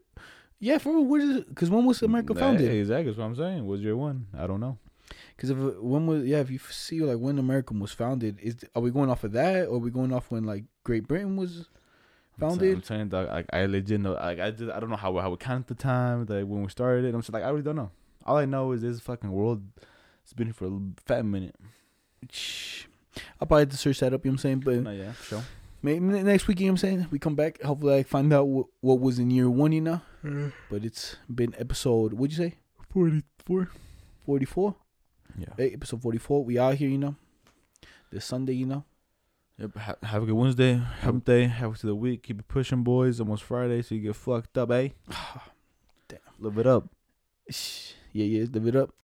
Yeah, 0.58 0.78
for 0.78 0.98
what 1.04 1.20
is 1.20 1.36
it? 1.36 1.48
Because 1.48 1.68
when 1.70 1.84
was 1.84 2.02
America 2.02 2.34
founded? 2.34 2.70
Exactly. 2.70 3.04
That's 3.06 3.18
what 3.18 3.24
I'm 3.26 3.36
saying. 3.36 3.66
What's 3.66 3.82
year 3.82 3.96
one? 3.96 4.26
I 4.36 4.46
don't 4.46 4.60
know. 4.60 4.78
Because 5.36 5.50
if 5.50 5.58
when 5.58 6.06
was 6.06 6.24
yeah, 6.24 6.38
if 6.40 6.50
you 6.50 6.58
see 6.58 7.00
like 7.00 7.18
when 7.18 7.38
America 7.38 7.74
was 7.74 7.92
founded, 7.92 8.38
is 8.40 8.56
are 8.74 8.80
we 8.82 8.90
going 8.90 9.10
off 9.10 9.24
of 9.24 9.32
that, 9.32 9.66
or 9.68 9.76
are 9.76 9.78
we 9.78 9.90
going 9.90 10.12
off 10.12 10.30
when 10.30 10.44
like 10.44 10.64
Great 10.84 11.06
Britain 11.06 11.36
was 11.36 11.68
founded? 12.40 12.74
I'm 12.76 12.82
saying 12.82 13.08
dog, 13.10 13.28
like 13.28 13.46
I 13.52 13.66
legit 13.66 14.00
know 14.00 14.14
like 14.14 14.40
I 14.40 14.50
just 14.50 14.70
I 14.72 14.80
don't 14.80 14.88
know 14.90 14.96
how 14.96 15.16
how 15.18 15.30
we 15.30 15.36
count 15.36 15.66
the 15.66 15.74
time 15.74 16.20
like 16.26 16.46
when 16.46 16.62
we 16.62 16.68
started. 16.70 17.04
it. 17.04 17.14
I'm 17.14 17.20
just 17.20 17.32
like 17.32 17.44
I 17.44 17.50
really 17.50 17.62
don't 17.62 17.76
know. 17.76 17.90
All 18.24 18.38
I 18.38 18.46
know 18.46 18.72
is 18.72 18.80
this 18.82 18.98
fucking 19.00 19.30
world 19.30 19.62
it's 20.24 20.32
been 20.32 20.46
here 20.48 20.54
for 20.54 20.66
a 20.66 20.80
fat 21.04 21.24
minute. 21.24 21.54
I'll 23.40 23.46
probably 23.46 23.60
have 23.62 23.68
to 23.70 23.76
search 23.76 24.00
that 24.00 24.12
up. 24.12 24.24
You 24.24 24.30
know 24.30 24.34
what 24.34 24.38
I'm 24.38 24.38
saying? 24.38 24.60
But 24.60 24.74
No, 24.82 24.90
yeah, 24.90 25.12
sure. 25.22 25.42
Maybe 25.86 26.22
next 26.22 26.48
week, 26.48 26.58
you 26.60 26.66
know 26.66 26.72
what 26.72 26.82
I'm 26.82 26.88
saying? 26.88 27.06
We 27.10 27.18
come 27.18 27.36
back. 27.36 27.62
Hopefully, 27.62 27.94
I 27.94 28.02
find 28.02 28.32
out 28.32 28.48
what, 28.48 28.66
what 28.80 29.00
was 29.00 29.18
in 29.18 29.30
year 29.30 29.48
one. 29.48 29.72
You 29.72 29.80
know. 29.80 30.00
But 30.68 30.84
it's 30.84 31.16
been 31.32 31.54
episode. 31.56 32.12
What'd 32.12 32.36
you 32.36 32.44
say? 32.44 32.56
Forty 32.92 33.22
four. 33.44 33.70
Forty 34.24 34.44
four. 34.44 34.74
Yeah. 35.38 35.54
Hey, 35.56 35.70
episode 35.70 36.02
forty 36.02 36.18
four. 36.18 36.44
We 36.44 36.58
out 36.58 36.74
here. 36.74 36.88
You 36.88 36.98
know. 36.98 37.16
This 38.10 38.24
Sunday. 38.24 38.54
You 38.54 38.66
know. 38.66 38.84
Yep. 39.58 39.76
Ha- 39.76 39.96
have 40.02 40.22
a 40.24 40.26
good 40.26 40.34
Wednesday. 40.34 40.74
Hump 40.74 41.24
day. 41.24 41.44
Have 41.44 41.78
to 41.78 41.86
the 41.86 41.94
week. 41.94 42.24
Keep 42.24 42.40
it 42.40 42.48
pushing, 42.48 42.82
boys. 42.82 43.20
Almost 43.20 43.44
Friday, 43.44 43.80
so 43.82 43.94
you 43.94 44.02
get 44.02 44.16
fucked 44.16 44.58
up, 44.58 44.70
eh? 44.72 44.88
Damn. 46.08 46.18
Live 46.40 46.58
it 46.58 46.66
up. 46.66 46.90
Yeah, 48.12 48.24
yeah. 48.24 48.46
Live 48.52 48.66
it 48.66 48.76
up. 48.76 48.90